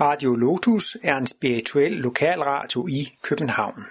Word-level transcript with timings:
Radio 0.00 0.34
Lotus 0.34 0.96
er 1.02 1.16
en 1.16 1.26
spirituel 1.26 1.92
lokalradio 1.92 2.86
i 2.86 3.02
København. 3.22 3.82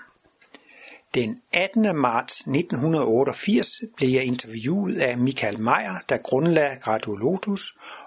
Den 1.15 1.41
18. 1.53 1.97
marts 2.07 2.33
1988 2.41 3.67
blev 3.97 4.09
jeg 4.09 4.23
interviewet 4.23 4.95
af 5.07 5.17
Michael 5.17 5.59
Meyer, 5.59 5.97
der 6.09 6.17
grundlagde 6.17 6.77
Radio 6.87 7.15
Lotus, 7.15 7.63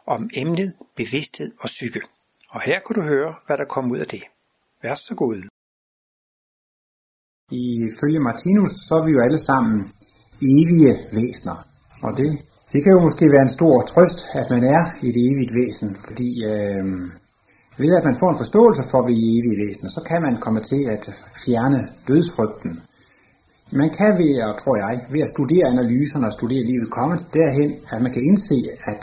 om 0.07 0.31
emnet 0.37 0.75
bevidsthed 0.97 1.51
og 1.63 1.67
psyke. 1.67 2.01
Og 2.51 2.61
her 2.61 2.79
kan 2.85 2.95
du 2.99 3.03
høre, 3.13 3.35
hvad 3.47 3.57
der 3.59 3.65
kom 3.75 3.91
ud 3.93 3.99
af 3.99 4.07
det. 4.07 4.23
Vær 4.83 4.95
så 4.95 5.15
god. 5.15 5.35
Ifølge 7.51 8.21
Martinus, 8.29 8.73
så 8.87 8.93
er 8.95 9.05
vi 9.07 9.13
jo 9.17 9.21
alle 9.27 9.41
sammen 9.49 9.77
evige 10.53 10.93
væsener. 11.19 11.57
Og 12.05 12.11
det, 12.19 12.29
det 12.73 12.79
kan 12.83 12.93
jo 12.97 13.01
måske 13.07 13.25
være 13.35 13.47
en 13.49 13.57
stor 13.59 13.75
trøst, 13.93 14.21
at 14.41 14.47
man 14.55 14.63
er 14.77 14.83
et 15.09 15.17
evigt 15.29 15.53
væsen, 15.59 15.91
fordi 16.07 16.31
øh, 16.53 16.85
ved 17.83 17.93
at 17.99 18.07
man 18.09 18.21
får 18.21 18.31
en 18.31 18.43
forståelse 18.43 18.83
for, 18.91 19.01
vi 19.11 19.15
evige 19.37 19.61
væsener, 19.65 19.91
så 19.97 20.03
kan 20.11 20.21
man 20.27 20.35
komme 20.45 20.61
til 20.71 20.83
at 20.97 21.05
fjerne 21.45 21.81
dødsfrygten. 22.09 22.73
Man 23.81 23.91
kan 23.99 24.13
ved, 24.21 24.33
og 24.49 24.55
tror 24.63 24.77
jeg, 24.85 24.95
ved 25.13 25.21
at 25.27 25.33
studere 25.37 25.67
analyserne 25.75 26.27
og 26.29 26.37
studere 26.39 26.65
livet, 26.71 26.95
komme 26.99 27.15
derhen, 27.39 27.71
at 27.93 28.01
man 28.05 28.13
kan 28.15 28.23
indse, 28.31 28.59
at, 28.93 29.03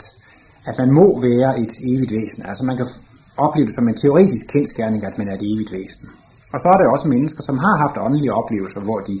at 0.68 0.74
man 0.82 0.90
må 1.00 1.06
være 1.28 1.50
et 1.64 1.74
evigt 1.92 2.12
væsen. 2.18 2.42
Altså 2.50 2.62
man 2.70 2.76
kan 2.80 2.88
opleve 3.46 3.66
det 3.68 3.74
som 3.78 3.88
en 3.88 4.00
teoretisk 4.02 4.46
kendskærning, 4.54 5.00
at 5.08 5.18
man 5.20 5.28
er 5.30 5.36
et 5.38 5.46
evigt 5.52 5.72
væsen. 5.78 6.06
Og 6.52 6.58
så 6.62 6.68
er 6.72 6.78
der 6.78 6.94
også 6.94 7.06
mennesker, 7.14 7.42
som 7.48 7.56
har 7.64 7.74
haft 7.84 7.96
åndelige 8.06 8.36
oplevelser, 8.40 8.80
hvor 8.88 9.00
de 9.08 9.16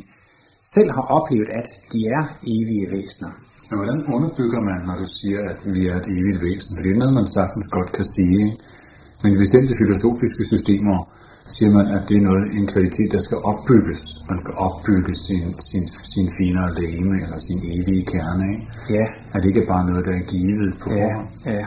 selv 0.74 0.90
har 0.96 1.06
oplevet, 1.18 1.50
at 1.60 1.68
de 1.92 2.00
er 2.16 2.22
evige 2.56 2.86
væsener. 2.96 3.32
Men 3.68 3.76
hvordan 3.80 4.00
underbygger 4.14 4.60
man, 4.70 4.80
når 4.88 4.96
du 5.02 5.06
siger, 5.18 5.40
at 5.52 5.60
vi 5.74 5.82
er 5.90 5.96
et 6.02 6.08
evigt 6.16 6.40
væsen? 6.46 6.70
For 6.74 6.82
det 6.84 6.90
er 6.92 7.00
noget, 7.02 7.14
man 7.20 7.28
sagtens 7.38 7.66
godt 7.76 7.90
kan 7.96 8.06
sige. 8.16 8.42
Men 9.22 9.28
i 9.34 9.38
bestemte 9.44 9.72
filosofiske 9.82 10.44
systemer 10.52 10.96
siger 11.56 11.70
man, 11.78 11.86
at 11.96 12.02
det 12.08 12.16
er 12.20 12.24
noget, 12.30 12.44
en 12.58 12.66
kvalitet, 12.72 13.08
der 13.16 13.22
skal 13.26 13.38
opbygges. 13.50 14.00
Man 14.30 14.38
skal 14.42 14.54
opbygge 14.66 15.12
sin, 15.26 15.44
sin, 15.70 15.84
sin 16.14 16.26
finere 16.38 16.68
lægeme 16.80 17.14
eller 17.24 17.38
sin 17.48 17.58
evige 17.78 18.04
kerne. 18.12 18.44
Ikke? 18.54 18.64
Ja. 18.96 19.04
At 19.32 19.38
det 19.42 19.48
ikke 19.52 19.66
bare 19.74 19.84
noget, 19.90 20.02
der 20.08 20.14
er 20.20 20.24
givet 20.32 20.70
på 20.82 20.86
Ja, 20.90 20.96
forhånd. 20.96 21.28
ja. 21.58 21.64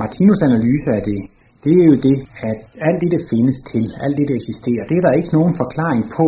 Martinus 0.00 0.40
analyse 0.48 0.88
af 0.98 1.02
det, 1.10 1.20
det 1.64 1.72
er 1.82 1.86
jo 1.92 1.96
det, 2.08 2.16
at 2.50 2.60
alt 2.88 2.98
det, 3.02 3.10
der 3.16 3.22
findes 3.32 3.56
til, 3.72 3.84
alt 4.04 4.16
det, 4.18 4.26
der 4.30 4.36
eksisterer, 4.42 4.82
det 4.90 4.96
er 4.96 5.04
der 5.06 5.12
ikke 5.20 5.32
nogen 5.38 5.54
forklaring 5.62 6.02
på. 6.18 6.26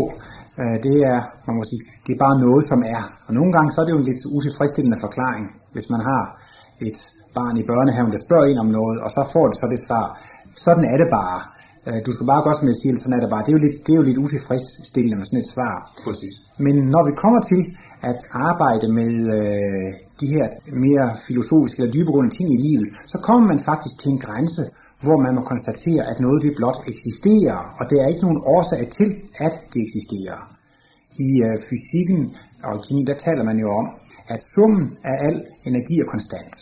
Øh, 0.63 0.77
Det 0.87 0.97
er, 1.13 1.19
man 1.47 1.55
må 1.59 1.63
sige, 1.71 1.83
det 2.07 2.13
er 2.15 2.21
bare 2.27 2.37
noget, 2.47 2.63
som 2.71 2.81
er. 2.97 3.03
Og 3.27 3.33
nogle 3.39 3.51
gange 3.57 3.69
så 3.73 3.77
er 3.81 3.85
det 3.87 3.93
jo 3.97 4.01
en 4.03 4.09
lidt 4.11 4.23
utilfredsstillende 4.37 4.99
forklaring, 5.07 5.45
hvis 5.75 5.87
man 5.95 6.01
har 6.11 6.23
et 6.89 6.99
barn 7.39 7.57
i 7.63 7.65
børnehaven, 7.71 8.13
der 8.15 8.21
spørger 8.27 8.47
en 8.49 8.63
om 8.65 8.71
noget, 8.79 8.99
og 9.05 9.11
så 9.17 9.23
får 9.33 9.45
det 9.51 9.57
så 9.61 9.67
det 9.75 9.81
svar. 9.87 10.07
Sådan 10.67 10.85
er 10.93 10.97
det 11.03 11.09
bare. 11.21 11.39
Øh, 11.89 11.99
Du 12.07 12.11
skal 12.15 12.27
bare 12.33 12.43
gøre, 12.47 12.57
som 12.61 12.69
jeg 12.73 12.79
siger, 12.81 12.93
sådan 13.03 13.17
er 13.19 13.23
det 13.25 13.31
bare. 13.35 13.43
Det 13.45 13.51
er 13.53 13.59
jo 13.59 13.65
lidt, 13.67 13.79
det 13.85 13.93
er 13.93 14.01
jo 14.01 14.09
lidt 14.09 14.23
utilfredsstillende 14.25 15.17
med 15.19 15.27
sådan 15.29 15.43
et 15.45 15.53
svar. 15.55 15.75
Præcis. 16.07 16.35
Men 16.67 16.75
når 16.95 17.03
vi 17.09 17.13
kommer 17.23 17.41
til 17.53 17.63
at 18.11 18.21
arbejde 18.51 18.87
med 18.99 19.13
øh, 19.39 19.89
de 20.21 20.27
her 20.35 20.47
mere 20.85 21.07
filosofiske 21.29 21.79
eller 21.79 21.95
dybegrundede 21.97 22.35
ting 22.37 22.49
i 22.57 22.63
livet, 22.69 22.89
så 23.13 23.17
kommer 23.27 23.45
man 23.53 23.61
faktisk 23.71 23.95
til 24.03 24.11
en 24.15 24.21
grænse, 24.27 24.63
hvor 25.05 25.19
man 25.25 25.35
må 25.39 25.43
konstatere, 25.53 26.03
at 26.11 26.17
noget 26.27 26.39
det 26.47 26.53
blot 26.59 26.79
eksisterer, 26.93 27.59
og 27.79 27.85
der 27.91 27.99
er 28.03 28.09
ikke 28.13 28.27
nogen 28.27 28.43
årsag 28.57 28.83
til, 28.99 29.11
at 29.47 29.55
det 29.73 29.81
eksisterer. 29.87 30.39
I 31.29 31.31
øh, 31.47 31.55
fysikken 31.69 32.21
og 32.67 32.73
i 32.79 32.81
kemi, 32.85 33.03
der 33.11 33.17
taler 33.27 33.45
man 33.51 33.59
jo 33.65 33.69
om, 33.81 33.87
at 34.35 34.41
summen 34.55 34.87
af 35.11 35.17
al 35.29 35.37
energi 35.69 35.95
er 36.05 36.09
konstant. 36.15 36.55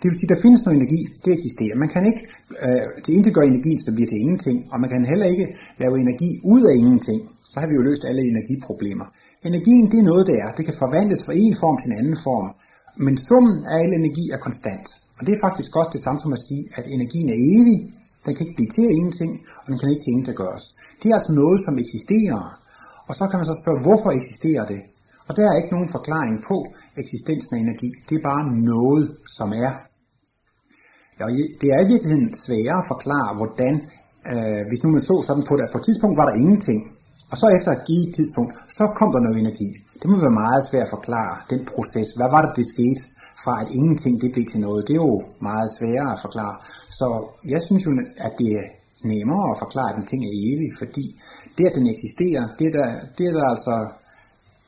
Det 0.00 0.06
vil 0.08 0.18
sige, 0.18 0.28
at 0.30 0.34
der 0.34 0.44
findes 0.44 0.62
noget 0.64 0.76
energi, 0.80 1.00
det 1.24 1.30
eksisterer. 1.38 1.76
Man 1.84 1.90
kan 1.94 2.02
ikke 2.10 2.22
øh, 2.64 2.84
til 3.04 3.12
intet 3.16 3.32
gøre 3.36 3.50
energi, 3.52 3.72
så 3.76 3.84
det 3.86 3.94
bliver 3.96 4.10
til 4.10 4.20
ingenting, 4.24 4.56
og 4.72 4.76
man 4.82 4.90
kan 4.90 5.10
heller 5.12 5.28
ikke 5.34 5.46
lave 5.82 5.94
energi 6.04 6.30
ud 6.52 6.62
af 6.70 6.74
ingenting. 6.82 7.20
Så 7.52 7.56
har 7.60 7.66
vi 7.68 7.74
jo 7.78 7.82
løst 7.88 8.04
alle 8.08 8.22
energiproblemer. 8.32 9.06
Energien, 9.50 9.86
det 9.92 9.98
er 10.00 10.10
noget, 10.12 10.24
der 10.30 10.36
er. 10.44 10.48
Det 10.58 10.64
kan 10.68 10.76
forvandles 10.84 11.24
fra 11.26 11.34
en 11.44 11.54
form 11.62 11.76
til 11.78 11.88
en 11.90 11.98
anden 12.00 12.18
form. 12.26 12.48
Men 13.06 13.14
summen 13.28 13.56
af 13.72 13.76
al 13.84 13.92
energi 14.00 14.24
er 14.34 14.40
konstant. 14.46 14.86
Og 15.18 15.22
det 15.26 15.32
er 15.34 15.40
faktisk 15.46 15.70
også 15.80 15.92
det 15.96 16.02
samme 16.04 16.20
som 16.24 16.32
at 16.38 16.42
sige, 16.48 16.64
at 16.78 16.84
energien 16.96 17.28
er 17.34 17.38
evig. 17.54 17.78
Den 18.24 18.32
kan 18.34 18.42
ikke 18.46 18.58
blive 18.58 18.72
til 18.76 18.86
ingenting, 18.96 19.32
og 19.60 19.64
den 19.70 19.78
kan 19.78 19.88
ikke 19.92 20.02
til 20.04 20.12
ingenting 20.14 20.36
gøres. 20.42 20.64
Det 21.00 21.06
er 21.10 21.14
altså 21.18 21.32
noget, 21.42 21.58
som 21.66 21.74
eksisterer. 21.84 22.42
Og 23.08 23.14
så 23.18 23.24
kan 23.28 23.38
man 23.38 23.46
så 23.50 23.56
spørge, 23.62 23.80
hvorfor 23.86 24.10
eksisterer 24.20 24.64
det? 24.72 24.80
Og 25.28 25.32
der 25.36 25.44
er 25.48 25.56
ikke 25.60 25.74
nogen 25.74 25.90
forklaring 25.96 26.36
på 26.48 26.56
eksistensen 27.02 27.52
af 27.56 27.60
energi. 27.60 27.90
Det 28.08 28.14
er 28.16 28.28
bare 28.32 28.44
noget, 28.74 29.04
som 29.36 29.48
er. 29.52 29.87
Ja, 31.18 31.22
og 31.28 31.32
det 31.60 31.68
er 31.74 31.80
i 31.82 31.90
virkeligheden 31.92 32.28
sværere 32.44 32.80
at 32.82 32.90
forklare, 32.92 33.30
hvordan, 33.40 33.74
øh, 34.32 34.62
hvis 34.68 34.82
nu 34.82 34.88
man 34.90 35.08
så 35.10 35.16
sådan 35.28 35.46
på 35.48 35.54
det, 35.56 35.64
at 35.66 35.72
på 35.72 35.78
et 35.80 35.86
tidspunkt 35.88 36.16
var 36.20 36.26
der 36.28 36.40
ingenting, 36.42 36.80
og 37.30 37.36
så 37.40 37.46
efter 37.56 37.70
et 37.72 37.86
givet 37.88 38.14
tidspunkt, 38.18 38.52
så 38.78 38.84
kom 38.98 39.10
der 39.12 39.20
noget 39.26 39.38
energi. 39.44 39.70
Det 40.00 40.06
må 40.10 40.16
være 40.26 40.40
meget 40.44 40.62
svært 40.68 40.88
at 40.88 40.94
forklare, 40.96 41.34
den 41.52 41.60
proces. 41.72 42.08
Hvad 42.18 42.30
var 42.34 42.40
det, 42.42 42.52
det 42.58 42.66
skete 42.74 43.02
fra 43.42 43.54
at 43.62 43.68
ingenting 43.78 44.14
det 44.22 44.30
blev 44.34 44.46
til 44.48 44.60
noget? 44.66 44.86
Det 44.86 44.94
er 44.94 45.04
jo 45.08 45.16
meget 45.50 45.70
sværere 45.76 46.10
at 46.16 46.22
forklare. 46.26 46.56
Så 46.98 47.06
jeg 47.54 47.60
synes 47.66 47.82
jo, 47.86 47.90
at 48.26 48.32
det 48.40 48.48
er 48.60 48.66
nemmere 49.12 49.46
at 49.52 49.60
forklare, 49.64 49.90
at 49.90 49.98
en 50.00 50.06
ting 50.10 50.20
er 50.24 50.34
evig, 50.48 50.70
fordi 50.82 51.04
det, 51.56 51.64
at 51.70 51.76
den 51.78 51.86
eksisterer, 51.94 52.42
det 52.58 52.66
er 52.70 52.74
der, 52.78 52.88
det 53.16 53.24
er 53.30 53.34
der 53.38 53.46
altså, 53.54 53.74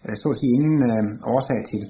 øh, 0.07 0.17
så 0.23 0.27
at 0.33 0.39
sige, 0.41 0.53
ingen 0.59 0.79
øh, 0.91 1.05
årsag 1.35 1.61
til. 1.71 1.83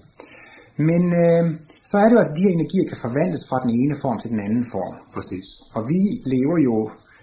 Men 0.88 1.02
øh, 1.24 1.44
så 1.88 1.94
er 1.98 2.06
det 2.06 2.14
jo 2.14 2.20
altså, 2.22 2.34
at 2.34 2.38
de 2.38 2.46
her 2.46 2.56
energier 2.58 2.86
kan 2.88 3.04
forvandles 3.06 3.44
fra 3.48 3.58
den 3.64 3.72
ene 3.80 3.94
form 4.04 4.18
til 4.18 4.30
den 4.34 4.40
anden 4.46 4.66
form. 4.74 4.94
Præcis. 5.14 5.46
Og 5.76 5.82
vi 5.90 6.00
lever 6.34 6.58
jo, 6.68 6.76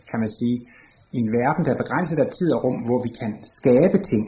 kan 0.10 0.20
man 0.24 0.32
sige, 0.40 0.58
i 1.16 1.18
en 1.24 1.30
verden, 1.40 1.62
der 1.66 1.72
er 1.74 1.84
begrænset 1.84 2.20
af 2.24 2.28
tid 2.38 2.50
og 2.56 2.60
rum, 2.66 2.78
hvor 2.88 3.00
vi 3.06 3.12
kan 3.22 3.32
skabe 3.58 3.98
ting. 4.12 4.24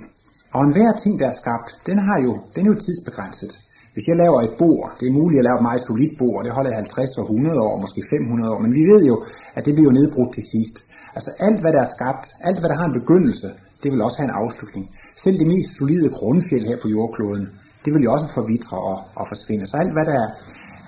Og 0.55 0.61
enhver 0.63 0.91
ting, 1.03 1.13
der 1.21 1.27
er 1.31 1.39
skabt, 1.41 1.69
den, 1.89 1.97
har 2.07 2.17
jo, 2.27 2.31
den 2.55 2.61
er 2.65 2.71
jo 2.73 2.77
tidsbegrænset. 2.85 3.53
Hvis 3.93 4.07
jeg 4.09 4.17
laver 4.23 4.39
et 4.41 4.55
bord, 4.63 4.87
det 4.99 5.05
er 5.07 5.19
muligt 5.21 5.39
at 5.39 5.47
lave 5.47 5.59
et 5.59 5.67
meget 5.69 5.87
solidt 5.89 6.15
bord, 6.21 6.39
det 6.45 6.57
holder 6.57 6.71
i 6.71 6.81
50 6.83 7.17
og 7.19 7.23
100 7.23 7.59
år, 7.67 7.75
måske 7.83 8.01
500 8.09 8.51
år, 8.53 8.59
men 8.65 8.73
vi 8.79 8.83
ved 8.91 9.01
jo, 9.11 9.15
at 9.57 9.65
det 9.65 9.73
bliver 9.77 9.93
nedbrudt 9.99 10.31
til 10.33 10.45
sidst. 10.53 10.75
Altså 11.17 11.31
alt, 11.47 11.59
hvad 11.61 11.71
der 11.75 11.81
er 11.83 11.91
skabt, 11.97 12.25
alt, 12.47 12.59
hvad 12.59 12.69
der 12.69 12.77
har 12.81 12.87
en 12.87 12.99
begyndelse, 13.01 13.47
det 13.81 13.89
vil 13.91 14.01
også 14.07 14.17
have 14.19 14.29
en 14.29 14.39
afslutning. 14.43 14.85
Selv 15.23 15.35
det 15.41 15.47
mest 15.53 15.69
solide 15.79 16.09
grundfjeld 16.19 16.65
her 16.71 16.77
på 16.81 16.87
jordkloden, 16.95 17.45
det 17.85 17.93
vil 17.93 18.03
jo 18.03 18.11
også 18.13 18.27
forvitre 18.33 18.77
og, 18.77 18.97
og 19.15 19.25
forsvinde. 19.31 19.65
Så 19.65 19.77
alt, 19.77 19.93
hvad 19.95 20.05
der 20.11 20.17
er, 20.23 20.29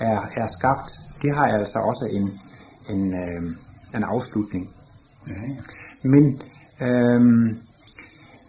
er, 0.10 0.20
er 0.42 0.48
skabt, 0.58 0.90
det 1.22 1.36
har 1.36 1.46
altså 1.46 1.80
også 1.80 2.06
en, 2.18 2.28
en, 2.94 3.14
øh, 3.24 3.42
en 3.96 4.04
afslutning. 4.04 4.70
Ja, 5.28 5.42
ja. 5.54 5.62
Men 6.14 6.42
øhm, 6.86 7.48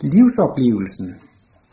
livsoplevelsen, 0.00 1.08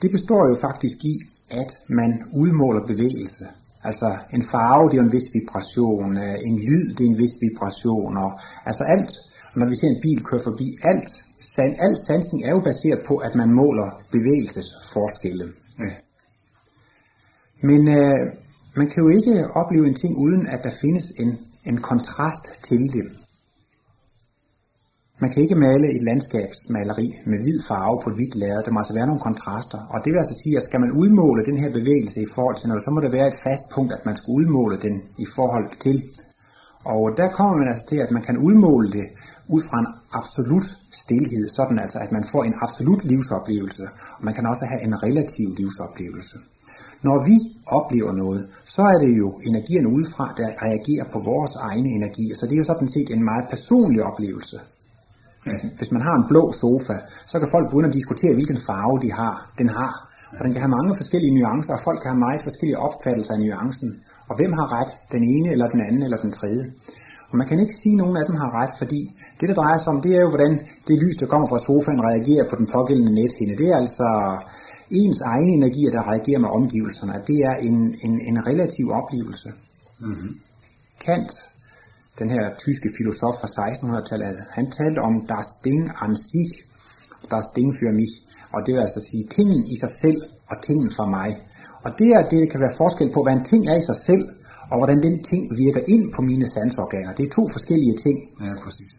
det 0.01 0.11
består 0.11 0.43
jo 0.51 0.55
faktisk 0.61 0.97
i, 1.13 1.15
at 1.51 1.71
man 1.89 2.11
udmåler 2.41 2.87
bevægelse. 2.87 3.45
Altså 3.83 4.17
en 4.33 4.43
farve, 4.51 4.89
det 4.89 4.97
er 4.97 5.03
en 5.03 5.11
vis 5.11 5.29
vibration, 5.33 6.17
øh, 6.17 6.35
en 6.47 6.57
lyd, 6.67 6.85
det 6.95 7.03
er 7.05 7.09
en 7.09 7.17
vis 7.17 7.35
vibration, 7.41 8.17
og 8.17 8.31
altså 8.65 8.83
alt, 8.83 9.11
og 9.53 9.57
når 9.59 9.69
vi 9.69 9.75
ser 9.75 9.87
en 9.87 10.01
bil 10.01 10.23
køre 10.23 10.41
forbi, 10.49 10.67
alt, 10.91 11.09
san, 11.55 11.71
al 11.85 11.95
sansning 12.07 12.39
er 12.47 12.51
jo 12.57 12.61
baseret 12.69 13.01
på, 13.07 13.17
at 13.17 13.33
man 13.35 13.49
måler 13.61 13.89
bevægelsesforskelle. 14.11 15.45
ja. 15.79 16.08
Men 17.61 17.81
øh, 17.87 18.19
man 18.75 18.87
kan 18.89 19.03
jo 19.03 19.09
ikke 19.17 19.33
opleve 19.55 19.87
en 19.87 19.99
ting, 20.01 20.17
uden 20.17 20.47
at 20.47 20.59
der 20.63 20.73
findes 20.81 21.05
en, 21.19 21.31
en 21.69 21.77
kontrast 21.81 22.45
til 22.67 22.81
det. 22.95 23.05
Man 25.21 25.31
kan 25.31 25.43
ikke 25.43 25.63
male 25.67 25.87
et 25.95 26.03
landskabsmaleri 26.09 27.07
med 27.31 27.39
hvid 27.43 27.59
farve 27.69 27.97
på 28.03 28.09
et 28.09 28.15
hvidt 28.15 28.35
lærred. 28.41 28.63
Der 28.65 28.71
må 28.71 28.79
altså 28.79 28.97
være 28.99 29.09
nogle 29.09 29.27
kontraster. 29.29 29.79
Og 29.93 29.97
det 30.03 30.09
vil 30.11 30.23
altså 30.23 30.37
sige, 30.43 30.57
at 30.57 30.67
skal 30.67 30.79
man 30.83 30.91
udmåle 31.01 31.41
den 31.49 31.57
her 31.61 31.71
bevægelse 31.79 32.19
i 32.21 32.29
forhold 32.35 32.57
til 32.57 32.69
noget, 32.69 32.83
så 32.83 32.91
må 32.91 32.99
der 33.01 33.17
være 33.17 33.27
et 33.31 33.41
fast 33.47 33.65
punkt, 33.75 33.91
at 33.97 34.05
man 34.07 34.15
skal 34.17 34.31
udmåle 34.39 34.77
den 34.85 34.95
i 35.25 35.27
forhold 35.35 35.67
til. 35.85 35.97
Og 36.95 37.03
der 37.19 37.27
kommer 37.37 37.55
man 37.57 37.67
altså 37.71 37.85
til, 37.91 37.99
at 38.05 38.11
man 38.15 38.23
kan 38.27 38.37
udmåle 38.47 38.89
det 38.97 39.07
ud 39.55 39.61
fra 39.69 39.77
en 39.83 39.91
absolut 40.19 40.67
stilhed, 41.01 41.45
sådan 41.57 41.79
altså, 41.83 41.97
at 42.05 42.11
man 42.17 42.25
får 42.31 42.43
en 42.43 42.55
absolut 42.65 43.01
livsoplevelse, 43.11 43.85
og 44.17 44.21
man 44.27 44.33
kan 44.35 44.45
også 44.51 44.65
have 44.71 44.81
en 44.87 44.95
relativ 45.05 45.47
livsoplevelse. 45.59 46.37
Når 47.07 47.17
vi 47.27 47.35
oplever 47.77 48.13
noget, 48.23 48.41
så 48.75 48.81
er 48.93 48.97
det 49.03 49.11
jo 49.21 49.27
energierne 49.49 49.89
udefra, 49.97 50.25
der 50.39 50.47
reagerer 50.65 51.05
på 51.13 51.19
vores 51.31 51.53
egne 51.69 51.89
energier. 51.99 52.35
Så 52.35 52.43
det 52.45 52.53
er 52.53 52.61
jo 52.63 52.71
sådan 52.71 52.89
set 52.95 53.09
en 53.15 53.23
meget 53.31 53.45
personlig 53.53 54.01
oplevelse. 54.09 54.57
Ja. 55.47 55.57
Hvis 55.77 55.91
man 55.95 56.01
har 56.07 56.15
en 56.17 56.25
blå 56.31 56.43
sofa, 56.61 56.95
så 57.31 57.35
kan 57.39 57.53
folk 57.55 57.65
begynde 57.69 57.89
at 57.89 57.97
diskutere, 57.99 58.33
hvilken 58.37 58.59
farve 58.67 58.97
de 59.05 59.11
har, 59.21 59.35
den 59.59 59.69
har. 59.79 59.93
Og 60.37 60.41
den 60.45 60.51
kan 60.53 60.61
have 60.61 60.75
mange 60.77 60.93
forskellige 61.01 61.35
nuancer, 61.37 61.73
og 61.77 61.81
folk 61.87 61.99
kan 62.01 62.11
have 62.13 62.25
meget 62.27 62.41
forskellige 62.47 62.79
opfattelser 62.87 63.33
af 63.35 63.39
nuancen. 63.43 63.89
Og 64.29 64.33
hvem 64.39 64.53
har 64.59 64.67
ret? 64.77 64.91
Den 65.15 65.23
ene, 65.35 65.49
eller 65.53 65.67
den 65.73 65.81
anden, 65.87 66.01
eller 66.05 66.19
den 66.25 66.31
tredje? 66.39 66.65
Og 67.29 67.35
man 67.39 67.47
kan 67.47 67.59
ikke 67.59 67.79
sige, 67.81 67.95
at 67.95 68.01
nogen 68.03 68.17
af 68.21 68.25
dem 68.29 68.35
har 68.43 68.49
ret, 68.59 68.73
fordi 68.81 69.01
det, 69.39 69.49
der 69.49 69.55
drejer 69.61 69.79
sig 69.79 69.89
om, 69.93 70.01
det 70.05 70.11
er 70.15 70.21
jo, 70.25 70.29
hvordan 70.33 70.53
det 70.87 70.95
lys, 71.03 71.17
der 71.21 71.27
kommer 71.31 71.47
fra 71.47 71.63
sofaen, 71.67 72.05
reagerer 72.09 72.45
på 72.49 72.55
den 72.59 72.67
pågældende 72.75 73.13
nethinde. 73.19 73.59
Det 73.61 73.67
er 73.73 73.77
altså 73.83 74.09
ens 74.91 75.21
egne 75.21 75.51
energier, 75.59 75.91
der 75.91 76.09
reagerer 76.11 76.39
med 76.39 76.49
omgivelserne. 76.49 77.13
Det 77.27 77.39
er 77.49 77.55
en, 77.67 77.95
en, 78.05 78.21
en 78.29 78.47
relativ 78.47 78.85
oplevelse. 78.99 79.49
Mm-hmm. 79.99 80.31
Kant 81.05 81.31
den 82.19 82.29
her 82.35 82.45
tyske 82.63 82.89
filosof 82.97 83.35
fra 83.41 83.49
1600-tallet, 83.67 84.37
han 84.57 84.65
talte 84.79 84.99
om 85.09 85.13
das 85.33 85.47
Ding 85.65 85.81
an 86.05 86.15
sich, 86.29 86.51
das 87.33 87.45
Ding 87.57 87.69
für 87.79 87.93
mich. 87.99 88.13
Og 88.53 88.59
det 88.65 88.71
vil 88.73 88.81
altså 88.87 89.01
sige 89.09 89.23
tingen 89.37 89.61
i 89.73 89.75
sig 89.83 89.91
selv 90.03 90.19
og 90.51 90.55
tingen 90.67 90.91
for 90.97 91.07
mig. 91.17 91.29
Og 91.85 91.89
det 91.99 92.09
er, 92.17 92.21
det 92.33 92.51
kan 92.51 92.59
være 92.65 92.77
forskel 92.81 93.09
på, 93.13 93.19
hvad 93.23 93.33
en 93.33 93.45
ting 93.51 93.61
er 93.71 93.77
i 93.81 93.87
sig 93.89 93.99
selv, 94.09 94.23
og 94.71 94.75
hvordan 94.79 94.99
den 95.07 95.15
ting 95.29 95.43
virker 95.63 95.83
ind 95.93 96.05
på 96.15 96.21
mine 96.21 96.47
sansorganer. 96.55 97.13
Det 97.17 97.23
er 97.25 97.33
to 97.39 97.43
forskellige 97.55 97.95
ting. 98.05 98.17
Ja, 98.45 98.53
præcis. 98.65 98.91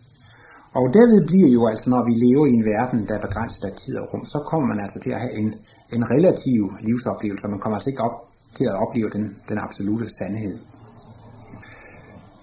Og 0.79 0.85
derved 0.97 1.21
bliver 1.31 1.51
jo 1.57 1.63
altså, 1.71 1.87
når 1.95 2.03
vi 2.09 2.15
lever 2.25 2.47
i 2.47 2.53
en 2.59 2.65
verden, 2.75 3.01
der 3.09 3.15
er 3.15 3.27
begrænset 3.29 3.65
af 3.69 3.73
tid 3.83 3.95
og 4.01 4.07
rum, 4.13 4.25
så 4.35 4.39
kommer 4.51 4.67
man 4.73 4.81
altså 4.85 4.99
til 5.01 5.13
at 5.17 5.21
have 5.25 5.35
en, 5.43 5.49
en 5.93 6.05
relativ 6.15 6.61
livsoplevelse, 6.81 7.45
og 7.47 7.51
man 7.51 7.61
kommer 7.61 7.77
altså 7.77 7.91
ikke 7.91 8.07
op 8.09 8.17
til 8.57 8.65
at 8.71 8.77
opleve 8.85 9.11
den, 9.17 9.25
den 9.49 9.59
absolute 9.67 10.09
sandhed. 10.19 10.57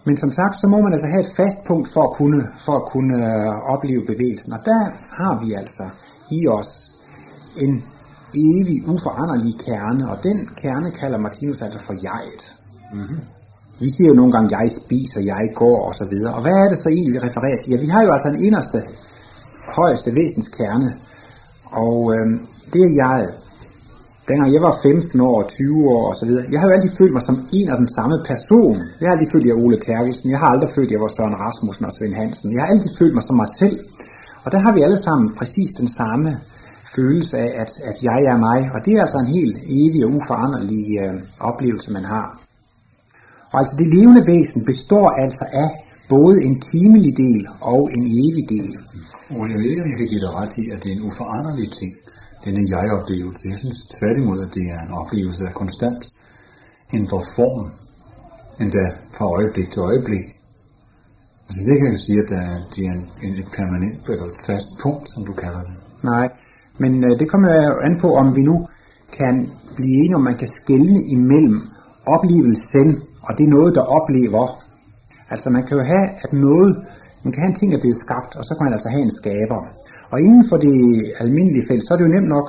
Men 0.07 0.17
som 0.17 0.31
sagt, 0.31 0.55
så 0.61 0.67
må 0.67 0.77
man 0.81 0.93
altså 0.93 1.07
have 1.13 1.23
et 1.27 1.33
fast 1.41 1.59
punkt 1.69 1.87
for 1.93 2.03
at 2.07 2.13
kunne, 2.19 2.41
for 2.65 2.75
at 2.79 2.85
kunne 2.93 3.15
øh, 3.25 3.73
opleve 3.73 4.03
bevægelsen. 4.11 4.51
Og 4.57 4.61
der 4.71 4.81
har 5.19 5.33
vi 5.43 5.49
altså 5.61 5.85
i 6.37 6.47
os 6.47 6.71
en 7.63 7.73
evig, 8.47 8.77
uforanderlig 8.93 9.53
kerne, 9.67 10.03
og 10.11 10.17
den 10.27 10.37
kerne 10.61 10.89
kalder 10.91 11.17
Martinus 11.17 11.61
altså 11.61 11.79
for 11.87 11.95
jeget. 12.07 12.43
Mm-hmm. 12.93 13.19
Vi 13.79 13.89
siger 13.95 14.07
jo 14.11 14.15
nogle 14.21 14.31
gange, 14.31 14.57
jeg 14.57 14.71
spiser, 14.81 15.21
jeg 15.33 15.43
går 15.55 15.79
og 15.87 15.93
så 15.95 16.05
videre. 16.13 16.33
Og 16.35 16.41
hvad 16.41 16.55
er 16.63 16.69
det 16.69 16.77
så 16.77 16.89
egentlig, 16.89 17.13
vi 17.13 17.19
refererer 17.27 17.57
til? 17.57 17.71
Ja, 17.71 17.77
vi 17.85 17.89
har 17.95 18.03
jo 18.03 18.11
altså 18.15 18.29
en 18.29 18.43
inderste, 18.47 18.79
højeste 19.79 20.15
væsenskerne, 20.15 20.89
og 21.85 21.99
øh, 22.15 22.27
det 22.73 22.81
er 22.87 22.93
jeg. 23.03 23.21
Dengang 24.29 24.49
jeg 24.55 24.63
var 24.67 24.75
15 24.83 25.21
år, 25.31 25.39
20 25.49 25.87
år 25.95 26.03
og 26.11 26.15
så 26.19 26.25
videre, 26.27 26.45
jeg 26.51 26.59
har 26.59 26.67
jo 26.67 26.73
altid 26.77 26.91
følt 26.99 27.13
mig 27.17 27.23
som 27.29 27.37
en 27.59 27.67
af 27.73 27.77
den 27.83 27.89
samme 27.97 28.17
person. 28.29 28.77
Jeg 28.99 29.05
har 29.07 29.13
altid 29.15 29.31
følt, 29.31 29.43
at 29.43 29.49
jeg 29.49 29.55
er 29.55 29.63
Ole 29.65 29.79
Terkelsen. 29.87 30.27
Jeg 30.33 30.39
har 30.41 30.49
aldrig 30.53 30.69
følt, 30.75 30.89
at 30.89 30.95
jeg 30.95 31.03
var 31.05 31.11
Søren 31.17 31.39
Rasmussen 31.43 31.85
og 31.89 31.93
Svend 31.97 32.15
Hansen. 32.21 32.53
Jeg 32.55 32.61
har 32.63 32.69
altid 32.73 32.91
følt 32.99 33.15
mig 33.17 33.25
som 33.27 33.35
mig 33.43 33.51
selv. 33.61 33.77
Og 34.43 34.49
der 34.53 34.59
har 34.65 34.71
vi 34.75 34.81
alle 34.87 34.99
sammen 35.07 35.27
præcis 35.39 35.69
den 35.81 35.89
samme 35.99 36.29
følelse 36.95 37.35
af, 37.45 37.51
at, 37.63 37.71
at 37.89 37.97
jeg 38.09 38.19
er 38.31 38.37
mig. 38.47 38.59
Og 38.73 38.79
det 38.85 38.91
er 38.93 39.01
altså 39.05 39.19
en 39.25 39.31
helt 39.37 39.57
evig 39.81 40.01
og 40.05 40.11
uforanderlig 40.17 40.85
øh, 41.03 41.15
oplevelse, 41.49 41.89
man 41.97 42.05
har. 42.13 42.27
Og 43.51 43.57
altså 43.61 43.75
det 43.81 43.87
levende 43.95 44.23
væsen 44.31 44.61
består 44.71 45.07
altså 45.23 45.45
af 45.63 45.69
både 46.15 46.35
en 46.47 46.55
timelig 46.71 47.13
del 47.23 47.41
og 47.61 47.81
en 47.95 48.03
evig 48.23 48.45
del. 48.55 48.71
Og 49.37 49.43
jeg 49.51 49.57
ved 49.59 49.69
ikke, 49.71 49.83
om 49.83 49.89
jeg 49.91 49.99
kan 50.01 50.11
give 50.13 50.23
dig 50.25 50.33
ret 50.41 50.53
i, 50.61 50.63
at 50.73 50.79
det 50.83 50.89
er 50.91 50.95
en 50.95 51.07
uforanderlig 51.09 51.69
ting, 51.79 51.91
denne 52.47 52.63
jeg-oplevelse. 52.75 53.43
Jeg 53.53 53.59
synes 53.63 53.79
tværtimod, 53.95 54.37
at 54.45 54.51
det 54.57 54.65
er 54.75 54.79
en 54.87 54.93
oplevelse, 55.01 55.43
der 55.43 55.59
konstant 55.63 56.01
ændrer 56.97 57.23
form, 57.37 57.63
endda 58.61 58.85
fra 59.15 59.25
øjeblik 59.37 59.67
til 59.73 59.81
øjeblik. 59.89 60.25
Altså 61.47 61.61
det 61.67 61.75
kan 61.79 61.87
jeg 61.93 62.01
sige, 62.07 62.19
at 62.25 62.31
øh, 62.41 62.55
det 62.73 62.81
er 62.89 62.93
en, 62.97 63.05
en, 63.25 63.33
et 63.41 63.49
permanent 63.57 64.01
eller 64.13 64.27
et 64.33 64.41
fast 64.49 64.69
punkt, 64.83 65.05
som 65.13 65.21
du 65.29 65.33
kalder 65.43 65.61
det. 65.69 65.75
Nej, 66.11 66.27
men 66.81 66.91
øh, 67.05 67.11
det 67.19 67.27
kommer 67.31 67.49
jo 67.69 67.75
an 67.87 67.95
på, 68.03 68.09
om 68.21 68.27
vi 68.37 68.43
nu 68.51 68.55
kan 69.19 69.35
blive 69.75 69.93
enige, 69.99 70.19
om 70.19 70.25
man 70.29 70.37
kan 70.41 70.49
skelne 70.59 71.01
imellem 71.15 71.59
oplevelsen, 72.15 72.87
og 73.25 73.31
det 73.37 73.43
er 73.45 73.55
noget, 73.57 73.71
der 73.77 73.83
oplever. 73.97 74.45
Altså 75.33 75.47
man 75.55 75.63
kan 75.65 75.77
jo 75.79 75.83
have, 75.93 76.07
at 76.23 76.31
noget, 76.47 76.71
man 77.23 77.31
kan 77.31 77.41
have 77.41 77.51
en 77.53 77.59
ting, 77.59 77.69
der 77.71 77.77
er 77.77 78.03
skabt, 78.05 78.31
og 78.39 78.43
så 78.47 78.51
kan 78.55 78.63
man 78.65 78.75
altså 78.75 78.89
have 78.93 79.03
en 79.07 79.17
skaber. 79.21 79.61
Og 80.11 80.17
inden 80.25 80.43
for 80.49 80.57
det 80.57 80.77
almindelige 81.23 81.67
felt, 81.69 81.83
så 81.83 81.89
er 81.93 81.97
det 81.97 82.05
jo 82.07 82.15
nemt 82.17 82.31
nok 82.37 82.47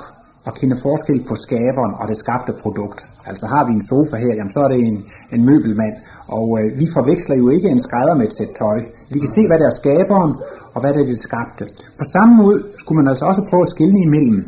at 0.49 0.55
kende 0.61 0.77
forskel 0.87 1.19
på 1.29 1.35
skaberen 1.45 1.95
og 2.01 2.05
det 2.11 2.17
skabte 2.17 2.53
produkt. 2.63 2.99
Altså 3.31 3.45
har 3.53 3.63
vi 3.69 3.73
en 3.79 3.87
sofa 3.93 4.17
her, 4.25 4.33
jamen 4.39 4.53
så 4.57 4.61
er 4.65 4.69
det 4.75 4.81
en, 4.91 4.99
en 5.35 5.43
møbelmand, 5.49 5.95
og 6.37 6.47
øh, 6.61 6.79
vi 6.81 6.87
forveksler 6.97 7.37
jo 7.43 7.49
ikke 7.57 7.69
en 7.69 7.83
skrædder 7.87 8.15
med 8.19 8.27
et 8.27 8.37
sæt 8.39 8.51
tøj. 8.59 8.79
Vi 9.15 9.19
kan 9.23 9.31
se, 9.37 9.43
hvad 9.49 9.59
der 9.59 9.67
er 9.73 9.77
skaberen, 9.81 10.33
og 10.75 10.79
hvad 10.81 10.91
der 10.95 11.01
er 11.03 11.09
det 11.13 11.19
skabte. 11.29 11.65
På 12.01 12.05
samme 12.15 12.33
måde 12.41 12.57
skulle 12.81 12.99
man 13.01 13.09
altså 13.13 13.25
også 13.31 13.43
prøve 13.51 13.65
at 13.67 13.75
skille 13.77 13.99
imellem 14.07 14.39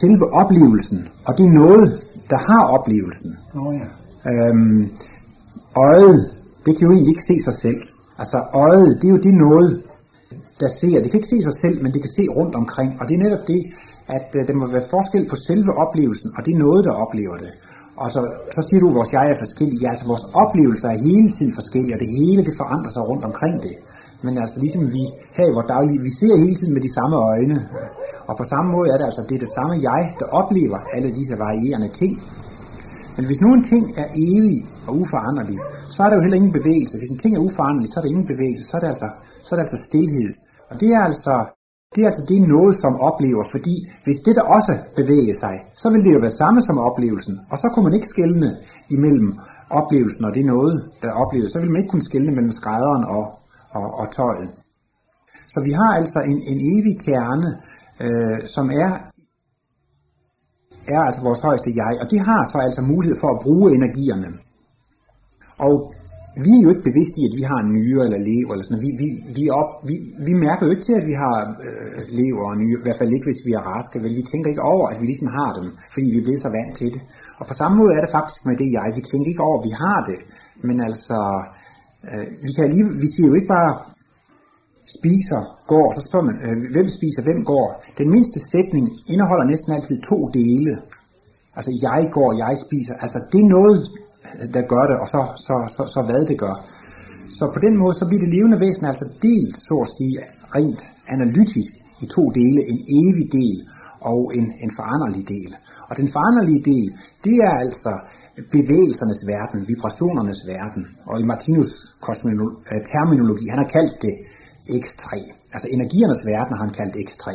selve 0.00 0.24
oplevelsen, 0.42 1.00
og 1.26 1.32
det 1.38 1.44
er 1.46 1.58
noget, 1.62 1.84
der 2.30 2.40
har 2.50 2.62
oplevelsen. 2.76 3.30
Oh, 3.60 3.74
ja. 3.80 3.86
Øhm, 4.30 4.82
øjet, 5.88 6.18
det 6.64 6.72
kan 6.76 6.86
jo 6.86 6.92
egentlig 6.92 7.12
ikke 7.14 7.28
se 7.30 7.36
sig 7.44 7.54
selv. 7.54 7.80
Altså 8.18 8.38
øjet, 8.54 8.98
det 9.00 9.06
er 9.08 9.14
jo 9.16 9.22
det 9.28 9.34
noget, 9.34 9.82
der 10.62 10.70
ser. 10.80 10.96
Det 11.02 11.08
kan 11.10 11.20
ikke 11.20 11.34
se 11.34 11.40
sig 11.48 11.56
selv, 11.64 11.76
men 11.82 11.90
det 11.94 12.00
kan 12.04 12.12
se 12.18 12.24
rundt 12.38 12.54
omkring. 12.62 12.90
Og 13.00 13.04
det 13.08 13.14
er 13.14 13.22
netop 13.26 13.44
det, 13.52 13.62
at 14.16 14.28
øh, 14.38 14.40
der 14.48 14.54
må 14.60 14.64
være 14.76 14.90
forskel 14.96 15.24
på 15.32 15.36
selve 15.48 15.72
oplevelsen, 15.84 16.28
og 16.36 16.40
det 16.44 16.52
er 16.54 16.64
noget, 16.66 16.82
der 16.88 16.94
oplever 17.04 17.36
det. 17.44 17.52
Og 18.02 18.08
så, 18.14 18.20
så 18.56 18.60
siger 18.66 18.80
du, 18.80 18.88
at 18.90 18.98
vores 18.98 19.12
jeg 19.16 19.24
er 19.32 19.38
forskellig. 19.44 19.76
Ja, 19.82 19.88
altså 19.94 20.06
vores 20.12 20.26
oplevelser 20.42 20.88
er 20.94 20.98
hele 21.08 21.28
tiden 21.36 21.52
forskellige, 21.60 21.94
og 21.96 22.00
det 22.04 22.10
hele 22.18 22.40
det 22.48 22.54
forandrer 22.62 22.92
sig 22.96 23.02
rundt 23.10 23.24
omkring 23.30 23.56
det. 23.66 23.74
Men 24.24 24.32
altså 24.42 24.56
ligesom 24.64 24.82
vi 24.96 25.04
her 25.36 25.46
i 25.50 25.54
vores 25.56 25.68
daglige, 25.74 26.00
vi 26.08 26.12
ser 26.20 26.34
hele 26.44 26.56
tiden 26.58 26.74
med 26.76 26.82
de 26.86 26.92
samme 26.98 27.16
øjne. 27.32 27.56
Og 28.28 28.34
på 28.40 28.44
samme 28.52 28.68
måde 28.74 28.88
er 28.92 28.96
det 28.98 29.06
altså, 29.10 29.22
det 29.28 29.34
er 29.38 29.42
det 29.46 29.52
samme 29.58 29.74
jeg, 29.88 30.02
der 30.20 30.26
oplever 30.40 30.78
alle 30.94 31.10
disse 31.18 31.34
varierende 31.44 31.90
ting. 32.00 32.12
Men 33.16 33.24
hvis 33.28 33.40
nu 33.44 33.48
en 33.58 33.64
ting 33.72 33.84
er 34.02 34.08
evig 34.28 34.60
og 34.88 34.92
uforanderlig, 35.02 35.58
så 35.94 35.98
er 36.04 36.08
der 36.08 36.16
jo 36.16 36.22
heller 36.24 36.40
ingen 36.40 36.56
bevægelse. 36.60 36.98
Hvis 36.98 37.12
en 37.14 37.22
ting 37.22 37.32
er 37.34 37.40
uforanderlig, 37.48 37.88
så 37.90 37.96
er 37.98 38.02
der 38.04 38.12
ingen 38.14 38.28
bevægelse, 38.32 38.64
så 38.70 38.74
er 38.76 38.80
det 38.84 38.90
altså, 38.94 39.08
så 39.44 39.48
er 39.52 39.56
det 39.56 39.64
altså 39.66 39.80
stillhed. 39.88 40.30
Og 40.70 40.74
det 40.80 40.90
er 40.96 41.02
altså, 41.08 41.34
det 41.94 42.00
er 42.02 42.08
altså 42.10 42.24
det 42.28 42.36
er 42.38 42.52
noget, 42.56 42.74
som 42.84 42.92
oplever, 43.08 43.44
fordi 43.54 43.74
hvis 44.04 44.18
det 44.26 44.34
der 44.38 44.44
også 44.56 44.72
bevæger 44.98 45.36
sig, 45.44 45.54
så 45.82 45.86
vil 45.92 46.04
det 46.04 46.12
jo 46.14 46.20
være 46.24 46.40
samme 46.42 46.60
som 46.68 46.78
oplevelsen, 46.88 47.34
og 47.50 47.56
så 47.62 47.66
kunne 47.70 47.86
man 47.88 47.96
ikke 47.98 48.12
skelne 48.14 48.50
imellem 48.96 49.30
oplevelsen 49.80 50.24
og 50.24 50.32
det 50.34 50.44
noget, 50.54 50.74
der 51.02 51.20
opleves. 51.22 51.52
Så 51.52 51.58
vil 51.58 51.70
man 51.70 51.80
ikke 51.80 51.92
kunne 51.92 52.10
skelne 52.10 52.32
mellem 52.36 52.54
skrædderen 52.60 53.04
og, 53.16 53.24
og, 53.78 53.86
og 54.00 54.06
tøjet. 54.16 54.50
Så 55.52 55.58
vi 55.66 55.72
har 55.80 55.90
altså 56.00 56.18
en, 56.30 56.38
en 56.52 56.58
evig 56.74 56.96
kerne, 57.08 57.48
øh, 58.04 58.38
som 58.54 58.66
er 58.70 58.90
er 60.96 61.02
altså 61.08 61.22
vores 61.28 61.40
højeste 61.48 61.70
jeg, 61.82 61.92
og 62.02 62.06
det 62.12 62.20
har 62.28 62.42
så 62.52 62.58
altså 62.66 62.82
mulighed 62.92 63.16
for 63.20 63.30
at 63.32 63.40
bruge 63.44 63.74
energierne. 63.78 64.30
Og 65.66 65.74
vi 66.44 66.50
er 66.56 66.62
jo 66.64 66.70
ikke 66.72 66.88
bevidste 66.90 67.16
i, 67.20 67.28
at 67.28 67.34
vi 67.40 67.44
har 67.50 67.58
en 67.60 67.72
nyre 67.78 68.02
eller 68.06 68.20
lever, 68.30 68.52
eller 68.52 68.66
sådan 68.66 68.84
Vi, 68.86 68.90
vi, 69.02 69.08
vi, 69.36 69.44
op, 69.60 69.70
vi, 69.88 69.94
vi 70.28 70.32
mærker 70.46 70.64
jo 70.66 70.72
ikke 70.74 70.86
til, 70.88 70.96
at 71.00 71.06
vi 71.10 71.16
har 71.24 71.36
øh, 71.66 72.00
lever 72.20 72.44
og 72.50 72.56
nyre, 72.62 72.80
i 72.80 72.84
hvert 72.86 73.00
fald 73.00 73.16
ikke, 73.16 73.28
hvis 73.28 73.46
vi 73.48 73.52
er 73.58 73.66
raske, 73.72 73.96
vel? 74.04 74.18
Vi 74.20 74.30
tænker 74.32 74.48
ikke 74.50 74.68
over, 74.74 74.86
at 74.92 74.98
vi 75.00 75.06
ligesom 75.08 75.28
har 75.38 75.50
dem, 75.58 75.66
fordi 75.94 76.06
vi 76.12 76.18
er 76.18 76.26
blevet 76.26 76.44
så 76.46 76.50
vant 76.58 76.74
til 76.80 76.88
det. 76.94 77.02
Og 77.40 77.44
på 77.50 77.54
samme 77.60 77.74
måde 77.80 77.92
er 77.96 78.02
det 78.04 78.16
faktisk 78.18 78.40
med 78.48 78.56
det 78.62 78.68
jeg. 78.76 78.88
Vi 78.98 79.02
tænker 79.10 79.28
ikke 79.30 79.46
over, 79.48 79.56
at 79.58 79.66
vi 79.68 79.74
har 79.84 80.00
det, 80.10 80.18
men 80.66 80.76
altså, 80.88 81.18
øh, 82.08 82.26
vi, 82.44 82.50
kan 82.56 82.64
lige, 82.74 82.86
vi 83.04 83.08
siger 83.14 83.28
jo 83.30 83.36
ikke 83.38 83.54
bare, 83.58 83.72
spiser, 84.98 85.40
går, 85.72 85.86
så 85.96 86.00
spørger 86.08 86.26
man, 86.30 86.36
øh, 86.46 86.56
hvem 86.74 86.88
spiser, 86.98 87.22
hvem 87.26 87.40
går. 87.52 87.66
Den 88.00 88.08
mindste 88.14 88.38
sætning 88.54 88.86
indeholder 89.12 89.46
næsten 89.52 89.70
altid 89.76 89.96
to 90.10 90.18
dele. 90.38 90.72
Altså 91.58 91.72
jeg 91.86 92.00
går, 92.16 92.30
jeg 92.44 92.54
spiser. 92.66 92.94
Altså 93.04 93.18
det 93.32 93.40
er 93.44 93.50
noget, 93.58 93.78
der 94.54 94.62
gør 94.72 94.84
det, 94.90 94.96
og 95.02 95.08
så, 95.14 95.20
så, 95.46 95.54
så, 95.76 95.82
så 95.94 96.00
hvad 96.08 96.22
det 96.30 96.38
gør. 96.44 96.56
Så 97.38 97.44
på 97.54 97.60
den 97.66 97.74
måde, 97.82 97.94
så 98.00 98.04
bliver 98.08 98.22
det 98.24 98.34
levende 98.36 98.60
væsen 98.64 98.84
altså 98.92 99.06
delt, 99.26 99.56
så 99.68 99.74
at 99.84 99.90
sige, 99.96 100.14
rent 100.56 100.82
analytisk 101.14 101.72
i 102.04 102.06
to 102.16 102.24
dele. 102.38 102.60
En 102.72 102.80
evig 103.00 103.26
del 103.40 103.58
og 104.10 104.20
en, 104.38 104.46
en 104.64 104.72
foranderlig 104.78 105.24
del. 105.34 105.50
Og 105.88 105.94
den 106.00 106.08
foranderlige 106.14 106.62
del, 106.72 106.88
det 107.24 107.36
er 107.48 107.54
altså 107.64 107.92
bevægelsernes 108.56 109.20
verden, 109.32 109.58
vibrationernes 109.70 110.40
verden. 110.54 110.82
Og 111.10 111.14
i 111.22 111.24
Martinus 111.30 111.70
øh, 112.70 112.80
terminologi, 112.92 113.46
han 113.52 113.60
har 113.62 113.70
kaldt 113.76 113.96
det 114.06 114.14
X3. 114.82 115.06
Altså 115.54 115.68
energiernes 115.76 116.22
verden 116.32 116.52
har 116.56 116.64
han 116.66 116.74
kaldt 116.80 116.94
X3. 117.06 117.26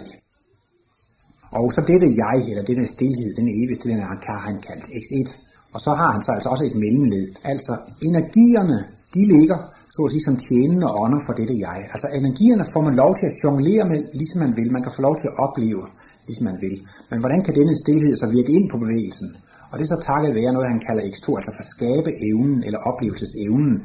Og 1.59 1.65
så 1.75 1.81
dette 1.91 2.07
jeg, 2.23 2.37
eller 2.51 2.63
denne 2.71 2.85
stilhed, 2.95 3.29
denne 3.37 3.53
evigste, 3.61 3.89
den 3.89 3.99
har 3.99 4.41
han 4.49 4.57
kaldt 4.67 4.85
X1. 5.01 5.29
Og 5.73 5.79
så 5.85 5.91
har 5.99 6.09
han 6.15 6.21
så 6.25 6.31
altså 6.37 6.49
også 6.53 6.65
et 6.69 6.77
mellemled. 6.83 7.27
Altså 7.51 7.73
energierne, 8.09 8.77
de 9.15 9.21
ligger 9.35 9.59
så 9.95 10.01
at 10.05 10.11
sige 10.13 10.27
som 10.27 10.37
tjenende 10.47 10.87
ånder 11.03 11.21
for 11.25 11.33
dette 11.39 11.55
jeg. 11.67 11.79
Altså 11.93 12.07
energierne 12.19 12.65
får 12.73 12.83
man 12.87 12.95
lov 13.03 13.11
til 13.19 13.25
at 13.29 13.37
jonglere 13.43 13.85
med, 13.91 13.99
ligesom 14.19 14.39
man 14.45 14.53
vil. 14.59 14.69
Man 14.75 14.83
kan 14.83 14.95
få 14.97 15.01
lov 15.07 15.15
til 15.21 15.27
at 15.31 15.35
opleve, 15.45 15.83
ligesom 16.27 16.45
man 16.51 16.57
vil. 16.65 16.75
Men 17.11 17.17
hvordan 17.21 17.41
kan 17.45 17.53
denne 17.59 17.75
stillhed 17.83 18.13
så 18.21 18.27
virke 18.37 18.51
ind 18.57 18.65
på 18.71 18.77
bevægelsen? 18.83 19.29
Og 19.69 19.73
det 19.77 19.83
er 19.85 19.91
så 19.95 20.01
takket 20.11 20.31
være 20.39 20.53
noget, 20.53 20.73
han 20.73 20.85
kalder 20.87 21.03
X2, 21.11 21.25
altså 21.39 21.51
for 21.57 21.65
skabe 21.75 22.09
evnen 22.29 22.59
eller 22.67 22.79
oplevelsesevnen. 22.89 23.75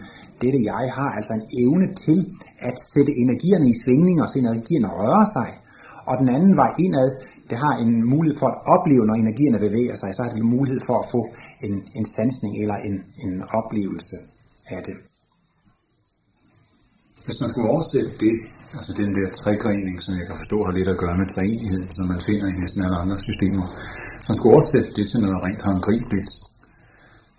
Dette 0.42 0.60
jeg 0.72 0.84
har 0.98 1.10
altså 1.18 1.32
en 1.38 1.46
evne 1.62 1.86
til 2.04 2.18
at 2.68 2.76
sætte 2.94 3.12
energierne 3.22 3.66
i 3.72 3.78
svingninger, 3.82 4.24
så 4.26 4.36
energierne 4.38 4.88
rører 4.98 5.26
sig. 5.36 5.48
Og 6.10 6.14
den 6.20 6.28
anden 6.36 6.54
vej 6.62 6.72
indad, 6.84 7.08
det 7.50 7.58
har 7.64 7.74
en 7.84 7.92
mulighed 8.14 8.36
for 8.40 8.48
at 8.52 8.58
opleve, 8.74 9.06
når 9.06 9.14
energierne 9.14 9.58
bevæger 9.66 9.96
sig, 10.00 10.08
så 10.14 10.20
har 10.22 10.30
det 10.30 10.40
en 10.44 10.54
mulighed 10.56 10.80
for 10.88 10.96
at 11.02 11.06
få 11.14 11.20
en, 11.66 11.74
en 11.98 12.06
sansning 12.16 12.52
eller 12.62 12.76
en, 12.88 12.96
en 13.24 13.34
oplevelse 13.60 14.16
af 14.74 14.80
det. 14.88 14.96
Hvis 17.26 17.40
man 17.42 17.50
skulle 17.50 17.70
oversætte 17.74 18.12
det, 18.24 18.36
altså 18.78 18.92
den 19.02 19.10
der 19.16 19.26
trægrening, 19.40 19.96
som 20.04 20.12
jeg 20.18 20.26
kan 20.26 20.36
forstå 20.42 20.58
har 20.66 20.72
lidt 20.78 20.88
at 20.94 21.00
gøre 21.02 21.16
med 21.20 21.28
træenighed, 21.34 21.82
som 21.96 22.04
man 22.12 22.20
finder 22.28 22.46
i 22.48 22.60
næsten 22.62 22.84
alle 22.86 22.98
andre 23.02 23.18
systemer, 23.26 23.64
hvis 24.16 24.28
man 24.30 24.36
skulle 24.38 24.54
oversætte 24.56 24.90
det 24.98 25.06
til 25.10 25.18
noget 25.24 25.44
rent 25.46 25.62
håndgribeligt, 25.68 26.30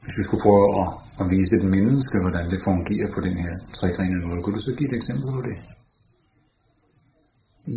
Hvis 0.03 0.17
vi 0.19 0.23
skulle 0.25 0.43
prøve 0.47 0.67
at, 0.81 0.87
at 1.21 1.25
vise 1.35 1.53
et 1.59 1.67
menneske, 1.75 2.15
hvordan 2.23 2.45
det 2.51 2.59
fungerer 2.69 3.09
på 3.15 3.19
den 3.27 3.35
her 3.43 3.53
tregrenede 3.77 4.27
måde, 4.27 4.41
kunne 4.41 4.57
du 4.57 4.63
så 4.67 4.73
give 4.77 4.89
et 4.89 4.97
eksempel 4.99 5.27
på 5.37 5.41
det? 5.49 5.57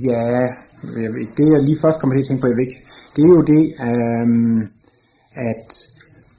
Ja, 0.09 0.27
det 1.37 1.47
jeg 1.55 1.63
lige 1.69 1.83
først 1.85 1.99
kommer 1.99 2.15
til 2.15 2.25
at 2.25 2.29
tænke 2.29 2.43
på, 2.43 2.49
jeg 2.49 2.61
ikke, 2.67 2.79
det 3.15 3.21
er 3.25 3.33
jo 3.37 3.43
det, 3.55 3.65
øhm, 3.89 4.61
at 5.51 5.69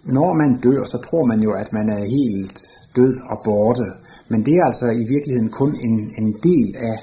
når 0.05 0.33
man 0.41 0.59
dør, 0.65 0.83
så 0.83 0.97
tror 0.97 1.25
man 1.25 1.39
jo, 1.39 1.51
at 1.51 1.73
man 1.73 1.89
er 1.89 2.03
helt 2.17 2.57
død 2.95 3.15
og 3.31 3.37
borte. 3.45 3.87
Men 4.31 4.45
det 4.45 4.53
er 4.59 4.65
altså 4.65 4.87
i 5.03 5.05
virkeligheden 5.13 5.51
kun 5.51 5.71
en, 5.87 5.95
en 6.19 6.29
del 6.49 6.69
af 6.89 6.97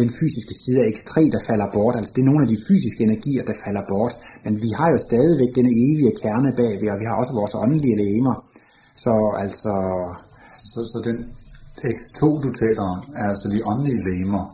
den 0.00 0.10
fysiske 0.20 0.54
side 0.62 0.78
af 0.80 0.88
X3, 0.94 1.14
der 1.34 1.40
falder 1.48 1.68
bort. 1.76 1.96
Altså 1.96 2.12
det 2.14 2.20
er 2.22 2.30
nogle 2.30 2.44
af 2.44 2.50
de 2.54 2.62
fysiske 2.68 3.02
energier, 3.08 3.44
der 3.50 3.56
falder 3.64 3.84
bort. 3.92 4.14
Men 4.44 4.54
vi 4.64 4.70
har 4.78 4.88
jo 4.94 4.98
stadigvæk 5.08 5.50
denne 5.58 5.72
evige 5.86 6.12
kerne 6.22 6.50
bagved, 6.60 6.90
og 6.94 7.00
vi 7.02 7.06
har 7.08 7.16
også 7.20 7.32
vores 7.40 7.54
åndelige 7.62 7.96
legemer. 8.02 8.34
Så 9.04 9.12
altså... 9.44 9.74
Så, 10.72 10.80
så 10.92 10.98
den 11.08 11.18
X2, 11.94 12.20
du 12.44 12.50
taler 12.62 12.82
om, 12.94 13.00
er 13.20 13.26
altså 13.32 13.46
de 13.54 13.66
åndelige 13.70 14.02
legemer? 14.08 14.44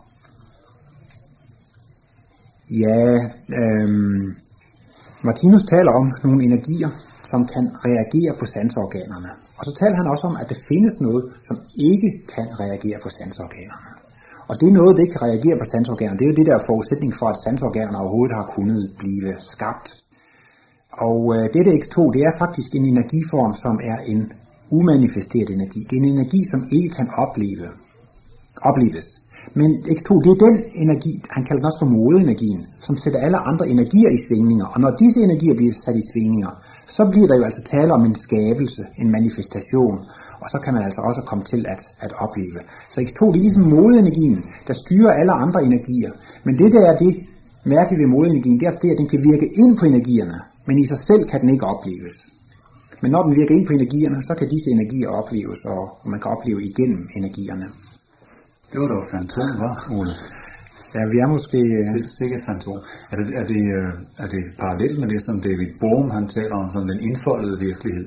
Ja, 2.85 3.00
øhm, 3.61 4.25
Martinus 5.25 5.64
taler 5.64 5.92
om 6.00 6.12
nogle 6.25 6.44
energier, 6.44 6.90
som 7.31 7.40
kan 7.52 7.64
reagere 7.88 8.33
på 8.40 8.45
sansorganerne. 8.54 9.31
Og 9.59 9.62
så 9.66 9.73
taler 9.81 9.97
han 10.00 10.09
også 10.12 10.25
om, 10.31 10.37
at 10.43 10.49
det 10.52 10.59
findes 10.71 10.95
noget, 11.07 11.25
som 11.49 11.57
ikke 11.90 12.11
kan 12.35 12.47
reagere 12.62 12.99
på 13.04 13.09
sansorganerne. 13.19 13.90
Og 14.49 14.54
det 14.59 14.66
er 14.69 14.78
noget, 14.81 14.93
der 14.95 15.02
ikke 15.02 15.16
kan 15.19 15.28
reagere 15.31 15.57
på 15.62 15.66
sansorganerne. 15.73 16.19
Det 16.19 16.25
er 16.25 16.33
jo 16.33 16.40
det 16.40 16.50
der 16.50 16.66
forudsætning 16.71 17.12
for, 17.21 17.28
at 17.33 17.38
sansorganerne 17.45 17.99
overhovedet 18.02 18.37
har 18.40 18.47
kunnet 18.57 18.85
blive 19.02 19.31
skabt. 19.52 19.88
Og 21.09 21.19
øh, 21.35 21.45
dette 21.57 21.71
X2, 21.81 21.97
det 22.14 22.23
er 22.28 22.35
faktisk 22.45 22.71
en 22.78 22.87
energiform, 22.95 23.52
som 23.64 23.75
er 23.93 23.99
en 24.12 24.23
umanifesteret 24.78 25.50
energi. 25.59 25.81
Det 25.88 25.95
er 25.97 26.02
en 26.04 26.12
energi, 26.16 26.40
som 26.52 26.61
ikke 26.76 26.90
kan 26.99 27.09
opleve, 27.25 27.69
opleves. 28.71 29.07
Men 29.60 29.70
X2, 29.96 30.10
det 30.24 30.30
er 30.34 30.40
den 30.46 30.56
energi, 30.84 31.12
han 31.34 31.42
kalder 31.44 31.60
den 31.60 31.70
også 31.70 31.80
for 31.82 31.90
modeenergien, 31.98 32.62
som 32.86 32.94
sætter 32.96 33.20
alle 33.26 33.38
andre 33.50 33.68
energier 33.74 34.10
i 34.16 34.20
svingninger. 34.26 34.66
Og 34.74 34.78
når 34.80 34.90
disse 35.02 35.20
energier 35.28 35.54
bliver 35.60 35.74
sat 35.84 35.96
i 36.02 36.04
svingninger, 36.10 36.52
så 36.96 37.02
bliver 37.12 37.26
der 37.28 37.36
jo 37.40 37.44
altså 37.48 37.62
tale 37.74 37.90
om 37.96 38.02
en 38.08 38.16
skabelse, 38.26 38.82
en 39.02 39.10
manifestation. 39.16 39.98
Og 40.42 40.48
så 40.52 40.58
kan 40.64 40.74
man 40.74 40.82
altså 40.88 41.00
også 41.08 41.22
komme 41.30 41.44
til 41.52 41.62
at, 41.74 41.80
at 42.04 42.12
opleve. 42.24 42.60
Så 42.92 42.98
X2 43.08 43.20
det 43.32 43.38
er 43.38 43.46
ligesom 43.46 43.64
modeenergien, 43.76 44.38
der 44.68 44.74
styrer 44.82 45.12
alle 45.20 45.34
andre 45.44 45.60
energier. 45.70 46.12
Men 46.44 46.54
det 46.60 46.72
der 46.72 46.84
er 46.90 46.96
det 47.04 47.12
mærkelige 47.74 48.00
ved 48.02 48.08
modeenergien, 48.14 48.58
det 48.60 48.66
er 48.66 48.76
det, 48.84 48.90
at 48.94 48.98
den 49.00 49.08
kan 49.12 49.20
virke 49.30 49.46
ind 49.62 49.72
på 49.78 49.84
energierne, 49.92 50.38
men 50.66 50.78
i 50.82 50.86
sig 50.92 51.00
selv 51.08 51.22
kan 51.30 51.40
den 51.40 51.50
ikke 51.54 51.66
opleves. 51.74 52.16
Men 53.02 53.10
når 53.10 53.22
den 53.26 53.36
virker 53.38 53.54
ind 53.56 53.66
på 53.66 53.72
energierne, 53.72 54.18
så 54.28 54.32
kan 54.38 54.48
disse 54.54 54.68
energier 54.76 55.08
opleves, 55.20 55.60
og 55.64 55.82
man 56.12 56.20
kan 56.20 56.30
opleve 56.34 56.60
igennem 56.70 57.02
energierne. 57.18 57.66
Det 58.75 58.83
var 58.83 58.88
da 58.93 58.99
fantom, 59.14 59.50
var 59.64 59.76
Ole? 59.99 60.14
Ja, 60.95 61.02
vi 61.12 61.16
er 61.25 61.28
måske... 61.37 61.61
Uh... 61.81 61.97
Sikkert 62.19 62.43
fantom. 62.49 62.78
Er 63.12 63.16
det, 63.21 63.26
er, 63.40 63.45
det, 63.52 63.62
øh, 63.78 63.90
er 64.23 64.28
det 64.35 64.43
parallelt 64.62 64.97
med 65.02 65.09
det, 65.12 65.21
som 65.26 65.37
David 65.47 65.71
Bohm 65.83 66.07
han 66.16 66.26
taler 66.37 66.57
om, 66.62 66.69
som 66.75 66.83
den 66.90 66.99
indfoldede 67.09 67.57
virkelighed? 67.69 68.07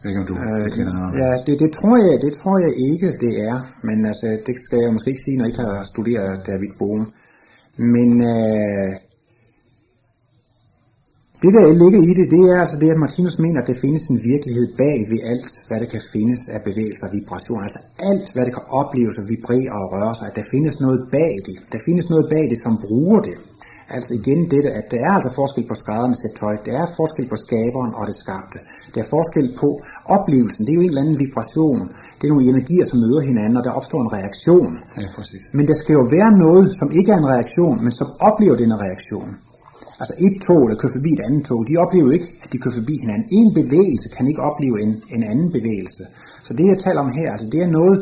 Jeg 0.00 0.08
ikke, 0.10 0.20
om 0.22 0.28
du 0.30 0.34
øh, 0.46 0.66
kender 0.76 0.92
noget 0.98 1.12
Ja, 1.22 1.30
det, 1.46 1.54
det, 1.62 1.70
tror 1.78 1.96
jeg, 2.06 2.14
det 2.26 2.32
tror 2.40 2.56
jeg 2.66 2.72
ikke, 2.90 3.08
det 3.24 3.34
er. 3.50 3.56
Men 3.88 3.98
altså, 4.10 4.26
det 4.46 4.56
skal 4.64 4.78
jeg 4.84 4.92
måske 4.94 5.10
ikke 5.12 5.24
sige, 5.26 5.36
når 5.36 5.44
jeg 5.44 5.52
ikke 5.52 5.64
har 5.68 5.78
studeret 5.92 6.34
David 6.50 6.72
Bohm. 6.78 7.04
Men 7.94 8.10
øh, 8.34 8.90
det 11.42 11.52
der 11.56 11.62
ligger 11.82 12.00
i 12.10 12.12
det, 12.18 12.26
det 12.34 12.42
er 12.52 12.58
altså 12.64 12.76
det, 12.82 12.90
at 12.94 13.02
Martinus 13.04 13.36
mener, 13.44 13.58
at 13.60 13.68
der 13.70 13.82
findes 13.84 14.04
en 14.12 14.18
virkelighed 14.32 14.66
bag 14.82 14.98
ved 15.12 15.20
alt, 15.32 15.52
hvad 15.68 15.78
der 15.82 15.88
kan 15.94 16.02
findes 16.14 16.40
af 16.54 16.60
bevægelser 16.68 17.06
og 17.08 17.12
vibrationer. 17.18 17.64
Altså 17.68 17.80
alt, 18.10 18.26
hvad 18.34 18.44
der 18.46 18.52
kan 18.58 18.66
opleves 18.80 19.16
og 19.20 19.24
vibrere 19.32 19.72
og 19.78 19.84
røre 19.94 20.14
sig, 20.18 20.26
at 20.30 20.36
der 20.38 20.50
findes 20.54 20.74
noget 20.84 21.00
bag 21.16 21.32
det. 21.48 21.56
Der 21.72 21.80
findes 21.86 22.06
noget 22.12 22.26
bag 22.34 22.44
det, 22.52 22.58
som 22.66 22.74
bruger 22.86 23.20
det. 23.28 23.38
Altså 23.96 24.10
igen 24.20 24.40
dette, 24.54 24.70
at 24.78 24.86
der 24.92 25.00
er 25.06 25.12
altså 25.18 25.30
forskel 25.40 25.64
på 25.70 25.74
skrædderne 25.82 26.16
sæt 26.20 26.34
tøj. 26.40 26.54
Der 26.66 26.74
er 26.82 26.86
forskel 27.00 27.26
på 27.32 27.36
skaberen 27.44 27.92
og 27.98 28.04
det 28.10 28.16
skabte. 28.24 28.58
Der 28.92 29.00
er 29.04 29.08
forskel 29.16 29.46
på 29.60 29.68
oplevelsen. 30.16 30.62
Det 30.64 30.70
er 30.72 30.78
jo 30.78 30.84
en 30.84 30.92
eller 30.92 31.04
anden 31.04 31.18
vibration. 31.24 31.82
Det 32.16 32.24
er 32.24 32.32
nogle 32.32 32.48
energier, 32.54 32.86
som 32.90 32.98
møder 33.04 33.22
hinanden, 33.30 33.56
og 33.58 33.64
der 33.66 33.72
opstår 33.78 34.00
en 34.02 34.12
reaktion. 34.18 34.72
Ja, 35.02 35.08
præcis. 35.16 35.42
Men 35.58 35.64
der 35.70 35.76
skal 35.82 35.92
jo 36.00 36.04
være 36.16 36.32
noget, 36.44 36.66
som 36.80 36.88
ikke 36.98 37.10
er 37.14 37.18
en 37.22 37.30
reaktion, 37.34 37.76
men 37.84 37.92
som 38.00 38.08
oplever 38.28 38.56
denne 38.62 38.76
reaktion. 38.86 39.30
Altså 40.02 40.14
et 40.26 40.36
tog, 40.46 40.62
der 40.70 40.76
kører 40.80 40.96
forbi 40.98 41.10
et 41.14 41.24
andet 41.26 41.42
tog, 41.48 41.60
de 41.70 41.74
oplever 41.84 42.10
ikke, 42.16 42.28
at 42.44 42.48
de 42.52 42.58
kører 42.62 42.76
forbi 42.80 42.94
hinanden. 43.04 43.26
En 43.40 43.48
bevægelse 43.60 44.06
kan 44.16 44.24
ikke 44.30 44.42
opleve 44.50 44.76
en, 44.84 44.92
en 45.14 45.22
anden 45.32 45.48
bevægelse. 45.56 46.04
Så 46.46 46.50
det, 46.58 46.66
jeg 46.72 46.78
taler 46.84 47.00
om 47.06 47.10
her, 47.18 47.28
altså 47.34 47.48
det 47.52 47.60
er 47.66 47.70
noget, 47.80 47.98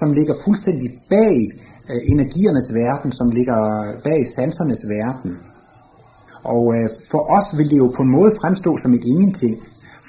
som 0.00 0.08
ligger 0.18 0.34
fuldstændig 0.44 0.88
bag 1.14 1.36
øh, 1.90 2.00
energiernes 2.14 2.68
verden, 2.82 3.10
som 3.18 3.28
ligger 3.38 3.60
bag 4.06 4.20
sansernes 4.36 4.82
verden. 4.96 5.32
Og 6.54 6.62
øh, 6.76 6.86
for 7.12 7.22
os 7.38 7.48
vil 7.58 7.70
det 7.72 7.78
jo 7.84 7.88
på 7.96 8.02
en 8.06 8.12
måde 8.18 8.32
fremstå 8.40 8.70
som 8.82 8.90
et 8.98 9.04
ingenting, 9.12 9.54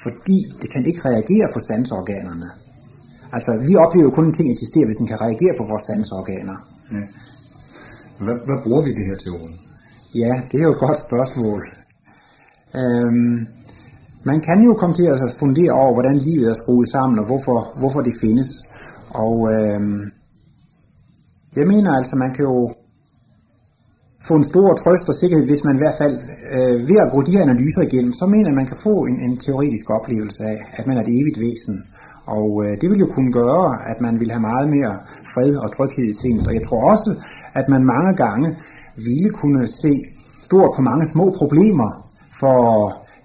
fordi 0.04 0.38
det 0.60 0.68
kan 0.72 0.82
ikke 0.90 1.02
reagere 1.10 1.48
på 1.54 1.60
sansorganerne. 1.68 2.48
Altså, 3.36 3.50
vi 3.68 3.72
oplever 3.84 4.06
jo 4.08 4.12
kun 4.16 4.26
en 4.26 4.36
ting 4.38 4.48
eksisterer, 4.52 4.86
hvis 4.86 5.00
den 5.00 5.10
kan 5.12 5.20
reagere 5.26 5.54
på 5.58 5.64
vores 5.70 5.84
sansorganer. 5.90 6.56
Ja. 6.94 7.04
Hvad, 8.24 8.36
hvad 8.46 8.58
bruger 8.64 8.82
vi 8.86 8.90
det 8.98 9.04
her 9.10 9.16
til, 9.22 9.32
Ole? 9.40 9.69
Ja, 10.14 10.32
det 10.50 10.56
er 10.60 10.66
jo 10.68 10.72
et 10.76 10.84
godt 10.86 11.00
spørgsmål. 11.06 11.62
Øhm, 12.80 13.38
man 14.30 14.38
kan 14.46 14.58
jo 14.68 14.72
komme 14.80 14.94
til 14.96 15.06
at 15.06 15.36
fundere 15.42 15.72
over, 15.82 15.92
hvordan 15.96 16.16
livet 16.26 16.46
er 16.50 16.60
skruet 16.62 16.88
sammen, 16.88 17.18
og 17.18 17.26
hvorfor, 17.26 17.58
hvorfor 17.80 18.00
det 18.08 18.14
findes. 18.20 18.48
Og 19.24 19.34
øhm, 19.54 20.02
jeg 21.58 21.66
mener 21.72 21.90
altså, 21.98 22.14
man 22.16 22.32
kan 22.34 22.44
jo 22.50 22.58
få 24.28 24.34
en 24.40 24.50
stor 24.52 24.68
trøst 24.82 25.08
og 25.12 25.16
sikkerhed, 25.20 25.46
hvis 25.48 25.64
man 25.64 25.76
i 25.76 25.82
hvert 25.82 26.00
fald 26.02 26.16
øh, 26.56 26.78
ved 26.90 26.98
at 27.04 27.12
gå 27.14 27.18
de 27.26 27.34
her 27.34 27.46
analyser 27.48 27.82
igennem, 27.88 28.12
så 28.20 28.24
mener 28.34 28.58
man 28.60 28.68
kan 28.70 28.78
få 28.88 28.94
en, 29.10 29.16
en 29.26 29.34
teoretisk 29.44 29.86
oplevelse 29.98 30.42
af, 30.52 30.58
at 30.78 30.84
man 30.86 30.96
er 30.96 31.02
et 31.04 31.14
evigt 31.18 31.40
væsen. 31.44 31.76
Og 32.36 32.48
øh, 32.64 32.72
det 32.80 32.86
vil 32.90 33.04
jo 33.04 33.08
kunne 33.14 33.32
gøre, 33.42 33.66
at 33.90 33.98
man 34.06 34.14
vil 34.20 34.30
have 34.34 34.44
meget 34.50 34.68
mere 34.76 34.94
fred 35.32 35.52
og 35.64 35.68
tryghed 35.76 36.06
i 36.10 36.18
sindet. 36.22 36.46
Og 36.48 36.54
jeg 36.58 36.64
tror 36.68 36.82
også, 36.92 37.10
at 37.60 37.66
man 37.74 37.82
mange 37.94 38.12
gange 38.24 38.48
ville 38.96 39.30
kunne 39.40 39.66
se 39.82 39.92
stort 40.42 40.70
på 40.76 40.82
mange 40.82 41.06
små 41.12 41.26
problemer, 41.40 41.90
for 42.40 42.58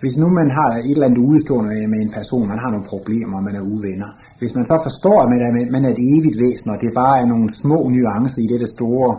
hvis 0.02 0.18
nu 0.18 0.28
man 0.30 0.50
har 0.60 0.70
et 0.78 0.92
eller 0.92 1.08
andet 1.08 1.28
udstående 1.32 1.88
med 1.88 2.00
en 2.02 2.16
person, 2.20 2.48
man 2.48 2.60
har 2.64 2.72
nogle 2.72 2.88
problemer, 2.94 3.42
man 3.48 3.56
er 3.56 3.70
uvenner. 3.74 4.12
Hvis 4.40 4.56
man 4.58 4.66
så 4.72 4.78
forstår, 4.88 5.18
at 5.24 5.30
man 5.34 5.42
er, 5.46 5.52
man 5.76 5.86
er 5.86 5.92
et 5.96 6.04
evigt 6.16 6.38
væsen, 6.44 6.70
og 6.74 6.78
det 6.82 7.00
bare 7.04 7.16
er 7.22 7.28
nogle 7.34 7.50
små 7.62 7.80
nuancer 7.96 8.42
i 8.42 8.48
det 8.64 8.70
store 8.78 9.10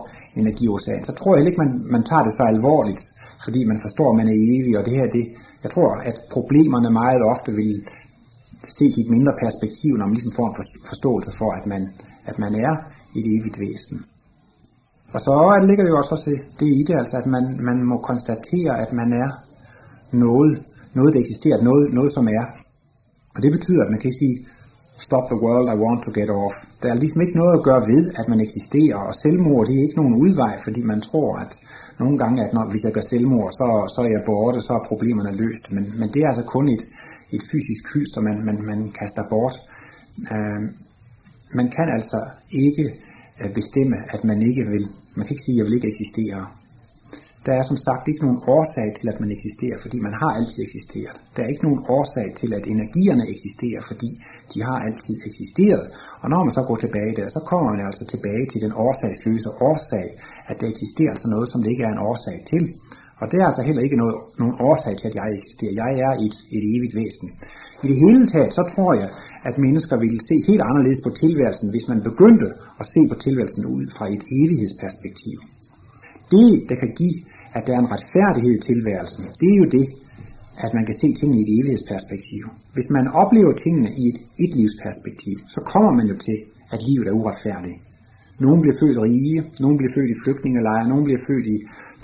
energiocean, 0.40 1.04
så 1.04 1.12
tror 1.18 1.36
jeg 1.36 1.46
ikke, 1.46 1.62
man, 1.64 1.72
man 1.94 2.02
tager 2.10 2.24
det 2.26 2.32
så 2.38 2.44
alvorligt, 2.54 3.02
fordi 3.44 3.60
man 3.64 3.78
forstår, 3.84 4.08
at 4.10 4.16
man 4.20 4.28
er 4.32 4.36
evig, 4.54 4.72
og 4.78 4.84
det 4.86 4.94
her, 4.98 5.06
det, 5.16 5.24
jeg 5.64 5.70
tror, 5.74 5.90
at 6.10 6.16
problemerne 6.34 6.90
meget 6.90 7.22
ofte 7.32 7.50
vil 7.60 7.72
ses 8.78 8.96
i 8.96 9.00
et 9.04 9.10
mindre 9.16 9.34
perspektiv, 9.44 9.92
når 9.96 10.06
man 10.06 10.16
ligesom 10.16 10.36
får 10.38 10.46
en 10.48 10.56
forståelse 10.90 11.30
for, 11.40 11.50
at 11.58 11.66
man, 11.72 11.82
at 12.30 12.36
man 12.38 12.52
er 12.66 12.72
et 13.18 13.26
evigt 13.36 13.58
væsen. 13.64 13.98
Og 15.16 15.20
så 15.26 15.34
ligger 15.68 15.84
det 15.84 15.92
jo 15.92 15.98
også 16.02 16.30
det 16.60 16.68
i 16.80 16.82
det, 16.88 16.96
altså 17.02 17.16
at 17.20 17.26
man, 17.34 17.44
man 17.68 17.78
må 17.90 17.96
konstatere, 18.10 18.72
at 18.84 18.90
man 19.00 19.10
er 19.22 19.28
noget, 20.24 20.52
noget 20.98 21.14
der 21.14 21.20
eksisterer, 21.24 21.66
noget, 21.68 21.84
noget 21.98 22.10
som 22.16 22.26
er. 22.38 22.44
Og 23.34 23.38
det 23.42 23.50
betyder, 23.56 23.82
at 23.84 23.92
man 23.94 24.02
kan 24.04 24.12
sige, 24.20 24.36
stop 25.06 25.26
the 25.32 25.40
world, 25.44 25.66
I 25.74 25.76
want 25.84 26.00
to 26.06 26.10
get 26.18 26.30
off. 26.42 26.56
Der 26.82 26.88
er 26.90 27.02
ligesom 27.02 27.20
ikke 27.24 27.38
noget 27.40 27.54
at 27.58 27.64
gøre 27.68 27.82
ved, 27.92 28.02
at 28.20 28.26
man 28.32 28.40
eksisterer, 28.46 28.98
og 29.08 29.14
selvmord 29.22 29.66
det 29.66 29.74
er 29.76 29.86
ikke 29.86 30.00
nogen 30.00 30.16
udvej, 30.24 30.54
fordi 30.66 30.80
man 30.92 31.00
tror, 31.08 31.30
at 31.44 31.52
nogle 32.00 32.16
gange, 32.22 32.38
at 32.44 32.52
når, 32.54 32.64
hvis 32.70 32.84
jeg 32.86 32.92
gør 32.96 33.06
selvmord, 33.12 33.50
så, 33.60 33.66
så 33.94 33.98
er 34.06 34.10
jeg 34.16 34.26
borte, 34.30 34.60
så 34.66 34.72
er 34.78 34.88
problemerne 34.90 35.32
løst. 35.42 35.64
Men, 35.74 35.84
men 36.00 36.08
det 36.12 36.20
er 36.22 36.28
altså 36.32 36.44
kun 36.54 36.66
et, 36.76 36.84
et 37.36 37.42
fysisk 37.50 37.82
hys, 37.92 38.08
som 38.14 38.22
man, 38.28 38.38
man, 38.48 38.58
man 38.70 38.80
kaster 38.98 39.24
bort. 39.32 39.56
Øh, 40.34 40.62
man 41.58 41.66
kan 41.76 41.88
altså 41.96 42.18
ikke 42.64 42.84
øh, 43.40 43.50
bestemme, 43.58 43.96
at 44.14 44.20
man 44.30 44.38
ikke 44.48 44.64
vil, 44.72 44.86
man 45.16 45.26
kan 45.26 45.34
ikke 45.34 45.46
sige, 45.46 45.54
at 45.54 45.58
jeg 45.58 45.66
vil 45.66 45.78
ikke 45.78 45.92
eksistere. 45.94 46.40
Der 47.46 47.54
er 47.60 47.64
som 47.70 47.78
sagt 47.86 48.04
ikke 48.08 48.24
nogen 48.26 48.40
årsag 48.56 48.88
til, 48.98 49.06
at 49.12 49.20
man 49.22 49.30
eksisterer, 49.36 49.78
fordi 49.84 49.98
man 50.06 50.14
har 50.22 50.32
altid 50.38 50.60
eksisteret. 50.66 51.16
Der 51.34 51.42
er 51.42 51.50
ikke 51.52 51.66
nogen 51.68 51.82
årsag 51.96 52.28
til, 52.40 52.50
at 52.58 52.64
energierne 52.74 53.24
eksisterer, 53.34 53.82
fordi 53.90 54.10
de 54.52 54.58
har 54.68 54.78
altid 54.86 55.16
eksisteret. 55.28 55.84
Og 56.22 56.26
når 56.32 56.40
man 56.44 56.54
så 56.58 56.62
går 56.68 56.76
tilbage 56.76 57.12
der, 57.18 57.28
så 57.36 57.40
kommer 57.50 57.66
man 57.72 57.86
altså 57.90 58.04
tilbage 58.12 58.46
til 58.52 58.60
den 58.64 58.72
årsagsløse 58.86 59.50
årsag, 59.70 60.06
at 60.50 60.56
der 60.60 60.66
eksisterer 60.74 61.12
altså 61.14 61.28
noget, 61.34 61.48
som 61.52 61.62
det 61.62 61.70
ikke 61.70 61.84
er 61.88 61.92
en 61.96 62.04
årsag 62.10 62.38
til. 62.52 62.64
Og 63.20 63.26
det 63.30 63.38
er 63.40 63.46
altså 63.50 63.62
heller 63.68 63.82
ikke 63.86 64.00
noget, 64.02 64.16
nogen 64.40 64.56
årsag 64.68 64.94
til, 64.98 65.08
at 65.10 65.14
jeg 65.14 65.26
eksisterer. 65.40 65.72
Jeg 65.82 65.90
er 66.06 66.12
et, 66.26 66.36
et 66.56 66.64
evigt 66.74 66.94
væsen. 67.00 67.28
I 67.84 67.86
det 67.90 67.98
hele 68.04 68.24
taget, 68.34 68.54
så 68.58 68.62
tror 68.72 68.92
jeg, 69.00 69.08
at 69.48 69.58
mennesker 69.66 69.96
ville 70.04 70.20
se 70.28 70.36
helt 70.48 70.62
anderledes 70.68 71.00
på 71.06 71.10
tilværelsen, 71.22 71.68
hvis 71.70 71.88
man 71.92 72.00
begyndte 72.08 72.48
at 72.80 72.86
se 72.94 73.00
på 73.10 73.16
tilværelsen 73.24 73.64
ud 73.76 73.84
fra 73.96 74.06
et 74.14 74.22
evighedsperspektiv. 74.40 75.38
Det, 76.34 76.50
der 76.68 76.76
kan 76.82 76.92
give 77.00 77.16
at 77.56 77.66
der 77.66 77.72
er 77.76 77.82
en 77.84 77.92
retfærdighed 77.96 78.54
i 78.58 78.66
tilværelsen, 78.70 79.24
det 79.40 79.48
er 79.54 79.58
jo 79.62 79.68
det, 79.78 79.86
at 80.64 80.70
man 80.76 80.84
kan 80.88 80.96
se 81.02 81.08
tingene 81.18 81.38
i 81.40 81.44
et 81.46 81.52
evighedsperspektiv. 81.58 82.42
Hvis 82.74 82.88
man 82.96 83.06
oplever 83.22 83.52
tingene 83.64 83.90
i 84.02 84.04
et 84.12 84.18
etlivsperspektiv, 84.44 85.36
så 85.54 85.60
kommer 85.72 85.92
man 85.98 86.06
jo 86.12 86.16
til, 86.26 86.38
at 86.72 86.78
livet 86.88 87.06
er 87.08 87.18
uretfærdigt. 87.20 87.78
Nogle 88.44 88.60
bliver 88.62 88.78
født 88.80 88.98
rige, 89.06 89.38
nogle 89.60 89.76
bliver 89.78 89.92
født 89.96 90.10
i 90.14 90.20
flygtningelejre, 90.22 90.88
nogle 90.88 91.04
bliver 91.04 91.22
født 91.28 91.46
i 91.54 91.56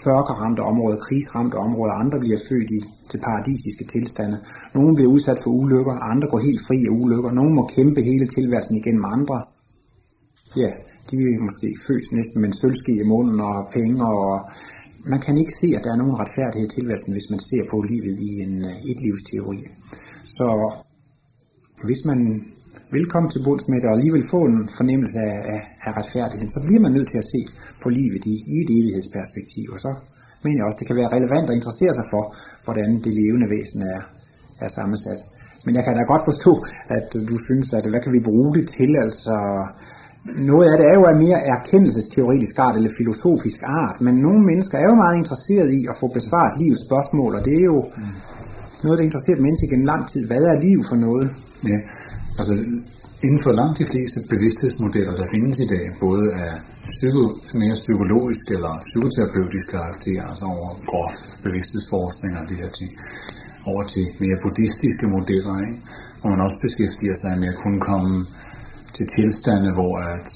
tørkeramte 0.04 0.60
områder, 0.60 0.98
krigsramte 1.06 1.56
områder, 1.66 1.94
andre 2.02 2.18
bliver 2.24 2.40
født 2.48 2.70
i, 2.76 2.78
til 3.10 3.18
paradisiske 3.26 3.84
tilstande. 3.94 4.36
Nogle 4.74 4.94
bliver 4.96 5.10
udsat 5.14 5.38
for 5.42 5.50
ulykker, 5.50 5.94
andre 6.12 6.26
går 6.32 6.40
helt 6.48 6.62
fri 6.66 6.78
af 6.88 6.94
ulykker. 7.02 7.30
Nogle 7.30 7.52
må 7.54 7.62
kæmpe 7.76 8.00
hele 8.10 8.26
tilværelsen 8.36 8.76
igennem 8.76 9.04
andre. 9.16 9.36
Ja, 10.62 10.70
de 11.08 11.16
er 11.16 11.46
måske 11.48 11.68
født 11.86 12.06
næsten 12.18 12.38
med 12.40 12.48
en 12.48 12.60
sølvske 12.62 12.92
i 13.02 13.08
munden 13.12 13.40
og 13.40 13.56
penge, 13.76 13.98
og 14.06 14.28
man 15.12 15.20
kan 15.20 15.36
ikke 15.42 15.54
se, 15.60 15.68
at 15.76 15.84
der 15.84 15.92
er 15.92 16.00
nogen 16.02 16.20
retfærdighed 16.22 16.68
i 16.68 16.74
tilværelsen, 16.76 17.12
hvis 17.12 17.30
man 17.30 17.40
ser 17.50 17.62
på 17.70 17.76
livet 17.90 18.16
i 18.28 18.30
en 18.44 18.54
øh, 18.70 18.90
etlivsteori. 18.90 19.60
Så 20.36 20.46
hvis 21.86 22.02
man 22.10 22.18
vil 22.94 23.06
komme 23.12 23.28
til 23.30 23.44
bunds 23.46 23.68
med 23.68 23.78
det 23.80 23.88
og 23.90 23.96
alligevel 23.96 24.24
få 24.34 24.40
en 24.50 24.60
fornemmelse 24.78 25.18
af, 25.30 25.36
af, 25.54 25.60
af 25.86 25.90
retfærdigheden, 25.98 26.54
så 26.56 26.60
bliver 26.66 26.82
man 26.84 26.92
nødt 26.96 27.08
til 27.10 27.18
at 27.22 27.30
se 27.34 27.40
på 27.82 27.88
livet 27.98 28.22
i, 28.32 28.34
i 28.54 28.56
et 28.64 28.70
evighedsperspektiv. 28.78 29.66
Og 29.74 29.80
så 29.84 29.90
mener 30.44 30.58
jeg 30.58 30.66
også, 30.68 30.80
det 30.80 30.88
kan 30.88 31.00
være 31.00 31.14
relevant 31.16 31.50
at 31.50 31.56
interessere 31.60 31.94
sig 31.98 32.06
for, 32.12 32.24
hvordan 32.66 32.90
det 33.04 33.12
levende 33.20 33.48
væsen 33.54 33.80
er, 33.94 34.00
er 34.64 34.70
sammensat. 34.78 35.20
Men 35.64 35.72
jeg 35.76 35.84
kan 35.84 35.94
da 35.96 36.02
godt 36.12 36.24
forstå, 36.30 36.52
at 36.96 37.08
du 37.30 37.36
synes, 37.46 37.66
at 37.78 37.84
hvad 37.90 38.02
kan 38.04 38.12
vi 38.16 38.28
bruge 38.30 38.50
det 38.56 38.64
til? 38.76 38.90
Altså, 39.04 39.36
noget 40.50 40.66
af 40.70 40.76
det 40.78 40.86
er 40.90 40.96
jo 41.00 41.04
af 41.12 41.16
mere 41.26 41.40
erkendelsesteoretisk 41.54 42.54
art 42.58 42.76
eller 42.76 42.92
filosofisk 43.00 43.60
art, 43.82 43.96
men 44.06 44.14
nogle 44.26 44.42
mennesker 44.50 44.76
er 44.78 44.88
jo 44.92 44.96
meget 45.04 45.16
interesseret 45.22 45.70
i 45.78 45.80
at 45.90 45.96
få 46.00 46.06
besvaret 46.18 46.60
livets 46.60 46.82
spørgsmål, 46.86 47.32
og 47.38 47.42
det 47.46 47.54
er 47.60 47.66
jo 47.74 47.80
mm. 47.96 48.14
noget, 48.84 48.98
der 48.98 49.04
interesserer 49.08 49.36
et 49.36 49.46
menneske 49.46 49.70
gennem 49.70 49.90
lang 49.92 50.02
tid. 50.12 50.22
Hvad 50.30 50.42
er 50.52 50.64
liv 50.68 50.78
for 50.90 50.96
noget? 51.06 51.28
Ja, 51.70 51.78
altså 52.38 52.54
inden 53.26 53.40
for 53.44 53.52
langt 53.60 53.78
de 53.82 53.86
fleste 53.92 54.18
bevidsthedsmodeller, 54.32 55.14
der 55.20 55.26
findes 55.34 55.58
i 55.64 55.68
dag, 55.74 55.84
både 56.06 56.24
af 56.44 56.52
psyko, 56.94 57.24
mere 57.62 57.76
psykologisk 57.82 58.44
eller 58.56 58.72
psykoterapeutisk 58.88 59.66
karakter, 59.76 60.20
altså 60.30 60.44
over 60.54 60.68
groft 60.90 61.24
bevidsthedsforskning 61.46 62.32
og 62.40 62.44
de 62.50 62.60
her 62.62 62.70
ting, 62.78 62.90
over 63.70 63.82
til 63.94 64.04
mere 64.22 64.38
buddhistiske 64.42 65.06
modeller, 65.16 65.54
ikke? 65.66 65.76
hvor 66.20 66.30
man 66.34 66.40
også 66.46 66.58
beskæftiger 66.66 67.16
sig 67.22 67.32
med 67.42 67.48
at 67.52 67.58
kunne 67.62 67.80
komme 67.90 68.14
til 68.96 69.06
tilstande, 69.18 69.68
hvor 69.78 69.94
at, 70.14 70.26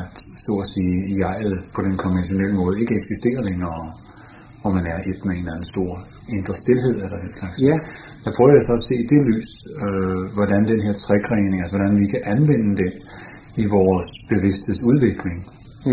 at 0.00 0.12
så 0.44 0.52
at 0.62 0.68
sige, 0.74 0.94
jeget 1.22 1.56
på 1.74 1.80
den 1.86 1.96
konventionelle 2.04 2.56
måde 2.62 2.80
ikke 2.82 2.94
eksisterer 3.00 3.42
længere, 3.50 3.82
hvor 4.60 4.72
man 4.78 4.86
er 4.94 4.98
et 5.10 5.20
med 5.24 5.32
en 5.34 5.40
eller 5.40 5.54
anden 5.56 5.70
stor 5.74 5.92
indre 6.36 6.54
stillhed 6.62 6.96
eller 7.04 7.18
den 7.24 7.32
slags. 7.38 7.56
Ja. 7.68 7.76
Jeg 8.26 8.32
prøver 8.36 8.62
så 8.66 8.72
at 8.72 8.84
se 8.88 8.94
i 9.04 9.06
det 9.12 9.22
lys, 9.30 9.50
øh, 9.84 10.22
hvordan 10.36 10.60
den 10.72 10.80
her 10.86 10.94
trækrening, 11.04 11.60
altså 11.62 11.76
hvordan 11.76 11.96
vi 12.02 12.06
kan 12.14 12.22
anvende 12.34 12.72
det 12.82 12.92
i 13.62 13.64
vores 13.76 14.08
bevidsthedsudvikling. 14.30 15.38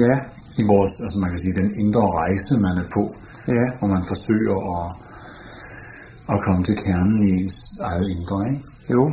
Ja. 0.06 0.16
I 0.62 0.64
vores, 0.74 0.94
altså 1.04 1.18
man 1.24 1.30
kan 1.32 1.40
sige, 1.40 1.60
den 1.62 1.70
indre 1.84 2.06
rejse, 2.22 2.54
man 2.68 2.76
er 2.84 2.88
på, 2.98 3.04
Ja. 3.58 3.66
hvor 3.80 3.88
man 3.96 4.04
forsøger 4.12 4.58
at, 4.78 4.88
at 6.34 6.38
komme 6.46 6.64
til 6.64 6.76
kernen 6.86 7.18
i 7.28 7.30
ens 7.42 7.58
eget 7.90 8.08
indre, 8.16 8.40
ikke? 8.52 8.64
Jo. 8.96 9.04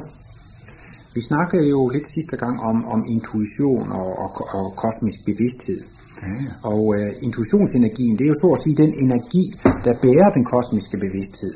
Vi 1.14 1.20
snakkede 1.30 1.66
jo 1.74 1.80
lidt 1.88 2.08
sidste 2.16 2.36
gang 2.36 2.56
om, 2.70 2.76
om 2.94 3.00
intuition 3.14 3.86
og, 4.00 4.10
og, 4.22 4.30
og 4.58 4.66
kosmisk 4.84 5.20
bevidsthed. 5.30 5.80
Ja. 6.22 6.40
Og 6.72 6.82
øh, 6.98 7.10
intuitionsenergien, 7.26 8.14
det 8.18 8.24
er 8.24 8.32
jo 8.34 8.38
så 8.44 8.48
at 8.56 8.60
sige 8.64 8.76
den 8.84 8.92
energi, 9.04 9.44
der 9.84 9.94
bærer 10.04 10.30
den 10.36 10.44
kosmiske 10.54 10.96
bevidsthed. 11.06 11.54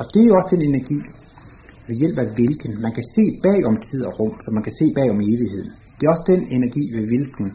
Og 0.00 0.04
det 0.12 0.20
er 0.22 0.28
jo 0.30 0.34
også 0.38 0.50
den 0.56 0.62
energi, 0.70 0.98
ved 1.88 1.96
hjælp 2.02 2.18
af 2.24 2.28
hvilken 2.36 2.72
man 2.84 2.92
kan 2.98 3.06
se 3.16 3.24
bag 3.46 3.60
om 3.70 3.76
tid 3.88 4.00
og 4.08 4.12
rum, 4.20 4.34
så 4.44 4.48
man 4.56 4.62
kan 4.66 4.74
se 4.80 4.86
bag 4.98 5.08
om 5.14 5.20
evigheden. 5.30 5.70
Det 5.96 6.02
er 6.06 6.10
også 6.14 6.26
den 6.34 6.42
energi, 6.56 6.82
ved 6.96 7.04
hvilken 7.12 7.46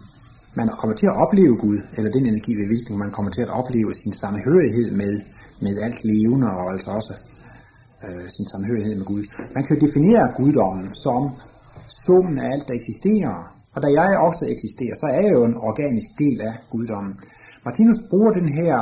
man 0.59 0.67
kommer 0.79 0.95
til 1.01 1.07
at 1.11 1.15
opleve 1.23 1.55
Gud, 1.65 1.79
eller 1.97 2.11
den 2.17 2.25
energi, 2.31 2.51
ved 2.59 2.67
hvilken 2.71 2.95
man 3.03 3.11
kommer 3.15 3.31
til 3.31 3.43
at 3.45 3.51
opleve 3.59 3.91
sin 4.01 4.13
samhørighed 4.23 4.87
med, 5.01 5.13
med 5.65 5.73
alt 5.85 5.99
levende, 6.11 6.47
og 6.59 6.65
altså 6.73 6.89
også 6.99 7.13
øh, 8.05 8.25
sin 8.35 8.47
samhørighed 8.53 8.95
med 8.99 9.05
Gud. 9.11 9.23
Man 9.55 9.63
kan 9.63 9.71
jo 9.75 9.79
definere 9.87 10.23
guddommen 10.39 10.87
som 11.05 11.21
summen 12.05 12.35
af 12.43 12.47
alt, 12.53 12.65
der 12.67 12.73
eksisterer. 12.81 13.35
Og 13.75 13.79
da 13.83 13.87
jeg 13.99 14.09
også 14.27 14.43
eksisterer, 14.55 14.95
så 15.01 15.05
er 15.15 15.21
jeg 15.25 15.33
jo 15.37 15.43
en 15.49 15.57
organisk 15.69 16.09
del 16.23 16.37
af 16.49 16.53
guddommen. 16.73 17.13
Martinus 17.65 17.99
bruger 18.09 18.31
den 18.39 18.49
her, 18.59 18.75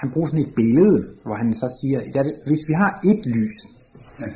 han 0.00 0.08
bruger 0.12 0.28
sådan 0.28 0.46
et 0.46 0.54
billede, 0.60 0.98
hvor 1.24 1.36
han 1.42 1.48
så 1.62 1.68
siger, 1.80 1.98
at 2.20 2.26
hvis 2.48 2.62
vi 2.68 2.74
har 2.82 2.90
et 3.10 3.22
lys, 3.36 3.58
Ja. 4.20 4.26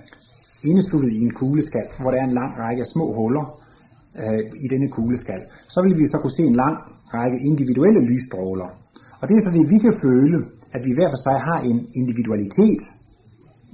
indesluttet 0.70 1.10
i 1.18 1.20
en 1.26 1.34
kugleskal, 1.40 1.86
hvor 2.00 2.10
der 2.10 2.18
er 2.22 2.26
en 2.30 2.36
lang 2.40 2.52
række 2.62 2.84
små 2.94 3.06
huller 3.18 3.44
øh, 4.22 4.42
i 4.64 4.66
denne 4.72 4.88
kugleskal, 4.96 5.40
så 5.74 5.78
vil 5.84 5.94
vi 6.00 6.06
så 6.06 6.18
kunne 6.18 6.36
se 6.38 6.44
en 6.52 6.58
lang 6.64 6.76
række 7.16 7.38
individuelle 7.50 8.00
lysstråler. 8.10 8.68
Og 9.20 9.24
det 9.28 9.34
er 9.36 9.42
så 9.42 9.50
det, 9.56 9.70
vi 9.74 9.78
kan 9.86 9.94
føle, 10.06 10.38
at 10.74 10.80
vi 10.86 10.92
hver 10.96 11.08
for 11.14 11.20
sig 11.26 11.36
har 11.48 11.58
en 11.70 11.78
individualitet, 12.00 12.82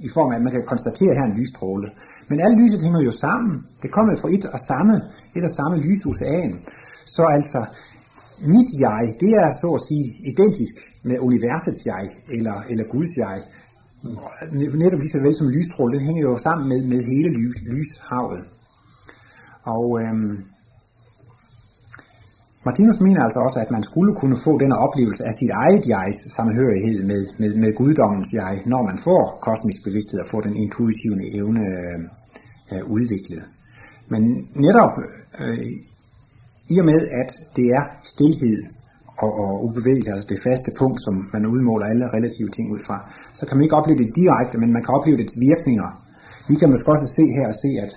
i 0.07 0.09
form 0.15 0.29
af, 0.31 0.35
at 0.37 0.43
man 0.47 0.53
kan 0.55 0.65
konstatere 0.73 1.13
her 1.17 1.25
en 1.31 1.37
lysstråle. 1.39 1.87
Men 2.29 2.37
alle 2.43 2.57
lyset 2.61 2.81
hænger 2.85 3.01
jo 3.09 3.13
sammen. 3.25 3.53
Det 3.83 3.89
kommer 3.95 4.11
fra 4.21 4.29
et 4.37 4.45
og 4.55 4.59
samme, 4.71 4.95
et 5.37 5.43
og 5.49 5.53
samme 5.59 5.75
lysocean. 5.87 6.51
Så 7.15 7.23
altså, 7.37 7.59
mit 8.41 8.69
jeg, 8.79 9.03
det 9.19 9.31
er 9.43 9.49
så 9.61 9.69
at 9.73 9.81
sige 9.87 10.05
identisk 10.31 10.75
med 11.03 11.19
universets 11.19 11.85
jeg, 11.85 12.03
eller, 12.35 12.57
eller 12.69 12.83
Guds 12.83 13.17
jeg. 13.17 13.37
Netop 14.83 14.99
lige 14.99 15.15
så 15.15 15.21
vel 15.27 15.35
som 15.35 15.49
lystrål, 15.49 15.93
den 15.93 16.05
hænger 16.07 16.21
jo 16.21 16.37
sammen 16.37 16.69
med, 16.71 16.81
med 16.91 17.03
hele 17.03 17.29
lys, 17.29 17.55
lyshavet. 17.71 18.41
Og 19.63 20.01
øhm, 20.01 20.37
Martinus 22.65 22.99
mener 22.99 23.21
altså 23.23 23.39
også, 23.39 23.59
at 23.59 23.71
man 23.71 23.83
skulle 23.83 24.13
kunne 24.15 24.37
få 24.43 24.53
den 24.63 24.71
oplevelse 24.71 25.23
af 25.25 25.33
sit 25.33 25.49
eget 25.49 25.83
jegs 25.91 26.19
samhørighed 26.37 27.03
med, 27.11 27.21
med, 27.39 27.51
med 27.55 27.71
guddommens 27.75 28.29
jeg, 28.33 28.53
når 28.65 28.81
man 28.89 28.97
får 29.03 29.23
kosmisk 29.47 29.79
bevidsthed 29.83 30.19
og 30.19 30.29
får 30.31 30.41
den 30.41 30.55
intuitive 30.55 31.35
evne 31.39 31.63
øh, 31.75 31.99
øh, 32.71 32.83
udviklet. 32.95 33.43
Men 34.11 34.21
netop 34.65 34.93
øh, 35.41 35.67
i 36.73 36.75
og 36.81 36.85
med, 36.91 36.99
at 37.21 37.29
det 37.57 37.67
er 37.77 37.83
stilhed 38.13 38.59
og, 39.23 39.31
og 39.43 39.51
ubevægelighed, 39.65 40.13
altså 40.17 40.31
det 40.33 40.41
faste 40.49 40.69
punkt, 40.79 40.99
som 41.05 41.15
man 41.33 41.43
udmåler 41.53 41.85
alle 41.91 42.05
relative 42.15 42.49
ting 42.55 42.65
ud 42.75 42.81
fra, 42.87 42.97
så 43.37 43.43
kan 43.45 43.55
man 43.57 43.63
ikke 43.65 43.79
opleve 43.79 43.99
det 44.03 44.15
direkte, 44.21 44.55
men 44.61 44.69
man 44.75 44.83
kan 44.83 44.95
opleve 44.97 45.17
dets 45.21 45.35
virkninger. 45.49 45.87
Vi 46.49 46.55
kan 46.59 46.69
måske 46.71 46.91
også 46.93 47.07
se 47.17 47.25
her 47.37 47.47
og 47.51 47.57
se, 47.63 47.71
at 47.85 47.91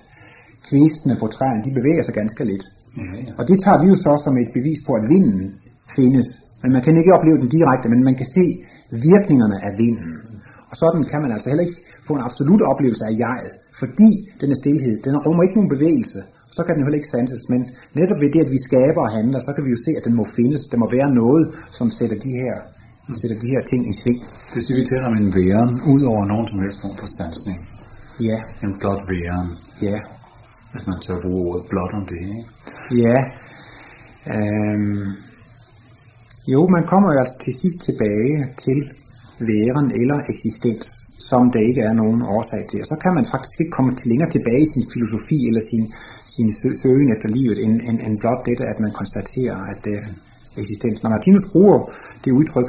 kvistene 0.69 1.15
på 1.23 1.27
træerne, 1.37 1.65
de 1.67 1.79
bevæger 1.79 2.03
sig 2.05 2.15
ganske 2.21 2.45
lidt. 2.51 2.65
Ja, 2.97 3.05
ja. 3.27 3.33
Og 3.39 3.43
det 3.49 3.57
tager 3.65 3.79
vi 3.83 3.87
jo 3.93 3.97
så 4.07 4.13
som 4.25 4.35
et 4.43 4.51
bevis 4.57 4.81
på, 4.87 4.93
at 5.01 5.05
vinden 5.15 5.47
findes. 5.97 6.29
Men 6.63 6.71
man 6.77 6.83
kan 6.85 6.97
ikke 7.01 7.15
opleve 7.17 7.39
den 7.43 7.51
direkte, 7.57 7.87
men 7.93 8.01
man 8.09 8.17
kan 8.21 8.29
se 8.39 8.45
virkningerne 9.11 9.59
af 9.67 9.73
vinden. 9.83 10.13
Og 10.71 10.75
sådan 10.83 11.05
kan 11.11 11.21
man 11.25 11.33
altså 11.35 11.49
heller 11.51 11.65
ikke 11.67 11.81
få 12.07 12.13
en 12.19 12.27
absolut 12.29 12.63
oplevelse 12.73 13.05
af 13.09 13.13
jeget, 13.25 13.55
fordi 13.81 14.11
den 14.41 14.49
er 14.55 14.59
stillhed, 14.63 14.95
den 15.07 15.15
rummer 15.25 15.43
ikke 15.43 15.59
nogen 15.59 15.75
bevægelse, 15.77 16.21
så 16.57 16.61
kan 16.63 16.73
den 16.73 16.81
jo 16.81 16.87
heller 16.87 17.01
ikke 17.01 17.15
sanses, 17.15 17.45
men 17.53 17.61
netop 18.01 18.19
ved 18.23 18.31
det, 18.35 18.43
at 18.47 18.53
vi 18.57 18.61
skaber 18.69 19.03
og 19.07 19.13
handler, 19.19 19.39
så 19.47 19.51
kan 19.55 19.65
vi 19.67 19.71
jo 19.77 19.81
se, 19.87 19.91
at 19.99 20.05
den 20.09 20.15
må 20.21 20.25
findes, 20.39 20.63
der 20.73 20.79
må 20.83 20.87
være 20.97 21.11
noget, 21.23 21.45
som 21.79 21.87
sætter 21.99 22.19
de 22.27 22.33
her, 22.43 22.55
sætter 23.21 23.39
de 23.43 23.49
her 23.55 23.63
ting 23.71 23.83
i 23.93 23.95
sving. 24.01 24.21
Det 24.55 24.61
siger, 24.65 24.77
vi 24.81 24.87
taler 24.93 25.07
om 25.13 25.17
en 25.23 25.31
væren, 25.39 25.73
ud 25.95 26.03
over 26.13 26.25
nogen 26.33 26.47
som 26.51 26.59
helst 26.65 26.79
form 26.83 26.97
for 27.03 27.09
sansning. 27.21 27.59
Ja, 28.29 28.39
En 28.65 28.73
blot 28.81 29.03
væren, 29.13 29.49
ja, 29.89 29.99
hvis 30.73 30.85
man 30.91 30.99
tør 31.05 31.19
bruge 31.25 31.41
ordet 31.49 31.65
blot 31.71 31.93
om 31.99 32.05
det, 32.11 32.21
ikke? 32.37 32.45
ja. 33.05 33.19
Øhm, 34.35 35.07
jo, 36.55 36.69
man 36.69 36.85
kommer 36.87 37.13
jo 37.13 37.19
altså 37.19 37.37
til 37.45 37.55
sidst 37.63 37.79
tilbage 37.89 38.37
til 38.65 38.79
væren 39.51 39.87
eller 40.01 40.19
eksistens, 40.33 40.87
som 41.33 41.45
der 41.55 41.63
ikke 41.71 41.83
er 41.91 41.95
nogen 42.03 42.21
årsag 42.37 42.63
til. 42.71 42.79
Og 42.83 42.89
så 42.93 42.97
kan 43.03 43.13
man 43.19 43.27
faktisk 43.35 43.57
ikke 43.61 43.77
komme 43.77 43.93
til 43.99 44.09
længere 44.13 44.31
tilbage 44.37 44.63
i 44.67 44.73
sin 44.75 44.85
filosofi 44.95 45.39
eller 45.49 45.63
sin, 45.71 45.85
sin 46.35 46.49
søgen 46.83 47.09
efter 47.15 47.29
livet, 47.39 47.59
end, 47.65 47.75
end, 47.89 47.99
end 48.07 48.15
blot 48.23 48.41
dette, 48.49 48.65
at 48.73 48.79
man 48.85 48.93
konstaterer, 49.01 49.59
at 49.73 49.83
øh, 49.95 50.01
det 50.53 50.59
er 50.59 50.63
eksistens. 50.65 51.03
Når 51.03 51.11
Martinus 51.15 51.47
bruger 51.53 51.79
det 52.25 52.31
udtryk, 52.41 52.69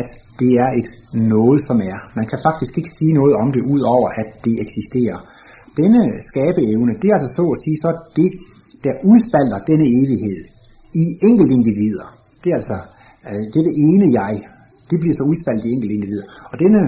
at 0.00 0.08
det 0.40 0.52
er 0.64 0.70
et 0.80 0.88
noget, 1.34 1.60
som 1.68 1.78
er. 1.92 1.98
Man 2.18 2.26
kan 2.30 2.38
faktisk 2.48 2.72
ikke 2.78 2.92
sige 2.98 3.12
noget 3.20 3.34
om 3.42 3.48
det, 3.54 3.62
ud 3.74 3.82
over 3.94 4.08
at 4.20 4.28
det 4.44 4.54
eksisterer. 4.64 5.18
Denne 5.80 6.02
skabeevne, 6.30 6.92
det 7.00 7.08
er 7.10 7.14
altså 7.18 7.32
så 7.38 7.44
at 7.54 7.58
sige, 7.64 7.76
så 7.84 7.90
det, 8.16 8.30
der 8.84 8.92
udspalter 9.12 9.58
denne 9.70 9.86
evighed 10.00 10.40
i 11.02 11.04
enkelte 11.28 11.52
individer. 11.58 12.06
Det 12.42 12.48
er 12.52 12.56
altså 12.60 12.78
øh, 13.28 13.42
det, 13.52 13.58
er 13.62 13.66
det 13.70 13.76
ene 13.88 14.06
jeg, 14.20 14.34
det 14.90 14.96
bliver 15.00 15.16
så 15.20 15.24
udspaltet 15.30 15.66
i 15.68 15.72
enkelte 15.76 15.94
individer. 15.98 16.26
Og 16.50 16.56
denne 16.64 16.80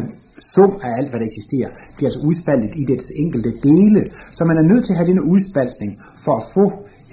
sum 0.55 0.73
af 0.87 0.91
alt, 0.99 1.09
hvad 1.11 1.21
der 1.21 1.29
eksisterer, 1.33 1.71
bliver 1.97 2.09
altså 2.11 2.23
udspaltet 2.29 2.71
i 2.81 2.85
dets 2.93 3.09
enkelte 3.23 3.51
dele. 3.69 4.01
Så 4.37 4.43
man 4.51 4.57
er 4.61 4.67
nødt 4.71 4.85
til 4.85 4.93
at 4.93 4.99
have 5.01 5.11
denne 5.13 5.25
udspaltning 5.33 5.91
for 6.25 6.35
at 6.41 6.45
få 6.57 6.65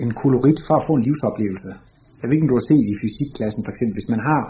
en 0.04 0.12
kolorit, 0.22 0.60
for 0.68 0.76
at 0.80 0.86
få 0.88 0.94
en 0.98 1.04
livsoplevelse. 1.08 1.72
Jeg 2.20 2.26
ved 2.28 2.36
ikke, 2.36 2.48
om 2.48 2.52
du 2.54 2.60
har 2.62 2.68
set 2.72 2.86
i 2.92 3.00
fysikklassen 3.02 3.62
for 3.66 3.72
eksempel, 3.74 3.96
hvis 3.98 4.14
man 4.14 4.22
har 4.30 4.42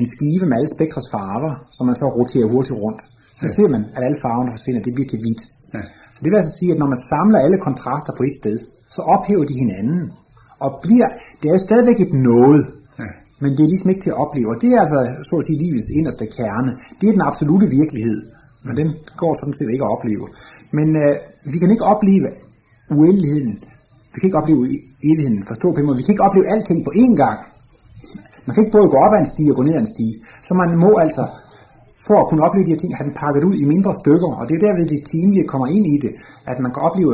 en 0.00 0.06
skive 0.14 0.44
med 0.46 0.56
alle 0.58 0.70
spektrets 0.76 1.08
farver, 1.14 1.52
som 1.76 1.84
man 1.90 1.96
så 2.02 2.06
roterer 2.18 2.52
hurtigt 2.54 2.78
rundt, 2.84 3.02
så 3.40 3.46
ja. 3.48 3.52
ser 3.56 3.68
man, 3.74 3.82
at 3.96 4.02
alle 4.06 4.20
farverne 4.24 4.54
forsvinder, 4.56 4.80
det 4.86 4.94
bliver 4.94 5.10
til 5.10 5.20
hvidt. 5.24 5.42
Ja. 5.74 5.82
Så 6.14 6.20
det 6.22 6.28
vil 6.30 6.40
altså 6.42 6.54
sige, 6.60 6.72
at 6.74 6.78
når 6.82 6.90
man 6.94 7.00
samler 7.12 7.38
alle 7.44 7.58
kontraster 7.68 8.12
på 8.18 8.22
et 8.28 8.34
sted, 8.40 8.56
så 8.94 9.00
ophæver 9.14 9.44
de 9.50 9.56
hinanden, 9.62 10.00
og 10.64 10.70
bliver, 10.84 11.08
det 11.38 11.46
er 11.48 11.54
jo 11.58 11.62
stadigvæk 11.68 11.98
et 12.00 12.14
noget 12.30 12.62
men 13.42 13.50
det 13.56 13.62
er 13.62 13.72
ligesom 13.72 13.90
ikke 13.90 14.04
til 14.04 14.14
at 14.14 14.20
opleve. 14.24 14.48
Og 14.52 14.56
det 14.62 14.70
er 14.74 14.80
altså, 14.84 15.00
så 15.28 15.34
at 15.40 15.46
sige, 15.46 15.62
livets 15.64 15.90
inderste 15.98 16.26
kerne. 16.36 16.70
Det 16.98 17.06
er 17.06 17.14
den 17.16 17.28
absolute 17.30 17.66
virkelighed, 17.80 18.18
men 18.66 18.74
den 18.80 18.88
går 19.20 19.32
sådan 19.40 19.56
set 19.58 19.70
ikke 19.74 19.84
at 19.86 19.92
opleve. 19.96 20.26
Men 20.76 20.88
øh, 21.02 21.14
vi 21.52 21.56
kan 21.58 21.70
ikke 21.74 21.90
opleve 21.94 22.28
uendeligheden. 22.98 23.54
Vi 24.12 24.16
kan 24.18 24.28
ikke 24.28 24.40
opleve 24.42 24.62
e-, 24.74 24.84
evigheden, 25.08 25.44
forstå 25.52 25.68
på. 25.72 25.92
Vi 26.00 26.04
kan 26.04 26.14
ikke 26.14 26.26
opleve 26.28 26.46
alting 26.54 26.78
på 26.86 26.92
én 27.04 27.14
gang. 27.22 27.38
Man 28.46 28.52
kan 28.54 28.62
ikke 28.62 28.76
både 28.76 28.88
gå 28.94 28.98
op 29.06 29.14
ad 29.16 29.20
en 29.20 29.32
stige 29.34 29.50
og 29.52 29.56
gå 29.58 29.62
ned 29.62 29.74
ad 29.78 29.82
en 29.86 29.94
stige. 29.96 30.14
Så 30.46 30.52
man 30.62 30.70
må 30.84 30.90
altså, 31.04 31.22
for 32.06 32.16
at 32.20 32.28
kunne 32.28 32.44
opleve 32.46 32.64
de 32.66 32.72
her 32.72 32.80
ting, 32.82 32.92
have 32.98 33.08
den 33.08 33.20
pakket 33.24 33.42
ud 33.48 33.56
i 33.62 33.64
mindre 33.74 33.92
stykker. 34.02 34.30
Og 34.38 34.44
det 34.48 34.54
er 34.54 34.62
derved 34.66 34.84
det 34.94 35.08
timelige 35.14 35.50
kommer 35.52 35.68
ind 35.76 35.86
i 35.94 35.96
det, 36.04 36.12
at 36.50 36.56
man 36.64 36.72
kan 36.74 36.82
opleve, 36.88 37.12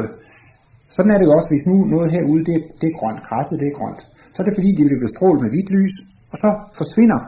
sådan 0.96 1.10
er 1.12 1.18
det 1.18 1.26
jo 1.28 1.32
også, 1.36 1.48
hvis 1.52 1.66
nu 1.70 1.76
noget 1.94 2.12
herude, 2.14 2.42
det, 2.48 2.56
det 2.80 2.86
er 2.88 2.98
grønt, 3.00 3.20
græsset 3.28 3.60
det 3.60 3.68
er 3.68 3.78
grønt. 3.78 4.02
Så 4.32 4.38
er 4.42 4.46
det 4.46 4.58
fordi, 4.58 4.70
det 4.78 4.84
bliver 4.86 5.04
bestrålet 5.06 5.40
med 5.42 5.50
hvidt 5.52 5.70
lys, 5.76 5.94
og 6.34 6.38
så 6.44 6.50
forsvinder 6.80 7.20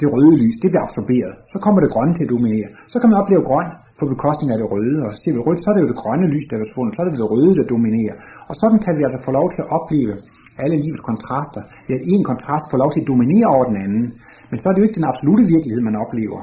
det 0.00 0.06
røde 0.14 0.34
lys, 0.42 0.56
det 0.62 0.68
bliver 0.70 0.84
absorberet. 0.88 1.34
Så 1.52 1.56
kommer 1.64 1.78
det 1.80 1.90
grønne 1.94 2.14
til 2.14 2.24
at 2.26 2.32
dominere. 2.36 2.68
Så 2.92 2.96
kan 3.00 3.08
man 3.10 3.20
opleve 3.22 3.42
grøn 3.50 3.68
på 3.98 4.04
bekostning 4.14 4.48
af 4.52 4.58
det 4.60 4.68
røde, 4.74 4.96
og 5.06 5.10
ser 5.20 5.32
vi 5.36 5.40
rødt, 5.46 5.60
så 5.62 5.66
er 5.70 5.74
det 5.74 5.82
jo 5.84 5.90
det 5.92 6.00
grønne 6.02 6.26
lys, 6.34 6.46
der 6.48 6.54
er 6.56 6.62
forsvundet, 6.64 6.92
så 6.92 7.00
er 7.02 7.06
det 7.06 7.20
det 7.22 7.30
røde, 7.34 7.52
der 7.58 7.66
dominerer. 7.74 8.16
Og 8.48 8.54
sådan 8.60 8.78
kan 8.84 8.94
vi 8.98 9.02
altså 9.06 9.20
få 9.26 9.30
lov 9.38 9.46
til 9.54 9.60
at 9.64 9.68
opleve 9.78 10.14
alle 10.62 10.76
livets 10.84 11.04
kontraster, 11.10 11.62
ved 11.86 11.94
at 11.98 12.04
en 12.12 12.22
kontrast 12.30 12.66
får 12.70 12.78
lov 12.82 12.90
til 12.92 13.00
at 13.02 13.10
dominere 13.12 13.46
over 13.54 13.64
den 13.70 13.78
anden. 13.84 14.04
Men 14.50 14.56
så 14.60 14.64
er 14.66 14.72
det 14.72 14.80
jo 14.80 14.86
ikke 14.88 14.98
den 15.00 15.10
absolute 15.12 15.44
virkelighed, 15.54 15.80
man 15.88 15.96
oplever. 16.04 16.40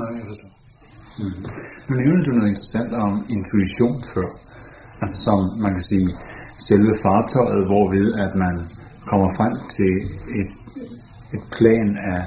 Nej, 0.00 0.10
jeg 0.18 0.26
forstår. 0.30 0.50
Mm. 1.20 1.40
Nu 1.88 1.92
nævnte 2.02 2.24
du 2.26 2.32
noget 2.38 2.50
interessant 2.54 2.92
om 3.04 3.12
intuition 3.36 3.96
før. 4.14 4.28
Altså 5.02 5.16
som 5.26 5.38
man 5.64 5.72
kan 5.76 5.84
sige, 5.92 6.08
selve 6.68 6.92
fartøjet, 7.04 7.62
hvorved 7.70 8.06
at 8.24 8.32
man 8.44 8.54
kommer 9.10 9.28
frem 9.38 9.54
til 9.76 9.92
et, 10.40 10.50
et 11.36 11.42
plan 11.56 11.88
af 12.12 12.20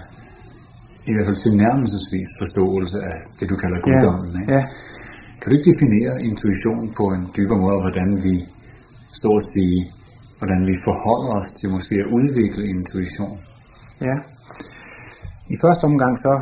i 1.10 1.12
hvert 1.14 1.28
fald 1.30 1.40
tilnærmelsesvis 1.48 2.30
forståelse 2.42 2.98
af 3.12 3.18
det, 3.38 3.46
du 3.52 3.56
kalder 3.64 3.80
guddommen. 3.88 4.32
Ikke? 4.42 4.54
ja. 4.56 4.62
Kan 5.40 5.46
du 5.50 5.54
ikke 5.58 5.70
definere 5.74 6.14
intuition 6.30 6.84
på 7.00 7.06
en 7.16 7.24
dybere 7.38 7.60
måde, 7.66 7.80
hvordan 7.86 8.10
vi, 8.26 8.36
står 9.20 9.36
at 9.42 9.46
sige, 9.54 9.78
hvordan 10.40 10.62
vi 10.70 10.76
forholder 10.88 11.32
os 11.42 11.50
til 11.60 11.68
måske 11.76 11.96
at 12.04 12.10
udvikle 12.18 12.64
intuition? 12.76 13.34
Ja. 14.08 14.16
I 15.54 15.56
første 15.64 15.84
omgang 15.92 16.14
så 16.26 16.34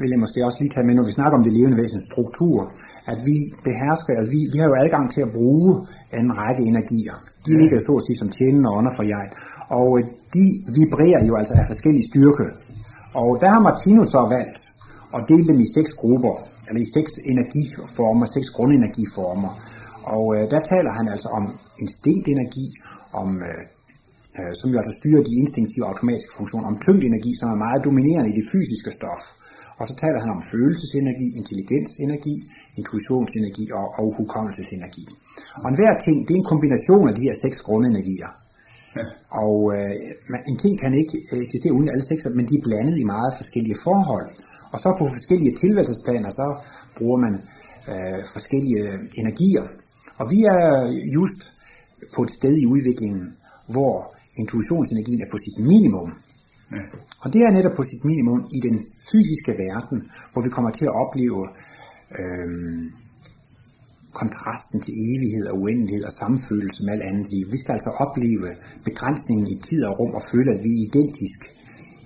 vil 0.00 0.10
jeg 0.12 0.20
måske 0.24 0.38
også 0.46 0.58
lige 0.60 0.72
tage 0.74 0.86
med, 0.88 0.94
når 0.98 1.06
vi 1.10 1.14
snakker 1.18 1.36
om 1.38 1.44
det 1.46 1.52
levende 1.58 1.76
væsens 1.82 2.04
struktur, 2.10 2.58
at 3.12 3.18
vi 3.28 3.36
behersker, 3.68 4.12
altså 4.18 4.30
vi, 4.36 4.40
vi 4.52 4.58
har 4.60 4.68
jo 4.72 4.76
adgang 4.84 5.04
til 5.14 5.22
at 5.26 5.32
bruge 5.38 5.70
en 6.20 6.28
række 6.40 6.62
energier. 6.72 7.16
De 7.46 7.52
Ja. 7.52 7.58
ligger 7.60 7.78
så 7.88 7.92
at 8.00 8.04
sige 8.06 8.18
som 8.22 8.30
tjenende 8.38 8.68
ånder 8.78 8.92
for 8.98 9.04
jeg. 9.14 9.26
Og 9.68 9.90
de 10.34 10.44
vibrerer 10.76 11.24
jo 11.28 11.36
altså 11.36 11.54
af 11.54 11.66
forskellig 11.66 12.04
styrke. 12.10 12.46
Og 13.14 13.38
der 13.40 13.48
har 13.54 13.60
Martinus 13.68 14.08
så 14.08 14.22
valgt 14.36 14.60
at 15.16 15.22
dele 15.28 15.46
dem 15.50 15.58
i 15.60 15.68
seks 15.76 15.94
grupper, 15.94 16.34
eller 16.68 16.80
i 16.86 16.92
seks 16.96 17.10
energiformer, 17.32 18.26
seks 18.26 18.48
grundenergiformer. 18.56 19.52
Og 20.14 20.24
øh, 20.36 20.42
der 20.52 20.60
taler 20.72 20.92
han 20.98 21.06
altså 21.14 21.28
om 21.38 21.44
instinktenergi, 21.84 22.66
om 23.12 23.28
øh, 23.48 23.62
øh, 24.38 24.52
som 24.58 24.70
jo 24.72 24.76
altså 24.80 24.94
styrer 25.00 25.22
de 25.28 25.34
instinktive 25.42 25.86
automatiske 25.90 26.32
funktioner, 26.38 26.66
om 26.72 26.78
tyngdenergi, 26.84 27.32
som 27.40 27.48
er 27.54 27.58
meget 27.66 27.84
dominerende 27.88 28.30
i 28.30 28.36
det 28.38 28.46
fysiske 28.52 28.90
stof. 28.98 29.22
Og 29.78 29.84
så 29.88 29.94
taler 30.02 30.18
han 30.22 30.30
om 30.36 30.42
følelsesenergi, 30.52 31.26
intelligensenergi, 31.40 32.36
intuitionsenergi 32.80 33.64
og, 33.78 33.86
og 34.00 34.06
hukommelsesenergi. 34.18 35.04
Og 35.62 35.68
enhver 35.68 35.92
ting, 36.04 36.16
det 36.26 36.32
er 36.34 36.40
en 36.40 36.52
kombination 36.52 37.08
af 37.10 37.14
de 37.14 37.26
her 37.26 37.36
seks 37.44 37.58
grundenergier. 37.66 38.30
Og 39.44 39.56
øh, 39.76 39.94
man- 40.32 40.44
en 40.50 40.58
ting 40.58 40.74
kan 40.82 40.92
ikke 41.02 41.16
øh, 41.32 41.38
eksistere 41.46 41.72
uden 41.72 41.88
alle 41.88 42.06
seks, 42.10 42.22
men 42.38 42.46
de 42.48 42.54
er 42.58 42.66
blandet 42.68 42.96
i 42.98 43.04
meget 43.14 43.32
forskellige 43.40 43.78
forhold. 43.86 44.28
Og 44.72 44.78
så 44.80 44.88
på 44.98 45.04
forskellige 45.16 45.56
tilværelsesplaner, 45.62 46.30
så 46.30 46.46
bruger 46.98 47.18
man 47.24 47.34
øh, 47.90 48.20
forskellige 48.36 48.82
energier. 49.20 49.64
Og 50.20 50.24
vi 50.30 50.38
er 50.56 50.62
just 51.16 51.40
på 52.16 52.20
et 52.22 52.30
sted 52.30 52.54
i 52.62 52.66
udviklingen, 52.66 53.24
hvor 53.74 54.14
intuitionsenergien 54.42 55.20
er 55.22 55.30
på 55.30 55.38
sit 55.44 55.58
minimum. 55.72 56.10
Ja. 56.72 56.82
Og 57.22 57.32
det 57.32 57.40
er 57.42 57.50
netop 57.50 57.76
på 57.76 57.82
sit 57.90 58.04
minimum 58.04 58.40
i 58.56 58.58
den 58.68 58.76
fysiske 59.10 59.52
verden, 59.64 59.98
hvor 60.32 60.42
vi 60.42 60.48
kommer 60.48 60.70
til 60.70 60.84
at 60.84 60.94
opleve 61.04 61.40
øhm, 62.18 62.84
kontrasten 64.20 64.78
til 64.84 64.92
evighed 65.10 65.44
og 65.52 65.56
uendelighed 65.62 66.04
og 66.10 66.14
samfølelse 66.22 66.80
med 66.84 66.92
alt 66.94 67.06
andet 67.10 67.26
liv. 67.34 67.44
Vi 67.54 67.58
skal 67.62 67.72
altså 67.78 67.92
opleve 68.04 68.48
begrænsningen 68.88 69.46
i 69.54 69.56
tid 69.68 69.80
og 69.88 69.92
rum 69.98 70.12
og 70.18 70.22
føle, 70.32 70.50
at 70.54 70.60
vi 70.64 70.70
er 70.74 70.82
identisk 70.86 71.40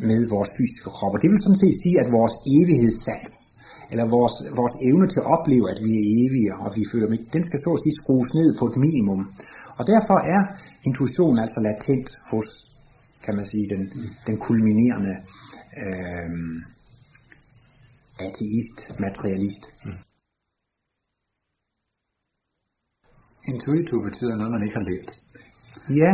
med 0.08 0.20
vores 0.34 0.50
fysiske 0.56 0.90
krop. 0.96 1.14
Og 1.16 1.20
det 1.22 1.30
vil 1.30 1.42
sådan 1.42 1.62
set 1.64 1.76
sige, 1.84 1.96
at 2.02 2.12
vores 2.18 2.34
evighedssans, 2.58 3.32
eller 3.92 4.06
vores, 4.16 4.34
vores 4.60 4.76
evne 4.88 5.06
til 5.08 5.20
at 5.22 5.30
opleve, 5.36 5.66
at 5.72 5.80
vi 5.86 5.92
er 6.00 6.04
evige, 6.22 6.50
og 6.62 6.68
vi 6.78 6.82
føler 6.92 7.08
med, 7.12 7.18
den 7.36 7.44
skal 7.48 7.58
så 7.64 7.70
at 7.76 7.82
sige 7.84 7.98
skrues 8.00 8.30
ned 8.38 8.48
på 8.58 8.64
et 8.70 8.76
minimum. 8.86 9.20
Og 9.78 9.84
derfor 9.92 10.18
er 10.36 10.42
intuition 10.88 11.38
altså 11.44 11.58
latent 11.68 12.08
hos, 12.30 12.48
kan 13.24 13.34
man 13.38 13.46
sige, 13.52 13.66
den, 13.74 13.82
den 14.28 14.36
kulminerende 14.46 15.14
øh, 15.82 16.30
ateist, 18.26 18.78
materialist. 19.06 19.62
Mm. 19.84 20.09
Intuitiv 23.48 23.98
betyder 24.08 24.36
noget, 24.36 24.52
man 24.52 24.62
ikke 24.66 24.76
har 24.80 24.86
lært. 24.90 25.10
Ja, 26.02 26.12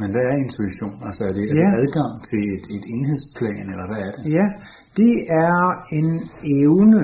Men 0.00 0.10
hvad 0.14 0.24
er 0.30 0.36
intuition? 0.44 0.94
Altså 1.06 1.24
er 1.24 1.32
det, 1.38 1.44
er 1.50 1.54
Ja. 1.62 1.68
det 1.70 1.78
adgang 1.84 2.12
til 2.30 2.42
et, 2.56 2.64
et 2.76 2.84
enhedsplan, 2.94 3.66
eller 3.72 3.86
hvad 3.90 4.00
er 4.06 4.12
det? 4.16 4.22
Ja, 4.38 4.46
det 5.00 5.14
er 5.46 5.56
en 5.98 6.10
evne 6.62 7.00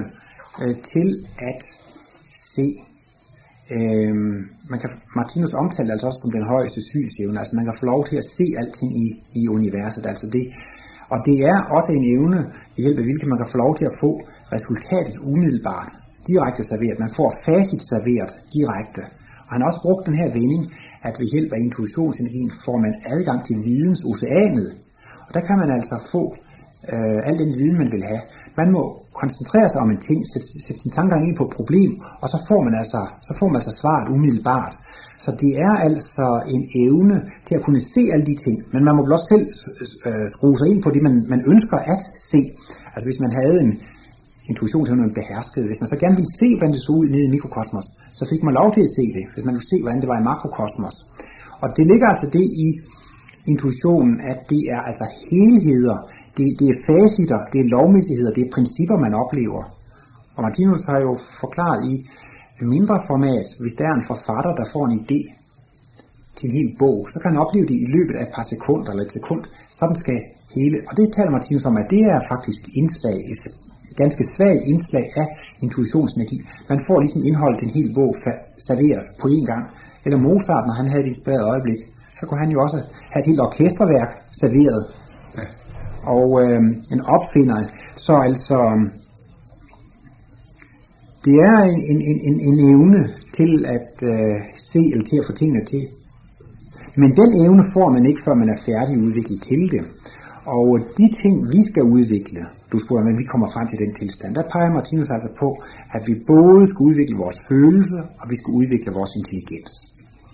øh, 0.63 0.75
til 0.93 1.09
at 1.51 1.61
se. 2.55 2.67
Øhm, 3.77 4.37
man 4.71 4.79
kan, 4.83 4.91
Martinus 5.17 5.55
omtaler 5.63 5.93
altså 5.93 6.07
også 6.07 6.21
som 6.25 6.33
den 6.39 6.47
højeste 6.55 6.81
synsevne, 6.93 7.39
altså 7.41 7.57
man 7.57 7.65
kan 7.69 7.77
få 7.81 7.87
lov 7.93 8.01
til 8.11 8.17
at 8.23 8.27
se 8.37 8.45
alting 8.61 8.91
i, 9.05 9.07
i 9.41 9.43
universet, 9.59 10.07
altså 10.13 10.27
det, 10.37 10.45
og 11.13 11.19
det 11.27 11.37
er 11.53 11.59
også 11.77 11.91
en 11.99 12.05
evne, 12.17 12.39
ved 12.75 12.83
hjælp 12.85 12.99
af 12.99 13.05
hvilken 13.09 13.29
man 13.29 13.39
kan 13.39 13.49
få 13.53 13.59
lov 13.65 13.73
til 13.79 13.85
at 13.91 13.97
få 14.03 14.11
resultatet 14.57 15.17
umiddelbart, 15.33 15.91
direkte 16.31 16.63
serveret. 16.71 16.99
Man 17.05 17.17
får 17.19 17.31
facit 17.47 17.83
serveret 17.93 18.33
direkte. 18.57 19.03
Og 19.47 19.51
han 19.55 19.61
har 19.61 19.69
også 19.71 19.83
brugt 19.87 20.07
den 20.09 20.17
her 20.21 20.29
vending, 20.39 20.63
at 21.07 21.15
ved 21.21 21.29
hjælp 21.35 21.51
af 21.57 21.61
intuitionsenergien 21.67 22.51
får 22.65 22.79
man 22.85 22.95
adgang 23.15 23.41
til 23.49 23.57
vidensoceanet. 23.69 24.71
Og 25.27 25.31
der 25.37 25.43
kan 25.49 25.57
man 25.63 25.71
altså 25.79 25.97
få 26.13 26.23
øh, 26.93 27.21
al 27.29 27.37
den 27.43 27.51
viden, 27.59 27.79
man 27.83 27.91
vil 27.95 28.05
have. 28.11 28.23
Man 28.61 28.69
må 28.77 28.83
koncentrere 29.23 29.69
sig 29.71 29.81
om 29.85 29.91
en 29.95 30.03
ting, 30.09 30.19
sætte, 30.33 30.47
sætte 30.67 30.81
sin 30.83 30.97
tanker 30.99 31.17
ind 31.27 31.37
på 31.37 31.45
et 31.49 31.57
problem, 31.59 31.91
og 32.23 32.29
så 32.33 32.39
får 32.49 32.61
man 32.67 32.75
altså, 32.83 33.01
så 33.29 33.33
får 33.39 33.49
man 33.49 33.59
altså 33.61 33.75
svaret 33.81 34.07
umiddelbart. 34.15 34.75
Så 35.25 35.31
det 35.43 35.53
er 35.67 35.75
altså 35.89 36.27
en 36.55 36.65
evne 36.85 37.17
til 37.47 37.55
at 37.59 37.65
kunne 37.67 37.83
se 37.95 38.03
alle 38.13 38.27
de 38.31 38.37
ting, 38.45 38.57
men 38.73 38.81
man 38.87 38.97
må 38.97 39.03
blot 39.09 39.25
selv 39.33 39.47
øh, 39.81 39.87
øh 40.09 40.27
skrue 40.35 40.59
sig 40.59 40.69
ind 40.73 40.81
på 40.83 40.91
det, 40.95 41.03
man, 41.07 41.15
man 41.33 41.43
ønsker 41.53 41.79
at 41.95 42.03
se. 42.33 42.41
Altså 42.95 43.07
hvis 43.09 43.21
man 43.25 43.33
havde 43.41 43.59
en 43.65 43.73
intuitionsevnerne 44.51 45.17
beherskede, 45.21 45.67
hvis 45.69 45.81
man 45.83 45.91
så 45.93 45.97
gerne 46.03 46.19
ville 46.21 46.37
se, 46.43 46.49
hvordan 46.57 46.75
det 46.75 46.83
så 46.87 46.93
ud 47.01 47.07
nede 47.15 47.27
i 47.29 47.35
mikrokosmos, 47.37 47.87
så 48.19 48.25
fik 48.31 48.43
man 48.47 48.55
lov 48.61 48.69
til 48.75 48.83
at 48.87 48.95
se 48.99 49.05
det, 49.17 49.25
hvis 49.33 49.45
man 49.47 49.55
ville 49.57 49.71
se, 49.73 49.79
hvordan 49.83 50.01
det 50.03 50.09
var 50.13 50.19
i 50.21 50.29
makrokosmos. 50.31 50.97
Og 51.63 51.69
det 51.77 51.85
ligger 51.91 52.07
altså 52.13 52.27
det 52.37 52.47
i 52.67 52.69
intuitionen, 53.53 54.17
at 54.31 54.39
det 54.53 54.63
er 54.75 54.81
altså 54.89 55.07
helheder, 55.31 55.99
det, 56.37 56.47
det 56.61 56.69
er 56.73 56.79
facitter, 56.91 57.41
det 57.53 57.59
er 57.61 57.73
lovmæssigheder, 57.77 58.33
det 58.37 58.43
er 58.45 58.55
principper, 58.57 58.97
man 59.07 59.15
oplever. 59.23 59.63
Og 60.37 60.41
Martinus 60.47 60.85
har 60.91 60.99
jo 61.07 61.13
forklaret 61.43 61.81
i 61.93 61.95
mindre 62.75 62.97
format, 63.11 63.49
hvis 63.63 63.79
der 63.79 63.85
er 63.91 63.95
en 63.97 64.09
forfatter, 64.13 64.53
der 64.61 64.67
får 64.73 64.85
en 64.87 65.01
idé 65.05 65.21
til 66.37 66.45
en 66.49 66.57
hel 66.59 66.71
bog, 66.83 66.99
så 67.13 67.17
kan 67.21 67.31
han 67.33 67.43
opleve 67.45 67.67
det 67.71 67.79
i 67.85 67.89
løbet 67.97 68.15
af 68.19 68.23
et 68.27 68.35
par 68.37 68.47
sekunder 68.53 68.91
eller 68.91 69.05
et 69.05 69.17
sekund. 69.19 69.43
Sådan 69.81 69.99
skal 70.03 70.19
hele, 70.57 70.77
og 70.89 70.93
det 70.99 71.07
taler 71.17 71.31
Martinus 71.37 71.69
om, 71.71 71.77
at 71.83 71.91
det 71.95 72.03
er 72.15 72.21
faktisk 72.33 72.63
indslag, 72.81 73.19
et 73.33 73.41
ganske 74.03 74.25
svagt 74.35 74.63
indslag 74.73 75.07
af 75.17 75.27
intuitionsenergi. 75.65 76.39
Man 76.69 76.81
får 76.87 76.99
ligesom 77.01 77.23
indholdet 77.29 77.61
en 77.63 77.71
hel 77.79 77.89
bog 77.95 78.13
serveret 78.69 79.07
på 79.21 79.27
én 79.29 79.47
gang. 79.53 79.65
Eller 80.05 80.19
Mozart, 80.19 80.65
når 80.67 80.75
han 80.81 80.89
havde 80.91 81.03
et 81.05 81.13
inspireret 81.13 81.51
øjeblik, 81.53 81.81
så 82.19 82.23
kunne 82.27 82.41
han 82.45 82.51
jo 82.55 82.59
også 82.65 82.79
have 83.13 83.21
et 83.23 83.27
helt 83.31 83.41
orkesterværk 83.41 84.11
serveret. 84.41 84.83
Ja. 85.39 85.45
Og 86.15 86.29
øh, 86.43 86.61
en 86.95 87.01
opfinder, 87.17 87.59
så 87.97 88.13
altså, 88.29 88.59
det 91.25 91.37
er 91.51 91.59
en, 91.73 91.81
en, 91.93 92.01
en, 92.11 92.19
en, 92.29 92.37
en 92.49 92.59
evne 92.73 93.01
til 93.39 93.53
at 93.77 93.93
øh, 94.13 94.37
se 94.71 94.81
eller 94.93 95.07
til 95.11 95.17
at 95.21 95.27
få 95.29 95.33
tingene 95.41 95.65
til. 95.65 95.85
Men 97.01 97.11
den 97.21 97.31
evne 97.45 97.65
får 97.73 97.89
man 97.91 98.07
ikke, 98.07 98.21
før 98.25 98.35
man 98.35 98.49
er 98.49 98.59
færdig 98.67 98.97
udviklet 99.07 99.43
til 99.43 99.63
det. 99.75 99.83
Og 100.47 100.69
de 100.99 101.07
ting, 101.23 101.35
vi 101.55 101.61
skal 101.71 101.83
udvikle, 101.83 102.41
du 102.73 102.77
spurgte, 102.85 103.07
men 103.09 103.19
vi 103.23 103.27
kommer 103.33 103.49
frem 103.55 103.67
til 103.69 103.79
den 103.85 103.93
tilstand, 104.01 104.31
der 104.39 104.51
peger 104.53 104.71
Martinus 104.77 105.11
altså 105.17 105.31
på, 105.43 105.49
at 105.97 106.03
vi 106.09 106.15
både 106.33 106.63
skal 106.71 106.83
udvikle 106.91 107.17
vores 107.25 107.39
følelse, 107.51 107.99
og 108.21 108.27
vi 108.33 108.37
skal 108.41 108.51
udvikle 108.61 108.91
vores 108.99 109.13
intelligens. 109.21 109.73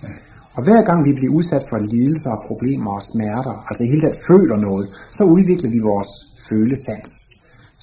Ja. 0.02 0.12
Og 0.56 0.62
hver 0.66 0.82
gang 0.88 0.98
vi 1.08 1.12
bliver 1.18 1.32
udsat 1.38 1.64
for 1.70 1.78
lidelser 1.94 2.30
og 2.36 2.44
problemer 2.48 2.90
og 2.98 3.02
smerter, 3.12 3.54
altså 3.68 3.82
hele 3.90 4.00
taget 4.02 4.18
føler 4.30 4.56
noget, 4.68 4.86
så 5.18 5.22
udvikler 5.36 5.70
vi 5.74 5.80
vores 5.92 6.12
følesans. 6.48 7.10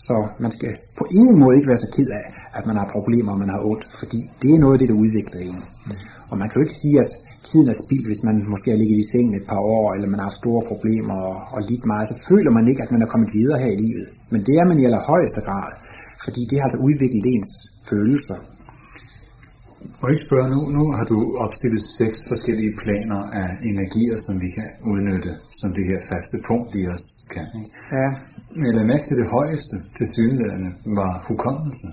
Så 0.08 0.16
man 0.44 0.52
skal 0.52 0.72
på 1.00 1.04
ingen 1.20 1.38
måde 1.40 1.56
ikke 1.58 1.72
være 1.72 1.84
så 1.86 1.92
ked 1.98 2.10
af, 2.22 2.26
at 2.58 2.64
man 2.70 2.76
har 2.82 2.88
problemer, 2.96 3.32
og 3.32 3.40
man 3.44 3.50
har 3.50 3.62
ondt, 3.72 3.86
fordi 4.00 4.20
det 4.42 4.50
er 4.56 4.60
noget 4.64 4.74
af 4.76 4.80
det, 4.80 4.90
der 4.92 5.02
udvikler 5.04 5.40
en. 5.50 5.64
Og 6.30 6.36
man 6.38 6.48
kan 6.48 6.56
jo 6.58 6.66
ikke 6.66 6.82
sige, 6.84 6.98
at 7.04 7.12
tiden 7.48 7.68
er 7.74 7.78
spildt, 7.84 8.08
hvis 8.10 8.24
man 8.30 8.38
måske 8.54 8.72
har 8.72 8.80
ligget 8.82 9.00
i 9.00 9.10
sengen 9.12 9.36
et 9.40 9.48
par 9.52 9.62
år, 9.78 9.86
eller 9.94 10.08
man 10.10 10.20
har 10.20 10.28
haft 10.30 10.42
store 10.44 10.64
problemer 10.72 11.16
og, 11.30 11.36
og 11.56 11.60
lidt 11.72 11.86
meget, 11.92 12.08
så 12.12 12.16
føler 12.30 12.52
man 12.58 12.66
ikke, 12.70 12.84
at 12.84 12.92
man 12.96 13.02
er 13.02 13.12
kommet 13.14 13.30
videre 13.38 13.60
her 13.64 13.72
i 13.76 13.82
livet. 13.86 14.08
Men 14.32 14.42
det 14.48 14.56
er 14.62 14.66
man 14.70 14.80
i 14.80 14.86
allerhøjeste 14.88 15.42
grad, 15.48 15.72
fordi 16.24 16.42
det 16.50 16.58
har 16.60 16.66
altså 16.68 16.82
udviklet 16.88 17.26
ens 17.34 17.52
følelser. 17.90 18.40
Må 20.00 20.04
jeg 20.08 20.14
ikke 20.16 20.28
spørge, 20.30 20.48
nu, 20.56 20.60
nu 20.78 20.84
har 20.98 21.06
du 21.14 21.20
opstillet 21.46 21.84
seks 22.00 22.18
forskellige 22.32 22.74
planer 22.84 23.22
af 23.42 23.50
energier, 23.72 24.18
som 24.26 24.36
vi 24.44 24.50
kan 24.58 24.70
udnytte, 24.92 25.32
som 25.62 25.70
det 25.78 25.84
her 25.90 26.00
faste 26.12 26.38
punkt 26.50 26.72
i 26.80 26.82
os 26.94 27.06
kan. 27.36 27.48
Ikke? 27.60 27.72
Ja, 27.98 28.10
Men 28.56 28.64
jeg 28.68 28.74
lagde 28.76 28.92
mærke 28.94 29.06
til 29.08 29.18
det 29.22 29.28
højeste 29.38 29.76
til 29.98 30.08
synlædende 30.16 30.72
var 31.00 31.12
hukommelse. 31.30 31.88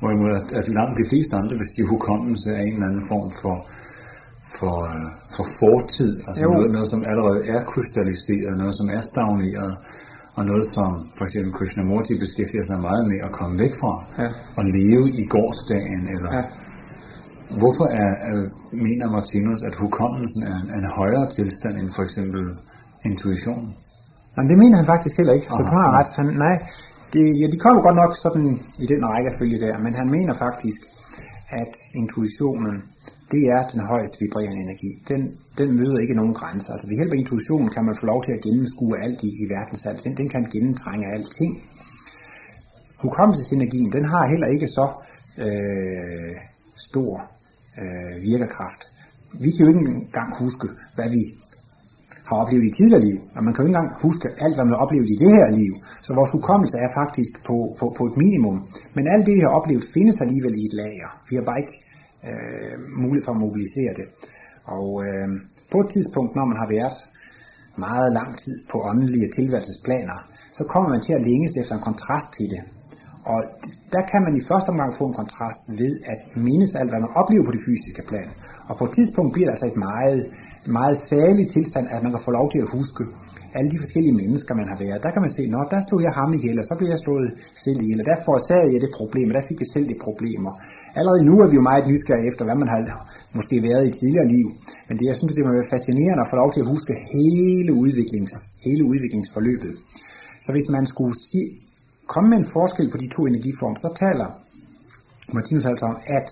Hvorimod 0.00 0.32
at, 0.40 0.48
at 0.60 0.66
langt 0.78 0.96
de 1.02 1.08
fleste 1.10 1.34
andre 1.40 1.54
vil 1.60 1.68
sige, 1.72 1.84
at 1.86 1.92
hukommelse 1.94 2.48
er 2.58 2.62
en 2.62 2.74
eller 2.76 2.88
anden 2.90 3.06
form 3.12 3.30
for, 3.42 3.56
for, 4.62 4.76
øh, 4.90 5.06
for 5.36 5.46
fortid. 5.60 6.12
Altså 6.26 6.42
Jo. 6.44 6.50
noget, 6.54 6.70
noget, 6.76 6.88
som 6.94 7.00
allerede 7.10 7.40
er 7.54 7.60
krystalliseret, 7.70 8.52
noget, 8.62 8.74
som 8.80 8.86
er 8.96 9.02
stagneret, 9.12 9.72
og 10.36 10.42
noget, 10.50 10.66
som 10.76 10.90
for 11.16 11.24
eksempel 11.26 11.52
Krishnamurti 11.58 12.12
beskæftiger 12.24 12.64
sig 12.70 12.78
meget 12.88 13.04
med 13.12 13.18
at 13.26 13.32
komme 13.38 13.54
væk 13.64 13.74
fra, 13.80 13.92
ja, 14.22 14.28
og 14.58 14.64
leve 14.78 15.04
i 15.22 15.24
gårdsdagen, 15.34 16.02
eller 16.14 16.30
ja. 16.38 16.44
Hvorfor 17.62 17.86
er, 18.02 18.12
er, 18.28 18.36
mener 18.86 19.06
Martinus, 19.16 19.60
at 19.68 19.74
hukommelsen 19.82 20.42
er 20.50 20.56
en, 20.62 20.68
en 20.78 20.86
højere 21.00 21.26
tilstand 21.36 21.74
end 21.80 21.90
for 21.96 22.02
eksempel 22.08 22.42
intuition? 23.10 23.64
Men 24.36 24.44
det 24.50 24.56
mener 24.62 24.76
han 24.80 24.86
faktisk 24.94 25.14
heller 25.20 25.34
ikke, 25.36 25.46
så 25.56 25.62
Aha, 25.62 25.70
du 25.70 25.74
har 25.80 25.88
ret. 25.98 26.10
Han, 26.18 26.26
nej, 26.46 26.56
det, 27.12 27.22
ja, 27.40 27.46
de 27.54 27.58
kommer 27.64 27.80
godt 27.88 27.98
nok 28.02 28.12
sådan 28.24 28.46
i 28.84 28.86
den 28.92 29.02
rækkefølge 29.12 29.58
der, 29.64 29.74
men 29.84 29.92
han 30.00 30.08
mener 30.16 30.34
faktisk, 30.46 30.80
at 31.62 31.74
intuitionen, 32.00 32.74
det 33.32 33.42
er 33.56 33.62
den 33.72 33.80
højst 33.92 34.14
vibrerende 34.20 34.60
energi. 34.66 34.90
Den, 35.10 35.20
den 35.58 35.68
møder 35.80 35.98
ikke 35.98 36.18
nogen 36.20 36.34
grænser. 36.40 36.72
Altså 36.72 36.86
ved 36.88 36.96
hjælp 36.96 37.12
af 37.12 37.20
intuitionen 37.22 37.68
kan 37.74 37.84
man 37.84 37.96
få 38.00 38.06
lov 38.06 38.24
til 38.24 38.32
at 38.32 38.42
gennemskue 38.46 38.94
alt 39.04 39.20
i, 39.28 39.30
i 39.42 39.44
verdensalt. 39.56 40.04
Den, 40.04 40.16
den 40.16 40.28
kan 40.28 40.42
gennemtrænge 40.54 41.06
alting. 41.14 41.52
Hukommelsesenergien, 43.02 43.92
den 43.92 44.04
har 44.04 44.24
heller 44.32 44.48
ikke 44.54 44.68
så 44.78 44.86
øh, 45.44 46.34
stor 46.88 47.12
øh, 47.82 48.14
virkekraft. 48.30 48.82
Vi 49.44 49.50
kan 49.50 49.60
jo 49.64 49.68
ikke 49.72 49.80
engang 49.80 50.30
huske, 50.42 50.66
hvad 50.96 51.08
vi 51.16 51.22
har 52.28 52.36
oplevet 52.42 52.64
i 52.70 52.76
tidligere 52.78 53.04
liv, 53.08 53.18
og 53.36 53.40
man 53.44 53.52
kan 53.52 53.60
jo 53.62 53.66
ikke 53.66 53.76
engang 53.76 53.92
huske 54.06 54.26
alt, 54.44 54.54
hvad 54.56 54.64
man 54.66 54.74
har 54.74 54.82
oplevet 54.84 55.08
i 55.14 55.16
det 55.24 55.32
her 55.38 55.48
liv. 55.62 55.72
Så 56.06 56.10
vores 56.18 56.32
hukommelse 56.36 56.76
er 56.84 56.90
faktisk 57.00 57.32
på, 57.48 57.56
på, 57.78 57.84
på 57.98 58.02
et 58.08 58.16
minimum. 58.22 58.56
Men 58.96 59.04
alt 59.14 59.26
det, 59.26 59.34
vi 59.38 59.44
har 59.46 59.52
oplevet, 59.58 59.84
findes 59.96 60.16
alligevel 60.24 60.54
i 60.60 60.64
et 60.68 60.74
lager. 60.82 61.10
Vi 61.28 61.34
har 61.36 61.44
bare 61.48 61.60
ikke 61.62 61.76
øh, 62.28 62.74
mulighed 63.02 63.24
for 63.24 63.32
at 63.32 63.42
mobilisere 63.46 63.92
det. 64.00 64.06
Og 64.76 64.88
øh, 65.06 65.28
på 65.72 65.78
et 65.84 65.88
tidspunkt, 65.94 66.36
når 66.36 66.46
man 66.50 66.58
har 66.62 66.68
været 66.76 66.98
meget 67.76 68.12
lang 68.12 68.30
tid 68.42 68.56
på 68.70 68.76
åndelige 68.90 69.28
tilværelsesplaner, 69.36 70.18
så 70.52 70.62
kommer 70.72 70.88
man 70.90 71.00
til 71.06 71.12
at 71.12 71.22
længes 71.28 71.56
efter 71.56 71.74
en 71.74 71.86
kontrast 71.90 72.28
til 72.38 72.46
det. 72.54 72.62
Og 73.32 73.40
der 73.94 74.02
kan 74.10 74.20
man 74.26 74.34
i 74.40 74.46
første 74.50 74.68
omgang 74.72 74.90
få 74.94 75.04
en 75.06 75.18
kontrast 75.22 75.60
ved 75.80 75.92
at 76.12 76.20
mindes 76.46 76.74
alt, 76.74 76.90
hvad 76.90 77.00
man 77.06 77.16
oplever 77.20 77.44
på 77.46 77.52
det 77.56 77.62
fysiske 77.68 78.02
plan. 78.10 78.28
Og 78.68 78.74
på 78.78 78.84
et 78.88 78.92
tidspunkt 78.98 79.32
bliver 79.32 79.46
det 79.46 79.54
altså 79.56 79.68
et 79.72 79.78
meget, 79.90 80.20
meget 80.78 80.96
særligt 81.12 81.50
tilstand, 81.56 81.86
at 81.94 82.02
man 82.02 82.12
kan 82.12 82.22
få 82.28 82.32
lov 82.38 82.46
til 82.50 82.60
at 82.64 82.72
huske 82.76 83.02
alle 83.56 83.70
de 83.74 83.78
forskellige 83.84 84.18
mennesker, 84.22 84.52
man 84.60 84.68
har 84.72 84.78
været. 84.84 85.02
Der 85.04 85.10
kan 85.14 85.22
man 85.26 85.32
se, 85.38 85.42
når 85.54 85.64
der 85.72 85.80
stod 85.88 86.00
jeg 86.06 86.12
ham 86.20 86.30
ihjel, 86.38 86.58
og 86.58 86.64
så 86.68 86.74
blev 86.78 86.88
jeg 86.94 87.00
slået 87.06 87.28
selv 87.64 87.78
ihjel, 87.84 88.00
og 88.02 88.06
der 88.10 88.16
forårsagede 88.26 88.72
jeg 88.74 88.80
det 88.86 88.92
problem, 89.00 89.26
og 89.30 89.34
der 89.38 89.48
fik 89.48 89.60
jeg 89.62 89.70
selv 89.74 89.86
det 89.92 89.98
problemer. 90.06 90.52
Allerede 90.98 91.24
nu 91.28 91.34
er 91.44 91.48
vi 91.50 91.56
jo 91.60 91.64
meget 91.70 91.84
nysgerrige 91.90 92.28
efter, 92.30 92.42
hvad 92.44 92.58
man 92.62 92.70
har 92.74 92.80
måske 93.38 93.56
været 93.68 93.84
i 93.86 93.92
tidligere 94.00 94.28
liv. 94.36 94.46
Men 94.88 94.94
det, 94.98 95.06
jeg 95.10 95.16
synes, 95.16 95.34
det 95.34 95.44
må 95.44 95.52
være 95.52 95.72
fascinerende 95.74 96.24
at 96.24 96.30
få 96.32 96.36
lov 96.42 96.50
til 96.52 96.62
at 96.64 96.70
huske 96.74 96.94
hele, 97.14 97.70
udviklings, 97.82 98.32
hele 98.66 98.82
udviklingsforløbet. 98.90 99.74
Så 100.44 100.50
hvis 100.54 100.68
man 100.76 100.84
skulle 100.92 101.16
sige, 101.30 101.48
komme 102.12 102.28
med 102.30 102.38
en 102.38 102.52
forskel 102.56 102.86
på 102.90 102.98
de 103.02 103.08
to 103.14 103.20
energiformer, 103.30 103.78
så 103.84 103.88
taler 104.04 104.28
Martinus 105.36 105.64
altså 105.70 105.86
om, 105.92 105.96
at 106.18 106.28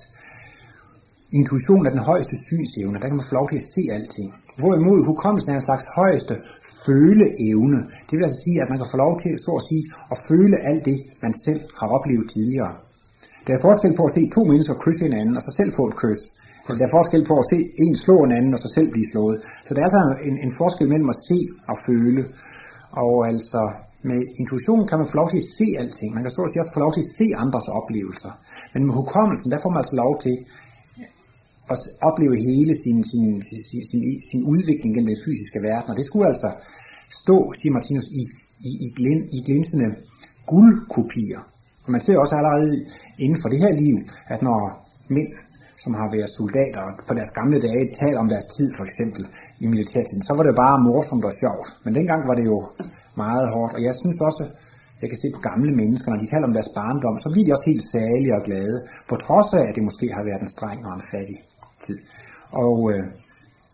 intuition 1.38 1.86
er 1.86 1.92
den 1.96 2.04
højeste 2.10 2.36
synsevne, 2.48 2.98
der 3.00 3.08
kan 3.08 3.18
man 3.18 3.28
få 3.30 3.34
lov 3.40 3.48
til 3.48 3.60
at 3.62 3.70
se 3.74 3.82
alting. 3.96 4.28
Hvorimod 4.60 4.98
hukommelsen 5.08 5.50
er 5.52 5.58
en 5.58 5.68
slags 5.68 5.86
højeste 6.00 6.34
føleevne. 6.86 7.80
Det 8.06 8.14
vil 8.16 8.26
altså 8.28 8.42
sige, 8.46 8.58
at 8.62 8.68
man 8.70 8.78
kan 8.80 8.92
få 8.92 8.98
lov 9.04 9.14
til, 9.22 9.32
så 9.46 9.52
at 9.60 9.64
sige, 9.70 9.84
at 10.12 10.18
føle 10.28 10.56
alt 10.70 10.84
det, 10.90 10.98
man 11.24 11.34
selv 11.46 11.60
har 11.80 11.88
oplevet 11.96 12.26
tidligere. 12.34 12.72
Der 13.46 13.52
er 13.54 13.60
forskel 13.68 13.92
på 13.96 14.04
at 14.04 14.14
se 14.16 14.22
to 14.36 14.42
mennesker 14.50 14.74
kysse 14.84 15.04
hinanden, 15.08 15.36
og 15.36 15.42
så 15.42 15.52
selv 15.60 15.72
få 15.78 15.84
et 15.90 15.96
kys. 16.02 16.22
Der 16.78 16.86
er 16.86 16.96
forskel 16.98 17.22
på 17.30 17.34
at 17.42 17.46
se 17.52 17.58
en 17.84 17.96
slå 18.04 18.16
en 18.26 18.32
anden, 18.38 18.52
og 18.54 18.60
så 18.64 18.68
selv 18.76 18.88
blive 18.94 19.08
slået. 19.12 19.36
Så 19.64 19.70
der 19.74 19.80
er 19.80 19.88
altså 19.90 20.02
en, 20.28 20.36
en 20.46 20.52
forskel 20.60 20.88
mellem 20.92 21.08
at 21.14 21.18
se 21.28 21.38
og 21.70 21.76
føle. 21.86 22.22
Og 23.02 23.14
altså, 23.30 23.62
med 24.08 24.20
intuition 24.40 24.82
kan 24.88 24.98
man 24.98 25.08
få 25.10 25.16
lov 25.20 25.28
til 25.30 25.40
at 25.44 25.50
se 25.58 25.66
alting. 25.82 26.10
Man 26.14 26.22
kan 26.24 26.32
så 26.32 26.42
at 26.42 26.50
sige 26.50 26.62
også 26.62 26.74
få 26.76 26.84
lov 26.86 26.92
til 26.94 27.04
at 27.06 27.12
se 27.18 27.26
andres 27.44 27.68
oplevelser. 27.78 28.32
Men 28.72 28.82
med 28.86 28.94
hukommelsen, 28.98 29.50
der 29.52 29.58
får 29.62 29.70
man 29.70 29.80
altså 29.82 29.96
lov 30.04 30.12
til 30.24 30.36
at 31.72 31.78
opleve 32.08 32.36
hele 32.48 32.72
sin, 32.82 32.98
sin, 33.10 33.26
sin, 33.48 33.62
sin, 33.70 33.82
sin, 33.90 34.02
sin 34.30 34.42
udvikling 34.52 34.90
gennem 34.94 35.10
den 35.12 35.24
fysiske 35.26 35.60
verden. 35.68 35.88
Og 35.90 35.96
det 35.98 36.06
skulle 36.06 36.26
altså 36.32 36.50
stå, 37.22 37.36
siger 37.58 37.72
Martinus, 37.76 38.08
i, 38.20 38.22
i, 38.68 38.70
i, 38.86 38.88
glin, 38.98 39.20
i 39.36 39.38
glinsende 39.46 39.88
guldkopier. 40.52 41.40
Og 41.84 41.90
man 41.92 42.00
ser 42.00 42.18
også 42.18 42.34
allerede 42.40 42.86
inden 43.18 43.38
for 43.42 43.48
det 43.48 43.60
her 43.64 43.72
liv, 43.84 43.96
at 44.34 44.42
når 44.42 44.60
mænd, 45.08 45.30
som 45.84 45.92
har 46.00 46.08
været 46.16 46.30
soldater 46.38 46.84
på 47.08 47.12
deres 47.18 47.32
gamle 47.38 47.58
dage, 47.66 47.92
taler 48.00 48.18
om 48.20 48.28
deres 48.28 48.46
tid 48.56 48.68
for 48.76 48.84
eksempel 48.88 49.22
i 49.62 49.66
militærtiden, 49.66 50.22
så 50.22 50.32
var 50.36 50.44
det 50.46 50.54
bare 50.64 50.82
morsomt 50.88 51.24
og 51.24 51.34
sjovt. 51.42 51.66
Men 51.84 51.94
dengang 51.98 52.28
var 52.28 52.34
det 52.34 52.46
jo 52.52 52.58
meget 53.24 53.46
hårdt. 53.54 53.72
Og 53.76 53.82
jeg 53.88 53.94
synes 54.02 54.20
også, 54.28 54.44
jeg 55.02 55.08
kan 55.10 55.18
se 55.22 55.28
på 55.34 55.40
gamle 55.50 55.72
mennesker, 55.80 56.08
når 56.10 56.20
de 56.22 56.30
taler 56.30 56.46
om 56.50 56.56
deres 56.58 56.72
barndom, 56.78 57.16
så 57.20 57.28
bliver 57.32 57.46
de 57.46 57.52
også 57.56 57.70
helt 57.72 57.86
salige 57.94 58.36
og 58.38 58.42
glade, 58.48 58.76
på 59.08 59.14
trods 59.24 59.50
af, 59.58 59.64
at 59.68 59.74
det 59.76 59.82
måske 59.88 60.06
har 60.16 60.24
været 60.30 60.42
en 60.42 60.54
streng 60.56 60.80
og 60.86 60.92
en 60.94 61.06
fattig 61.12 61.38
tid. 61.86 61.98
Og 62.64 62.76
øh, 62.92 63.04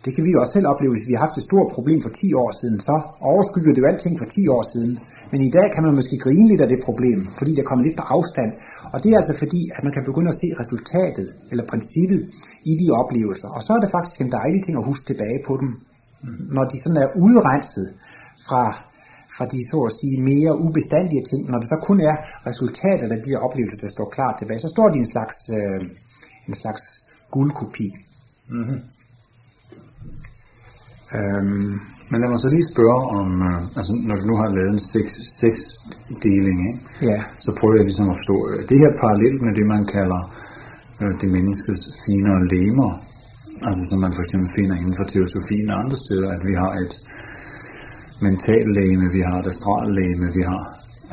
det 0.07 0.15
kan 0.15 0.25
vi 0.27 0.31
jo 0.35 0.41
også 0.43 0.55
selv 0.57 0.71
opleve, 0.73 0.95
hvis 0.95 1.09
vi 1.09 1.15
har 1.15 1.23
haft 1.27 1.39
et 1.39 1.49
stort 1.51 1.69
problem 1.77 1.99
for 2.05 2.13
10 2.21 2.35
år 2.43 2.51
siden, 2.61 2.79
så 2.89 2.95
overskygger 3.31 3.73
det 3.73 3.81
jo 3.83 3.89
alting 3.93 4.15
for 4.19 4.29
10 4.37 4.49
år 4.57 4.63
siden. 4.73 4.93
Men 5.33 5.41
i 5.49 5.51
dag 5.57 5.67
kan 5.75 5.83
man 5.87 5.95
måske 5.99 6.17
grine 6.25 6.49
lidt 6.51 6.63
af 6.65 6.71
det 6.75 6.81
problem, 6.89 7.19
fordi 7.39 7.53
det 7.59 7.65
kommer 7.69 7.83
lidt 7.85 7.99
på 8.01 8.05
afstand. 8.17 8.51
Og 8.93 8.99
det 9.03 9.09
er 9.11 9.19
altså 9.23 9.35
fordi, 9.43 9.63
at 9.77 9.83
man 9.87 9.93
kan 9.95 10.05
begynde 10.09 10.33
at 10.33 10.41
se 10.43 10.49
resultatet, 10.63 11.29
eller 11.51 11.65
princippet, 11.73 12.21
i 12.71 12.73
de 12.81 12.87
oplevelser. 13.03 13.49
Og 13.57 13.61
så 13.67 13.71
er 13.77 13.81
det 13.83 13.95
faktisk 13.97 14.19
en 14.21 14.33
dejlig 14.41 14.61
ting 14.63 14.75
at 14.79 14.89
huske 14.91 15.05
tilbage 15.07 15.41
på 15.49 15.53
dem, 15.63 15.71
når 16.57 16.65
de 16.73 16.77
sådan 16.83 17.03
er 17.05 17.09
udrenset 17.25 17.89
fra, 18.47 18.63
fra 19.37 19.45
de 19.53 19.61
så 19.71 19.79
at 19.89 19.97
sige 20.01 20.17
mere 20.31 20.53
ubestandige 20.67 21.25
ting. 21.31 21.41
Når 21.51 21.59
det 21.63 21.69
så 21.75 21.79
kun 21.89 21.99
er 22.11 22.17
resultatet 22.51 23.09
af 23.15 23.19
de 23.25 23.33
her 23.33 23.41
oplevelser, 23.47 23.79
der 23.85 23.91
står 23.97 24.09
klart 24.17 24.35
tilbage, 24.39 24.61
så 24.67 24.71
står 24.77 24.89
de 24.93 24.99
en 25.05 25.11
slags, 25.15 25.37
øh, 25.59 25.81
en 26.49 26.55
slags 26.63 26.83
guldkopi. 27.35 27.89
Mm-hmm. 28.57 28.81
Øhm, 31.15 31.81
Men 32.11 32.21
lad 32.21 32.29
mig 32.31 32.41
så 32.45 32.49
lige 32.57 32.73
spørge 32.75 33.03
om, 33.21 33.29
øh, 33.49 33.61
altså 33.79 33.93
når 34.09 34.17
du 34.21 34.25
nu 34.31 34.37
har 34.41 34.49
lavet 34.59 34.73
en 34.77 34.85
seks, 34.95 35.13
seks 35.43 35.61
deling, 36.27 36.59
ikke? 36.69 36.81
ja, 37.11 37.19
så 37.45 37.51
prøver 37.59 37.75
jeg 37.79 37.87
ligesom 37.91 38.11
at 38.11 38.17
forstå, 38.21 38.37
øh, 38.51 38.59
det 38.71 38.77
her 38.83 38.93
parallelt 39.03 39.41
med 39.47 39.53
det, 39.59 39.67
man 39.75 39.85
kalder 39.97 40.21
øh, 41.03 41.13
det 41.21 41.29
menneskets 41.37 41.85
finere 42.05 42.41
lemer, 42.55 42.91
altså 43.69 43.83
som 43.91 43.99
man 44.05 44.13
for 44.17 44.23
eksempel 44.27 44.49
finder 44.59 44.77
inden 44.81 44.97
for 44.99 45.07
teosofien 45.15 45.69
og 45.73 45.79
andre 45.83 45.97
steder, 46.05 46.29
at 46.37 46.43
vi 46.51 46.55
har 46.63 46.73
et 46.85 46.95
mentalt 48.27 48.71
læme, 48.79 49.07
vi 49.19 49.23
har 49.29 49.37
et 49.43 49.49
astral 49.53 49.89
læme, 50.01 50.27
vi 50.39 50.43
har 50.51 50.61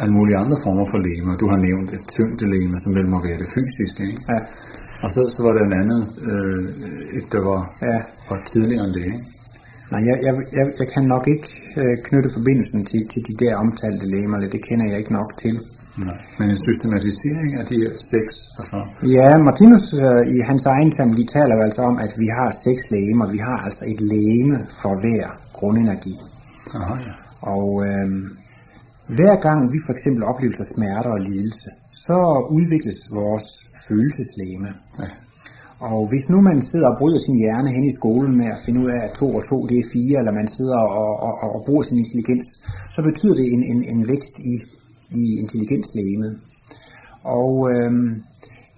alle 0.01 0.13
mulige 0.19 0.37
andre 0.43 0.57
former 0.65 0.85
for 0.91 0.99
lemer. 1.07 1.33
Du 1.41 1.47
har 1.51 1.59
nævnt 1.67 1.89
et 1.97 2.05
tyngdelæme, 2.15 2.75
som 2.83 2.91
vel 2.97 3.07
må 3.13 3.17
være 3.27 3.39
det 3.43 3.49
fysiske, 3.55 4.01
ikke? 4.11 4.21
ja, 4.31 4.39
Og 5.03 5.09
så, 5.15 5.21
så 5.35 5.39
var 5.45 5.53
der 5.57 5.63
en 5.69 5.75
andet, 5.81 6.03
øh, 6.31 6.59
et 7.17 7.25
der 7.33 7.41
var, 7.49 7.61
ja. 7.89 7.97
var 8.29 8.39
tidligere 8.53 8.85
end 8.87 8.95
det, 8.99 9.05
ikke? 9.13 9.23
Nej, 9.93 10.01
jeg, 10.09 10.17
jeg, 10.27 10.33
jeg, 10.57 10.65
jeg 10.79 10.87
kan 10.93 11.03
nok 11.13 11.25
ikke 11.33 11.47
øh, 11.81 11.95
knytte 12.07 12.29
forbindelsen 12.37 12.81
til, 12.89 13.01
til 13.11 13.21
de 13.27 13.33
der 13.43 13.53
omtalte 13.63 14.05
læmer, 14.13 14.37
det 14.55 14.61
kender 14.67 14.85
jeg 14.89 14.97
ikke 15.01 15.13
nok 15.19 15.29
til. 15.43 15.55
Nej. 16.07 16.19
Men 16.39 16.49
en 16.49 16.59
systematisering 16.67 17.49
af 17.59 17.65
de 17.71 17.75
her 17.83 17.93
seks, 18.13 18.33
altså, 18.59 18.77
Ja, 19.17 19.29
Martinus 19.47 19.85
øh, 20.03 20.21
i 20.35 20.37
hans 20.49 20.65
egen 20.65 20.91
terminologi 20.91 21.25
taler 21.37 21.55
jo 21.57 21.61
altså 21.67 21.81
om, 21.81 21.95
at 22.05 22.13
vi 22.21 22.27
har 22.37 22.49
seks 22.65 22.81
lægemer. 22.91 23.25
Vi 23.31 23.37
har 23.37 23.57
altså 23.67 23.83
et 23.93 24.01
lægeme 24.13 24.57
for 24.81 24.93
hver 25.03 25.25
grundenergi. 25.57 26.15
aha, 26.75 26.95
ja. 27.07 27.13
Og 27.55 27.67
øh, 27.87 28.07
hver 29.17 29.35
gang 29.45 29.59
vi 29.73 29.79
for 29.85 29.93
eksempel 29.93 30.23
oplever 30.31 30.63
smerter 30.75 31.11
og 31.17 31.21
lidelse, 31.29 31.69
så 32.05 32.17
udvikles 32.57 32.99
vores 33.19 33.47
følelseslæme. 33.87 34.69
Ja. 34.99 35.09
Og 35.91 35.99
hvis 36.11 36.25
nu 36.31 36.37
man 36.49 36.59
sidder 36.69 36.87
og 36.91 36.97
bryder 36.99 37.21
sin 37.25 37.37
hjerne 37.43 37.69
hen 37.75 37.85
i 37.91 37.97
skolen 37.99 38.33
med 38.41 38.47
at 38.55 38.61
finde 38.65 38.79
ud 38.83 38.89
af, 38.95 38.99
at 39.07 39.11
2 39.11 39.35
og 39.39 39.43
2 39.49 39.67
det 39.69 39.77
er 39.79 39.91
4, 39.93 40.19
eller 40.19 40.39
man 40.41 40.47
sidder 40.55 40.79
og, 41.01 41.11
og, 41.27 41.33
og, 41.55 41.61
bruger 41.67 41.83
sin 41.83 41.97
intelligens, 42.03 42.47
så 42.95 42.99
betyder 43.09 43.35
det 43.39 43.47
en, 43.55 43.63
en, 43.71 43.79
en 43.93 44.01
vækst 44.11 44.35
i, 44.51 44.53
i 45.21 45.23
intelligenslægemet. 45.43 46.31
Og 47.39 47.51
øhm, 47.71 48.09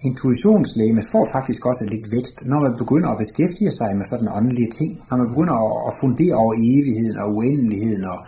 intuitionslægemet 0.08 1.04
får 1.12 1.24
faktisk 1.36 1.62
også 1.70 1.84
lidt 1.92 2.06
vækst, 2.16 2.36
når 2.50 2.60
man 2.66 2.74
begynder 2.82 3.08
at 3.10 3.20
beskæftige 3.24 3.72
sig 3.80 3.90
med 3.98 4.06
sådan 4.12 4.34
åndelige 4.38 4.70
ting. 4.78 4.90
Når 5.08 5.16
man 5.20 5.28
begynder 5.32 5.56
at, 5.64 5.72
at 5.88 5.92
fundere 6.02 6.36
over 6.42 6.54
evigheden 6.70 7.16
og 7.22 7.28
uendeligheden, 7.36 8.04
og 8.12 8.18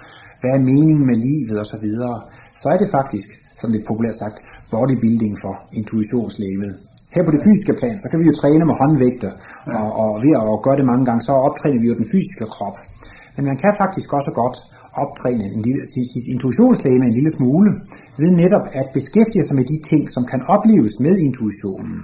hvad 0.41 0.51
er 0.57 0.67
meningen 0.71 1.07
med 1.11 1.17
livet 1.29 1.57
osv., 1.62 1.71
så, 1.73 1.77
videre, 1.87 2.17
så 2.61 2.67
er 2.75 2.79
det 2.83 2.91
faktisk, 2.99 3.29
som 3.61 3.69
det 3.73 3.88
populært 3.91 4.19
sagt, 4.23 4.37
bodybuilding 4.73 5.35
for 5.43 5.55
intuitionslægemet. 5.81 6.75
Her 7.14 7.23
på 7.25 7.33
det 7.35 7.44
fysiske 7.47 7.75
plan, 7.81 7.97
så 8.03 8.07
kan 8.11 8.18
vi 8.21 8.27
jo 8.31 8.35
træne 8.40 8.64
med 8.68 8.77
håndvægter, 8.81 9.33
og, 9.81 9.88
og 10.03 10.11
ved 10.25 10.33
at 10.40 10.62
gøre 10.66 10.79
det 10.81 10.87
mange 10.92 11.05
gange, 11.09 11.23
så 11.29 11.33
optræner 11.49 11.81
vi 11.83 11.88
jo 11.90 11.97
den 12.01 12.11
fysiske 12.12 12.47
krop. 12.55 12.77
Men 13.37 13.44
man 13.51 13.57
kan 13.62 13.73
faktisk 13.83 14.09
også 14.18 14.33
godt 14.42 14.57
optræne 15.05 15.44
en 15.55 15.62
lille, 15.66 15.83
sit, 15.92 16.07
sit 16.14 16.27
intuitionslæge 16.35 16.97
en 17.11 17.18
lille 17.18 17.33
smule, 17.38 17.71
ved 18.21 18.31
netop 18.42 18.66
at 18.81 18.87
beskæftige 18.99 19.44
sig 19.47 19.57
med 19.61 19.66
de 19.73 19.79
ting, 19.90 20.03
som 20.14 20.23
kan 20.33 20.40
opleves 20.55 20.94
med 21.05 21.14
intuitionen. 21.27 22.01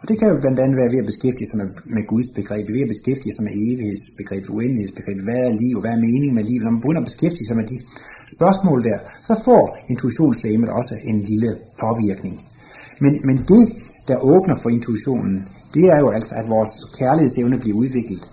Og 0.00 0.04
det 0.08 0.16
kan 0.18 0.28
jo 0.32 0.36
blandt 0.42 0.60
andet 0.62 0.76
være 0.80 0.92
ved 0.94 1.02
at 1.04 1.10
beskæftige 1.12 1.48
sig 1.50 1.58
med, 1.60 1.68
med 1.96 2.04
Guds 2.12 2.28
begreb, 2.38 2.64
ved 2.76 2.86
at 2.86 2.92
beskæftige 2.94 3.34
sig 3.34 3.44
med 3.46 3.54
evighedsbegreb, 3.66 4.42
uendelighedsbegreb, 4.56 5.18
hvad 5.28 5.40
er 5.48 5.52
liv, 5.64 5.76
hvad 5.82 5.92
er 5.96 6.04
meningen 6.08 6.34
med 6.38 6.44
livet. 6.50 6.64
Når 6.64 6.72
man 6.74 6.82
begynder 6.82 7.02
at 7.02 7.10
beskæftige 7.10 7.48
sig 7.48 7.56
med 7.60 7.66
de 7.72 7.76
spørgsmål 8.36 8.78
der, 8.88 8.98
så 9.28 9.34
får 9.46 9.64
intuitionslægemet 9.92 10.70
også 10.78 10.94
en 11.10 11.18
lille 11.30 11.50
påvirkning. 11.82 12.34
Men, 13.04 13.12
men 13.28 13.36
det, 13.50 13.62
der 14.08 14.16
åbner 14.32 14.56
for 14.62 14.70
intuitionen, 14.76 15.34
det 15.74 15.84
er 15.94 15.98
jo 16.04 16.08
altså, 16.16 16.32
at 16.40 16.46
vores 16.56 16.72
kærlighedsevne 16.98 17.58
bliver 17.62 17.76
udviklet. 17.82 18.24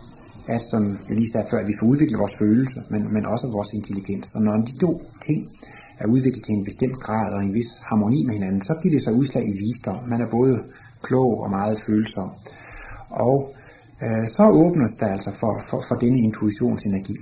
At, 0.56 0.62
som 0.72 0.82
jeg 1.08 1.16
lige 1.20 1.32
sagde 1.32 1.48
før, 1.52 1.60
at 1.64 1.68
vi 1.72 1.76
får 1.80 1.88
udviklet 1.94 2.20
vores 2.24 2.36
følelser, 2.44 2.82
men, 2.94 3.02
men 3.14 3.24
også 3.34 3.46
vores 3.58 3.72
intelligens. 3.80 4.28
Og 4.36 4.42
når 4.42 4.56
de 4.70 4.74
to 4.84 4.92
ting 5.28 5.40
er 6.02 6.08
udviklet 6.16 6.44
til 6.46 6.54
en 6.56 6.66
bestemt 6.70 7.00
grad 7.06 7.28
og 7.36 7.40
en 7.44 7.54
vis 7.54 7.72
harmoni 7.88 8.20
med 8.26 8.34
hinanden, 8.34 8.62
så 8.62 8.74
giver 8.82 8.94
det 8.96 9.04
sig 9.04 9.14
udslag 9.22 9.44
i 9.54 9.56
visdom. 9.64 10.00
Man 10.12 10.22
er 10.22 10.30
både 10.38 10.56
klog 11.08 11.32
og 11.44 11.50
meget 11.50 11.78
følsom. 11.88 12.30
Og 13.26 13.36
øh, 14.04 14.26
så 14.36 14.44
åbnes 14.64 14.94
der 15.00 15.08
altså 15.16 15.32
for, 15.40 15.54
for, 15.70 15.80
for 15.88 15.96
denne 16.04 16.20
intuitionsenergi. 16.28 17.16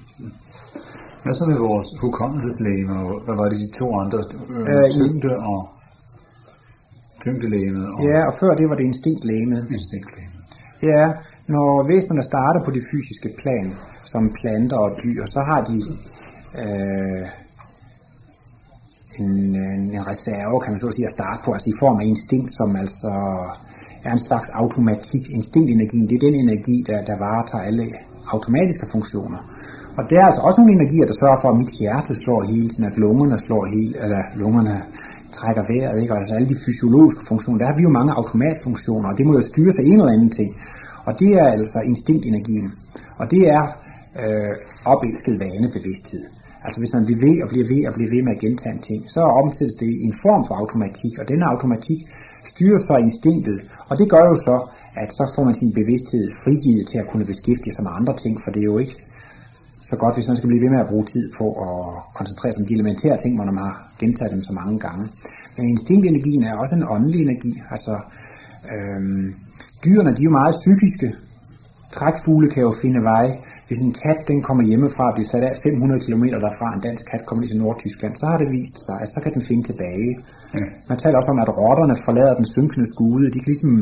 Hvad 1.23 1.33
så 1.33 1.45
med 1.51 1.59
vores 1.69 1.87
hukommelseslægemer? 2.01 2.97
Hvad 3.25 3.35
var 3.41 3.47
det 3.51 3.59
de 3.65 3.69
to 3.79 3.87
andre? 4.03 4.19
Øh, 4.49 4.65
Øh, 4.71 4.85
tyngde 4.95 5.33
og 5.51 5.59
tyngdelægemet 7.23 7.85
og 7.93 7.97
Ja, 8.11 8.19
og 8.29 8.33
før 8.39 8.51
det 8.59 8.65
var 8.69 8.75
det 8.79 8.85
instinktlægemet. 8.91 9.61
instinktlægemet. 9.77 10.39
Ja, 10.91 11.03
når 11.55 11.69
væsenerne 11.91 12.23
starter 12.31 12.61
på 12.65 12.71
det 12.77 12.83
fysiske 12.91 13.29
plan, 13.41 13.67
som 14.11 14.23
planter 14.39 14.77
og 14.77 14.91
dyr, 15.03 15.25
så 15.35 15.39
har 15.49 15.61
de 15.69 15.77
øh, 16.63 17.25
en, 19.19 19.31
en, 19.55 19.81
en 19.97 20.03
reserve, 20.11 20.55
kan 20.63 20.71
man 20.73 20.79
så 20.79 20.91
sige, 20.91 21.05
at 21.09 21.15
starte 21.19 21.39
på, 21.45 21.49
altså 21.55 21.69
i 21.69 21.77
form 21.83 21.97
af 22.01 22.05
instinkt, 22.11 22.51
som 22.59 22.69
altså 22.83 23.13
er 24.07 24.11
en 24.11 24.23
slags 24.29 24.49
automatik. 24.61 25.23
Instinktenergien, 25.39 26.07
det 26.09 26.15
er 26.15 26.25
den 26.27 26.35
energi, 26.45 26.77
der, 26.89 26.99
der 27.09 27.15
varetager 27.27 27.63
alle 27.69 27.85
automatiske 28.35 28.87
funktioner. 28.93 29.39
Og 29.97 30.03
der 30.09 30.17
er 30.21 30.25
altså 30.29 30.41
også 30.47 30.57
nogle 30.61 30.73
energier, 30.79 31.05
der 31.05 31.13
sørger 31.23 31.39
for, 31.41 31.49
at 31.49 31.57
mit 31.57 31.73
hjerte 31.79 32.13
slår 32.23 32.41
hele 32.51 32.69
tiden, 32.69 32.85
at 32.91 32.97
lungerne 32.97 33.37
slår 33.45 33.63
hele, 33.75 33.93
eller 34.03 34.21
lungerne 34.35 34.75
trækker 35.39 35.63
vejret, 35.71 36.01
ikke? 36.01 36.13
Og 36.13 36.19
altså 36.21 36.33
alle 36.35 36.49
de 36.53 36.63
fysiologiske 36.65 37.23
funktioner, 37.29 37.59
der 37.59 37.67
har 37.69 37.77
vi 37.79 37.83
jo 37.87 37.93
mange 37.99 38.13
automatfunktioner, 38.19 39.07
og 39.09 39.17
det 39.17 39.25
må 39.25 39.31
jo 39.39 39.43
styres 39.51 39.77
af 39.81 39.85
en 39.91 39.99
eller 39.99 40.15
anden 40.17 40.33
ting. 40.39 40.49
Og 41.07 41.11
det 41.19 41.29
er 41.41 41.47
altså 41.57 41.79
instinktenergien. 41.91 42.69
Og 43.19 43.25
det 43.33 43.41
er 43.57 43.63
øh, 44.21 44.53
opelsket 44.93 45.35
vanebevidsthed. 45.43 46.23
Altså 46.65 46.77
hvis 46.81 46.93
man 46.97 47.05
bliver 47.05 47.21
ved 47.25 47.35
og 47.43 47.49
bliver 47.53 47.67
ved 47.73 47.81
og 47.87 47.93
bliver 47.95 48.11
ved 48.15 48.21
med 48.23 48.33
at 48.35 48.41
gentage 48.45 48.75
en 48.75 48.83
ting, 48.89 49.01
så 49.15 49.21
omsættes 49.41 49.75
det 49.81 49.87
i 49.97 50.03
en 50.09 50.15
form 50.25 50.41
for 50.47 50.55
automatik, 50.61 51.13
og 51.21 51.25
denne 51.31 51.45
automatik 51.53 51.99
styres 52.51 52.81
så 52.87 52.93
af 52.97 53.01
instinktet, 53.07 53.57
og 53.89 53.93
det 53.99 54.07
gør 54.13 54.23
jo 54.31 54.35
så, 54.47 54.55
at 55.01 55.09
så 55.17 55.23
får 55.35 55.43
man 55.43 55.55
sin 55.61 55.73
bevidsthed 55.79 56.25
frigivet 56.43 56.85
til 56.87 56.97
at 57.01 57.07
kunne 57.11 57.25
beskæftige 57.25 57.73
sig 57.75 57.83
med 57.83 57.93
andre 57.99 58.15
ting, 58.23 58.33
for 58.43 58.49
det 58.51 58.59
er 58.59 58.71
jo 58.73 58.77
ikke 58.77 58.97
så 59.89 59.95
godt, 60.03 60.15
hvis 60.15 60.27
man 60.29 60.37
skal 60.37 60.49
blive 60.49 60.63
ved 60.63 60.71
med 60.73 60.83
at 60.83 60.89
bruge 60.91 61.05
tid 61.13 61.25
på 61.39 61.45
at 61.67 61.77
koncentrere 62.19 62.51
sig 62.53 62.61
om 62.61 62.67
de 62.67 62.77
elementære 62.77 63.17
ting, 63.23 63.31
hvor 63.35 63.45
man 63.45 63.57
har 63.65 63.75
gentaget 64.01 64.33
dem 64.35 64.41
så 64.49 64.53
mange 64.59 64.77
gange. 64.85 65.05
Men 65.55 65.63
instinktenergien 65.73 66.43
er 66.43 66.55
også 66.61 66.75
en 66.75 66.89
åndelig 66.95 67.21
energi. 67.27 67.53
Altså, 67.75 67.93
øhm, 68.73 69.25
dyrene 69.85 70.15
de 70.17 70.21
er 70.23 70.29
jo 70.29 70.39
meget 70.41 70.55
psykiske. 70.61 71.07
Trækfugle 71.95 72.47
kan 72.53 72.61
jo 72.67 72.73
finde 72.83 73.01
vej. 73.13 73.27
Hvis 73.67 73.81
en 73.87 73.93
kat 74.03 74.19
den 74.31 74.39
kommer 74.47 74.63
hjemmefra 74.69 75.03
og 75.09 75.15
bliver 75.15 75.29
sat 75.33 75.43
af 75.49 75.53
500 75.63 76.01
km 76.05 76.23
derfra, 76.45 76.67
en 76.75 76.85
dansk 76.87 77.03
kat 77.11 77.23
kommer 77.25 77.41
lige 77.41 77.53
til 77.53 77.61
Nordtyskland, 77.63 78.13
så 78.21 78.25
har 78.31 78.37
det 78.41 78.49
vist 78.57 78.77
sig, 78.87 78.97
at 79.03 79.09
så 79.13 79.19
kan 79.23 79.33
den 79.35 79.43
finde 79.49 79.63
tilbage. 79.69 80.11
Ja. 80.57 80.65
Man 80.89 80.97
taler 81.03 81.17
også 81.17 81.31
om, 81.33 81.39
at 81.45 81.49
rotterne 81.61 81.95
forlader 82.05 82.35
den 82.41 82.47
synkende 82.55 82.87
skude. 82.93 83.25
De 83.33 83.39
kan 83.39 83.51
ligesom 83.53 83.73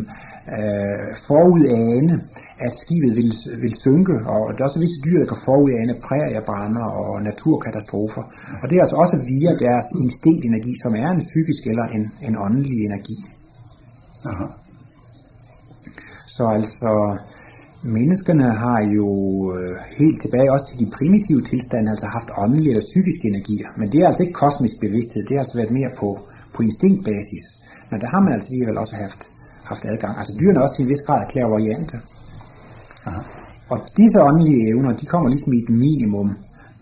øh, 0.57 1.07
forudane, 1.27 2.13
at 2.65 2.73
skibet 2.81 3.13
vil, 3.19 3.31
vil 3.63 3.75
synke, 3.85 4.15
og 4.33 4.41
der 4.53 4.59
er 4.61 4.69
også 4.69 4.83
visse 4.85 5.01
dyr, 5.05 5.17
der 5.19 5.29
kan 5.31 5.45
forudane 5.49 5.93
præriebrander 6.07 6.87
og 7.01 7.11
naturkatastrofer. 7.29 8.23
Og 8.61 8.65
det 8.69 8.75
er 8.75 8.83
altså 8.85 8.97
også 9.03 9.17
via 9.31 9.51
deres 9.65 9.87
instinktenergi, 10.03 10.73
som 10.83 10.91
er 11.03 11.09
en 11.11 11.23
psykisk 11.31 11.61
eller 11.71 11.85
en, 11.97 12.03
en 12.27 12.35
åndelig 12.45 12.79
energi. 12.89 13.17
Aha. 14.29 14.47
Så 16.35 16.43
altså, 16.57 16.91
menneskerne 17.97 18.49
har 18.63 18.79
jo 18.97 19.09
øh, 19.55 19.75
helt 19.99 20.21
tilbage 20.21 20.51
også 20.53 20.65
til 20.69 20.79
de 20.81 20.91
primitive 20.97 21.41
tilstande, 21.51 21.91
altså 21.93 22.07
haft 22.17 22.29
åndelige 22.43 22.71
eller 22.73 22.85
psykiske 22.91 23.25
energier. 23.33 23.69
Men 23.79 23.87
det 23.91 23.99
er 23.99 24.07
altså 24.07 24.23
ikke 24.23 24.41
kosmisk 24.43 24.75
bevidsthed, 24.85 25.21
det 25.27 25.33
har 25.35 25.43
altså 25.43 25.57
været 25.57 25.77
mere 25.79 25.91
på, 26.01 26.09
på 26.55 26.59
instinktbasis. 26.67 27.45
Men 27.91 27.97
der 28.01 28.07
har 28.13 28.21
man 28.25 28.33
altså 28.33 28.47
alligevel 28.49 28.77
også 28.83 28.95
haft, 29.03 29.21
haft 29.73 29.85
adgang. 29.91 30.13
Altså 30.19 30.33
dyrene 30.39 30.57
er 30.59 30.63
også 30.65 30.75
til 30.75 30.83
en 30.85 30.91
vis 30.93 31.03
grad 31.07 31.21
klærvoyante. 31.31 31.97
Aha. 33.07 33.21
Og 33.73 33.77
disse 33.99 34.17
åndelige 34.29 34.61
evner, 34.71 34.91
de 35.01 35.05
kommer 35.13 35.27
ligesom 35.29 35.51
i 35.53 35.59
et 35.63 35.71
minimum, 35.85 36.29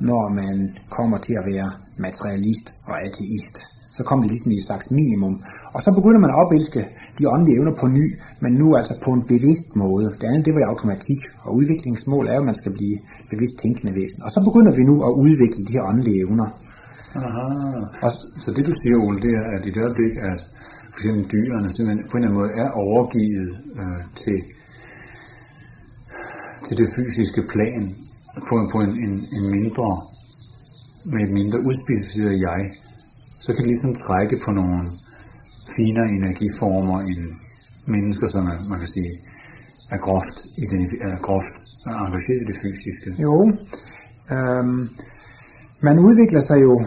når 0.09 0.23
man 0.41 0.55
kommer 0.97 1.17
til 1.25 1.35
at 1.39 1.45
være 1.51 1.69
materialist 2.05 2.67
og 2.89 2.95
ateist. 3.07 3.55
Så 3.97 4.01
kommer 4.07 4.21
det 4.23 4.31
ligesom 4.33 4.51
i 4.51 4.59
et 4.61 4.67
slags 4.69 4.87
minimum. 4.99 5.35
Og 5.75 5.79
så 5.85 5.89
begynder 5.97 6.21
man 6.23 6.31
at 6.33 6.39
opelske 6.43 6.81
de 7.17 7.23
åndelige 7.33 7.57
evner 7.57 7.73
på 7.81 7.87
ny, 7.97 8.05
men 8.43 8.51
nu 8.61 8.67
altså 8.79 8.93
på 9.05 9.11
en 9.17 9.23
bevidst 9.33 9.69
måde. 9.83 10.05
Det 10.19 10.27
andet, 10.29 10.45
det 10.45 10.53
var 10.55 10.61
i 10.63 10.71
automatik, 10.71 11.21
og 11.45 11.49
udviklingsmål 11.59 12.27
er 12.27 12.35
jo, 12.35 12.43
at 12.43 12.49
man 12.51 12.59
skal 12.61 12.71
blive 12.77 12.97
bevidst 13.31 13.55
tænkende 13.61 13.93
væsen. 13.99 14.21
Og 14.25 14.31
så 14.35 14.39
begynder 14.47 14.73
vi 14.79 14.83
nu 14.89 14.95
at 15.07 15.13
udvikle 15.25 15.61
de 15.67 15.75
her 15.75 15.83
åndelige 15.91 16.19
evner. 16.23 16.49
Aha. 17.15 17.45
Og 18.05 18.11
så, 18.43 18.49
det 18.55 18.63
du 18.69 18.73
siger, 18.81 18.95
Ole, 19.05 19.19
det 19.25 19.31
er, 19.39 19.45
at 19.55 19.61
i 19.67 19.71
det 19.75 19.81
øjeblik, 19.85 20.13
at 20.31 20.39
eksempel 20.99 21.31
dyrene 21.31 21.69
simpelthen 21.73 22.09
på 22.09 22.17
en 22.17 22.23
eller 22.23 22.29
anden 22.29 22.39
måde 22.41 22.51
er 22.63 22.69
overgivet 22.85 23.51
øh, 23.81 24.01
til, 24.21 24.37
til 26.65 26.75
det 26.81 26.87
fysiske 26.95 27.41
plan 27.53 27.83
på, 28.47 28.53
en, 28.61 28.67
på 28.73 28.77
en, 28.85 28.91
en, 29.05 29.13
en 29.37 29.45
mindre, 29.57 29.89
med 31.11 31.21
et 31.27 31.33
mindre 31.39 31.59
udspecificeret 31.67 32.35
jeg, 32.49 32.61
så 33.43 33.47
kan 33.53 33.61
det 33.63 33.71
ligesom 33.73 33.95
trække 33.95 34.35
på 34.45 34.51
nogle 34.51 34.79
finere 35.75 36.07
energiformer 36.19 36.99
end 37.11 37.23
mennesker, 37.93 38.27
som 38.27 38.43
er, 38.51 38.57
man 38.69 38.79
kan 38.79 38.91
sige, 38.97 39.11
er 39.93 39.99
groft, 40.05 40.37
identif- 40.63 41.03
er 41.07 41.17
groft 41.27 41.55
engageret 41.85 42.41
i 42.41 42.45
det 42.51 42.57
fysiske. 42.63 43.09
Jo, 43.25 43.35
øhm, 44.35 44.89
man 45.81 45.99
udvikler 45.99 46.41
sig 46.49 46.61
jo, 46.61 46.85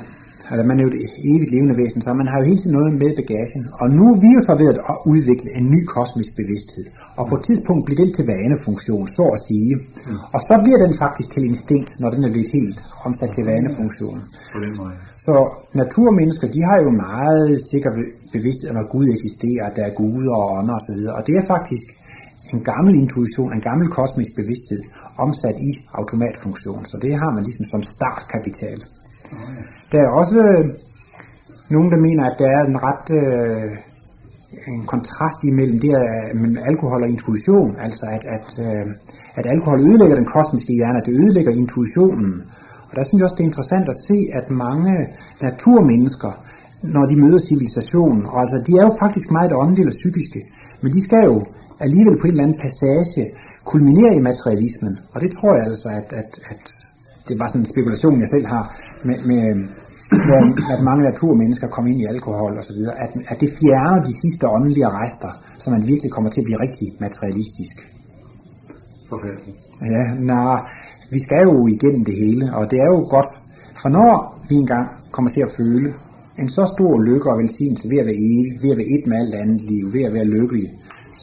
altså 0.50 0.64
man 0.68 0.76
er 0.78 0.82
jo 0.86 0.90
et 0.90 0.98
evigt 1.30 1.50
levende 1.54 1.76
væsen, 1.80 2.00
så 2.02 2.10
man 2.20 2.28
har 2.30 2.38
jo 2.40 2.44
hele 2.50 2.60
tiden 2.60 2.76
noget 2.78 2.92
med 3.02 3.10
bagagen. 3.20 3.62
Og 3.80 3.86
nu 3.96 4.04
er 4.12 4.18
vi 4.24 4.30
jo 4.36 4.40
så 4.48 4.54
ved 4.60 4.68
at 4.92 4.96
udvikle 5.12 5.48
en 5.58 5.66
ny 5.74 5.80
kosmisk 5.94 6.32
bevidsthed. 6.40 6.86
Og 7.18 7.24
på 7.30 7.34
et 7.38 7.44
tidspunkt 7.48 7.82
bliver 7.86 8.00
den 8.02 8.12
til 8.14 8.26
vanefunktion, 8.32 9.06
så 9.18 9.24
at 9.36 9.40
sige. 9.48 9.72
Mm. 9.76 10.18
Og 10.34 10.40
så 10.48 10.54
bliver 10.64 10.80
den 10.84 10.92
faktisk 11.04 11.28
til 11.34 11.42
instinkt, 11.50 11.90
når 12.00 12.10
den 12.14 12.22
er 12.26 12.32
blevet 12.34 12.50
helt 12.58 12.78
omsat 13.06 13.30
til 13.36 13.44
vanefunktion. 13.52 14.18
Så 15.26 15.34
naturmennesker, 15.82 16.48
de 16.56 16.60
har 16.68 16.78
jo 16.84 16.90
meget 17.08 17.50
sikker 17.70 17.90
bevidsthed 18.34 18.68
om, 18.72 18.78
at 18.82 18.90
Gud 18.94 19.06
eksisterer, 19.16 19.62
at 19.68 19.74
der 19.76 19.84
er 19.86 19.94
guder 20.00 20.34
og 20.42 20.48
ånder 20.58 20.74
osv. 20.80 21.00
Og 21.16 21.22
det 21.26 21.34
er 21.40 21.44
faktisk 21.54 21.86
en 22.54 22.60
gammel 22.72 22.94
intuition, 23.02 23.50
en 23.52 23.64
gammel 23.70 23.88
kosmisk 23.98 24.32
bevidsthed, 24.40 24.82
omsat 25.24 25.56
i 25.68 25.70
automatfunktion. 26.00 26.82
Så 26.90 26.96
det 27.04 27.12
har 27.22 27.30
man 27.36 27.42
ligesom 27.48 27.66
som 27.72 27.82
startkapital. 27.94 28.78
Der 29.92 29.98
er 29.98 30.10
også 30.20 30.36
øh, 30.48 30.64
nogen, 31.70 31.90
der 31.92 31.98
mener, 32.06 32.24
at 32.30 32.36
der 32.38 32.48
er 32.58 32.62
en 32.64 32.78
ret 32.88 33.06
øh, 33.20 33.70
en 34.68 34.86
kontrast 34.94 35.40
imellem 35.50 35.78
det 35.84 35.92
at, 36.02 36.36
mellem 36.40 36.58
alkohol 36.70 37.02
og 37.02 37.08
intuition. 37.08 37.70
Altså 37.86 38.04
at, 38.16 38.24
at, 38.36 38.48
øh, 38.66 38.86
at 39.38 39.46
alkohol 39.54 39.80
ødelægger 39.88 40.16
den 40.16 40.32
kosmiske 40.36 40.72
hjerne, 40.78 40.98
at 40.98 41.06
det 41.06 41.14
ødelægger 41.22 41.52
intuitionen. 41.62 42.32
Og 42.88 42.92
der 42.96 43.04
synes 43.04 43.18
jeg 43.18 43.26
også, 43.26 43.38
det 43.38 43.44
er 43.44 43.52
interessant 43.52 43.88
at 43.94 44.02
se, 44.08 44.18
at 44.38 44.46
mange 44.50 44.94
naturmennesker, 45.46 46.32
når 46.96 47.04
de 47.10 47.16
møder 47.22 47.40
civilisationen, 47.48 48.26
og 48.32 48.40
altså 48.44 48.58
de 48.66 48.72
er 48.80 48.84
jo 48.88 48.94
faktisk 49.04 49.28
meget 49.30 49.52
åndelige 49.62 49.88
og 49.92 49.98
psykiske, 50.00 50.40
men 50.82 50.92
de 50.92 51.02
skal 51.08 51.24
jo 51.30 51.36
alligevel 51.84 52.16
på 52.18 52.24
en 52.26 52.32
eller 52.34 52.44
anden 52.44 52.62
passage 52.64 53.22
kulminere 53.70 54.14
i 54.16 54.26
materialismen. 54.30 54.94
Og 55.12 55.18
det 55.20 55.30
tror 55.36 55.52
jeg 55.54 55.64
altså, 55.70 55.88
at, 56.00 56.08
at, 56.20 56.30
at 56.52 56.64
det 57.28 57.38
var 57.40 57.46
sådan 57.48 57.60
en 57.60 57.72
spekulation, 57.74 58.20
jeg 58.20 58.30
selv 58.34 58.46
har, 58.46 58.64
med, 59.04 59.18
med 59.30 59.42
hvor, 60.26 60.42
at 60.74 60.80
mange 60.88 61.02
naturmennesker 61.10 61.68
kommer 61.74 61.90
ind 61.90 62.00
i 62.00 62.10
alkohol 62.14 62.52
og 62.58 62.64
så 62.64 62.72
videre, 62.78 62.94
at, 63.04 63.10
at 63.32 63.40
det 63.42 63.50
fjerner 63.60 64.00
de 64.08 64.14
sidste 64.22 64.44
åndelige 64.56 64.88
rester, 65.00 65.32
så 65.58 65.70
man 65.70 65.86
virkelig 65.90 66.10
kommer 66.12 66.30
til 66.30 66.40
at 66.40 66.44
blive 66.48 66.62
rigtig 66.66 66.86
materialistisk. 67.06 67.76
Forfærdeligt. 69.08 69.56
Ja, 69.94 70.04
nej, 70.32 70.58
vi 71.14 71.18
skal 71.26 71.42
jo 71.42 71.66
igennem 71.66 72.04
det 72.04 72.16
hele, 72.22 72.44
og 72.56 72.70
det 72.70 72.78
er 72.84 72.88
jo 72.94 73.00
godt, 73.14 73.30
for 73.80 73.88
når 73.88 74.10
vi 74.48 74.54
engang 74.54 74.86
kommer 75.14 75.30
til 75.30 75.42
at 75.46 75.54
føle 75.56 75.88
en 76.40 76.48
så 76.58 76.64
stor 76.74 76.92
lykke 77.08 77.30
og 77.32 77.38
velsignelse 77.42 77.90
ved 77.92 77.98
at 78.02 78.06
være 78.10 78.20
evig, 78.30 78.52
ved 78.62 78.70
at 78.74 78.78
være 78.80 78.92
et 78.96 79.04
med 79.06 79.16
alt 79.22 79.34
andet 79.42 79.60
liv, 79.70 79.84
ved 79.96 80.02
at 80.08 80.14
være 80.16 80.32
lykkelige, 80.36 80.70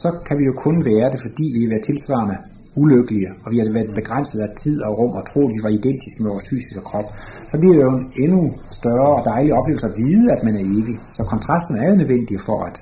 så 0.02 0.08
kan 0.26 0.38
vi 0.38 0.44
jo 0.50 0.54
kun 0.66 0.76
være 0.90 1.08
det, 1.12 1.20
fordi 1.26 1.44
vi 1.54 1.60
er 1.64 1.82
tilsvarende 1.88 2.36
ulykkelige, 2.76 3.28
og 3.44 3.48
vi 3.52 3.56
har 3.58 3.72
været 3.72 3.98
begrænset 4.00 4.40
af 4.40 4.50
tid 4.62 4.76
og 4.86 4.98
rum 4.98 5.12
og 5.20 5.24
tro, 5.30 5.40
at 5.48 5.54
vi 5.56 5.60
var 5.66 5.72
identiske 5.78 6.22
med 6.22 6.30
vores 6.34 6.48
fysiske 6.50 6.82
krop, 6.88 7.08
så 7.50 7.54
bliver 7.60 7.74
det 7.76 7.82
jo 7.86 7.92
en 7.98 8.06
endnu 8.24 8.42
større 8.80 9.10
og 9.18 9.22
dejlig 9.32 9.52
oplevelse 9.58 9.86
at 9.90 9.96
vide, 10.02 10.26
at 10.34 10.40
man 10.46 10.54
er 10.60 10.64
evig. 10.74 10.96
Så 11.16 11.22
kontrasten 11.32 11.74
er 11.76 11.86
jo 11.90 11.94
nødvendig 12.02 12.38
for 12.48 12.58
at... 12.68 12.76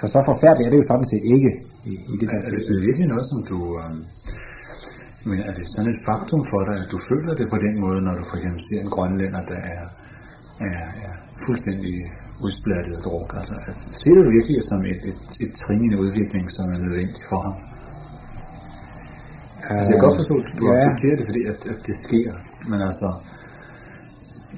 Så 0.00 0.06
så 0.14 0.18
forfærdeligt 0.30 0.66
er 0.66 0.70
det 0.72 0.80
jo 0.82 0.88
sådan 0.92 1.08
set 1.12 1.24
ikke 1.34 1.50
i, 1.90 1.92
i 2.12 2.14
det 2.20 2.26
der 2.30 2.38
Er 2.46 2.52
det 2.56 2.86
virkelig 2.88 3.06
noget, 3.14 3.26
som 3.32 3.40
du... 3.50 3.58
Øh, 3.80 3.92
men 5.28 5.38
er 5.48 5.52
det 5.58 5.64
sådan 5.74 5.90
et 5.94 6.00
faktum 6.08 6.42
for 6.52 6.60
dig, 6.68 6.76
at 6.82 6.88
du 6.94 6.98
føler 7.10 7.32
det 7.40 7.46
på 7.54 7.58
den 7.66 7.74
måde, 7.84 8.00
når 8.06 8.14
du 8.18 8.24
for 8.30 8.36
eksempel 8.38 8.60
ser 8.68 8.80
en 8.86 8.92
grønlænder, 8.94 9.42
der 9.52 9.60
er, 9.74 9.84
er, 10.68 10.82
er 11.04 11.12
fuldstændig 11.46 11.94
udsplattet 12.44 12.92
og 12.98 13.02
druk? 13.06 13.28
Altså, 13.40 13.54
ser 14.00 14.12
du 14.16 14.20
det 14.26 14.32
virkelig 14.38 14.58
som 14.70 14.80
et, 14.92 15.02
et, 15.10 15.20
et 15.44 15.52
trin 15.60 15.82
i 15.84 15.88
en 15.92 15.98
udvikling, 16.04 16.44
som 16.56 16.64
er 16.74 16.78
nødvendig 16.84 17.22
for 17.30 17.40
ham? 17.46 17.54
Altså, 19.70 19.88
jeg 19.90 19.96
kan 19.96 20.06
godt 20.08 20.20
forstå, 20.22 20.34
at 20.42 20.48
du 20.58 20.64
ja. 20.66 20.74
accepterer 20.76 21.16
det, 21.18 21.26
fordi 21.30 21.42
at, 21.52 21.58
at 21.72 21.80
det 21.88 21.96
sker. 22.06 22.30
Men 22.70 22.78
altså, 22.88 23.08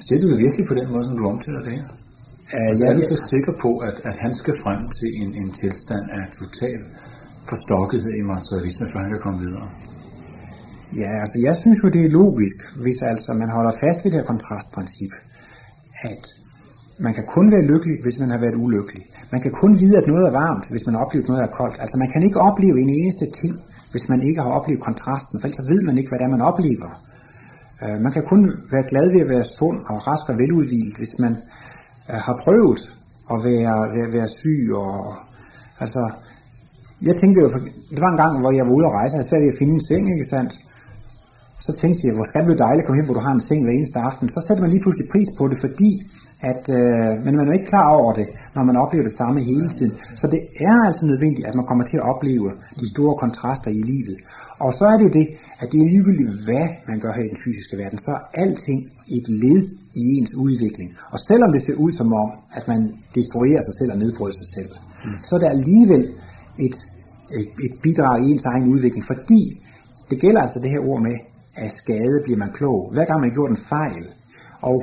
ser 0.05 0.17
du 0.21 0.25
det 0.31 0.37
virkelig 0.45 0.65
på 0.71 0.75
den 0.79 0.87
måde, 0.93 1.03
som 1.07 1.15
du 1.19 1.23
omtaler 1.33 1.61
det 1.65 1.73
her? 1.77 1.87
Uh, 2.55 2.69
altså, 2.69 2.83
er 2.89 2.93
du 2.99 3.03
så 3.13 3.17
sikker 3.33 3.53
på, 3.63 3.71
at, 3.89 3.95
at 4.09 4.15
han 4.23 4.33
skal 4.41 4.55
frem 4.63 4.81
til 4.97 5.09
en, 5.21 5.29
en 5.41 5.49
tilstand 5.61 6.05
af 6.17 6.23
total 6.41 6.79
forstokkethed 7.49 8.13
i 8.21 8.23
materialisme, 8.33 8.85
før 8.91 8.99
han 9.05 9.11
kan 9.15 9.21
komme 9.25 9.39
videre? 9.45 9.67
Ja, 11.01 11.11
altså 11.23 11.37
jeg 11.47 11.55
synes 11.61 11.77
jo, 11.83 11.87
det 11.95 12.01
er 12.05 12.11
logisk, 12.21 12.57
hvis 12.83 12.99
altså 13.11 13.31
man 13.41 13.49
holder 13.57 13.73
fast 13.83 13.99
ved 14.01 14.09
det 14.11 14.19
her 14.19 14.31
kontrastprincip, 14.33 15.13
at 16.11 16.23
man 17.05 17.13
kan 17.17 17.25
kun 17.35 17.47
være 17.55 17.65
lykkelig, 17.71 17.97
hvis 18.03 18.17
man 18.23 18.29
har 18.33 18.39
været 18.45 18.57
ulykkelig. 18.65 19.03
Man 19.33 19.41
kan 19.43 19.53
kun 19.61 19.71
vide, 19.81 19.95
at 20.01 20.07
noget 20.11 20.23
er 20.29 20.33
varmt, 20.43 20.65
hvis 20.71 20.85
man 20.85 20.93
har 20.95 21.01
oplevet 21.05 21.27
noget, 21.27 21.41
der 21.41 21.49
er 21.51 21.57
koldt. 21.61 21.77
Altså 21.83 21.95
man 22.03 22.09
kan 22.13 22.21
ikke 22.27 22.39
opleve 22.49 22.77
en 22.85 22.91
eneste 22.99 23.25
ting, 23.41 23.53
hvis 23.91 24.09
man 24.11 24.21
ikke 24.27 24.41
har 24.41 24.51
oplevet 24.57 24.87
kontrasten, 24.89 25.35
for 25.39 25.47
ellers 25.47 25.69
ved 25.73 25.81
man 25.87 25.97
ikke, 25.97 26.09
hvad 26.09 26.19
det 26.19 26.25
er, 26.25 26.35
man 26.37 26.49
oplever. 26.51 26.89
Øh, 27.83 27.97
man 28.05 28.11
kan 28.15 28.23
kun 28.31 28.41
være 28.73 28.89
glad 28.91 29.05
ved 29.13 29.21
at 29.25 29.29
være 29.35 29.51
sund 29.59 29.79
og 29.91 29.97
rask 30.07 30.25
og 30.31 30.37
veludvilet, 30.41 30.97
hvis 30.99 31.13
man 31.23 31.33
øh, 32.11 32.19
har 32.27 32.35
prøvet 32.43 32.81
at 33.33 33.37
være, 33.49 33.77
være, 33.95 34.09
være 34.17 34.29
syg. 34.39 34.61
Og, 34.83 34.95
altså, 35.83 36.01
jeg 37.07 37.15
tænkte 37.21 37.37
jo, 37.41 37.47
det 37.93 38.01
var 38.05 38.11
en 38.11 38.21
gang, 38.23 38.33
hvor 38.41 38.51
jeg 38.57 38.65
var 38.67 38.75
ude 38.77 38.89
at 38.89 38.95
rejse, 38.99 39.13
og 39.15 39.21
jeg 39.21 39.41
ved 39.43 39.53
at 39.53 39.59
finde 39.61 39.73
en 39.77 39.87
seng, 39.89 40.03
ikke 40.13 40.31
sandt? 40.35 40.53
Så 41.65 41.71
tænkte 41.81 42.01
jeg, 42.07 42.15
hvor 42.15 42.27
skal 42.27 42.39
det 42.41 42.49
blive 42.49 42.63
dejligt 42.65 42.83
at 42.83 42.87
komme 42.87 42.99
hjem, 42.99 43.09
hvor 43.09 43.19
du 43.19 43.25
har 43.27 43.35
en 43.35 43.47
seng 43.49 43.61
hver 43.63 43.75
eneste 43.77 43.99
aften. 44.09 44.25
Så 44.35 44.39
satte 44.45 44.61
man 44.63 44.71
lige 44.71 44.83
pludselig 44.83 45.07
pris 45.13 45.29
på 45.37 45.43
det, 45.51 45.57
fordi 45.65 45.91
at, 46.41 46.63
øh, 46.77 47.11
men 47.25 47.33
man 47.37 47.47
er 47.47 47.53
ikke 47.53 47.71
klar 47.73 47.89
over 48.01 48.13
det, 48.13 48.27
når 48.55 48.63
man 48.63 48.75
oplever 48.83 49.05
det 49.09 49.17
samme 49.17 49.39
hele 49.51 49.69
tiden. 49.77 49.93
Så 50.21 50.25
det 50.33 50.41
er 50.67 50.77
altså 50.87 51.05
nødvendigt, 51.05 51.47
at 51.47 51.55
man 51.55 51.65
kommer 51.69 51.85
til 51.85 51.97
at 51.97 52.07
opleve 52.13 52.49
de 52.81 52.87
store 52.93 53.15
kontraster 53.23 53.71
i 53.79 53.81
livet. 53.91 54.17
Og 54.65 54.73
så 54.73 54.83
er 54.91 54.97
det 54.97 55.05
jo 55.09 55.13
det, 55.19 55.27
at 55.61 55.67
det 55.71 55.77
er 55.79 55.89
ligegyldigt, 55.93 56.29
hvad 56.47 56.67
man 56.89 56.99
gør 57.03 57.13
her 57.17 57.25
i 57.25 57.33
den 57.33 57.41
fysiske 57.45 57.77
verden, 57.81 57.99
så 58.05 58.11
er 58.11 58.23
alting 58.43 58.79
et 59.17 59.27
led 59.43 59.61
i 60.01 60.03
ens 60.17 60.33
udvikling. 60.45 60.89
Og 61.13 61.19
selvom 61.29 61.51
det 61.51 61.61
ser 61.61 61.77
ud 61.85 61.91
som 61.91 62.09
om, 62.23 62.29
at 62.57 62.67
man 62.71 62.81
destruerer 63.17 63.61
sig 63.67 63.75
selv 63.79 63.91
og 63.93 63.99
nedbryder 64.03 64.37
sig 64.41 64.49
selv, 64.57 64.71
mm. 65.05 65.17
så 65.25 65.31
er 65.35 65.39
det 65.39 65.49
alligevel 65.57 66.03
et, 66.65 66.77
et, 67.39 67.49
et 67.65 67.73
bidrag 67.83 68.17
i 68.23 68.31
ens 68.31 68.45
egen 68.45 68.65
udvikling, 68.73 69.05
fordi 69.13 69.41
det 70.09 70.17
gælder 70.23 70.41
altså 70.41 70.59
det 70.63 70.69
her 70.69 70.83
ord 70.89 71.01
med, 71.07 71.15
af 71.65 71.71
skade 71.71 72.17
bliver 72.23 72.39
man 72.43 72.51
klog. 72.59 72.79
Hver 72.93 73.05
gang 73.05 73.19
man 73.21 73.31
gjort 73.37 73.51
en 73.51 73.63
fejl. 73.69 74.05
Og 74.61 74.77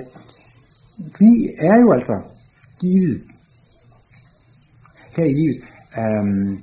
vi 1.18 1.32
er 1.58 1.76
jo 1.80 1.92
altså 1.92 2.16
givet 2.80 3.22
her 5.16 5.24
i 5.24 5.34
livet. 5.40 5.60
Um, 6.00 6.58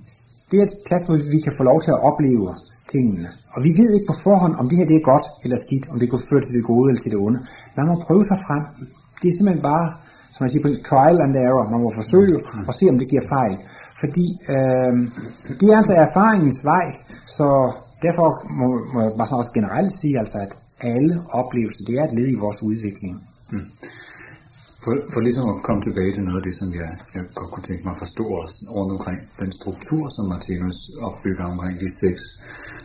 det 0.51 0.59
er 0.59 0.63
et 0.63 0.77
plads, 0.87 1.03
hvor 1.05 1.17
vi 1.35 1.39
kan 1.45 1.53
få 1.57 1.63
lov 1.63 1.81
til 1.81 1.91
at 1.95 2.03
opleve 2.09 2.49
tingene. 2.91 3.27
Og 3.53 3.59
vi 3.65 3.71
ved 3.79 3.89
ikke 3.93 4.11
på 4.11 4.17
forhånd, 4.27 4.53
om 4.61 4.69
det 4.69 4.77
her 4.77 4.85
det 4.91 4.97
er 4.97 5.09
godt 5.13 5.27
eller 5.43 5.57
skidt, 5.65 5.85
om 5.91 5.99
det 5.99 6.09
kan 6.09 6.27
føre 6.29 6.43
til 6.43 6.55
det 6.57 6.63
gode 6.71 6.85
eller 6.89 7.01
til 7.01 7.11
det 7.11 7.19
onde. 7.27 7.39
Man 7.77 7.87
må 7.89 7.95
prøve 8.07 8.25
sig 8.31 8.37
frem. 8.47 8.63
Det 9.19 9.27
er 9.29 9.35
simpelthen 9.35 9.63
bare, 9.71 9.87
som 10.33 10.39
man 10.43 10.51
siger 10.51 10.63
på 10.65 10.69
trial 10.89 11.17
and 11.23 11.35
error. 11.45 11.63
Man 11.73 11.81
må 11.85 11.89
forsøge 12.01 12.37
mm. 12.37 12.69
at 12.69 12.73
se, 12.79 12.85
om 12.93 12.97
det 13.01 13.09
giver 13.13 13.25
fejl. 13.35 13.55
Fordi 14.01 14.27
øh, 14.55 14.93
det 15.59 15.67
er 15.71 15.77
altså 15.81 15.93
erfaringens 16.05 16.61
vej, 16.73 16.87
så 17.37 17.47
derfor 18.05 18.27
må, 18.59 18.67
må 18.93 18.99
jeg 19.01 19.11
bare 19.19 19.39
også 19.41 19.53
generelt 19.59 19.91
sige, 20.01 20.15
altså, 20.23 20.37
at 20.45 20.51
alle 20.93 21.15
oplevelser, 21.39 21.83
det 21.87 21.95
er 21.99 22.03
et 22.05 22.17
led 22.19 22.29
i 22.35 22.41
vores 22.45 22.63
udvikling. 22.69 23.13
Mm. 23.51 23.69
For, 24.83 24.93
for 25.13 25.19
ligesom 25.27 25.45
at 25.53 25.57
komme 25.67 25.81
tilbage 25.87 26.13
til 26.13 26.23
noget 26.27 26.39
af 26.41 26.45
det, 26.47 26.55
som 26.61 26.69
jeg, 26.81 26.91
jeg 27.15 27.23
godt 27.39 27.51
kunne 27.51 27.67
tænke 27.69 27.83
mig 27.85 27.93
at 27.95 28.03
forstå 28.05 28.25
også 28.41 28.55
rundt 28.77 28.91
omkring 28.97 29.19
den 29.41 29.51
struktur, 29.59 30.03
som 30.15 30.23
Martinus 30.33 30.79
opbygger 31.07 31.45
omkring 31.53 31.75
de 31.83 31.89
seks. 32.03 32.21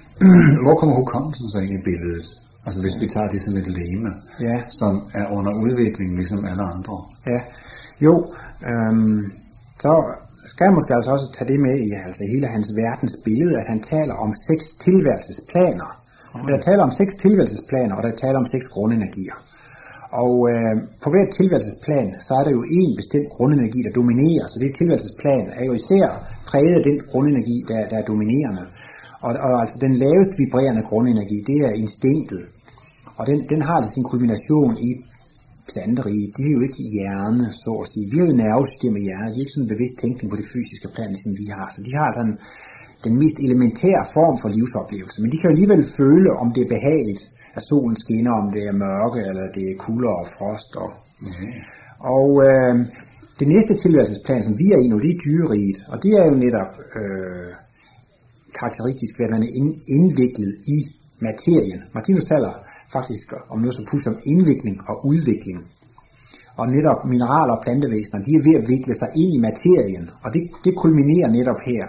Hvor 0.64 0.76
kommer 0.80 0.94
hukommelsen 1.00 1.46
så 1.52 1.58
ind 1.64 1.74
i 1.78 1.82
billedet? 1.88 2.28
Altså 2.66 2.80
hvis 2.84 2.96
vi 3.02 3.06
tager 3.14 3.28
det 3.34 3.40
som 3.42 3.54
et 3.60 3.68
leme, 3.78 4.10
ja. 4.48 4.56
som 4.80 4.92
er 5.20 5.26
under 5.36 5.52
udvikling 5.64 6.08
ligesom 6.20 6.40
alle 6.50 6.64
andre. 6.74 6.96
Ja, 7.32 7.40
jo, 8.06 8.14
øhm, 8.70 9.20
så 9.84 9.92
skal 10.50 10.64
jeg 10.64 10.74
måske 10.78 10.94
altså 10.98 11.10
også 11.16 11.28
tage 11.36 11.50
det 11.52 11.60
med 11.66 11.76
i 11.86 11.90
altså 12.06 12.22
hele 12.32 12.46
hans 12.54 12.68
verdens 12.82 13.16
billede, 13.26 13.54
at 13.60 13.66
han 13.72 13.80
taler 13.92 14.14
om 14.24 14.30
seks 14.48 14.64
tilværelsesplaner. 14.86 15.90
Okay. 16.34 16.52
Der 16.52 16.60
taler 16.68 16.82
om 16.88 16.92
seks 17.00 17.12
tilværelsesplaner, 17.24 17.94
og 17.98 18.02
der 18.02 18.12
taler 18.22 18.38
om 18.42 18.46
seks 18.54 18.66
grundenergier. 18.74 19.36
Og 20.22 20.32
øh, 20.52 20.74
på 21.02 21.08
hvert 21.10 21.30
tilværelsesplan, 21.38 22.08
så 22.26 22.32
er 22.38 22.44
der 22.44 22.52
jo 22.58 22.62
en 22.80 22.90
bestemt 23.00 23.28
grundenergi, 23.36 23.80
der 23.86 23.92
dominerer. 24.00 24.46
Så 24.52 24.56
det 24.62 24.76
tilværelsesplan 24.78 25.46
er 25.60 25.64
jo 25.68 25.72
især 25.80 26.06
præget 26.48 26.74
af 26.78 26.84
den 26.88 26.98
grundenergi, 27.10 27.56
der, 27.68 27.88
der 27.90 27.96
er 27.98 28.06
dominerende. 28.12 28.64
Og, 29.26 29.32
og 29.46 29.54
altså 29.62 29.76
den 29.86 29.94
lavest 30.04 30.32
vibrerende 30.38 30.82
grundenergi, 30.90 31.38
det 31.50 31.58
er 31.68 31.72
instinktet. 31.82 32.42
Og 33.18 33.26
den, 33.30 33.38
den 33.52 33.60
har 33.66 33.74
altså 33.78 33.92
sin 33.94 34.08
kulmination 34.12 34.72
i 34.88 34.90
planteriget. 35.72 36.30
Det 36.36 36.44
er 36.48 36.54
jo 36.56 36.62
ikke 36.68 36.82
hjerne, 36.94 37.46
så 37.64 37.72
at 37.82 37.90
sige. 37.92 38.10
Vi 38.10 38.16
har 38.18 38.26
jo 38.26 38.36
nervesystem 38.44 38.94
i 38.96 39.02
hjernen. 39.06 39.32
De 39.32 39.38
er 39.38 39.44
ikke 39.44 39.56
sådan 39.56 39.66
en 39.66 39.74
bevidst 39.74 39.96
tænkning 40.02 40.28
på 40.30 40.36
det 40.40 40.50
fysiske 40.54 40.88
plan, 40.94 41.12
som 41.24 41.32
vi 41.40 41.46
har. 41.56 41.68
Så 41.74 41.80
de 41.86 41.92
har 42.00 42.08
sådan 42.18 42.36
den 43.06 43.14
mest 43.22 43.38
elementære 43.46 44.04
form 44.16 44.36
for 44.42 44.48
livsoplevelse. 44.56 45.18
Men 45.22 45.30
de 45.30 45.36
kan 45.38 45.48
jo 45.48 45.54
alligevel 45.54 45.84
føle, 46.00 46.30
om 46.42 46.48
det 46.54 46.62
er 46.62 46.74
behageligt 46.76 47.22
at 47.58 47.66
solen 47.70 47.96
skinner, 48.04 48.32
om 48.40 48.46
det 48.54 48.62
er 48.70 48.80
mørke, 48.86 49.20
eller 49.28 49.46
det 49.56 49.64
er 49.68 49.82
kulder 49.86 50.14
og 50.22 50.26
frost. 50.36 50.70
Og, 50.82 50.90
mm. 51.26 51.50
og 52.16 52.28
øh, 52.48 52.74
det 53.40 53.48
næste 53.54 53.72
tilværelsesplan, 53.82 54.42
som 54.46 54.54
vi 54.62 54.66
er 54.74 54.80
i 54.84 54.86
nu, 54.88 54.96
det 55.04 55.10
er 55.12 55.22
dyreriget, 55.26 55.78
og 55.92 55.96
det 56.04 56.12
er 56.20 56.24
jo 56.30 56.34
netop 56.44 56.72
øh, 57.00 57.50
karakteristisk 58.58 59.12
ved, 59.18 59.26
at 59.26 59.34
man 59.36 59.44
er 59.46 59.52
indviklet 59.96 60.52
i 60.76 60.78
materien. 61.28 61.80
Martinus 61.94 62.24
taler 62.32 62.52
faktisk 62.96 63.26
om 63.52 63.58
noget 63.62 63.74
så 63.76 63.84
som 64.06 64.16
indvikling 64.32 64.76
og 64.90 64.96
udvikling. 65.10 65.58
Og 66.60 66.66
netop 66.76 67.00
mineraler 67.12 67.54
og 67.56 67.62
plantevæsener, 67.64 68.24
de 68.26 68.32
er 68.38 68.42
ved 68.48 68.54
at 68.60 68.68
vikle 68.72 68.94
sig 69.00 69.10
ind 69.22 69.30
i 69.36 69.40
materien, 69.48 70.04
og 70.24 70.28
det, 70.34 70.42
det 70.64 70.72
kulminerer 70.82 71.28
netop 71.38 71.60
her 71.70 71.84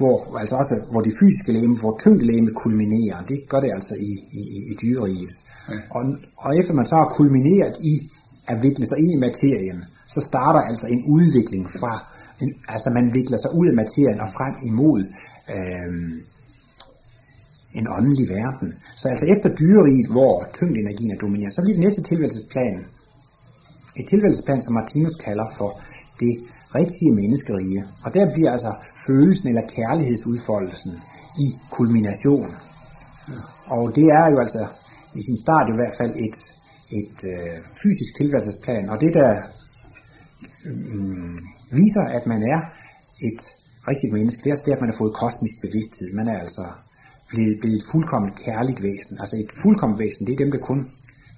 hvor, 0.00 0.16
altså 0.42 0.54
også, 0.60 0.74
hvor 0.92 1.02
det 1.06 1.14
fysiske 1.20 1.52
læme, 1.56 1.74
hvor 1.82 1.92
tyngdelæme 2.02 2.50
kulminerer, 2.62 3.18
det 3.30 3.38
gør 3.50 3.60
det 3.64 3.70
altså 3.76 3.94
i, 4.10 4.12
i, 4.40 4.42
i 4.70 4.72
dyreriget. 4.82 5.32
Ja. 5.70 5.78
Og, 5.96 6.02
og 6.44 6.50
efter 6.58 6.72
man 6.74 6.86
så 6.86 6.96
har 7.00 7.08
kulmineret 7.18 7.74
i 7.92 7.94
at 8.52 8.56
vikle 8.66 8.86
sig 8.86 8.98
ind 9.02 9.12
i 9.16 9.24
materien, 9.26 9.78
så 10.14 10.20
starter 10.30 10.62
altså 10.70 10.86
en 10.94 11.02
udvikling 11.16 11.64
fra, 11.80 11.92
en, 12.42 12.50
altså 12.74 12.88
man 12.98 13.06
vikler 13.18 13.38
sig 13.44 13.50
ud 13.58 13.66
af 13.72 13.76
materien 13.82 14.20
og 14.24 14.28
frem 14.38 14.54
imod 14.70 15.02
øhm, 15.54 16.12
en 17.78 17.86
åndelig 17.98 18.26
verden. 18.38 18.68
Så 19.00 19.04
altså 19.12 19.26
efter 19.34 19.48
dyreriget, 19.60 20.08
hvor 20.14 20.34
tyngdenergien 20.58 21.10
er 21.14 21.18
dominerende, 21.24 21.54
så 21.54 21.62
bliver 21.62 21.76
det 21.78 21.84
næste 21.86 22.02
tilværelsesplan 22.02 22.76
et 23.98 24.06
tilværelsesplan, 24.08 24.62
som 24.62 24.74
Martinus 24.74 25.16
kalder 25.26 25.46
for 25.58 25.70
det 26.20 26.34
rigtige 26.78 27.12
menneskerige. 27.20 27.84
Og 28.04 28.14
der 28.14 28.32
bliver 28.34 28.50
altså 28.56 28.72
følelsen 29.06 29.48
eller 29.48 29.64
kærlighedsudfoldelsen 29.76 30.92
i 31.44 31.46
kulmination. 31.70 32.50
Og 33.66 33.94
det 33.96 34.06
er 34.20 34.26
jo 34.32 34.38
altså 34.44 34.62
i 35.14 35.22
sin 35.22 35.38
start 35.44 35.66
i 35.68 35.76
hvert 35.78 35.96
fald 36.00 36.12
et, 36.26 36.38
et 37.00 37.18
øh, 37.32 37.56
fysisk 37.82 38.12
tilværelsesplan, 38.16 38.88
og 38.92 39.00
det 39.00 39.12
der 39.14 39.32
øh, 40.66 41.36
viser, 41.80 42.04
at 42.18 42.24
man 42.26 42.42
er 42.54 42.60
et 43.28 43.40
rigtigt 43.90 44.12
menneske, 44.12 44.40
det 44.42 44.46
er 44.46 44.54
altså 44.54 44.66
det, 44.66 44.76
at 44.76 44.82
man 44.84 44.90
har 44.90 44.98
fået 45.02 45.18
kosmisk 45.22 45.56
bevidsthed. 45.64 46.08
Man 46.20 46.28
er 46.28 46.38
altså 46.44 46.64
blevet, 47.30 47.56
blevet 47.60 47.76
et 47.76 47.88
fuldkommen 47.92 48.32
kærligt 48.46 48.80
væsen. 48.88 49.14
Altså 49.22 49.36
et 49.36 49.52
fuldkommen 49.62 49.98
væsen, 49.98 50.26
det 50.26 50.32
er 50.32 50.42
dem, 50.44 50.52
der 50.54 50.66
kun 50.70 50.80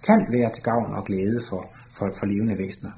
kan 0.08 0.20
være 0.36 0.50
til 0.52 0.62
gavn 0.62 0.90
og 0.98 1.04
glæde 1.08 1.40
for, 1.48 1.62
for, 1.96 2.06
for 2.18 2.26
levende 2.26 2.58
væsener. 2.64 2.92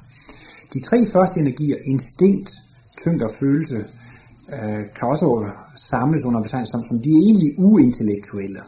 De 0.75 0.81
tre 0.89 0.99
første 1.15 1.41
energier, 1.41 1.79
instinkt, 1.93 2.51
tyngde 3.03 3.25
og 3.29 3.35
følelse, 3.41 3.79
øh, 4.53 4.83
kan 4.97 5.09
også 5.13 5.27
samles 5.91 6.25
under 6.25 6.43
betegnelsen 6.43 6.73
som, 6.73 6.85
som 6.85 6.99
de 7.07 7.11
egentlig 7.25 7.51
uintellektuelle. 7.59 8.61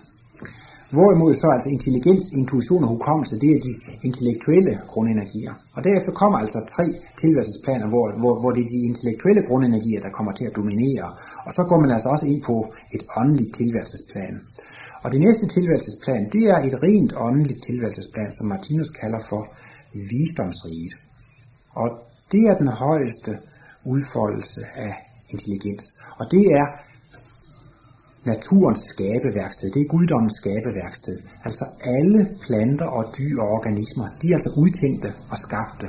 Hvorimod 0.91 1.35
så 1.35 1.49
altså 1.57 1.69
intelligens, 1.69 2.25
intuition 2.41 2.85
og 2.85 2.91
hukommelse, 2.97 3.39
det 3.43 3.51
er 3.57 3.61
de 3.69 3.73
intellektuelle 4.09 4.81
grundenergier. 4.93 5.53
Og 5.75 5.85
derefter 5.85 6.13
kommer 6.13 6.39
altså 6.39 6.59
tre 6.75 6.87
tilværelsesplaner, 7.21 7.87
hvor, 7.89 8.07
hvor, 8.21 8.41
hvor 8.41 8.51
det 8.51 8.63
er 8.63 8.71
de 8.75 8.87
intellektuelle 8.91 9.43
grundenergier, 9.49 10.01
der 10.01 10.11
kommer 10.17 10.33
til 10.33 10.45
at 10.45 10.57
dominere. 10.57 11.07
Og 11.47 11.53
så 11.53 11.63
går 11.69 11.79
man 11.81 11.91
altså 11.91 12.09
også 12.09 12.27
ind 12.27 12.43
på 12.43 12.57
et 12.95 13.03
åndeligt 13.21 13.55
tilværelsesplan. 13.61 14.35
Og 15.03 15.13
det 15.13 15.21
næste 15.21 15.47
tilværelsesplan, 15.47 16.31
det 16.33 16.45
er 16.55 16.59
et 16.69 16.83
rent 16.83 17.13
åndeligt 17.17 17.61
tilværelsesplan, 17.69 18.33
som 18.33 18.47
Martinus 18.47 18.91
kalder 18.91 19.21
for 19.31 19.43
visdomsriget. 20.13 20.95
Og 21.81 21.89
det 22.33 22.43
er 22.51 22.55
den 22.63 22.69
højeste 22.69 23.33
udfoldelse 23.85 24.63
af 24.77 24.93
intelligens. 25.33 25.85
Og 26.21 26.25
det 26.35 26.45
er 26.61 26.67
naturens 28.33 28.83
skabeværksted. 28.93 29.67
Det 29.75 29.81
er 29.83 29.93
guddommens 29.95 30.37
skabeværksted. 30.41 31.17
Altså 31.47 31.65
alle 31.97 32.21
planter 32.45 32.89
og 32.99 33.05
dyr 33.19 33.37
og 33.43 33.49
organismer, 33.59 34.07
de 34.21 34.27
er 34.31 34.37
altså 34.39 34.53
udtænkte 34.63 35.09
og 35.33 35.39
skabte. 35.47 35.89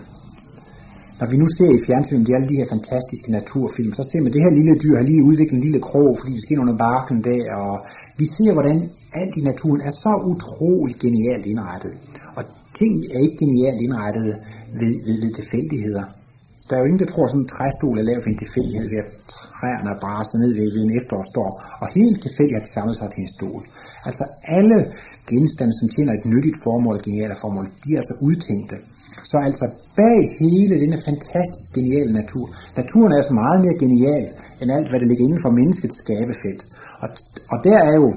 Når 1.19 1.27
vi 1.31 1.37
nu 1.43 1.47
ser 1.57 1.71
i 1.75 1.83
fjernsynet 1.87 2.27
de 2.27 2.35
alle 2.35 2.49
de 2.51 2.59
her 2.59 2.69
fantastiske 2.75 3.29
naturfilm, 3.37 3.91
så 3.99 4.03
ser 4.09 4.19
man, 4.21 4.29
at 4.29 4.35
det 4.35 4.45
her 4.45 4.57
lille 4.59 4.75
dyr 4.83 4.95
har 4.99 5.05
lige 5.11 5.27
udviklet 5.29 5.57
en 5.57 5.65
lille 5.67 5.81
krog, 5.89 6.11
fordi 6.19 6.31
det 6.37 6.43
sker 6.45 6.59
under 6.63 6.77
barken 6.87 7.17
der, 7.29 7.43
og 7.65 7.75
vi 8.19 8.25
ser, 8.35 8.51
hvordan 8.57 8.77
alt 9.21 9.33
i 9.39 9.43
naturen 9.51 9.81
er 9.89 9.93
så 10.03 10.13
utrolig 10.31 10.95
genialt 11.05 11.45
indrettet. 11.51 11.93
Og 12.37 12.43
ting 12.79 12.93
er 13.15 13.19
ikke 13.25 13.37
genialt 13.43 13.79
indrettet 13.85 14.23
ved, 14.79 14.93
ved, 15.05 15.15
ved 15.23 15.31
tilfældigheder. 15.39 16.03
Der 16.67 16.73
er 16.75 16.81
jo 16.81 16.89
ingen, 16.89 17.03
der 17.03 17.11
tror, 17.11 17.25
at 17.25 17.31
sådan 17.31 17.45
en 17.45 17.53
træstol 17.55 17.95
er 17.99 18.07
lavet 18.09 18.23
for 18.23 18.31
en 18.31 18.41
tilfældighed 18.43 18.87
ved 18.93 18.99
at 19.03 19.09
træerne 19.57 19.89
er 19.93 19.99
braset 20.03 20.37
ned 20.43 20.51
ved, 20.57 20.67
en 20.87 20.97
efterårsstorm. 20.99 21.55
Og 21.81 21.87
helt 21.99 22.19
tilfældigt 22.25 22.55
har 22.57 22.63
de 22.65 22.75
samlet 22.77 22.95
sig 22.97 23.07
til 23.11 23.21
en 23.25 23.33
stol. 23.37 23.63
Altså 24.09 24.23
alle 24.57 24.77
genstande, 25.31 25.73
som 25.79 25.87
tjener 25.95 26.13
et 26.13 26.25
nyttigt 26.33 26.57
formål, 26.65 26.95
geniale 26.95 27.05
genialt 27.07 27.41
formål, 27.43 27.65
de 27.83 27.89
er 27.93 27.99
altså 28.01 28.15
udtænkte. 28.27 28.77
Så 29.29 29.37
altså 29.49 29.65
bag 29.99 30.19
hele 30.43 30.75
denne 30.83 30.99
fantastisk 31.09 31.67
geniale 31.77 32.11
natur, 32.21 32.45
naturen 32.79 33.11
er 33.11 33.19
altså 33.21 33.35
meget 33.43 33.59
mere 33.65 33.77
genial 33.83 34.27
end 34.61 34.69
alt, 34.77 34.89
hvad 34.89 34.99
der 35.01 35.07
ligger 35.09 35.25
inden 35.27 35.41
for 35.45 35.51
menneskets 35.59 35.95
skabefelt. 36.03 36.61
Og, 37.03 37.09
og 37.51 37.57
der 37.67 37.77
er 37.89 37.93
jo, 38.01 38.07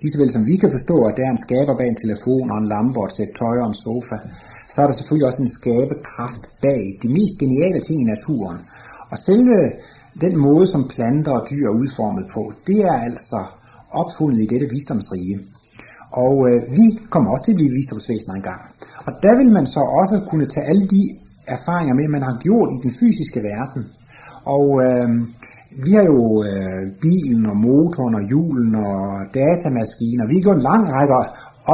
Ligesåvel 0.00 0.24
vel 0.24 0.32
som 0.36 0.46
vi 0.50 0.56
kan 0.62 0.74
forstå, 0.76 0.96
at 1.08 1.16
der 1.16 1.24
er 1.26 1.32
en 1.32 1.44
skaber 1.46 1.74
bag 1.76 1.88
en 1.88 2.02
telefon 2.04 2.50
og 2.52 2.58
en 2.58 2.68
lampe 2.74 2.98
og 3.00 3.06
et 3.06 3.16
sæt 3.16 3.32
tøj 3.38 3.56
og 3.62 3.68
en 3.68 3.82
sofa, 3.84 4.16
så 4.72 4.76
er 4.82 4.86
der 4.86 4.96
selvfølgelig 4.96 5.26
også 5.26 5.42
en 5.42 5.56
skabekraft 5.60 6.44
bag 6.64 6.82
de 7.02 7.08
mest 7.16 7.34
geniale 7.42 7.80
ting 7.86 7.98
i 8.00 8.10
naturen. 8.14 8.58
Og 9.12 9.16
selve 9.28 9.58
den 10.24 10.34
måde, 10.46 10.66
som 10.74 10.90
planter 10.94 11.32
og 11.38 11.46
dyr 11.50 11.64
er 11.66 11.78
udformet 11.80 12.26
på, 12.34 12.42
det 12.66 12.78
er 12.90 12.98
altså 13.08 13.40
opfundet 14.00 14.40
i 14.42 14.50
dette 14.52 14.68
visdomsrige. 14.76 15.36
Og 16.24 16.34
øh, 16.48 16.58
vi 16.78 16.86
kommer 17.12 17.28
også 17.30 17.44
til 17.44 17.54
at 17.54 17.60
blive 17.60 17.76
visdomsvæsener 17.78 18.34
engang. 18.34 18.60
Og 19.06 19.12
der 19.24 19.34
vil 19.40 19.50
man 19.58 19.66
så 19.66 19.80
også 20.00 20.16
kunne 20.30 20.46
tage 20.54 20.66
alle 20.70 20.86
de 20.94 21.02
erfaringer 21.56 21.94
med, 21.94 22.08
man 22.08 22.22
har 22.28 22.36
gjort 22.46 22.70
i 22.76 22.78
den 22.84 22.92
fysiske 23.00 23.40
verden. 23.50 23.82
Og 24.56 24.66
øh, 24.86 25.08
vi 25.84 25.90
har 25.98 26.04
jo 26.14 26.22
øh, 26.48 26.82
bilen 27.04 27.42
og 27.52 27.56
motoren 27.66 28.14
og 28.18 28.24
hjulen 28.30 28.70
og 28.88 29.00
datamaskiner. 29.38 30.28
Vi 30.30 30.34
har 30.34 30.44
gjort 30.46 30.60
en 30.60 30.68
lang 30.70 30.82
række 30.96 31.14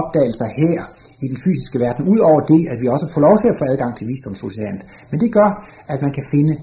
opdagelser 0.01 0.49
her 0.61 0.79
i 1.25 1.27
den 1.33 1.39
fysiske 1.45 1.79
verden, 1.85 2.03
udover 2.13 2.41
det, 2.53 2.63
at 2.73 2.79
vi 2.83 2.87
også 2.95 3.07
får 3.15 3.21
lov 3.27 3.37
til 3.39 3.49
at 3.53 3.59
få 3.61 3.65
adgang 3.73 3.93
til 3.97 4.09
visdomsoceanet. 4.13 4.83
Men 5.11 5.21
det 5.23 5.31
gør, 5.39 5.51
at 5.93 5.99
man 6.05 6.13
kan 6.17 6.27
finde 6.35 6.55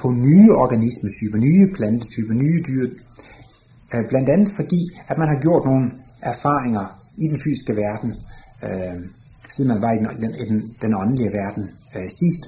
på 0.00 0.08
nye 0.28 0.50
organismetyper, 0.62 1.38
nye 1.48 1.66
plantetyper, 1.76 2.34
nye 2.44 2.60
dyr, 2.68 2.84
øh, 3.94 4.04
blandt 4.10 4.28
andet 4.34 4.48
fordi, 4.58 4.80
at 5.10 5.16
man 5.20 5.28
har 5.32 5.38
gjort 5.44 5.64
nogle 5.70 5.86
erfaringer 6.32 6.84
i 7.24 7.26
den 7.32 7.38
fysiske 7.44 7.72
verden, 7.84 8.10
øh, 8.66 8.98
siden 9.54 9.68
man 9.72 9.82
var 9.84 9.92
i 9.92 9.98
den, 9.98 10.32
den, 10.50 10.58
den 10.82 10.92
åndelige 11.02 11.32
verden 11.40 11.64
øh, 11.96 12.08
sidst. 12.20 12.42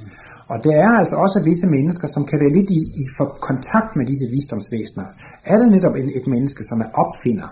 Og 0.53 0.59
der 0.65 0.75
er 0.87 0.93
altså 1.01 1.17
også 1.25 1.39
visse 1.51 1.67
mennesker, 1.77 2.07
som 2.15 2.23
kan 2.31 2.39
være 2.43 2.57
lidt 2.59 2.71
i, 2.79 2.81
i 3.03 3.05
for 3.17 3.27
kontakt 3.51 3.91
med 3.99 4.05
disse 4.11 4.27
visdomsvæsener. 4.37 5.07
Er 5.53 5.57
det 5.61 5.69
netop 5.77 5.95
et, 6.01 6.09
et 6.19 6.27
menneske, 6.35 6.63
som 6.71 6.79
er 6.85 6.91
opfinder, 7.03 7.51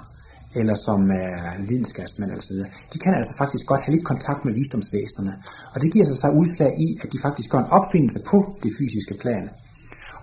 eller 0.60 0.76
som 0.86 1.00
er 1.10 1.34
videnskabsmænd 1.70 2.30
eller 2.30 2.46
så 2.48 2.54
videre, 2.54 2.70
de 2.92 2.98
kan 3.04 3.12
altså 3.18 3.32
faktisk 3.42 3.64
godt 3.70 3.82
have 3.84 3.94
lidt 3.94 4.10
kontakt 4.12 4.40
med 4.44 4.52
visdomsvæsenerne. 4.60 5.34
Og 5.72 5.78
det 5.82 5.92
giver 5.92 6.06
sig 6.08 6.18
så 6.24 6.28
udslag 6.40 6.72
i, 6.86 6.88
at 7.02 7.08
de 7.12 7.18
faktisk 7.26 7.48
gør 7.52 7.60
en 7.62 7.74
opfindelse 7.78 8.20
på 8.30 8.38
det 8.62 8.72
fysiske 8.78 9.14
plan. 9.22 9.44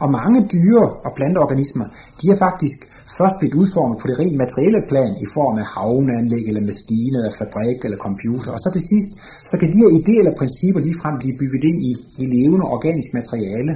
Og 0.03 0.07
mange 0.19 0.39
dyre- 0.53 0.93
og 1.05 1.11
planteorganismer, 1.17 1.85
de 2.19 2.25
er 2.33 2.37
faktisk 2.47 2.79
først 3.19 3.35
blive 3.39 3.57
udformet 3.61 3.97
på 3.99 4.05
det 4.09 4.15
rent 4.21 4.37
materielle 4.43 4.81
plan 4.91 5.11
i 5.25 5.27
form 5.37 5.55
af 5.63 5.67
havneanlæg 5.75 6.43
eller 6.49 6.63
maskiner 6.71 7.17
eller 7.19 7.35
fabrik 7.41 7.79
eller 7.85 7.99
computer. 8.07 8.49
Og 8.55 8.59
så 8.63 8.69
til 8.75 8.83
sidst, 8.91 9.09
så 9.49 9.55
kan 9.59 9.67
de 9.73 9.81
her 9.83 9.91
idéer 9.99 10.21
eller 10.23 10.39
principper 10.41 10.81
ligefrem 10.87 11.15
blive 11.21 11.37
bygget 11.41 11.63
ind 11.69 11.79
i, 11.89 11.91
i 12.21 12.25
levende 12.35 12.65
organisk 12.75 13.09
materiale. 13.19 13.73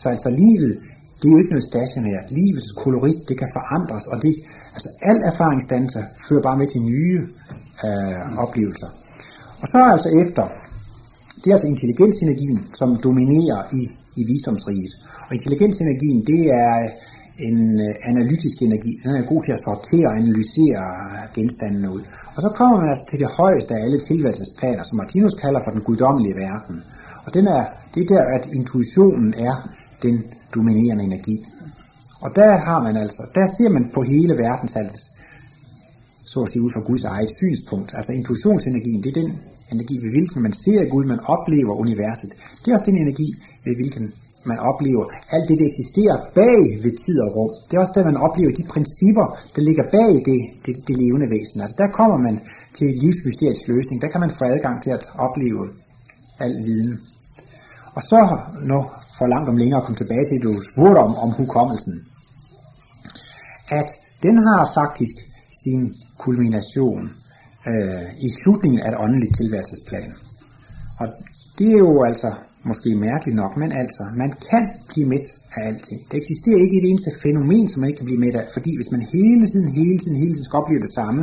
Så 0.00 0.06
altså 0.14 0.28
livet, 0.42 0.72
det 1.18 1.26
er 1.26 1.34
jo 1.34 1.40
ikke 1.42 1.54
noget 1.54 1.70
stationært. 1.72 2.26
Livets 2.38 2.70
kolorit, 2.82 3.20
det 3.28 3.36
kan 3.40 3.50
forandres, 3.58 4.04
og 4.12 4.16
det, 4.24 4.32
altså 4.76 4.90
al 5.10 5.18
erfaringsdanser 5.30 6.02
fører 6.26 6.44
bare 6.48 6.58
med 6.60 6.68
til 6.72 6.80
nye 6.92 7.18
øh, 7.86 8.22
oplevelser. 8.44 8.90
Og 9.62 9.66
så 9.72 9.76
er 9.84 9.88
altså 9.96 10.10
efter, 10.22 10.44
det 11.40 11.48
er 11.50 11.56
altså 11.58 11.70
intelligensenergien, 11.74 12.58
som 12.80 12.88
dominerer 13.06 13.60
i, 13.80 13.82
i 14.20 14.22
visdomsriget. 14.30 14.94
Og 15.26 15.30
intelligensenergien, 15.38 16.18
det 16.30 16.42
er 16.64 16.74
en 17.46 17.80
øh, 17.86 17.94
analytisk 18.10 18.56
energi. 18.62 18.92
Den 19.04 19.16
er 19.20 19.30
god 19.32 19.42
til 19.44 19.52
at 19.56 19.64
sortere 19.68 20.06
og 20.10 20.16
analysere 20.22 20.82
genstandene 21.36 21.88
ud. 21.96 22.02
Og 22.34 22.40
så 22.44 22.48
kommer 22.58 22.76
man 22.80 22.90
altså 22.92 23.06
til 23.10 23.18
det 23.22 23.30
højeste 23.40 23.74
af 23.74 23.80
alle 23.84 24.00
tilværelsesplaner, 24.08 24.82
som 24.84 24.96
Martinus 25.02 25.34
kalder 25.44 25.60
for 25.64 25.72
den 25.76 25.82
guddommelige 25.88 26.36
verden. 26.44 26.76
Og 27.26 27.30
den 27.36 27.44
er, 27.56 27.62
det 27.94 28.00
er 28.02 28.08
der, 28.14 28.24
at 28.36 28.44
intuitionen 28.58 29.30
er 29.48 29.54
den 30.04 30.16
dominerende 30.54 31.04
energi. 31.10 31.36
Og 32.24 32.30
der 32.40 32.52
har 32.68 32.82
man 32.86 32.96
altså, 32.96 33.22
der 33.34 33.46
ser 33.56 33.70
man 33.76 33.84
på 33.94 34.00
hele 34.02 34.34
verdens 34.44 34.76
alt, 34.76 34.98
så 36.30 36.38
at 36.44 36.50
sige 36.50 36.62
ud 36.62 36.72
fra 36.74 36.86
Guds 36.90 37.04
eget 37.04 37.30
synspunkt. 37.40 37.90
Altså 37.98 38.12
intuitionsenergien, 38.12 39.02
det 39.02 39.10
er 39.10 39.20
den 39.22 39.30
energi, 39.72 39.94
ved 40.04 40.10
hvilken 40.16 40.42
man 40.46 40.54
ser 40.64 40.90
Gud, 40.92 41.04
man 41.04 41.20
oplever 41.34 41.74
universet. 41.84 42.30
Det 42.60 42.68
er 42.68 42.74
også 42.76 42.90
den 42.90 42.98
energi, 43.04 43.28
ved 43.64 43.74
hvilken 43.80 44.06
man 44.52 44.60
oplever 44.70 45.04
alt 45.34 45.46
det, 45.48 45.56
der 45.60 45.66
eksisterer 45.72 46.16
bag 46.40 46.62
ved 46.84 46.92
tid 47.04 47.16
og 47.24 47.30
rum. 47.36 47.52
Det 47.66 47.74
er 47.74 47.80
også 47.84 47.96
der, 47.96 48.10
man 48.12 48.24
oplever 48.26 48.52
de 48.58 48.70
principper, 48.74 49.26
der 49.54 49.62
ligger 49.68 49.84
bag 49.98 50.12
det, 50.28 50.40
det, 50.64 50.74
det 50.88 50.96
levende 51.04 51.28
væsen. 51.34 51.58
Altså 51.64 51.76
der 51.82 51.88
kommer 51.98 52.18
man 52.26 52.36
til 52.76 52.84
et 52.90 52.96
løsning. 53.72 53.96
Der 54.02 54.10
kan 54.12 54.20
man 54.24 54.32
få 54.38 54.44
adgang 54.54 54.76
til 54.84 54.90
at 54.98 55.04
opleve 55.26 55.62
al 56.44 56.54
viden. 56.66 56.94
Og 57.96 58.02
så, 58.10 58.20
nu 58.70 58.78
for 59.18 59.26
langt 59.26 59.48
om 59.48 59.56
længere 59.56 59.80
at 59.80 59.86
komme 59.86 60.00
tilbage 60.02 60.26
til, 60.28 60.42
du 60.46 60.52
spurgte 60.70 60.98
om, 61.06 61.12
om 61.24 61.30
hukommelsen, 61.38 61.94
at 63.80 63.88
den 64.22 64.36
har 64.46 64.62
faktisk 64.80 65.16
sin 65.64 65.82
kulmination 66.24 67.02
øh, 67.70 68.06
i 68.26 68.28
slutningen 68.38 68.80
af 68.80 68.88
et 68.90 69.00
åndeligt 69.04 69.36
tilværelsesplan. 69.36 70.10
Og 71.00 71.06
det 71.58 71.68
er 71.74 71.78
jo 71.88 72.04
altså 72.10 72.30
måske 72.70 72.90
mærkeligt 73.08 73.36
nok, 73.42 73.52
men 73.62 73.70
altså, 73.82 74.02
man 74.22 74.30
kan 74.50 74.64
blive 74.90 75.08
med 75.12 75.24
af 75.56 75.62
alting. 75.70 76.00
Der 76.08 76.16
eksisterer 76.22 76.60
ikke 76.64 76.76
et 76.80 76.86
eneste 76.90 77.10
fænomen, 77.24 77.66
som 77.68 77.78
man 77.80 77.88
ikke 77.88 78.00
kan 78.00 78.10
blive 78.10 78.24
med 78.24 78.34
af, 78.40 78.46
fordi 78.56 78.70
hvis 78.78 78.90
man 78.94 79.02
hele 79.16 79.44
tiden, 79.52 79.68
hele 79.80 79.98
tiden, 80.02 80.16
hele 80.22 80.32
tiden 80.34 80.48
skal 80.48 80.60
opleve 80.62 80.84
det 80.86 80.92
samme, 81.00 81.20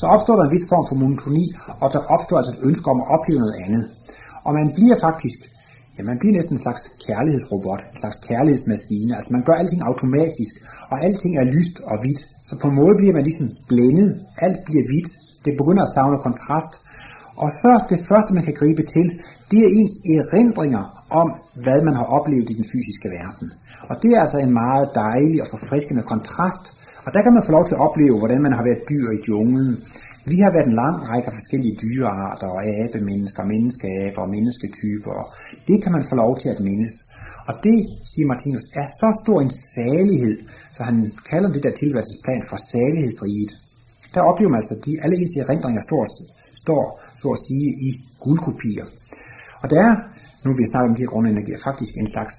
så 0.00 0.04
opstår 0.14 0.34
der 0.36 0.44
en 0.44 0.54
vis 0.56 0.66
form 0.72 0.84
for 0.88 0.96
monotoni, 1.02 1.46
og 1.82 1.88
der 1.94 2.00
opstår 2.14 2.36
altså 2.40 2.52
et 2.56 2.62
ønske 2.68 2.86
om 2.92 2.98
at 3.02 3.08
opleve 3.16 3.40
noget 3.44 3.56
andet. 3.64 3.84
Og 4.46 4.52
man 4.58 4.68
bliver 4.78 4.96
faktisk, 5.06 5.38
ja, 5.96 6.00
man 6.10 6.18
bliver 6.20 6.34
næsten 6.38 6.54
en 6.56 6.64
slags 6.66 6.82
kærlighedsrobot, 7.06 7.82
en 7.92 7.98
slags 8.02 8.18
kærlighedsmaskine, 8.28 9.12
altså 9.18 9.30
man 9.36 9.44
gør 9.48 9.56
alting 9.62 9.80
automatisk, 9.90 10.54
og 10.92 10.96
alting 11.06 11.32
er 11.40 11.46
lyst 11.56 11.76
og 11.90 11.96
hvidt, 12.02 12.20
så 12.48 12.52
på 12.62 12.66
en 12.70 12.76
måde 12.80 12.94
bliver 13.00 13.14
man 13.18 13.24
ligesom 13.28 13.48
blændet, 13.70 14.10
alt 14.44 14.60
bliver 14.68 14.84
hvidt, 14.88 15.10
det 15.44 15.52
begynder 15.60 15.82
at 15.84 15.94
savne 15.96 16.18
kontrast, 16.26 16.72
og 17.44 17.50
så 17.62 17.72
det 17.92 18.00
første, 18.10 18.34
man 18.34 18.44
kan 18.48 18.58
gribe 18.60 18.84
til, 18.94 19.06
det 19.50 19.60
er 19.64 19.70
ens 19.78 19.94
erindringer 20.16 20.84
om, 21.20 21.28
hvad 21.64 21.80
man 21.88 21.94
har 22.00 22.06
oplevet 22.16 22.50
i 22.50 22.58
den 22.60 22.66
fysiske 22.72 23.08
verden. 23.18 23.46
Og 23.90 23.94
det 24.02 24.10
er 24.14 24.20
altså 24.24 24.38
en 24.38 24.52
meget 24.62 24.88
dejlig 25.04 25.38
og 25.42 25.48
forfriskende 25.54 26.02
kontrast. 26.12 26.64
Og 27.04 27.10
der 27.14 27.22
kan 27.22 27.32
man 27.36 27.46
få 27.46 27.52
lov 27.56 27.64
til 27.66 27.76
at 27.76 27.84
opleve, 27.86 28.18
hvordan 28.18 28.42
man 28.46 28.54
har 28.58 28.64
været 28.68 28.82
dyr 28.90 29.06
i 29.18 29.20
junglen, 29.28 29.70
Vi 30.32 30.38
har 30.44 30.52
været 30.56 30.68
en 30.70 30.80
lang 30.84 30.96
række 31.10 31.28
af 31.30 31.34
forskellige 31.40 31.78
dyrearter 31.84 32.48
og 32.56 32.60
abemennesker, 32.82 33.42
menneskeaber 33.52 34.20
og 34.24 34.30
mennesketyper. 34.36 35.16
Det 35.68 35.76
kan 35.82 35.92
man 35.96 36.04
få 36.10 36.14
lov 36.22 36.32
til 36.42 36.48
at 36.54 36.60
mindes. 36.68 36.94
Og 37.48 37.54
det, 37.66 37.78
siger 38.10 38.26
Martinus, 38.32 38.64
er 38.80 38.86
så 39.02 39.08
stor 39.22 39.38
en 39.40 39.54
salighed, 39.76 40.36
så 40.74 40.80
han 40.88 40.96
kalder 41.30 41.50
det 41.54 41.62
der 41.64 41.72
tilværelsesplan 41.82 42.42
for 42.50 42.58
salighedsriget. 42.74 43.52
Der 44.14 44.22
oplever 44.30 44.50
man 44.50 44.60
altså, 44.62 44.74
at 44.78 44.84
de, 44.86 44.92
alle 45.02 45.16
ens 45.16 45.34
erindringer 45.44 45.82
står, 45.88 46.02
står, 46.64 46.82
så 47.22 47.28
at 47.36 47.40
sige, 47.46 47.68
i 47.86 47.90
guldkopier. 48.24 48.86
Og 49.62 49.66
der 49.72 49.80
er, 49.88 49.94
nu 50.44 50.48
vi 50.60 50.70
snakker 50.70 50.88
om 50.90 50.96
de 50.96 51.02
her 51.04 51.12
grundenergier, 51.14 51.58
faktisk 51.68 51.92
en 51.96 52.10
slags 52.14 52.34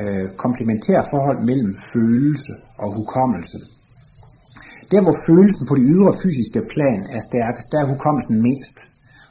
øh, 0.00 0.26
komplementær 0.44 1.00
forhold 1.12 1.38
mellem 1.50 1.72
følelse 1.92 2.54
og 2.82 2.88
hukommelse. 2.98 3.58
Der 4.92 5.00
hvor 5.04 5.16
følelsen 5.28 5.64
på 5.68 5.74
de 5.78 5.84
ydre 5.92 6.12
fysiske 6.22 6.62
plan 6.74 7.00
er 7.16 7.20
stærkest, 7.30 7.66
der 7.72 7.78
er 7.80 7.90
hukommelsen 7.92 8.36
mindst. 8.48 8.76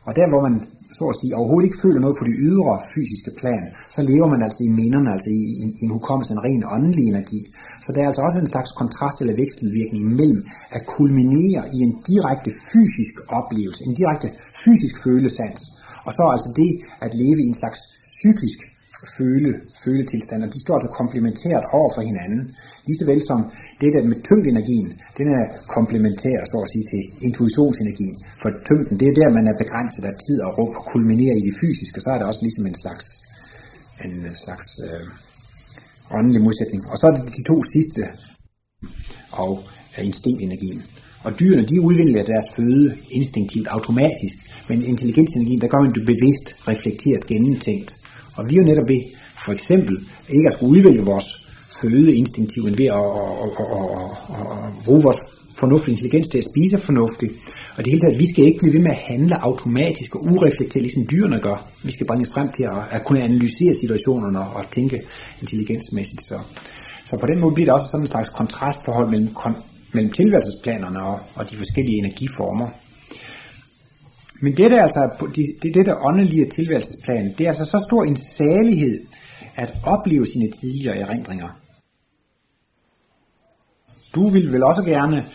Og 0.07 0.11
der 0.19 0.27
hvor 0.31 0.41
man 0.47 0.55
så 0.99 1.05
at 1.13 1.19
sige 1.21 1.35
overhovedet 1.39 1.67
ikke 1.67 1.83
føler 1.85 2.01
noget 2.01 2.19
på 2.19 2.25
de 2.29 2.35
ydre 2.47 2.73
fysiske 2.95 3.31
plan, 3.41 3.63
så 3.93 3.99
lever 4.11 4.27
man 4.33 4.41
altså 4.45 4.61
i 4.67 4.71
minderne, 4.81 5.09
altså 5.15 5.29
i, 5.39 5.43
i, 5.63 5.65
i 5.79 5.81
en 5.87 5.95
hukommelse, 5.97 6.33
en 6.33 6.45
ren 6.47 6.63
åndelig 6.75 7.05
energi. 7.13 7.41
Så 7.83 7.89
der 7.93 7.99
er 8.01 8.07
altså 8.11 8.23
også 8.27 8.39
en 8.39 8.53
slags 8.53 8.71
kontrast 8.81 9.17
eller 9.21 9.35
vekselvirkning 9.43 10.03
mellem 10.19 10.41
at 10.75 10.81
kulminere 10.95 11.61
i 11.75 11.77
en 11.87 11.93
direkte 12.11 12.51
fysisk 12.71 13.13
oplevelse, 13.39 13.81
en 13.87 13.95
direkte 14.01 14.27
fysisk 14.65 14.95
følesans, 15.05 15.59
og 16.07 16.11
så 16.17 16.23
altså 16.35 16.49
det 16.61 16.71
at 17.05 17.11
leve 17.21 17.39
i 17.41 17.47
en 17.51 17.59
slags 17.61 17.79
psykisk 18.17 18.59
føle, 19.17 19.51
føletilstand, 19.83 20.39
og 20.45 20.49
de 20.53 20.59
står 20.65 20.75
altså 20.77 20.91
komplementært 21.01 21.65
over 21.77 21.89
for 21.95 22.01
hinanden. 22.09 22.41
Lige 22.87 23.05
vel 23.11 23.21
som 23.31 23.39
det 23.81 23.89
der 23.95 24.03
med 24.11 24.17
tyngdenergien, 24.29 24.89
den 25.19 25.27
er 25.37 25.43
komplementær, 25.77 26.37
så 26.51 26.57
at 26.65 26.69
sige, 26.73 26.85
til 26.91 27.01
intuitionsenergien. 27.27 28.15
For 28.41 28.49
tyngden, 28.67 28.95
det 28.99 29.07
er 29.07 29.15
der, 29.21 29.29
man 29.37 29.45
er 29.51 29.61
begrænset 29.63 30.03
af 30.09 30.13
tid 30.25 30.37
og 30.45 30.51
rum 30.57 30.71
og 30.79 30.83
kulminerer 30.93 31.35
i 31.37 31.43
det 31.47 31.55
fysiske, 31.61 31.99
så 32.01 32.09
er 32.13 32.17
det 32.17 32.27
også 32.31 32.41
ligesom 32.45 32.65
en 32.71 32.77
slags, 32.83 33.05
en 34.05 34.15
øh, 34.29 34.33
slags 34.45 34.67
øh, 34.85 35.05
åndelig 36.17 36.41
modsætning. 36.47 36.81
Og 36.91 36.95
så 36.99 37.05
er 37.07 37.13
det 37.15 37.23
de 37.39 37.43
to 37.51 37.57
sidste, 37.73 38.01
og 39.43 39.53
øh, 39.95 40.05
instinktenergien. 40.09 40.81
Og 41.25 41.31
dyrene, 41.39 41.65
de 41.71 41.77
udvikler 41.87 42.23
deres 42.33 42.47
føde 42.55 42.87
instinktivt 43.17 43.67
automatisk, 43.67 44.37
men 44.69 44.77
intelligensenergien, 44.93 45.61
der 45.61 45.67
gør 45.67 45.81
man 45.85 45.93
det 45.97 46.05
bevidst, 46.13 46.47
reflekteret, 46.71 47.27
gennemtænkt. 47.31 47.89
Og 48.37 48.41
vi 48.47 48.53
er 48.53 48.61
jo 48.61 48.69
netop 48.71 48.89
ved, 48.93 49.01
for 49.45 49.53
eksempel, 49.57 49.95
ikke 50.35 50.47
at 50.49 50.53
skulle 50.55 50.71
udvælge 50.75 51.03
vores 51.13 51.29
føde 51.81 52.11
instinktivt, 52.21 52.77
ved 52.81 52.89
at, 52.99 53.07
at, 53.43 53.49
at, 53.61 53.67
at, 53.77 53.87
at, 54.37 54.45
at 54.65 54.71
bruge 54.85 55.03
vores 55.07 55.21
fornuftige 55.61 55.93
intelligens 55.95 56.27
til 56.29 56.39
at 56.41 56.49
spise 56.51 56.77
fornuftigt. 56.89 57.33
Og 57.75 57.79
det 57.83 57.89
hele 57.91 58.03
taget, 58.03 58.21
vi 58.23 58.27
skal 58.31 58.43
ikke 58.45 58.61
blive 58.61 58.75
ved 58.77 58.83
med 58.87 58.95
at 58.97 59.03
handle 59.11 59.35
automatisk 59.49 60.09
og 60.15 60.21
ureflekteret, 60.33 60.85
ligesom 60.87 61.03
dyrene 61.13 61.39
gør. 61.47 61.57
Vi 61.87 61.91
skal 61.95 62.07
bringes 62.09 62.29
frem 62.35 62.47
til 62.55 62.63
at, 62.73 62.81
at 62.95 63.01
kunne 63.05 63.21
analysere 63.29 63.73
situationerne 63.81 64.41
og 64.57 64.63
tænke 64.75 64.97
intelligensmæssigt. 65.43 66.23
Så, 66.29 66.37
så 67.09 67.13
på 67.21 67.25
den 67.31 67.39
måde 67.41 67.53
bliver 67.55 67.67
der 67.69 67.75
også 67.77 67.89
sådan 67.91 68.05
en 68.05 68.13
slags 68.13 68.29
kontrastforhold 68.39 69.07
mellem, 69.13 69.29
mellem 69.95 70.11
tilværelsesplanerne 70.19 70.99
og, 71.09 71.17
og 71.37 71.43
de 71.49 71.55
forskellige 71.61 71.97
energiformer. 72.03 72.67
Men 74.41 74.57
det 74.57 74.63
altså 74.63 74.77
er 74.79 74.83
altså, 74.83 75.27
det, 75.35 75.45
det, 75.63 75.75
det 75.75 75.85
der 75.85 76.05
åndelige 76.07 76.49
tilværelsesplan, 76.55 77.33
det 77.37 77.45
er 77.45 77.49
altså 77.49 77.65
så 77.65 77.85
stor 77.87 78.03
en 78.03 78.17
salighed 78.37 78.99
at 79.55 79.73
opleve 79.83 80.25
sine 80.33 80.51
tidligere 80.51 80.97
erindringer. 80.97 81.49
Du 84.15 84.29
vil 84.29 84.53
vel 84.53 84.63
også 84.63 84.83
gerne 84.83 85.25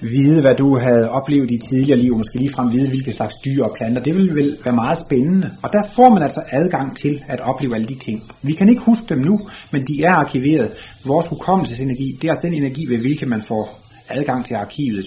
vide, 0.00 0.40
hvad 0.40 0.54
du 0.54 0.78
havde 0.78 1.10
oplevet 1.10 1.50
i 1.50 1.58
tidligere 1.58 1.98
liv, 1.98 2.16
måske 2.16 2.38
ligefrem 2.38 2.72
vide, 2.72 2.88
hvilke 2.88 3.12
slags 3.12 3.34
dyr 3.44 3.64
og 3.64 3.74
planter. 3.76 4.02
Det 4.02 4.14
vil 4.14 4.34
vel 4.34 4.58
være 4.64 4.74
meget 4.74 4.98
spændende. 5.06 5.50
Og 5.62 5.68
der 5.72 5.82
får 5.96 6.08
man 6.14 6.22
altså 6.22 6.42
adgang 6.52 6.96
til 6.96 7.22
at 7.28 7.40
opleve 7.40 7.74
alle 7.74 7.86
de 7.86 7.98
ting. 8.06 8.22
Vi 8.42 8.52
kan 8.52 8.68
ikke 8.68 8.84
huske 8.84 9.06
dem 9.08 9.18
nu, 9.18 9.40
men 9.72 9.82
de 9.88 10.04
er 10.04 10.14
arkiveret. 10.24 10.72
Vores 11.06 11.26
hukommelsesenergi, 11.28 12.18
det 12.20 12.28
er 12.28 12.32
altså 12.32 12.46
den 12.46 12.54
energi, 12.54 12.86
ved 12.86 12.98
hvilken 12.98 13.30
man 13.30 13.42
får 13.48 13.64
adgang 14.08 14.44
til 14.46 14.54
arkivet. 14.54 15.06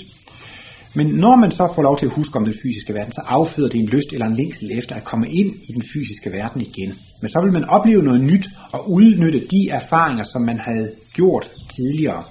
Men 0.96 1.08
når 1.08 1.36
man 1.36 1.52
så 1.52 1.72
får 1.76 1.82
lov 1.82 2.00
til 2.00 2.06
at 2.06 2.16
huske 2.16 2.38
om 2.38 2.46
den 2.46 2.60
fysiske 2.64 2.94
verden, 2.94 3.12
så 3.12 3.22
afføder 3.26 3.70
det 3.70 3.80
en 3.80 3.90
lyst 3.90 4.14
eller 4.14 4.26
en 4.26 4.36
længsel 4.36 4.72
efter 4.80 4.96
at 4.96 5.04
komme 5.04 5.28
ind 5.32 5.56
i 5.70 5.72
den 5.78 5.84
fysiske 5.94 6.32
verden 6.32 6.62
igen. 6.62 6.96
Men 7.22 7.30
så 7.30 7.42
vil 7.44 7.54
man 7.54 7.66
opleve 7.66 8.04
noget 8.04 8.22
nyt 8.22 8.46
og 8.72 8.92
udnytte 8.92 9.40
de 9.40 9.70
erfaringer, 9.72 10.24
som 10.24 10.42
man 10.42 10.60
havde 10.60 10.92
gjort 11.14 11.52
tidligere. 11.76 12.24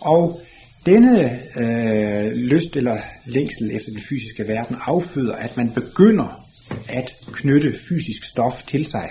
Og 0.00 0.40
denne 0.86 1.40
øh, 1.62 2.32
lyst 2.32 2.76
eller 2.76 2.96
længsel 3.26 3.70
efter 3.76 3.90
den 3.92 4.02
fysiske 4.08 4.48
verden 4.48 4.76
afføder, 4.80 5.34
at 5.34 5.56
man 5.56 5.72
begynder 5.74 6.46
at 6.88 7.14
knytte 7.32 7.72
fysisk 7.88 8.24
stof 8.24 8.62
til 8.68 8.86
sig. 8.86 9.08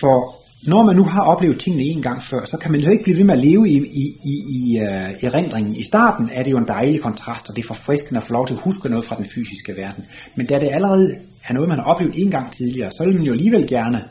For 0.00 0.43
når 0.66 0.82
man 0.84 0.96
nu 0.96 1.04
har 1.04 1.22
oplevet 1.22 1.60
tingene 1.60 1.84
en 1.84 2.02
gang 2.02 2.22
før, 2.30 2.44
så 2.44 2.56
kan 2.56 2.72
man 2.72 2.80
jo 2.80 2.90
ikke 2.90 3.04
blive 3.04 3.18
ved 3.18 3.24
med 3.24 3.34
at 3.34 3.40
leve 3.40 3.68
i, 3.68 3.76
i, 3.76 4.04
i, 4.32 4.34
i 4.58 4.80
uh, 4.80 5.24
erindringen. 5.28 5.74
I 5.74 5.82
starten 5.82 6.30
er 6.32 6.42
det 6.42 6.50
jo 6.50 6.58
en 6.58 6.68
dejlig 6.68 7.00
kontrast, 7.02 7.48
og 7.48 7.56
det 7.56 7.62
er 7.64 7.74
forfriskende 7.74 8.20
at 8.20 8.26
få 8.26 8.32
lov 8.32 8.46
til 8.46 8.54
at 8.54 8.60
huske 8.60 8.88
noget 8.88 9.04
fra 9.04 9.16
den 9.16 9.26
fysiske 9.34 9.76
verden. 9.76 10.04
Men 10.36 10.46
da 10.46 10.58
det 10.58 10.68
allerede 10.72 11.16
er 11.48 11.52
noget, 11.52 11.68
man 11.68 11.78
har 11.78 11.84
oplevet 11.84 12.14
en 12.22 12.30
gang 12.30 12.52
tidligere, 12.52 12.90
så 12.90 13.04
vil 13.04 13.14
man 13.14 13.22
jo 13.22 13.32
alligevel 13.32 13.68
gerne 13.68 14.04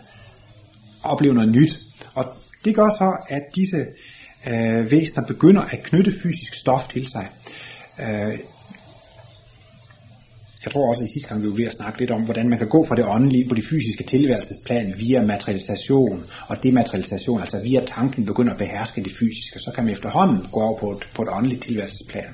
opleve 1.03 1.33
noget 1.33 1.51
nyt. 1.51 1.73
Og 2.15 2.25
det 2.65 2.75
gør 2.75 2.89
så, 2.89 3.09
at 3.29 3.43
disse 3.55 3.79
uh, 4.47 4.91
væsener 4.91 5.27
begynder 5.27 5.61
at 5.61 5.83
knytte 5.83 6.11
fysisk 6.23 6.53
stof 6.53 6.81
til 6.93 7.05
sig. 7.11 7.27
Uh, 7.99 8.33
jeg 10.63 10.71
tror 10.71 10.89
også, 10.89 11.01
at 11.03 11.09
i 11.09 11.13
sidste 11.13 11.29
gang 11.29 11.41
vi 11.43 11.47
var 11.49 11.59
ved 11.61 11.71
at 11.71 11.77
snakke 11.79 11.99
lidt 11.99 12.11
om, 12.11 12.21
hvordan 12.27 12.49
man 12.49 12.59
kan 12.59 12.69
gå 12.75 12.85
fra 12.87 12.95
det 12.95 13.05
åndelige 13.15 13.47
på 13.49 13.55
det 13.55 13.65
fysiske 13.71 14.03
tilværelsesplan 14.13 14.93
via 15.03 15.19
materialisation 15.33 16.17
og 16.49 16.55
dematerialisation, 16.63 17.41
altså 17.41 17.57
via 17.67 17.81
tanken 17.95 18.25
begynder 18.25 18.53
at 18.53 18.61
beherske 18.63 19.03
det 19.07 19.13
fysiske, 19.19 19.57
så 19.65 19.71
kan 19.75 19.83
man 19.83 19.93
efterhånden 19.93 20.39
gå 20.53 20.59
over 20.59 20.77
på 20.79 20.87
et, 20.95 21.03
på 21.15 21.21
et 21.21 21.29
åndeligt 21.37 21.63
tilværelsesplan. 21.67 22.31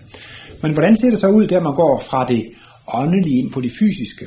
Men 0.62 0.74
hvordan 0.74 0.98
ser 0.98 1.10
det 1.10 1.20
så 1.20 1.28
ud, 1.28 1.48
der 1.48 1.62
man 1.62 1.76
går 1.76 2.04
fra 2.10 2.26
det 2.34 2.44
åndelige 3.02 3.40
ind 3.40 3.52
på 3.52 3.62
det 3.62 3.72
fysiske? 3.80 4.26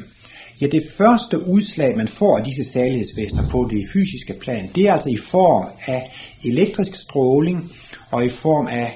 Ja, 0.60 0.66
det 0.66 0.84
første 0.98 1.46
udslag, 1.46 1.96
man 1.96 2.08
får 2.08 2.38
af 2.38 2.44
disse 2.44 2.64
særlighedsvæsener 2.72 3.48
på 3.50 3.68
det 3.70 3.82
fysiske 3.92 4.34
plan, 4.40 4.70
det 4.74 4.82
er 4.88 4.92
altså 4.92 5.10
i 5.10 5.20
form 5.30 5.66
af 5.86 6.00
elektrisk 6.44 6.92
stråling 6.96 7.70
og 8.10 8.24
i 8.24 8.28
form 8.28 8.66
af 8.66 8.88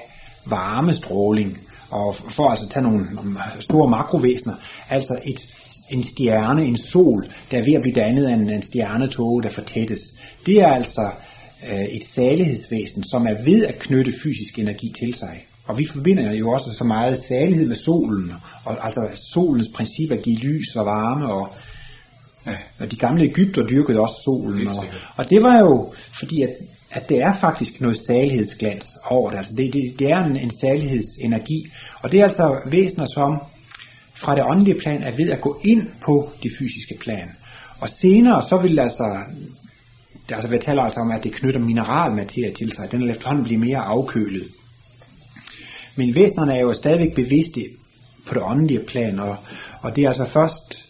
varmestråling 0.45 1.66
og 1.91 2.15
for 2.35 2.49
altså 2.49 2.65
at 2.65 2.71
tage 2.71 2.83
nogle, 2.83 3.05
store 3.59 3.89
makrovæsener, 3.89 4.55
altså 4.89 5.19
et, 5.25 5.41
en 5.91 6.03
stjerne, 6.03 6.65
en 6.65 6.77
sol, 6.77 7.27
der 7.51 7.57
er 7.57 7.65
ved 7.65 7.73
at 7.73 7.81
blive 7.81 7.95
dannet 7.95 8.25
af 8.25 8.33
en, 8.33 8.49
en 8.49 8.63
stjernetog, 8.63 9.43
der 9.43 9.49
fortættes. 9.49 9.99
Det 10.45 10.57
er 10.61 10.67
altså 10.67 11.11
øh, 11.69 11.85
et 11.97 12.03
salighedsvæsen, 12.15 13.03
som 13.03 13.25
er 13.27 13.43
ved 13.43 13.65
at 13.65 13.79
knytte 13.79 14.13
fysisk 14.23 14.59
energi 14.59 14.93
til 14.99 15.13
sig. 15.13 15.45
Og 15.67 15.77
vi 15.77 15.87
forbinder 15.93 16.33
jo 16.33 16.49
også 16.49 16.69
så 16.77 16.83
meget 16.83 17.17
salighed 17.17 17.67
med 17.67 17.75
solen, 17.75 18.31
og 18.65 18.85
altså 18.85 19.01
solens 19.33 19.69
princip 19.75 20.11
at 20.11 20.23
give 20.23 20.37
lys 20.37 20.75
og 20.75 20.85
varme, 20.85 21.33
og, 21.33 21.49
ja. 22.45 22.55
og 22.79 22.91
de 22.91 22.95
gamle 22.95 23.23
Ægypter 23.23 23.67
dyrkede 23.67 23.99
også 23.99 24.21
solen. 24.25 24.67
Og, 24.67 24.85
og 25.15 25.29
det 25.29 25.43
var 25.43 25.59
jo 25.59 25.93
fordi, 26.19 26.41
at 26.41 26.49
at 26.91 27.09
det 27.09 27.17
er 27.17 27.39
faktisk 27.39 27.81
noget 27.81 27.97
salighedsglans 28.07 28.85
over 29.09 29.29
det. 29.29 29.37
Altså 29.37 29.53
det, 29.57 29.73
det, 29.73 29.99
det 29.99 30.07
er 30.07 30.17
en, 30.17 30.37
en 30.37 30.51
salighedsenergi. 30.61 31.65
Og 32.01 32.11
det 32.11 32.19
er 32.19 32.25
altså 32.25 32.61
væsener, 32.71 33.05
som 33.05 33.41
fra 34.15 34.35
det 34.35 34.43
åndelige 34.43 34.79
plan 34.79 35.03
er 35.03 35.15
ved 35.17 35.29
at 35.31 35.41
gå 35.41 35.61
ind 35.63 35.87
på 36.05 36.29
det 36.43 36.51
fysiske 36.59 36.97
plan. 36.99 37.29
Og 37.79 37.89
senere 37.89 38.41
så 38.49 38.57
vil 38.57 38.79
altså, 38.79 39.23
det 40.29 40.35
altså 40.35 40.49
vi 40.49 40.57
taler 40.57 40.81
altså 40.81 40.99
om, 40.99 41.11
at 41.11 41.23
det 41.23 41.33
knytter 41.33 41.59
mineralmaterie 41.59 42.53
til 42.53 42.71
sig. 42.75 42.91
Den 42.91 43.01
vil 43.01 43.09
efterhånden 43.09 43.43
blive 43.43 43.59
mere 43.59 43.77
afkølet. 43.77 44.47
Men 45.95 46.15
væsenerne 46.15 46.55
er 46.55 46.61
jo 46.61 46.73
stadigvæk 46.73 47.15
bevidste 47.15 47.61
på 48.27 48.33
det 48.33 48.43
åndelige 48.43 48.85
plan, 48.87 49.19
og, 49.19 49.35
og 49.81 49.95
det 49.95 50.03
er 50.03 50.07
altså 50.07 50.25
først 50.25 50.85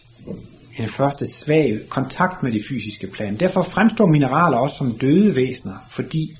en 0.79 0.89
første 0.97 1.27
svag 1.27 1.79
kontakt 1.89 2.43
med 2.43 2.51
det 2.51 2.61
fysiske 2.69 3.07
plan. 3.07 3.35
Derfor 3.39 3.63
fremstår 3.73 4.05
mineraler 4.05 4.57
også 4.57 4.75
som 4.77 4.97
døde 4.97 5.35
væsener, 5.35 5.75
fordi 5.95 6.37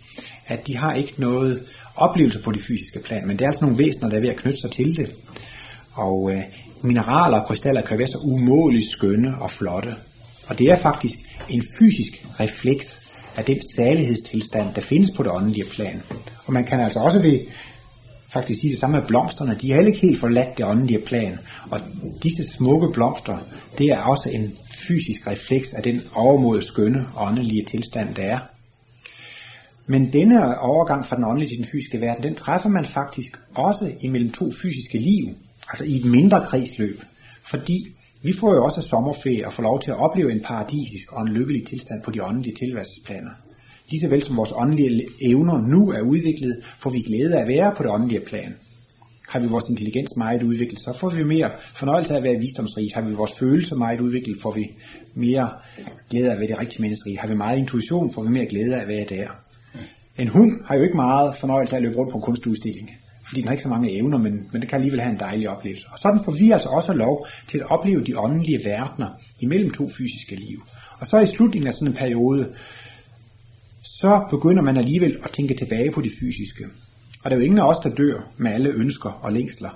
at 0.48 0.68
de 0.68 0.78
har 0.78 0.94
ikke 0.94 1.14
noget 1.18 1.64
oplevelse 1.96 2.40
på 2.44 2.52
det 2.52 2.64
fysiske 2.68 3.00
plan, 3.00 3.28
men 3.28 3.38
det 3.38 3.44
er 3.44 3.48
altså 3.48 3.66
nogle 3.66 3.78
væsener, 3.78 4.10
der 4.10 4.18
er 4.18 4.22
ved 4.22 4.30
at 4.30 4.38
knytte 4.38 4.62
sig 4.62 4.72
til 4.72 4.96
det. 4.96 5.10
Og 5.94 6.32
øh, 6.32 6.42
mineraler 6.84 7.40
og 7.40 7.48
krystaller 7.48 7.82
kan 7.82 7.98
være 7.98 8.08
så 8.08 8.18
umådeligt 8.18 8.92
skønne 8.92 9.42
og 9.42 9.52
flotte. 9.52 9.96
Og 10.48 10.60
det 10.60 10.68
er 10.68 10.80
faktisk 10.82 11.16
en 11.50 11.64
fysisk 11.80 12.26
refleks 12.40 13.00
af 13.38 13.46
den 13.46 13.60
salighedstilstand, 13.76 14.74
der 14.76 14.82
findes 14.82 15.12
på 15.18 15.24
det 15.24 15.32
åndelige 15.32 15.70
plan. 15.76 16.02
Og 16.46 16.54
man 16.54 16.66
kan 16.66 16.80
altså 16.80 17.00
også 17.00 17.20
ved 17.20 17.40
faktisk 18.34 18.62
sige 18.62 18.72
det 18.72 18.80
samme 18.80 18.98
med 19.00 19.08
blomsterne. 19.08 19.58
De 19.62 19.68
har 19.68 19.76
heller 19.76 19.94
ikke 19.94 20.08
helt 20.08 20.20
forladt 20.20 20.58
det 20.58 20.66
åndelige 20.66 21.06
plan. 21.06 21.38
Og 21.72 21.80
disse 22.24 22.54
smukke 22.56 22.88
blomster, 22.94 23.38
det 23.78 23.88
er 23.88 23.98
også 23.98 24.30
en 24.30 24.58
fysisk 24.88 25.28
refleks 25.28 25.74
af 25.74 25.84
den 25.84 26.02
overmodet 26.16 26.64
skønne 26.64 27.06
åndelige 27.18 27.66
tilstand, 27.72 28.16
der 28.16 28.24
er. 28.24 28.40
Men 29.88 30.14
denne 30.14 30.60
overgang 30.60 31.06
fra 31.06 31.16
den 31.16 31.26
åndelige 31.26 31.50
til 31.50 31.58
den 31.58 31.72
fysiske 31.72 32.02
verden, 32.02 32.24
den 32.24 32.36
træffer 32.36 32.70
man 32.70 32.86
faktisk 32.86 33.40
også 33.56 33.92
imellem 34.02 34.32
to 34.32 34.46
fysiske 34.62 34.98
liv, 34.98 35.26
altså 35.70 35.84
i 35.86 35.96
et 35.96 36.06
mindre 36.06 36.46
kredsløb. 36.50 37.00
Fordi 37.50 37.78
vi 38.24 38.34
får 38.40 38.56
jo 38.56 38.66
også 38.66 38.82
sommerferie 38.82 39.48
og 39.48 39.54
får 39.54 39.64
lov 39.64 39.82
til 39.82 39.92
at 39.92 39.98
opleve 39.98 40.32
en 40.32 40.44
paradisisk 40.46 41.14
og 41.14 41.22
en 41.22 41.34
lykkelig 41.34 41.68
tilstand 41.68 42.04
på 42.04 42.12
de 42.12 42.24
åndelige 42.24 42.56
tilværelsesplaner. 42.56 43.34
Lige 43.90 44.10
vel 44.10 44.24
som 44.26 44.38
vores 44.38 44.54
åndelige 44.56 45.06
evner 45.22 45.68
nu 45.74 45.92
er 45.92 46.02
udviklet, 46.02 46.64
får 46.84 46.90
vi 46.90 47.00
glæde 47.00 47.36
af 47.38 47.42
at 47.42 47.48
være 47.48 47.74
på 47.78 47.84
det 47.84 47.92
åndelige 47.92 48.26
plan. 48.30 48.54
Har 49.30 49.40
vi 49.40 49.48
vores 49.48 49.70
intelligens 49.70 50.12
meget 50.18 50.44
udviklet, 50.44 50.80
så 50.80 50.98
får 51.00 51.10
vi 51.10 51.24
mere 51.24 51.50
fornøjelse 51.80 52.14
af 52.14 52.18
at 52.18 52.24
være 52.24 52.40
visdomsrige. 52.40 52.92
Har 52.94 53.02
vi 53.02 53.14
vores 53.14 53.34
følelser 53.40 53.76
meget 53.76 54.02
udviklet, 54.02 54.42
får 54.42 54.52
vi 54.52 54.66
mere 55.16 55.50
glæde 56.10 56.28
af 56.30 56.34
at 56.34 56.40
være 56.40 56.48
det 56.48 56.60
rigtige 56.60 56.82
menneskerige. 56.82 57.20
Har 57.20 57.28
vi 57.28 57.36
meget 57.36 57.58
intuition, 57.58 58.14
får 58.14 58.24
vi 58.24 58.30
mere 58.30 58.46
glæde 58.46 58.76
af 58.76 58.82
at 58.82 58.88
være 58.88 59.06
der. 59.10 59.28
En 60.18 60.28
hund 60.28 60.52
har 60.66 60.76
jo 60.76 60.84
ikke 60.84 60.96
meget 60.96 61.36
fornøjelse 61.40 61.74
af 61.74 61.78
at 61.78 61.84
løbe 61.84 61.96
rundt 61.98 62.12
på 62.12 62.18
en 62.18 62.24
kunstudstilling, 62.24 62.88
fordi 63.28 63.42
den 63.42 63.48
har 63.48 63.54
ikke 63.54 63.64
så 63.64 63.70
mange 63.70 63.96
evner, 64.00 64.18
men, 64.18 64.34
men 64.52 64.62
det 64.62 64.70
kan 64.70 64.78
alligevel 64.80 65.02
have 65.02 65.14
en 65.14 65.20
dejlig 65.20 65.50
oplevelse. 65.50 65.86
Og 65.94 66.00
sådan 66.00 66.22
får 66.26 66.32
vi 66.32 66.52
altså 66.52 66.70
også 66.70 66.94
lov 66.94 67.28
til 67.50 67.58
at 67.58 67.72
opleve 67.76 68.04
de 68.04 68.20
åndelige 68.20 68.60
verdener 68.66 69.10
imellem 69.40 69.72
to 69.72 69.86
fysiske 69.98 70.36
liv. 70.36 70.60
Og 71.00 71.08
så 71.08 71.18
i 71.18 71.36
slutningen 71.36 71.68
af 71.68 71.74
sådan 71.74 71.88
en 71.88 71.94
periode, 72.04 72.56
så 74.02 74.26
begynder 74.30 74.64
man 74.64 74.78
alligevel 74.78 75.18
at 75.24 75.32
tænke 75.32 75.56
tilbage 75.56 75.92
på 75.92 76.02
det 76.02 76.12
fysiske. 76.20 76.66
Og 77.24 77.32
der 77.32 77.36
er 77.36 77.40
jo 77.40 77.46
ingen 77.46 77.60
af 77.60 77.70
os, 77.70 77.84
der 77.84 77.90
dør 77.90 78.32
med 78.38 78.52
alle 78.52 78.70
ønsker 78.70 79.10
og 79.10 79.34
længsler 79.34 79.70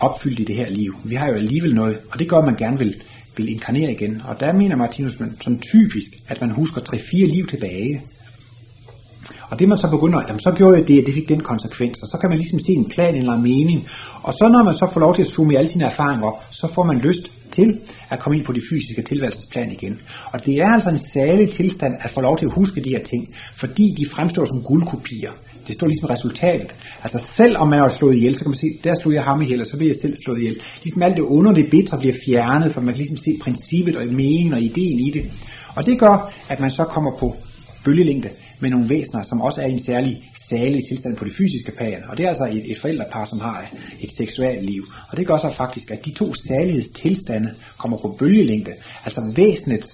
opfyldt 0.00 0.40
i 0.40 0.44
det 0.44 0.56
her 0.56 0.70
liv. 0.70 0.94
Vi 1.04 1.14
har 1.14 1.28
jo 1.28 1.34
alligevel 1.34 1.74
noget, 1.74 1.98
og 2.12 2.18
det 2.18 2.28
gør, 2.28 2.36
at 2.36 2.44
man 2.44 2.56
gerne 2.56 2.78
vil, 2.78 3.02
vil 3.36 3.48
inkarnere 3.48 3.92
igen. 3.92 4.22
Og 4.28 4.40
der 4.40 4.52
mener 4.52 4.76
Martinus 4.76 5.18
som 5.40 5.58
typisk, 5.58 6.08
at 6.28 6.40
man 6.40 6.50
husker 6.50 6.80
3-4 6.80 7.34
liv 7.34 7.46
tilbage. 7.46 8.02
Og 9.50 9.58
det 9.58 9.68
man 9.68 9.78
så 9.78 9.88
begynder, 9.94 10.18
jamen 10.28 10.42
så 10.46 10.52
gjorde 10.58 10.74
jeg 10.78 10.88
det, 10.88 10.98
og 11.00 11.06
det 11.06 11.14
fik 11.18 11.28
den 11.28 11.42
konsekvens, 11.52 11.96
og 12.02 12.08
så 12.12 12.16
kan 12.20 12.28
man 12.30 12.38
ligesom 12.38 12.60
se 12.66 12.72
en 12.82 12.88
plan 12.94 13.14
eller 13.20 13.34
en 13.36 13.44
mening. 13.52 13.78
Og 14.26 14.32
så 14.38 14.44
når 14.54 14.62
man 14.68 14.74
så 14.80 14.86
får 14.92 15.00
lov 15.00 15.12
til 15.14 15.24
at 15.26 15.32
summe 15.34 15.58
alle 15.58 15.70
sine 15.72 15.84
erfaringer 15.92 16.26
op, 16.30 16.38
så 16.60 16.66
får 16.74 16.84
man 16.90 16.98
lyst 17.08 17.24
til 17.56 17.68
at 18.12 18.18
komme 18.20 18.34
ind 18.36 18.44
på 18.46 18.52
de 18.52 18.62
fysiske 18.70 19.02
tilværelsesplan 19.10 19.70
igen. 19.76 19.94
Og 20.32 20.38
det 20.46 20.54
er 20.64 20.70
altså 20.76 20.90
en 20.90 21.02
særlig 21.14 21.46
tilstand 21.58 21.94
at 22.04 22.10
få 22.14 22.20
lov 22.20 22.34
til 22.38 22.46
at 22.48 22.54
huske 22.60 22.84
de 22.86 22.90
her 22.96 23.04
ting, 23.12 23.22
fordi 23.60 23.86
de 23.98 24.04
fremstår 24.14 24.44
som 24.52 24.62
guldkopier. 24.68 25.32
Det 25.66 25.74
står 25.74 25.86
ligesom 25.86 26.08
resultatet. 26.14 26.70
Altså 27.04 27.18
selv 27.36 27.54
om 27.62 27.68
man 27.68 27.78
har 27.80 27.88
slået 27.88 28.16
ihjel, 28.16 28.34
så 28.34 28.42
kan 28.44 28.50
man 28.50 28.62
se, 28.64 28.68
der 28.84 28.94
slog 29.00 29.14
jeg 29.14 29.24
ham 29.24 29.42
ihjel, 29.42 29.60
og 29.60 29.66
så 29.66 29.76
bliver 29.76 29.92
jeg 29.94 30.00
selv 30.04 30.16
slået 30.24 30.38
ihjel. 30.38 30.56
Ligesom 30.84 31.02
alt 31.02 31.16
det 31.16 31.22
under 31.36 31.52
det 31.52 31.66
bitre 31.70 31.98
bliver 31.98 32.16
fjernet, 32.26 32.72
for 32.74 32.80
man 32.80 32.92
kan 32.94 33.00
ligesom 33.02 33.16
se 33.26 33.30
princippet 33.44 33.96
og 33.96 34.02
meningen 34.06 34.52
og 34.52 34.60
ideen 34.60 34.98
i 35.06 35.10
det. 35.16 35.24
Og 35.76 35.86
det 35.86 35.98
gør, 35.98 36.16
at 36.48 36.60
man 36.60 36.70
så 36.70 36.84
kommer 36.84 37.12
på 37.20 37.36
bølgelængde 37.84 38.28
med 38.60 38.70
nogle 38.70 38.88
væsener, 38.88 39.22
som 39.22 39.40
også 39.40 39.60
er 39.60 39.66
i 39.66 39.72
en 39.72 39.84
særlig 39.84 40.22
salig 40.50 40.82
tilstand 40.88 41.16
på 41.16 41.24
det 41.24 41.34
fysiske 41.36 41.72
plan. 41.76 42.02
Og 42.08 42.16
det 42.16 42.24
er 42.24 42.28
altså 42.28 42.44
et, 42.44 42.70
et 42.72 42.78
forældrepar, 42.80 43.24
som 43.24 43.40
har 43.40 43.70
et 44.00 44.12
seksuelt 44.12 44.64
liv. 44.70 44.82
Og 45.10 45.16
det 45.16 45.26
gør 45.26 45.38
så 45.38 45.54
faktisk, 45.56 45.90
at 45.90 46.04
de 46.04 46.12
to 46.12 46.34
salighedstilstande 46.34 47.50
kommer 47.78 47.98
på 48.02 48.16
bølgelængde. 48.18 48.72
Altså 49.04 49.32
væsenets, 49.36 49.88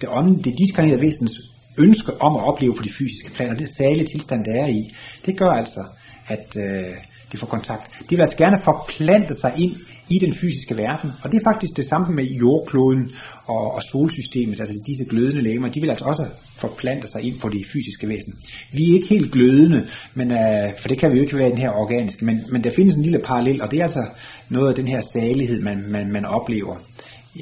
det, 0.00 0.08
ånd, 0.08 0.42
det 0.44 0.54
diskarnerede 0.58 1.02
væsenets 1.02 1.38
ønske 1.78 2.20
om 2.20 2.36
at 2.36 2.44
opleve 2.44 2.74
på 2.76 2.82
de 2.82 2.92
fysiske 2.98 3.30
planer, 3.36 3.54
det 3.54 3.68
salige 3.68 4.06
tilstand, 4.06 4.44
det 4.44 4.60
er 4.60 4.66
i, 4.66 4.94
det 5.26 5.38
gør 5.38 5.50
altså, 5.50 5.82
at 6.28 6.56
øh, 6.56 6.94
de 7.32 7.38
får 7.38 7.46
kontakt. 7.46 7.84
De 8.10 8.16
vil 8.16 8.22
altså 8.22 8.36
gerne 8.36 8.58
forplante 8.64 9.34
sig 9.34 9.52
ind 9.56 9.74
i 10.10 10.18
den 10.18 10.34
fysiske 10.34 10.76
verden. 10.76 11.10
Og 11.22 11.32
det 11.32 11.38
er 11.38 11.50
faktisk 11.50 11.76
det 11.76 11.86
samme 11.88 12.14
med 12.14 12.24
jordkloden 12.24 13.10
og, 13.46 13.74
og 13.74 13.82
solsystemet, 13.82 14.60
altså 14.60 14.82
disse 14.86 15.04
glødende 15.04 15.42
legemer, 15.42 15.68
de 15.68 15.80
vil 15.80 15.90
altså 15.90 16.04
også 16.04 16.24
forplante 16.60 17.10
sig 17.12 17.22
ind 17.22 17.40
på 17.40 17.48
det 17.48 17.66
fysiske 17.72 18.08
væsen. 18.08 18.34
Vi 18.72 18.82
er 18.88 18.94
ikke 18.94 19.08
helt 19.08 19.32
glødende, 19.32 19.80
men, 20.14 20.28
øh, 20.30 20.68
for 20.80 20.88
det 20.88 20.98
kan 20.98 21.10
vi 21.10 21.16
jo 21.16 21.22
ikke 21.22 21.36
være 21.36 21.48
i 21.48 21.50
den 21.50 21.64
her 21.66 21.70
organiske, 21.70 22.24
men, 22.24 22.36
men 22.52 22.64
der 22.64 22.70
findes 22.76 22.96
en 22.96 23.02
lille 23.02 23.18
parallel, 23.18 23.62
og 23.62 23.70
det 23.70 23.78
er 23.78 23.82
altså 23.82 24.06
noget 24.50 24.68
af 24.68 24.74
den 24.74 24.88
her 24.88 25.00
salighed, 25.00 25.62
man, 25.62 25.78
man, 25.90 26.12
man 26.12 26.24
oplever, 26.24 26.76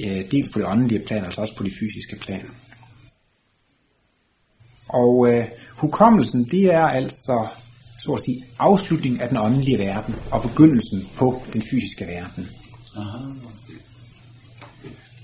øh, 0.04 0.30
dels 0.30 0.48
på 0.48 0.58
det 0.58 0.66
åndelige 0.66 1.06
plan, 1.06 1.24
altså 1.24 1.40
også 1.40 1.56
på 1.56 1.64
det 1.64 1.72
fysiske 1.80 2.16
plan. 2.16 2.46
Og 4.88 5.28
øh, 5.30 5.44
hukommelsen, 5.76 6.44
det 6.50 6.64
er 6.64 6.86
altså 7.00 7.48
så 7.98 8.12
at 8.12 8.22
sige, 8.24 8.44
afslutningen 8.58 9.20
af 9.20 9.28
den 9.28 9.38
åndelige 9.38 9.78
verden 9.78 10.14
og 10.30 10.42
begyndelsen 10.42 11.08
på 11.18 11.42
den 11.52 11.62
fysiske 11.70 12.04
verden. 12.14 12.48
Aha. 12.96 13.18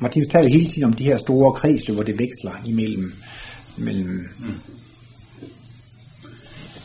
Martinus 0.01 0.29
taler 0.29 0.49
hele 0.49 0.69
tiden 0.71 0.85
om 0.85 0.93
de 0.93 1.05
her 1.05 1.19
store 1.19 1.53
kredsløb, 1.53 1.95
hvor 1.95 2.05
det 2.05 2.19
veksler 2.19 2.55
imellem. 2.65 3.13
Mellem 3.79 4.29
mm. 4.39 4.61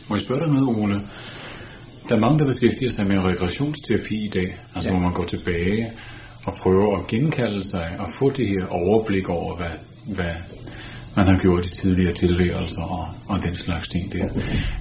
Må 0.08 0.16
jeg 0.16 0.24
spørge 0.24 0.40
dig 0.40 0.50
noget, 0.54 0.68
Ole? 0.82 0.94
Der 2.08 2.14
er 2.16 2.20
mange, 2.20 2.38
der 2.38 2.46
beskæftiger 2.46 2.92
sig 2.92 3.06
med 3.06 3.18
regressionsterapi 3.18 4.16
i 4.24 4.30
dag, 4.34 4.58
altså 4.74 4.88
ja. 4.88 4.94
hvor 4.94 5.02
man 5.06 5.14
går 5.14 5.24
tilbage 5.24 5.92
og 6.46 6.52
prøver 6.62 6.98
at 6.98 7.06
genkalde 7.06 7.62
sig 7.68 7.86
og 7.98 8.08
få 8.18 8.30
det 8.30 8.48
her 8.48 8.66
overblik 8.66 9.28
over, 9.28 9.56
hvad, 9.56 9.74
hvad 10.16 10.34
man 11.18 11.26
har 11.26 11.38
gjort 11.44 11.66
i 11.66 11.70
tidligere 11.82 12.14
tilværelser 12.22 12.82
og, 12.82 13.06
og 13.28 13.36
den 13.46 13.56
slags 13.64 13.88
ting 13.88 14.12
der. 14.12 14.26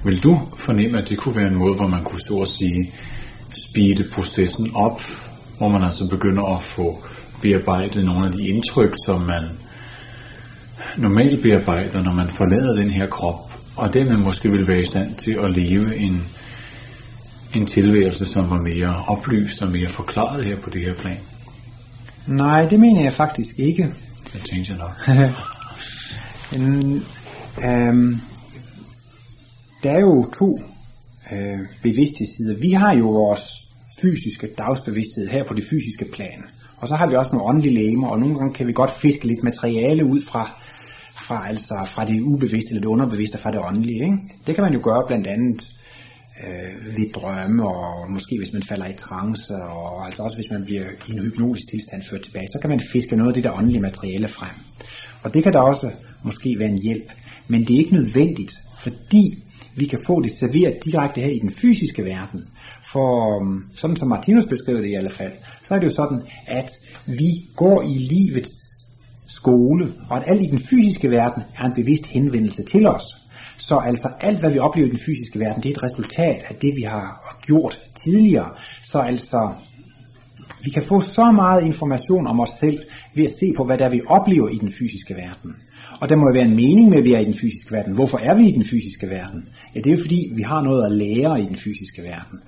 Vil 0.06 0.18
du 0.24 0.34
fornemme, 0.66 0.98
at 1.02 1.10
det 1.10 1.18
kunne 1.18 1.36
være 1.36 1.52
en 1.54 1.62
måde, 1.64 1.76
hvor 1.76 1.88
man 1.88 2.04
kunne 2.04 2.26
så 2.30 2.36
at 2.48 2.52
sige 2.60 2.82
speede 3.66 4.04
processen 4.16 4.68
op, 4.76 5.00
hvor 5.58 5.70
man 5.70 5.84
altså 5.84 6.08
begynder 6.10 6.46
at 6.56 6.62
få 6.76 6.88
bearbejdet 7.42 8.06
nogle 8.06 8.26
af 8.28 8.32
de 8.32 8.48
indtryk, 8.54 8.94
som 9.06 9.22
man 9.22 9.44
normalt 10.98 11.42
bearbejder, 11.42 12.04
når 12.04 12.14
man 12.14 12.30
forlader 12.38 12.74
den 12.74 12.90
her 12.90 13.08
krop, 13.08 13.42
og 13.76 13.94
dermed 13.94 14.18
måske 14.18 14.52
vil 14.52 14.68
være 14.68 14.82
i 14.82 14.86
stand 14.86 15.16
til 15.16 15.36
at 15.44 15.50
leve 15.62 15.96
en, 15.98 16.16
en 17.56 17.66
tilværelse, 17.66 18.26
som 18.26 18.50
var 18.50 18.62
mere 18.72 18.92
oplyst 19.08 19.62
og 19.62 19.72
mere 19.72 19.90
forklaret 19.96 20.46
her 20.46 20.58
på 20.64 20.70
det 20.70 20.82
her 20.82 20.96
plan? 21.02 21.20
Nej, 22.28 22.62
det 22.72 22.80
mener 22.80 23.02
jeg 23.02 23.14
faktisk 23.14 23.54
ikke. 23.58 23.84
Det 24.34 24.42
tænkte 24.50 24.72
jeg 24.72 24.78
nok. 24.78 24.96
En, 26.54 27.04
øhm, 27.64 28.16
der 29.84 29.92
er 29.92 30.00
jo 30.00 30.32
to 30.40 30.60
øh, 31.32 31.60
bevidsthedssider. 31.84 32.60
Vi 32.60 32.72
har 32.72 32.94
jo 32.96 33.08
vores 33.10 33.46
fysiske 34.02 34.48
dagsbevidsthed 34.58 35.28
her 35.28 35.44
på 35.48 35.54
det 35.54 35.66
fysiske 35.70 36.06
plan. 36.14 36.44
Og 36.78 36.88
så 36.88 36.96
har 36.96 37.08
vi 37.08 37.16
også 37.16 37.32
nogle 37.36 37.50
åndelige 37.50 37.76
læmer, 37.80 38.08
og 38.08 38.20
nogle 38.20 38.38
gange 38.38 38.54
kan 38.54 38.68
vi 38.68 38.74
godt 38.74 38.92
fiske 39.02 39.28
lidt 39.28 39.44
materiale 39.44 40.06
ud 40.06 40.22
fra, 40.22 40.44
fra, 41.28 41.48
altså 41.48 41.76
fra 41.94 42.06
det 42.06 42.22
ubevidste 42.22 42.70
eller 42.70 42.82
det 42.82 42.94
underbevidste 42.96 43.38
fra 43.38 43.52
det 43.52 43.60
åndelige. 43.60 44.04
Ikke? 44.04 44.18
Det 44.48 44.56
kan 44.56 44.64
man 44.64 44.74
jo 44.74 44.82
gøre 44.84 45.08
blandt 45.08 45.28
andet 45.28 45.62
øh, 46.44 46.96
ved 46.98 47.08
drømme, 47.14 47.68
og 47.68 48.12
måske 48.12 48.34
hvis 48.40 48.54
man 48.54 48.64
falder 48.70 48.88
i 48.88 48.94
trance, 48.94 49.56
og 49.56 50.06
altså 50.06 50.24
også 50.24 50.38
hvis 50.38 50.52
man 50.52 50.64
bliver 50.66 50.86
i 51.08 51.12
en 51.12 51.24
hypnotisk 51.26 51.68
tilstand 51.70 52.02
ført 52.10 52.22
tilbage, 52.22 52.48
så 52.54 52.60
kan 52.62 52.70
man 52.70 52.82
fiske 52.94 53.16
noget 53.16 53.32
af 53.32 53.36
det 53.36 53.44
der 53.44 53.58
åndelige 53.60 53.82
materiale 53.82 54.28
frem. 54.28 54.56
Og 55.24 55.34
det 55.34 55.44
kan 55.44 55.54
der 55.54 55.60
også 55.60 55.92
måske 56.24 56.56
være 56.60 56.70
en 56.70 56.82
hjælp. 56.82 57.12
Men 57.48 57.62
det 57.62 57.74
er 57.76 57.80
ikke 57.80 57.94
nødvendigt, 57.94 58.54
fordi 58.84 59.44
vi 59.76 59.86
kan 59.86 60.00
få 60.08 60.22
det 60.22 60.32
serveret 60.32 60.86
direkte 60.86 61.22
her 61.22 61.30
i 61.30 61.40
den 61.40 61.52
fysiske 61.52 62.04
verden. 62.06 62.42
For 62.94 63.42
øhm, 63.42 63.64
sådan 63.76 63.98
som 63.98 64.08
Martinus 64.08 64.46
beskriver 64.46 64.82
det 64.82 64.90
i 64.90 64.96
alle 64.96 65.14
fald, 65.18 65.34
så 65.62 65.74
er 65.74 65.80
det 65.80 65.88
jo 65.88 65.96
sådan, 66.02 66.22
at 66.48 66.70
vi 67.06 67.32
går 67.56 67.82
i 67.82 67.98
livets 68.14 68.56
skole, 69.28 69.94
og 70.10 70.18
at 70.18 70.24
alt 70.28 70.42
i 70.42 70.52
den 70.56 70.62
fysiske 70.70 71.10
verden 71.12 71.44
er 71.60 71.66
en 71.66 71.74
bevidst 71.74 72.06
henvendelse 72.06 72.64
til 72.64 72.88
os. 72.88 73.06
Så 73.58 73.76
altså 73.76 74.10
alt, 74.20 74.40
hvad 74.40 74.52
vi 74.52 74.60
oplever 74.60 74.88
i 74.88 74.92
den 74.92 75.06
fysiske 75.06 75.40
verden, 75.40 75.64
det 75.64 75.70
er 75.70 75.76
et 75.78 75.84
resultat 75.84 76.40
af 76.50 76.56
det, 76.56 76.72
vi 76.76 76.82
har 76.82 77.06
gjort 77.42 77.80
tidligere. 78.04 78.50
Så 78.84 78.98
altså, 78.98 79.54
vi 80.64 80.70
kan 80.70 80.84
få 80.84 81.02
så 81.02 81.32
meget 81.32 81.66
information 81.66 82.28
om 82.28 82.40
os 82.40 82.54
selv 82.60 82.80
ved 83.16 83.24
at 83.24 83.38
se 83.40 83.48
på, 83.58 83.64
hvad 83.66 83.78
der 83.78 83.90
vi 83.90 84.02
oplever 84.08 84.50
i 84.50 84.58
den 84.58 84.72
fysiske 84.80 85.14
verden. 85.16 85.56
Og 86.02 86.10
der 86.10 86.16
må 86.16 86.24
jo 86.28 86.34
være 86.34 86.50
en 86.52 86.56
mening 86.56 86.90
med, 86.90 86.98
at 86.98 87.04
vi 87.04 87.14
er 87.14 87.20
i 87.20 87.26
den 87.26 87.40
fysiske 87.44 87.72
verden. 87.72 87.94
Hvorfor 87.94 88.18
er 88.18 88.36
vi 88.36 88.48
i 88.48 88.52
den 88.52 88.66
fysiske 88.72 89.10
verden? 89.10 89.50
Ja, 89.76 89.80
det 89.80 89.88
er 89.88 89.96
jo 89.98 90.04
fordi, 90.04 90.32
vi 90.36 90.42
har 90.42 90.62
noget 90.62 90.86
at 90.86 90.92
lære 90.92 91.42
i 91.42 91.46
den 91.46 91.60
fysiske 91.66 92.02
verden. 92.02 92.40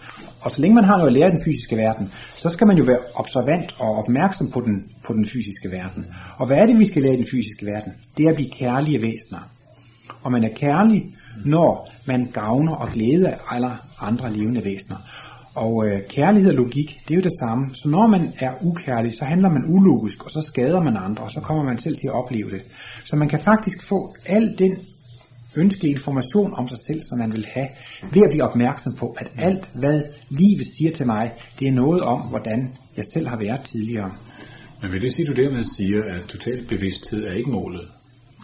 Og 0.41 0.51
så 0.51 0.61
længe 0.61 0.75
man 0.75 0.83
har 0.83 0.97
noget 0.97 1.07
at 1.07 1.13
lære 1.13 1.27
i 1.27 1.31
den 1.31 1.43
fysiske 1.45 1.75
verden, 1.77 2.11
så 2.35 2.49
skal 2.49 2.67
man 2.67 2.77
jo 2.77 2.83
være 2.83 2.99
observant 3.15 3.75
og 3.79 3.89
opmærksom 4.01 4.51
på 4.51 4.61
den, 4.61 4.75
på 5.05 5.13
den 5.13 5.25
fysiske 5.25 5.71
verden. 5.71 6.05
Og 6.37 6.47
hvad 6.47 6.57
er 6.57 6.65
det, 6.65 6.79
vi 6.79 6.85
skal 6.85 7.01
lære 7.01 7.13
i 7.13 7.17
den 7.17 7.31
fysiske 7.31 7.65
verden? 7.65 7.91
Det 8.17 8.25
er 8.25 8.29
at 8.29 8.35
blive 8.35 8.49
kærlige 8.49 9.01
væsener. 9.01 9.43
Og 10.23 10.31
man 10.31 10.43
er 10.43 10.53
kærlig, 10.55 11.05
når 11.45 11.91
man 12.05 12.31
gavner 12.33 12.75
og 12.75 12.87
glæder 12.89 13.33
alle 13.51 13.71
andre 13.99 14.33
levende 14.33 14.65
væsener. 14.65 14.97
Og 15.55 15.87
øh, 15.87 15.99
kærlighed 16.09 16.49
og 16.51 16.57
logik, 16.57 16.89
det 17.07 17.11
er 17.13 17.19
jo 17.19 17.21
det 17.29 17.39
samme. 17.39 17.75
Så 17.75 17.89
når 17.89 18.07
man 18.07 18.33
er 18.39 18.51
ukærlig, 18.69 19.11
så 19.19 19.25
handler 19.25 19.49
man 19.49 19.63
ulogisk, 19.75 20.25
og 20.25 20.31
så 20.31 20.41
skader 20.41 20.81
man 20.83 20.97
andre, 20.97 21.23
og 21.23 21.31
så 21.31 21.41
kommer 21.41 21.63
man 21.63 21.79
selv 21.79 21.97
til 21.97 22.07
at 22.07 22.13
opleve 22.13 22.49
det. 22.49 22.61
Så 23.05 23.15
man 23.15 23.29
kan 23.29 23.39
faktisk 23.45 23.87
få 23.89 24.15
al 24.25 24.55
den 24.57 24.73
ønske 25.55 25.87
information 25.87 26.53
om 26.53 26.67
sig 26.67 26.77
selv, 26.87 27.01
som 27.01 27.17
man 27.17 27.31
vil 27.31 27.45
have, 27.53 27.67
ved 28.13 28.21
at 28.25 28.31
blive 28.31 28.43
opmærksom 28.43 28.93
på, 28.99 29.15
at 29.17 29.27
alt, 29.37 29.69
hvad 29.81 29.97
livet 30.29 30.67
siger 30.77 30.91
til 30.95 31.05
mig, 31.05 31.31
det 31.59 31.67
er 31.67 31.71
noget 31.71 32.01
om, 32.01 32.21
hvordan 32.21 32.59
jeg 32.97 33.05
selv 33.13 33.27
har 33.27 33.37
været 33.37 33.61
tidligere. 33.71 34.11
Men 34.81 34.91
vil 34.91 35.01
det 35.01 35.13
sige, 35.13 35.29
at 35.29 35.35
du 35.35 35.41
dermed 35.41 35.65
siger, 35.77 36.03
at 36.03 36.21
total 36.27 36.65
bevidsthed 36.67 37.23
er 37.23 37.33
ikke 37.33 37.51
målet? 37.51 37.85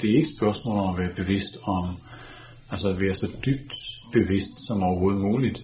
Det 0.01 0.09
er 0.09 0.15
ikke 0.17 0.29
et 0.29 0.37
spørgsmål 0.37 0.77
om 0.77 0.93
at 0.93 0.99
være 1.01 1.13
bevidst 1.15 1.57
om 1.63 1.85
Altså 2.71 2.87
at 2.87 2.99
være 2.99 3.15
så 3.15 3.27
dybt 3.45 3.73
bevidst 4.13 4.67
som 4.67 4.83
overhovedet 4.83 5.21
muligt. 5.21 5.59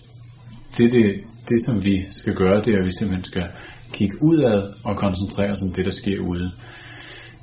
Det, 0.78 0.92
det, 0.94 1.24
det 1.50 1.60
som 1.66 1.86
vi 1.86 2.06
skal 2.12 2.36
gøre, 2.36 2.62
det 2.64 2.74
er, 2.74 2.80
at 2.80 2.86
vi 2.86 2.92
simpelthen 2.92 3.26
skal 3.32 3.48
kigge 3.94 4.16
udad 4.22 4.74
og 4.84 4.98
koncentrere 4.98 5.52
os 5.52 5.62
om 5.62 5.72
det, 5.74 5.86
der 5.86 5.96
sker 6.02 6.20
ude. 6.20 6.52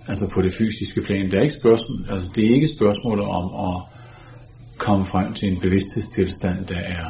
Altså 0.08 0.30
på 0.34 0.42
det 0.42 0.54
fysiske 0.58 1.00
plan. 1.06 1.30
Det 1.30 1.34
er 1.38 1.42
ikke 1.42 1.60
spørgsmål, 1.62 2.00
altså 2.12 2.28
det 2.34 2.42
er 2.44 2.54
ikke 2.54 2.74
spørgsmålet 2.78 3.26
om 3.40 3.46
at 3.68 3.76
komme 4.78 5.06
frem 5.12 5.34
til 5.34 5.48
en 5.52 5.60
bevidsthedstilstand, 5.60 6.66
der 6.66 6.80
er 6.98 7.06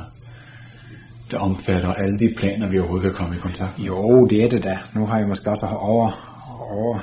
der 1.31 1.39
omfatter 1.39 1.93
alle 1.93 2.19
de 2.19 2.35
planer, 2.37 2.71
vi 2.71 2.79
overhovedet 2.79 3.07
kan 3.07 3.17
komme 3.21 3.37
i 3.37 3.39
kontakt 3.39 3.79
med. 3.79 3.87
Jo, 3.87 4.27
det 4.31 4.45
er 4.45 4.49
det 4.49 4.63
da. 4.65 4.77
Nu 4.95 5.07
har 5.07 5.19
jeg 5.19 5.29
måske 5.29 5.51
også 5.51 5.67
over, 5.67 6.09
over, 6.79 6.99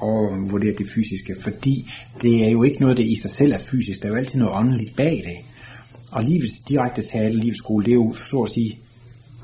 overvurderet 0.00 0.78
det 0.78 0.88
fysiske, 0.94 1.32
fordi 1.42 1.74
det 2.22 2.44
er 2.46 2.50
jo 2.50 2.62
ikke 2.62 2.80
noget, 2.80 2.96
der 2.96 3.04
i 3.04 3.16
sig 3.22 3.30
selv 3.30 3.52
er 3.52 3.58
fysisk. 3.70 4.02
Der 4.02 4.08
er 4.08 4.12
jo 4.12 4.18
altid 4.18 4.38
noget 4.38 4.56
åndeligt 4.56 4.96
bag 4.96 5.14
det. 5.28 5.38
Og 6.12 6.24
livets 6.24 6.54
direkte 6.68 7.02
tale, 7.02 7.40
livets 7.40 7.58
skole, 7.58 7.84
det 7.84 7.90
er 7.90 8.00
jo 8.04 8.14
så 8.30 8.38
at 8.46 8.52
sige 8.52 8.72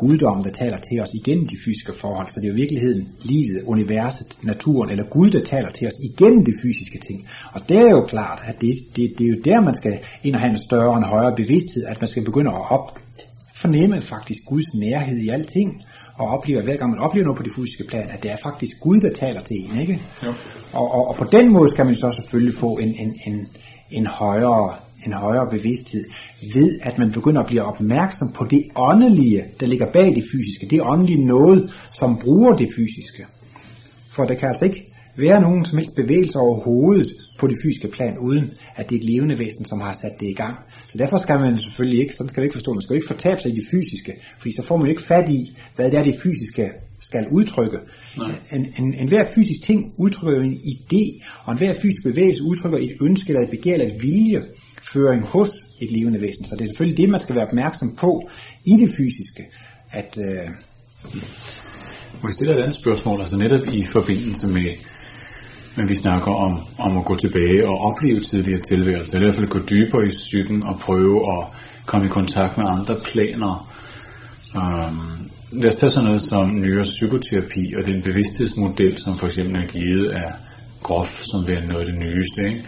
guddommen, 0.03 0.45
der 0.45 0.53
taler 0.63 0.79
til 0.89 0.97
os 1.05 1.13
igennem 1.21 1.47
de 1.53 1.57
fysiske 1.65 1.95
forhold. 2.03 2.29
Så 2.31 2.37
det 2.41 2.47
er 2.47 2.53
jo 2.53 2.57
i 2.59 2.63
virkeligheden 2.65 3.03
livet, 3.33 3.59
universet, 3.75 4.29
naturen 4.51 4.91
eller 4.93 5.07
Gud, 5.17 5.29
der 5.37 5.43
taler 5.53 5.71
til 5.79 5.87
os 5.91 5.99
igennem 6.11 6.43
de 6.49 6.55
fysiske 6.63 6.99
ting. 7.07 7.19
Og 7.55 7.61
det 7.69 7.79
er 7.87 7.91
jo 7.99 8.03
klart, 8.15 8.41
at 8.51 8.57
det, 8.61 8.73
det, 8.97 9.05
det 9.17 9.25
er 9.27 9.33
jo 9.35 9.41
der, 9.51 9.61
man 9.69 9.75
skal 9.81 9.95
ind 10.27 10.35
og 10.37 10.41
have 10.41 10.53
en 10.57 10.65
større 10.69 10.93
og 10.95 10.99
en 10.99 11.13
højere 11.15 11.35
bevidsthed, 11.43 11.83
at 11.93 12.01
man 12.01 12.09
skal 12.13 12.25
begynde 12.25 12.51
at 12.51 12.63
op, 12.77 12.87
fornemme 13.63 13.97
faktisk 14.15 14.41
Guds 14.51 14.71
nærhed 14.85 15.19
i 15.27 15.29
alting, 15.37 15.71
og 16.21 16.27
opleve, 16.37 16.59
at 16.59 16.65
hver 16.65 16.77
gang 16.77 16.91
man 16.91 17.01
oplever 17.07 17.25
noget 17.27 17.41
på 17.41 17.47
det 17.47 17.53
fysiske 17.57 17.85
plan, 17.91 18.07
at 18.15 18.23
det 18.23 18.31
er 18.31 18.37
faktisk 18.49 18.75
Gud, 18.81 19.01
der 19.01 19.13
taler 19.23 19.43
til 19.49 19.57
en, 19.65 19.81
ikke? 19.85 19.97
Jo. 20.25 20.33
Og, 20.73 20.87
og, 20.97 21.09
og 21.09 21.15
på 21.17 21.27
den 21.37 21.53
måde 21.53 21.69
skal 21.71 21.85
man 21.87 21.97
så 21.97 22.09
selvfølgelig 22.19 22.59
få 22.65 22.71
en, 22.85 22.93
en, 23.03 23.11
en, 23.27 23.47
en 23.91 24.07
højere 24.07 24.75
en 25.07 25.13
højere 25.13 25.49
bevidsthed, 25.51 26.05
ved 26.55 26.79
at 26.83 26.99
man 26.99 27.13
begynder 27.13 27.41
at 27.41 27.47
blive 27.47 27.63
opmærksom 27.63 28.33
på 28.33 28.45
det 28.51 28.65
åndelige, 28.77 29.45
der 29.61 29.67
ligger 29.67 29.93
bag 29.93 30.09
det 30.15 30.25
fysiske. 30.33 30.67
Det 30.71 30.81
åndelige 30.83 31.27
noget, 31.27 31.73
som 31.99 32.19
bruger 32.25 32.53
det 32.57 32.69
fysiske. 32.77 33.27
For 34.17 34.25
der 34.25 34.35
kan 34.35 34.49
altså 34.49 34.65
ikke 34.65 34.83
være 35.17 35.41
nogen 35.41 35.65
som 35.65 35.79
helst 35.79 35.95
bevægelse 35.97 36.39
overhovedet 36.39 37.11
på 37.41 37.47
det 37.47 37.57
fysiske 37.63 37.89
plan, 37.89 38.19
uden 38.19 38.45
at 38.77 38.91
det 38.91 38.95
er 38.97 39.01
et 39.01 39.11
levende 39.13 39.39
væsen, 39.39 39.65
som 39.65 39.81
har 39.81 39.93
sat 40.03 40.15
det 40.21 40.29
i 40.29 40.39
gang. 40.43 40.57
Så 40.91 40.99
derfor 40.99 41.19
skal 41.25 41.39
man 41.41 41.59
selvfølgelig 41.59 42.01
ikke, 42.03 42.15
sådan 42.15 42.29
skal 42.29 42.41
man 42.41 42.47
ikke 42.47 42.59
forstå, 42.59 42.73
man 42.73 42.83
skal 42.83 42.97
ikke 42.97 43.13
fortabe 43.15 43.41
sig 43.41 43.51
i 43.53 43.59
det 43.61 43.67
fysiske, 43.71 44.13
fordi 44.39 44.53
så 44.59 44.63
får 44.69 44.77
man 44.77 44.89
ikke 44.91 45.07
fat 45.13 45.29
i, 45.29 45.41
hvad 45.77 45.91
det 45.91 45.99
er, 45.99 46.03
det 46.03 46.21
fysiske 46.23 46.65
skal 47.09 47.25
udtrykke. 47.33 47.79
En, 48.53 48.63
en, 48.79 48.95
en 48.95 49.09
hver 49.09 49.25
fysisk 49.35 49.61
ting 49.69 49.95
udtrykker 49.97 50.43
en 50.43 50.59
idé, 50.75 51.05
og 51.45 51.53
en 51.53 51.59
hver 51.59 51.75
fysisk 51.83 52.03
bevægelse 52.03 52.43
udtrykker 52.51 52.79
et 52.79 52.95
ønske 53.07 53.29
eller 53.31 53.43
et 53.43 53.51
begær 53.51 53.73
eller 53.73 53.87
et 53.87 54.03
vilje 54.03 54.41
føring 54.93 55.23
hos 55.35 55.51
et 55.81 55.91
levende 55.97 56.21
væsen. 56.21 56.45
Så 56.45 56.55
det 56.57 56.63
er 56.65 56.71
selvfølgelig 56.71 56.99
det, 57.03 57.09
man 57.11 57.21
skal 57.21 57.35
være 57.35 57.47
opmærksom 57.47 57.97
på 57.97 58.29
i 58.65 58.73
det 58.83 58.91
fysiske. 58.97 59.43
At, 59.93 60.11
øh... 60.27 60.49
Må 62.21 62.25
jeg 62.29 62.35
stille 62.35 62.53
et 62.55 62.63
andet 62.65 62.81
spørgsmål, 62.83 63.21
altså 63.21 63.37
netop 63.37 63.65
i 63.81 63.83
forbindelse 63.93 64.47
med, 64.47 64.71
når 65.77 65.87
vi 65.87 65.97
snakker 66.05 66.33
om, 66.47 66.55
om 66.79 66.99
at 67.01 67.05
gå 67.05 67.15
tilbage 67.17 67.61
og 67.71 67.77
opleve 67.89 68.21
tidligere 68.21 68.63
tilværelse, 68.73 69.13
eller 69.13 69.27
i 69.27 69.31
hvert 69.31 69.41
fald 69.41 69.57
gå 69.57 69.61
dybere 69.73 70.07
i 70.07 70.15
psyken 70.23 70.63
og 70.71 70.75
prøve 70.87 71.19
at 71.35 71.43
komme 71.87 72.07
i 72.07 72.17
kontakt 72.19 72.59
med 72.59 72.67
andre 72.77 72.97
planer. 73.09 73.53
Um, 74.61 75.31
lad 75.61 75.71
os 75.73 75.81
tage 75.81 75.91
sådan 75.91 76.09
noget 76.09 76.23
som 76.23 76.45
nyere 76.65 76.87
psykoterapi 76.95 77.65
og 77.79 77.83
den 77.91 78.03
bevidsthedsmodel, 78.03 78.95
som 79.05 79.19
for 79.21 79.27
eksempel 79.27 79.57
er 79.63 79.69
givet 79.77 80.07
af 80.23 80.31
Grof, 80.83 81.13
som 81.31 81.41
er 81.55 81.67
noget 81.71 81.83
af 81.85 81.89
det 81.91 81.99
nyeste. 82.05 82.41
Ikke? 82.51 82.63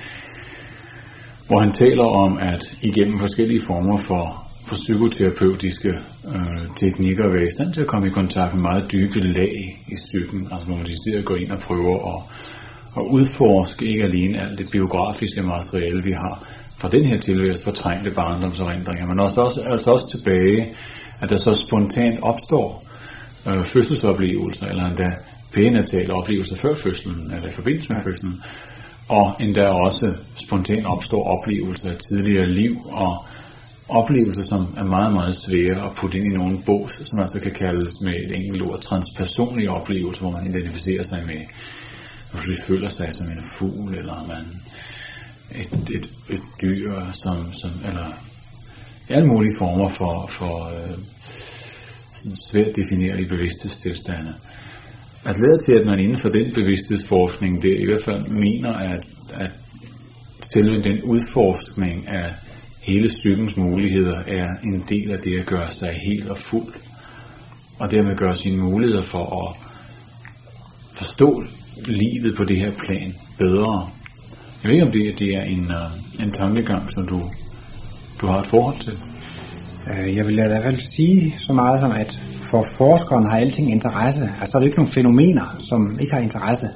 Hvor 1.50 1.60
han 1.66 1.72
taler 1.84 2.06
om, 2.24 2.32
at 2.38 2.62
igennem 2.90 3.18
forskellige 3.18 3.62
former 3.66 3.98
for, 4.08 4.24
for 4.68 4.76
psykoterapeutiske 4.84 5.92
øh, 6.34 6.62
teknikker 6.80 7.32
være 7.34 7.46
i 7.48 7.54
stand 7.56 7.70
til 7.72 7.80
at 7.84 7.90
komme 7.92 8.06
i 8.08 8.18
kontakt 8.20 8.54
med 8.54 8.62
meget 8.62 8.84
dybe 8.92 9.20
lag 9.38 9.54
i 9.94 9.96
psyken, 10.04 10.40
altså 10.52 10.64
hvor 10.66 10.76
man 10.76 10.86
decideret 10.90 11.24
går 11.30 11.36
ind 11.42 11.50
og 11.56 11.60
prøver 11.68 11.96
at, 12.12 12.20
at 12.98 13.04
udforske 13.16 13.82
ikke 13.90 14.04
alene 14.10 14.42
alt 14.44 14.58
det 14.58 14.68
biografiske 14.74 15.42
materiale, 15.42 16.02
vi 16.08 16.12
har 16.22 16.34
fra 16.80 16.88
den 16.88 17.04
her 17.10 17.18
tilværelse 17.20 17.64
fortrængte 17.64 18.10
barndomserindringer, 18.20 19.06
men 19.10 19.18
også, 19.26 19.38
også, 19.46 19.60
altså 19.72 19.88
også 19.94 20.06
tilbage, 20.14 20.60
at 21.22 21.28
der 21.30 21.38
så 21.46 21.52
spontant 21.66 22.16
opstår 22.30 22.68
øh, 23.48 23.64
fødselsoplevelser, 23.72 24.66
eller 24.66 24.84
endda 24.84 25.10
pænatale 25.54 26.12
oplevelser 26.18 26.56
før 26.64 26.74
fødslen, 26.84 27.18
eller 27.34 27.48
i 27.48 27.56
forbindelse 27.58 27.88
med 27.92 28.00
fødslen, 28.06 28.34
og 29.18 29.26
endda 29.40 29.64
også 29.86 30.06
spontant 30.46 30.86
opstår 30.86 31.22
oplevelser 31.34 31.90
af 31.90 31.98
tidligere 32.08 32.50
liv, 32.60 32.74
og 32.92 33.12
oplevelser, 33.88 34.44
som 34.52 34.62
er 34.76 34.84
meget, 34.84 35.12
meget 35.12 35.36
svære 35.36 35.86
at 35.86 35.92
putte 35.98 36.18
ind 36.18 36.26
i 36.32 36.36
nogle 36.36 36.58
bås, 36.66 36.92
som 37.08 37.18
altså 37.18 37.38
kan 37.42 37.54
kaldes 37.54 37.92
med 38.00 38.14
et 38.24 38.32
enkelt 38.36 38.62
ord 38.62 38.80
transpersonlige 38.80 39.70
oplevelser, 39.70 40.22
hvor 40.22 40.30
man 40.30 40.46
identificerer 40.50 41.02
sig 41.02 41.22
med, 41.26 41.40
man 42.34 42.42
føler 42.66 42.90
sig 42.90 43.08
som 43.12 43.26
en 43.26 43.44
fugl, 43.58 43.94
eller 44.00 44.26
man 44.32 44.44
et, 45.62 45.72
et, 45.96 46.06
et 46.36 46.46
dyr, 46.62 46.92
som, 47.12 47.52
som, 47.52 47.70
eller 47.88 48.08
alle 49.08 49.28
mulige 49.28 49.54
former 49.58 49.90
for, 49.98 50.30
for 50.38 50.54
øh, 50.76 50.98
svært 52.50 52.76
definerede 52.76 53.28
bevidsthedstilstande 53.28 54.34
at 55.24 55.36
lade 55.38 55.58
til, 55.64 55.72
at 55.72 55.86
man 55.86 55.98
inden 55.98 56.20
for 56.20 56.28
den 56.28 56.54
bevidsthedsforskning, 56.54 57.62
det 57.62 57.80
i 57.80 57.84
hvert 57.84 58.04
fald 58.04 58.28
mener, 58.28 58.72
at, 58.72 59.04
at 59.32 59.50
selve 60.52 60.82
den 60.82 61.02
udforskning 61.02 62.08
af 62.08 62.34
hele 62.82 63.08
psykens 63.08 63.56
muligheder 63.56 64.18
er 64.18 64.48
en 64.64 64.84
del 64.88 65.10
af 65.10 65.18
det 65.18 65.40
at 65.40 65.46
gøre 65.46 65.70
sig 65.70 65.92
helt 66.08 66.28
og 66.28 66.38
fuld, 66.50 66.74
og 67.78 67.90
dermed 67.90 68.16
gøre 68.16 68.38
sine 68.38 68.56
muligheder 68.56 69.02
for 69.02 69.26
at 69.42 69.56
forstå 70.98 71.44
livet 71.86 72.36
på 72.36 72.44
det 72.44 72.58
her 72.58 72.72
plan 72.86 73.14
bedre. 73.38 73.90
Jeg 74.62 74.68
ved 74.68 74.72
ikke, 74.72 74.86
om 74.86 74.92
det, 74.92 75.18
det 75.18 75.34
er 75.34 75.42
en, 75.42 75.64
uh, 75.64 76.24
en 76.24 76.32
tankegang, 76.32 76.90
som 76.90 77.06
du, 77.06 77.20
du 78.20 78.26
har 78.26 78.38
et 78.40 78.46
forhold 78.46 78.80
til. 78.84 78.98
Øh, 79.90 80.16
jeg 80.16 80.26
vil 80.26 80.38
i 80.38 80.48
hvert 80.48 80.62
fald 80.62 80.80
sige 80.96 81.34
så 81.38 81.52
meget 81.52 81.80
som, 81.80 81.92
at 81.92 82.20
for 82.50 82.62
forskeren 82.78 83.24
har 83.30 83.38
alting 83.38 83.70
interesse. 83.70 84.24
Altså 84.40 84.52
er 84.56 84.58
der 84.60 84.66
ikke 84.66 84.80
nogen 84.80 84.92
fænomener, 84.92 85.46
som 85.68 85.80
ikke 86.00 86.12
har 86.14 86.22
interesse. 86.28 86.68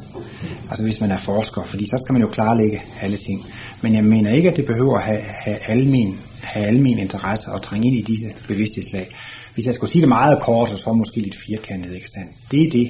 Altså 0.70 0.83
hvis 0.87 1.01
man 1.01 1.11
er 1.11 1.20
forsker, 1.25 1.62
fordi 1.70 1.85
så 1.87 1.97
skal 2.03 2.12
man 2.12 2.22
jo 2.22 2.29
klarlægge 2.37 2.81
alle 3.03 3.16
ting. 3.16 3.39
Men 3.83 3.95
jeg 3.95 4.05
mener 4.05 4.31
ikke, 4.37 4.51
at 4.51 4.57
det 4.57 4.66
behøver 4.66 4.97
at 4.99 5.05
have, 5.05 5.22
have, 5.45 5.59
almen, 5.75 6.18
have 6.43 6.66
almen 6.66 6.99
interesse 6.99 7.47
og 7.49 7.62
trænge 7.62 7.87
ind 7.89 7.97
i 7.97 8.05
disse 8.12 8.29
bevidsthedslag. 8.49 9.07
Hvis 9.55 9.66
jeg 9.66 9.75
skulle 9.75 9.93
sige 9.93 10.03
det 10.03 10.09
meget 10.09 10.39
kort, 10.43 10.72
og 10.72 10.79
så 10.79 10.93
måske 10.93 11.20
lidt 11.20 11.39
firkantet, 11.47 11.95
ikke 11.95 12.11
sandt? 12.16 12.31
Det 12.51 12.61
er 12.66 12.70
det, 12.70 12.87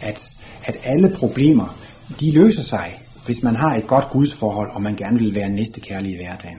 at, 0.00 0.18
at 0.64 0.76
alle 0.82 1.08
problemer, 1.20 1.78
de 2.20 2.32
løser 2.32 2.62
sig, 2.62 2.88
hvis 3.26 3.42
man 3.42 3.56
har 3.56 3.76
et 3.76 3.86
godt 3.86 4.08
gudsforhold, 4.10 4.70
og 4.74 4.82
man 4.82 4.96
gerne 4.96 5.18
vil 5.18 5.34
være 5.34 5.50
næstekærlig 5.50 6.12
i 6.12 6.16
hverdagen. 6.16 6.58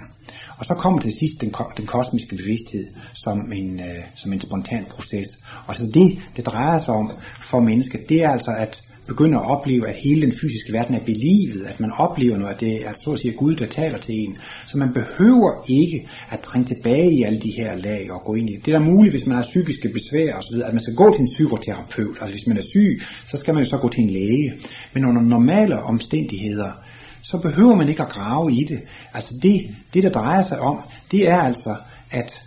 Og 0.60 0.66
så 0.66 0.74
kommer 0.74 1.00
til 1.02 1.14
sidst 1.20 1.42
den, 1.42 1.54
den 1.78 1.86
kosmiske 1.86 2.36
bevidsthed 2.36 2.88
som 3.14 3.52
en, 3.52 3.80
øh, 3.80 4.04
som 4.16 4.34
en 4.34 4.42
spontan 4.42 4.86
proces. 4.90 5.30
Og 5.68 5.76
så 5.76 5.84
det, 5.94 6.08
det 6.36 6.46
drejer 6.46 6.80
sig 6.80 6.94
om 6.94 7.12
for 7.52 7.60
mennesket, 7.60 8.10
det 8.10 8.18
er 8.24 8.30
altså 8.30 8.52
at 8.58 8.82
begynde 9.08 9.38
at 9.38 9.50
opleve, 9.56 9.84
at 9.92 9.96
hele 10.06 10.22
den 10.26 10.34
fysiske 10.42 10.74
verden 10.78 10.96
er 10.96 11.06
belivet, 11.12 11.62
at 11.72 11.80
man 11.80 11.92
oplever 12.06 12.38
noget, 12.38 12.54
at 12.54 12.60
det 12.60 12.74
er 12.90 12.94
så 13.04 13.10
at 13.12 13.20
sige 13.20 13.34
Gud, 13.42 13.56
der 13.56 13.68
taler 13.80 13.98
til 13.98 14.16
en. 14.24 14.38
Så 14.70 14.78
man 14.78 14.92
behøver 15.00 15.52
ikke 15.82 16.00
at 16.34 16.40
trænge 16.40 16.68
tilbage 16.74 17.12
i 17.18 17.24
alle 17.28 17.40
de 17.46 17.52
her 17.60 17.72
lag 17.88 18.04
og 18.16 18.20
gå 18.28 18.34
ind 18.40 18.50
i 18.50 18.54
det. 18.56 18.66
Det 18.66 18.74
er 18.74 18.80
da 18.80 18.86
muligt, 18.86 19.14
hvis 19.14 19.28
man 19.30 19.38
har 19.38 19.46
psykiske 19.52 19.90
besvær 19.98 20.30
osv., 20.40 20.56
at 20.70 20.74
man 20.78 20.84
skal 20.84 20.96
gå 20.96 21.08
til 21.14 21.22
en 21.26 21.34
psykoterapeut. 21.36 22.18
Altså 22.22 22.34
hvis 22.36 22.48
man 22.48 22.58
er 22.58 22.68
syg, 22.74 22.92
så 23.32 23.36
skal 23.42 23.54
man 23.54 23.64
jo 23.64 23.70
så 23.70 23.78
gå 23.78 23.90
til 23.90 24.04
en 24.04 24.14
læge. 24.20 24.50
Men 24.94 25.06
under 25.10 25.22
normale 25.22 25.76
omstændigheder, 25.94 26.72
så 27.30 27.38
behøver 27.38 27.76
man 27.76 27.90
ikke 27.90 28.02
at 28.02 28.10
grave 28.10 28.52
i 28.52 28.64
det. 28.70 28.80
Altså 29.14 29.34
det, 29.44 29.76
det 29.94 30.04
der 30.04 30.10
drejer 30.10 30.44
sig 30.48 30.60
om, 30.60 30.82
det 31.12 31.30
er 31.30 31.42
altså, 31.42 31.76
at 32.12 32.44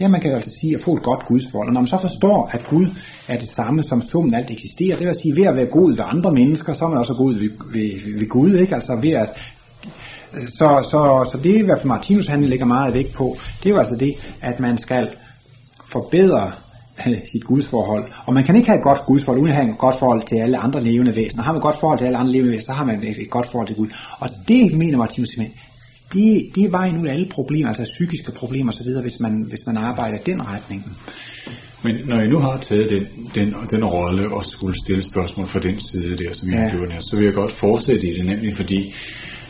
Ja, 0.00 0.08
man 0.08 0.20
kan 0.20 0.32
altså 0.32 0.50
sige 0.60 0.74
at 0.74 0.84
få 0.84 0.92
et 0.96 1.02
godt 1.02 1.26
gudsforhold. 1.26 1.68
Og 1.68 1.74
når 1.74 1.80
man 1.80 1.88
så 1.88 1.98
forstår, 2.00 2.50
at 2.52 2.66
Gud 2.70 2.86
er 3.28 3.38
det 3.38 3.48
samme 3.48 3.82
som 3.82 4.02
summen 4.02 4.34
alt 4.34 4.50
eksisterer, 4.50 4.96
det 4.96 5.06
vil 5.06 5.16
sige, 5.22 5.36
ved 5.36 5.46
at 5.46 5.56
være 5.56 5.70
god 5.78 5.90
ved 5.90 6.04
andre 6.14 6.32
mennesker, 6.32 6.74
så 6.74 6.84
er 6.84 6.88
man 6.88 6.98
også 6.98 7.14
god 7.14 7.34
ved, 7.34 7.50
ved, 7.74 8.18
ved 8.18 8.28
Gud, 8.28 8.54
ikke? 8.54 8.74
Altså 8.74 8.98
ved 9.02 9.12
at 9.12 9.30
så, 10.32 10.68
så, 10.90 11.00
så 11.32 11.38
det 11.42 11.50
er 11.50 11.60
i 11.60 11.64
hvert 11.64 11.78
fald 11.78 11.88
Martinus 11.88 12.26
han 12.26 12.44
lægger 12.44 12.66
meget 12.66 12.94
vægt 12.94 13.12
på, 13.14 13.36
det 13.58 13.66
er 13.66 13.74
jo 13.74 13.78
altså 13.78 13.96
det, 13.96 14.12
at 14.42 14.60
man 14.60 14.78
skal 14.78 15.08
forbedre 15.92 16.52
sit 17.32 17.44
gudsforhold. 17.44 18.04
Og 18.26 18.34
man 18.34 18.44
kan 18.44 18.56
ikke 18.56 18.68
have 18.70 18.78
et 18.78 18.88
godt 18.90 19.02
gudsforhold, 19.06 19.40
uden 19.42 19.52
at 19.52 19.58
have 19.58 19.70
et 19.70 19.78
godt 19.78 19.98
forhold 19.98 20.22
til 20.30 20.36
alle 20.44 20.58
andre 20.58 20.80
levende 20.84 21.16
væsener. 21.16 21.42
Har 21.42 21.52
man 21.52 21.60
et 21.62 21.68
godt 21.68 21.80
forhold 21.80 21.98
til 21.98 22.06
alle 22.06 22.18
andre 22.18 22.32
levende 22.32 22.52
væsener, 22.52 22.72
så 22.72 22.78
har 22.78 22.84
man 22.84 22.96
et, 22.96 23.18
et 23.24 23.30
godt 23.30 23.48
forhold 23.52 23.68
til 23.68 23.76
Gud. 23.76 23.88
Og 24.22 24.28
det 24.48 24.78
mener 24.78 24.98
Martinus 24.98 25.28
simpelthen, 25.28 25.58
det, 26.14 26.28
det 26.54 26.64
er 26.64 26.70
vejen 26.70 27.00
ud 27.00 27.06
af 27.06 27.12
alle 27.12 27.28
problemer, 27.36 27.68
altså 27.68 27.84
psykiske 27.92 28.32
problemer 28.40 28.72
osv., 28.72 28.90
hvis 29.02 29.20
man, 29.20 29.34
hvis 29.50 29.66
man 29.66 29.76
arbejder 29.76 30.16
i 30.18 30.22
den 30.30 30.40
retning. 30.52 30.80
Men 31.84 31.94
når 32.10 32.20
I 32.20 32.28
nu 32.28 32.38
har 32.38 32.56
taget 32.68 32.90
den, 32.90 33.04
den, 33.34 33.48
den 33.70 33.84
rolle 33.84 34.34
og 34.36 34.42
skulle 34.46 34.76
stille 34.84 35.04
spørgsmål 35.12 35.46
fra 35.48 35.60
den 35.60 35.80
side 35.80 36.16
der, 36.16 36.32
som 36.32 36.48
I 36.48 36.52
ja. 36.52 36.58
har 36.58 36.70
gjort 36.70 36.92
her, 36.92 37.00
så 37.00 37.16
vil 37.16 37.24
jeg 37.24 37.34
godt 37.34 37.52
fortsætte 37.52 38.06
i 38.08 38.12
det, 38.18 38.26
nemlig 38.26 38.56
fordi 38.56 38.94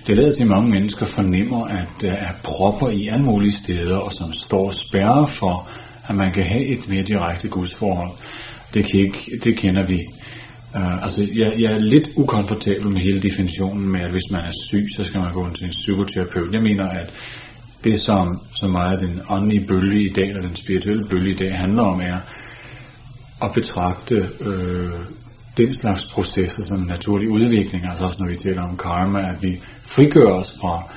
det 0.07 0.16
lader 0.16 0.34
til, 0.34 0.42
at 0.42 0.49
mange 0.49 0.70
mennesker 0.70 1.07
fornemmer, 1.07 1.64
at 1.64 1.88
der 2.01 2.12
er 2.12 2.32
propper 2.44 2.88
i 2.88 3.09
alle 3.12 3.24
mulige 3.24 3.57
steder, 3.62 3.96
og 3.96 4.12
som 4.12 4.32
står 4.32 4.72
spærre 4.84 5.28
for, 5.38 5.68
at 6.09 6.14
man 6.14 6.32
kan 6.32 6.44
have 6.44 6.64
et 6.64 6.88
mere 6.88 7.02
direkte 7.02 7.48
gudsforhold. 7.48 8.11
Det, 8.74 8.84
kan 8.90 9.00
ikke, 9.00 9.40
det 9.44 9.59
kender 9.59 9.86
vi. 9.86 10.00
Uh, 10.74 11.04
altså, 11.04 11.20
jeg, 11.22 11.61
jeg 11.62 11.72
er 11.72 11.78
lidt 11.78 12.09
ukomfortabel 12.16 12.88
med 12.88 13.00
hele 13.00 13.20
definitionen 13.22 13.88
med, 13.92 14.00
at 14.00 14.11
hvis 14.11 14.30
man 14.30 14.40
er 14.40 14.52
syg, 14.68 14.86
så 14.96 15.04
skal 15.04 15.20
man 15.20 15.32
gå 15.32 15.50
til 15.50 15.64
en 15.66 15.70
psykoterapeut. 15.70 16.54
Jeg 16.54 16.62
mener, 16.62 16.88
at 16.88 17.11
det 17.84 18.00
som 18.00 18.38
så 18.54 18.66
meget 18.66 19.00
den 19.00 19.20
åndelige 19.30 19.66
bølge 19.66 20.11
i 20.11 20.12
dag, 20.12 20.36
og 20.36 20.42
den 20.48 20.56
spirituelle 20.56 21.09
bølge 21.11 21.30
i 21.30 21.36
dag 21.36 21.59
handler 21.59 21.82
om, 21.82 22.00
er 22.00 22.18
at 23.42 23.50
betragte 23.54 24.14
øh, 24.40 24.92
den 25.56 25.74
slags 25.74 26.06
processer 26.14 26.64
som 26.64 26.80
naturlig 26.80 27.28
udvikling, 27.28 27.84
altså 27.90 28.04
også 28.04 28.18
når 28.20 28.28
vi 28.28 28.36
taler 28.36 28.62
om 28.62 28.76
karma, 28.76 29.18
at 29.18 29.42
vi 29.42 29.61
frigør 29.94 30.32
os 30.32 30.52
fra, 30.61 30.92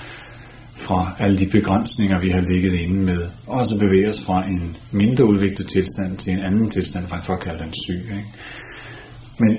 fra 0.88 1.16
alle 1.20 1.40
de 1.40 1.46
begrænsninger, 1.46 2.22
vi 2.22 2.30
har 2.30 2.42
ligget 2.42 2.74
inde 2.74 3.02
med, 3.02 3.22
og 3.48 3.66
så 3.66 3.78
bevæge 3.78 4.10
os 4.10 4.26
fra 4.26 4.48
en 4.48 4.78
mindre 4.92 5.26
udviklet 5.26 5.68
tilstand 5.68 6.18
til 6.18 6.34
en 6.34 6.40
anden 6.40 6.70
tilstand, 6.70 7.08
frem 7.08 7.22
for 7.22 7.34
at 7.34 7.44
kalde 7.44 7.64
den 7.64 7.74
syg. 7.86 8.04
Ikke? 8.18 8.32
Men 9.40 9.52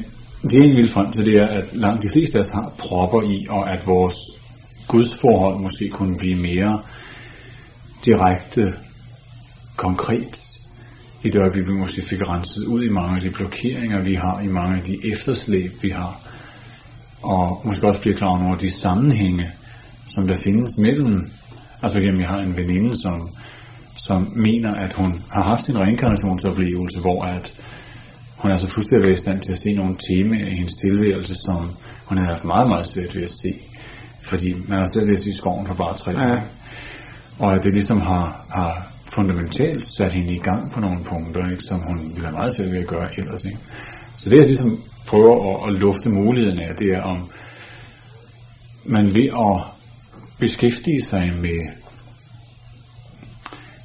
det 0.51 0.69
jeg 0.69 0.77
vil 0.77 0.93
frem 0.93 1.13
til, 1.13 1.25
det 1.25 1.37
er, 1.37 1.47
at 1.47 1.65
langt 1.73 2.03
de 2.03 2.11
fleste 2.13 2.39
af 2.39 2.43
os 2.43 2.51
har 2.53 2.73
propper 2.79 3.23
i, 3.23 3.47
og 3.51 3.73
at 3.73 3.87
vores 3.87 4.17
gudsforhold 4.89 5.63
måske 5.63 5.89
kunne 5.89 6.17
blive 6.19 6.39
mere 6.41 6.83
direkte 8.05 8.75
konkret 9.77 10.35
i 11.25 11.29
det 11.29 11.41
øjeblik, 11.41 11.67
vi 11.67 11.73
måske 11.73 12.03
fik 12.11 12.29
renset 12.29 12.65
ud 12.67 12.83
i 12.83 12.89
mange 12.89 13.17
af 13.17 13.21
de 13.21 13.31
blokeringer, 13.31 14.03
vi 14.03 14.15
har, 14.15 14.41
i 14.41 14.47
mange 14.49 14.77
af 14.77 14.83
de 14.83 14.97
efterslæb, 15.13 15.71
vi 15.83 15.91
har, 15.91 16.21
og 17.23 17.63
måske 17.65 17.89
også 17.89 18.01
blive 18.01 18.17
klar 18.17 18.29
over 18.29 18.57
de 18.57 18.71
sammenhænge, 18.71 19.51
som 20.15 20.27
der 20.27 20.37
findes 20.37 20.79
mellem, 20.79 21.25
altså 21.83 21.99
jamen, 21.99 22.21
jeg 22.21 22.29
har 22.29 22.41
en 22.41 22.57
veninde, 22.57 22.93
som, 23.03 23.29
som 24.07 24.33
mener, 24.37 24.75
at 24.75 24.93
hun 24.93 25.21
har 25.31 25.45
haft 25.53 25.69
en 25.69 25.81
reinkarnationsoplevelse, 25.81 27.01
hvor 27.01 27.25
at 27.25 27.47
hun 28.39 28.51
er 28.51 28.57
så 28.57 28.69
fuldstændig 28.75 29.07
været 29.09 29.19
i 29.19 29.23
stand 29.23 29.41
til 29.41 29.53
at 29.53 29.59
se 29.59 29.73
nogle 29.73 29.97
temaer 30.09 30.49
i 30.49 30.57
hendes 30.61 30.75
tilværelse, 30.85 31.35
som 31.47 31.59
hun 32.09 32.19
har 32.19 32.27
haft 32.33 32.45
meget, 32.45 32.69
meget 32.69 32.87
svært 32.87 33.15
ved 33.15 33.23
at 33.23 33.37
se. 33.43 33.53
Fordi 34.29 34.49
man 34.69 34.79
har 34.79 34.87
selv 34.87 35.07
læst 35.11 35.27
i 35.27 35.37
skoven 35.37 35.67
for 35.67 35.75
bare 35.75 35.97
tre 35.99 36.11
ja. 36.21 36.41
Og 37.39 37.55
at 37.55 37.63
det 37.63 37.73
ligesom 37.75 38.01
har, 38.01 38.27
har 38.57 38.73
fundamentalt 39.15 39.85
sat 39.97 40.13
hende 40.13 40.35
i 40.35 40.39
gang 40.39 40.73
på 40.73 40.81
nogle 40.81 41.05
punkter, 41.05 41.51
ikke, 41.51 41.63
som 41.63 41.81
hun 41.89 41.99
ville 42.15 42.27
have 42.29 42.39
meget 42.39 42.55
svært 42.57 42.73
ved 42.73 42.79
at 42.79 42.87
gøre 42.87 43.09
ellers. 43.19 43.45
Ikke? 43.45 43.59
Så 44.21 44.31
det 44.31 44.37
jeg 44.37 44.47
ligesom 44.47 44.79
prøver 45.09 45.35
at, 45.49 45.69
at 45.69 45.81
lufte 45.81 46.09
muligheden 46.09 46.59
af, 46.59 46.71
det 46.79 46.89
er 46.89 47.03
om 47.03 47.31
man 48.85 49.07
ved 49.15 49.29
at 49.47 49.72
beskæftige 50.45 51.03
sig 51.11 51.27
med 51.47 51.61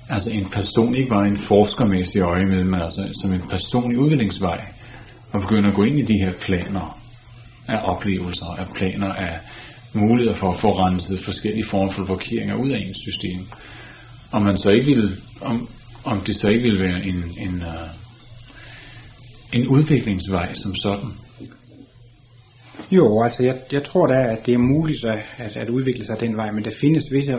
altså 0.10 0.30
en 0.30 0.49
person, 0.58 0.95
ikke 0.95 1.10
bare 1.10 1.28
en 1.28 1.41
forskermæssig 1.51 2.22
øje 2.22 2.45
med, 2.53 2.64
men 2.64 2.80
altså 2.82 3.01
som 3.22 3.34
en 3.34 3.45
personlig 3.55 3.97
udviklingsvej, 3.99 4.60
og 5.34 5.41
begynde 5.41 5.70
at 5.70 5.76
gå 5.76 5.84
ind 5.84 5.97
i 5.99 6.10
de 6.12 6.18
her 6.24 6.34
planer 6.45 6.86
af 7.68 7.80
oplevelser, 7.84 8.49
af 8.62 8.68
planer 8.76 9.12
af 9.14 9.39
muligheder 9.93 10.38
for 10.41 10.49
at 10.51 10.60
få 10.60 10.70
renset 10.70 11.20
forskellige 11.26 11.70
former 11.72 11.91
for 11.91 12.05
blokeringer 12.05 12.55
ud 12.55 12.70
af 12.70 12.80
ens 12.80 12.99
system. 13.08 13.39
Om 14.32 14.41
man 14.41 14.58
så 14.58 14.70
ikke 14.70 14.91
vil, 14.95 15.22
om, 15.41 15.70
om 16.05 16.22
det 16.22 16.36
så 16.36 16.47
ikke 16.49 16.64
vil 16.70 16.80
være 16.80 16.99
en, 17.03 17.20
en, 17.45 17.55
uh, 17.72 17.89
en 19.53 19.68
udviklingsvej 19.68 20.53
som 20.53 20.76
sådan. 20.76 21.26
Jo, 22.91 23.23
altså 23.23 23.43
jeg, 23.43 23.55
jeg 23.71 23.84
tror 23.84 24.07
da, 24.07 24.19
at 24.34 24.45
det 24.45 24.53
er 24.53 24.57
muligt 24.57 25.05
at, 25.05 25.19
at, 25.38 25.57
at 25.57 25.69
udvikle 25.69 26.05
sig 26.05 26.19
den 26.19 26.38
vej, 26.38 26.51
men 26.51 26.63
der 26.63 26.71
findes 26.82 27.03
visse 27.11 27.34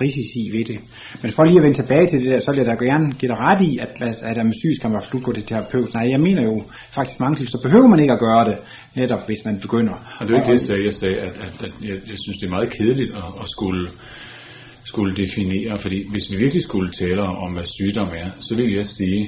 risici 0.00 0.42
ved 0.56 0.64
det. 0.64 0.78
Men 1.22 1.30
for 1.32 1.44
lige 1.44 1.58
at 1.60 1.64
vende 1.64 1.78
tilbage 1.82 2.06
til 2.08 2.18
det 2.22 2.32
der, 2.32 2.40
så 2.40 2.50
vil 2.50 2.58
jeg 2.62 2.66
da 2.66 2.84
gerne 2.84 3.06
give 3.20 3.30
dig 3.32 3.38
ret 3.48 3.60
i, 3.70 3.78
at, 3.84 3.90
at, 4.00 4.16
at 4.22 4.36
man 4.36 4.54
syg, 4.62 4.72
skal 4.76 4.90
man 4.90 4.98
absolut 5.02 5.24
gå 5.24 5.32
til 5.32 5.46
terapeut. 5.46 5.94
Nej, 5.94 6.06
jeg 6.14 6.20
mener 6.20 6.42
jo 6.42 6.56
faktisk 6.94 7.20
mange 7.20 7.36
til, 7.36 7.48
så 7.48 7.58
behøver 7.62 7.88
man 7.92 8.00
ikke 8.00 8.12
at 8.12 8.24
gøre 8.28 8.44
det, 8.50 8.56
netop 9.00 9.22
hvis 9.26 9.44
man 9.44 9.60
begynder. 9.60 9.94
Og 10.18 10.22
det 10.26 10.32
er 10.32 10.38
ikke 10.40 10.52
det, 10.52 10.58
jeg 10.60 10.66
sagde. 10.68 10.84
Jeg 10.90 10.96
sagde, 11.02 11.18
at, 11.26 11.34
at, 11.46 11.54
at 11.66 11.72
jeg, 11.88 11.96
jeg 12.10 12.18
synes, 12.24 12.36
det 12.40 12.46
er 12.46 12.54
meget 12.56 12.70
kedeligt 12.78 13.10
at, 13.20 13.28
at 13.42 13.48
skulle 13.54 13.82
skulle 14.90 15.16
definere, 15.24 15.78
fordi 15.84 15.98
hvis 16.12 16.26
vi 16.30 16.36
virkelig 16.36 16.62
skulle 16.62 16.90
tale 16.92 17.22
om, 17.22 17.52
hvad 17.52 17.66
sygdom 17.78 18.08
er, 18.22 18.28
så 18.46 18.52
vil 18.58 18.72
jeg 18.78 18.86
sige, 18.98 19.22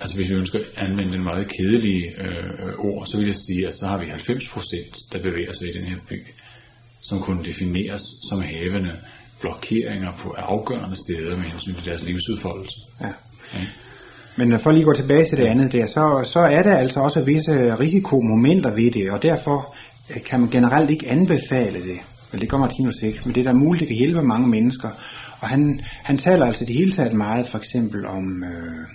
altså 0.00 0.16
hvis 0.16 0.30
vi 0.30 0.34
ønsker 0.34 0.58
at 0.58 0.66
anvende 0.84 1.14
en 1.16 1.24
meget 1.24 1.46
kedelige 1.56 2.04
øh, 2.24 2.72
ord, 2.78 3.06
så 3.06 3.16
vil 3.16 3.26
jeg 3.26 3.34
sige, 3.34 3.66
at 3.68 3.74
så 3.74 3.86
har 3.86 3.98
vi 3.98 4.06
90%, 4.06 5.08
der 5.12 5.18
bevæger 5.22 5.52
sig 5.54 5.68
i 5.68 5.78
den 5.78 5.86
her 5.86 5.98
by, 6.08 6.18
som 7.02 7.20
kunne 7.20 7.44
defineres 7.44 8.02
som 8.28 8.42
havende 8.42 8.92
blokeringer 9.40 10.12
på 10.22 10.28
afgørende 10.30 10.96
steder 10.96 11.36
med 11.36 11.44
hensyn 11.44 11.74
til 11.74 11.84
deres 11.84 12.02
livsudfoldelse. 12.02 12.78
Ja. 13.00 13.12
ja. 13.54 13.60
Men 14.36 14.60
for 14.60 14.70
lige 14.70 14.80
at 14.80 14.86
gå 14.86 14.94
tilbage 14.94 15.28
til 15.28 15.38
det 15.38 15.46
andet 15.46 15.72
der, 15.72 15.86
så, 15.86 16.30
så 16.32 16.40
er 16.40 16.62
der 16.62 16.76
altså 16.76 17.00
også 17.00 17.20
visse 17.22 17.74
risikomomenter 17.74 18.70
ved 18.74 18.90
det, 18.90 19.10
og 19.10 19.22
derfor 19.22 19.76
kan 20.26 20.40
man 20.40 20.50
generelt 20.50 20.90
ikke 20.90 21.08
anbefale 21.08 21.80
det. 21.88 21.98
Men 22.32 22.40
det 22.40 22.48
gør 22.48 22.58
Martinus 22.58 23.02
ikke. 23.02 23.20
Men 23.24 23.34
det 23.34 23.40
er 23.40 23.52
da 23.52 23.58
muligt, 23.58 23.80
det 23.80 23.88
kan 23.88 23.96
hjælpe 23.96 24.22
mange 24.22 24.48
mennesker. 24.48 24.88
Og 25.40 25.48
han, 25.48 25.80
han 26.02 26.18
taler 26.18 26.46
altså 26.46 26.64
det 26.64 26.74
hele 26.74 26.92
taget 26.92 27.12
meget 27.12 27.46
for 27.50 27.58
eksempel 27.58 28.06
om, 28.06 28.44
øh, 28.44 28.86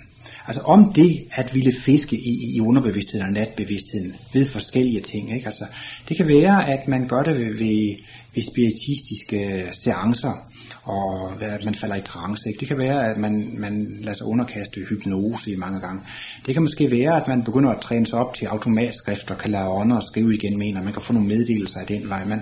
altså 0.46 0.60
om 0.60 0.92
det 0.92 1.24
at 1.32 1.54
ville 1.54 1.72
fiske 1.84 2.16
i, 2.16 2.56
i 2.56 2.60
underbevidstheden 2.60 3.26
og 3.26 3.32
natbevidstheden 3.32 4.14
ved 4.32 4.46
forskellige 4.46 5.00
ting. 5.00 5.34
Ikke? 5.34 5.46
Altså, 5.46 5.64
det 6.08 6.16
kan 6.16 6.28
være, 6.28 6.68
at 6.68 6.88
man 6.88 7.08
gør 7.08 7.22
det 7.22 7.34
ved, 7.40 7.58
ved, 7.58 7.96
ved 8.34 8.42
spiritistiske 8.50 9.68
seancer, 9.82 10.34
og 10.84 11.42
at 11.42 11.64
man 11.64 11.74
falder 11.74 11.96
i 11.96 12.00
trance. 12.00 12.48
Ikke? 12.48 12.60
Det 12.60 12.68
kan 12.68 12.78
være, 12.78 13.10
at 13.10 13.18
man, 13.18 13.54
man 13.58 13.98
lader 14.00 14.16
sig 14.16 14.26
underkaste 14.26 14.80
hypnose 14.88 15.50
i 15.50 15.56
mange 15.56 15.80
gange. 15.80 16.02
Det 16.46 16.54
kan 16.54 16.62
måske 16.62 16.90
være, 16.90 17.20
at 17.20 17.28
man 17.28 17.44
begynder 17.44 17.70
at 17.70 17.80
træne 17.80 18.06
sig 18.06 18.18
op 18.18 18.34
til 18.34 18.46
automatskrift 18.46 19.30
og 19.30 19.38
kan 19.38 19.50
lade 19.50 19.68
ånder 19.68 19.96
og 19.96 20.02
skrive 20.02 20.34
igen 20.34 20.58
med 20.58 20.66
en, 20.66 20.74
man 20.74 20.92
kan 20.92 21.02
få 21.06 21.12
nogle 21.12 21.28
meddelelser 21.28 21.80
af 21.80 21.86
den 21.86 22.08
vej. 22.08 22.24
Man, 22.24 22.40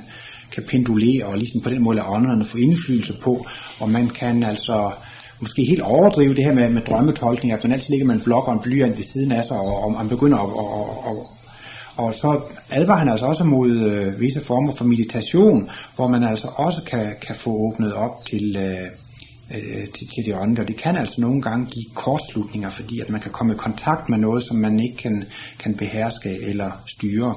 kan 0.52 0.64
pendulere 0.70 1.24
og 1.26 1.38
ligesom 1.38 1.60
på 1.60 1.70
den 1.70 1.82
måde 1.82 1.96
lade 1.96 2.08
ånderne 2.08 2.44
få 2.44 2.56
indflydelse 2.56 3.14
på, 3.22 3.46
og 3.80 3.90
man 3.90 4.08
kan 4.08 4.42
altså 4.42 4.92
måske 5.44 5.70
helt 5.72 5.84
overdrive 5.96 6.34
det 6.34 6.44
her 6.46 6.54
med, 6.54 6.68
med 6.76 6.82
drømmetolkning, 6.88 7.52
altså 7.52 7.68
altid 7.68 7.90
ligger 7.90 8.06
man 8.06 8.16
en 8.16 8.26
blok 8.28 8.48
og 8.48 8.54
en 8.54 8.64
blyant 8.64 8.96
ved 9.00 9.04
siden 9.12 9.32
af 9.32 9.44
sig, 9.44 9.56
og, 9.56 9.74
og 9.84 9.90
man 9.92 10.08
begynder 10.14 10.38
at, 10.38 10.50
og, 10.60 10.68
og, 10.80 10.86
og, 11.08 11.16
og 11.96 12.12
så 12.22 12.30
advarer 12.70 12.98
han 12.98 13.08
altså 13.08 13.26
også 13.26 13.44
mod 13.44 13.70
øh, 13.90 14.20
visse 14.20 14.40
former 14.44 14.72
for 14.78 14.84
meditation, 14.84 15.60
hvor 15.96 16.08
man 16.08 16.22
altså 16.32 16.48
også 16.66 16.80
kan, 16.90 17.06
kan 17.26 17.36
få 17.44 17.50
åbnet 17.66 17.92
op 17.92 18.14
til, 18.30 18.56
øh, 18.66 18.88
øh, 19.54 19.86
til, 19.94 20.06
til 20.12 20.22
det 20.26 20.34
åndelige. 20.42 20.62
Og 20.64 20.68
det 20.68 20.76
kan 20.84 20.96
altså 20.96 21.20
nogle 21.20 21.42
gange 21.42 21.66
give 21.66 21.90
kortslutninger, 21.94 22.70
fordi 22.78 23.00
at 23.00 23.10
man 23.10 23.20
kan 23.20 23.30
komme 23.30 23.52
i 23.54 23.56
kontakt 23.66 24.08
med 24.08 24.18
noget, 24.18 24.42
som 24.42 24.56
man 24.56 24.80
ikke 24.80 24.96
kan, 24.96 25.24
kan 25.62 25.76
beherske 25.76 26.30
eller 26.50 26.70
styre. 26.88 27.34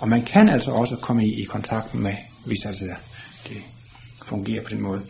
Og 0.00 0.08
man 0.08 0.22
kan 0.32 0.48
altså 0.48 0.70
også 0.70 0.96
komme 0.96 1.22
i, 1.26 1.42
i 1.42 1.44
kontakt 1.44 1.94
med 1.94 2.14
hvis 2.46 2.64
altså 2.66 2.84
det 3.48 3.56
fungerer 4.28 4.62
på 4.64 4.70
den 4.74 4.82
måde. 4.82 5.00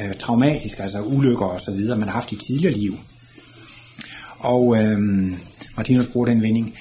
Øh, 0.00 0.14
traumatisk, 0.14 0.78
altså 0.78 1.00
ulykker 1.00 1.46
og 1.46 1.60
så 1.60 1.70
videre, 1.70 1.98
man 1.98 2.08
har 2.08 2.14
haft 2.14 2.32
i 2.32 2.36
tidligere 2.36 2.74
liv. 2.74 2.94
Og 4.38 4.76
øh, 4.76 4.98
Martinus 5.76 6.06
bruger 6.06 6.26
den 6.26 6.42
vending. 6.42 6.76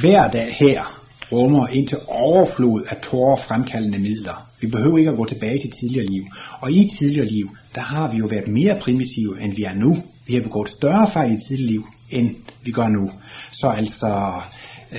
Hver 0.00 0.30
dag 0.30 0.54
her 0.60 1.02
rummer 1.32 1.66
ind 1.66 1.88
til 1.88 1.98
overflod 2.08 2.82
af 2.88 2.96
tårer 2.96 3.36
fremkaldende 3.36 3.98
midler. 3.98 4.48
Vi 4.60 4.66
behøver 4.66 4.98
ikke 4.98 5.10
at 5.10 5.16
gå 5.16 5.24
tilbage 5.24 5.58
til 5.62 5.70
tidligere 5.80 6.06
liv. 6.06 6.24
Og 6.60 6.72
i 6.72 6.88
tidligere 6.98 7.26
liv, 7.26 7.48
der 7.74 7.80
har 7.80 8.12
vi 8.12 8.16
jo 8.16 8.26
været 8.26 8.48
mere 8.48 8.80
primitive, 8.80 9.42
end 9.42 9.56
vi 9.56 9.62
er 9.62 9.74
nu. 9.74 9.96
Vi 10.26 10.34
har 10.34 10.42
begået 10.42 10.68
større 10.68 11.10
fejl 11.12 11.32
i 11.32 11.36
tidligere 11.48 11.72
liv, 11.72 11.86
end 12.10 12.36
vi 12.64 12.70
gør 12.70 12.88
nu. 12.88 13.10
Så 13.52 13.66
altså, 13.68 14.32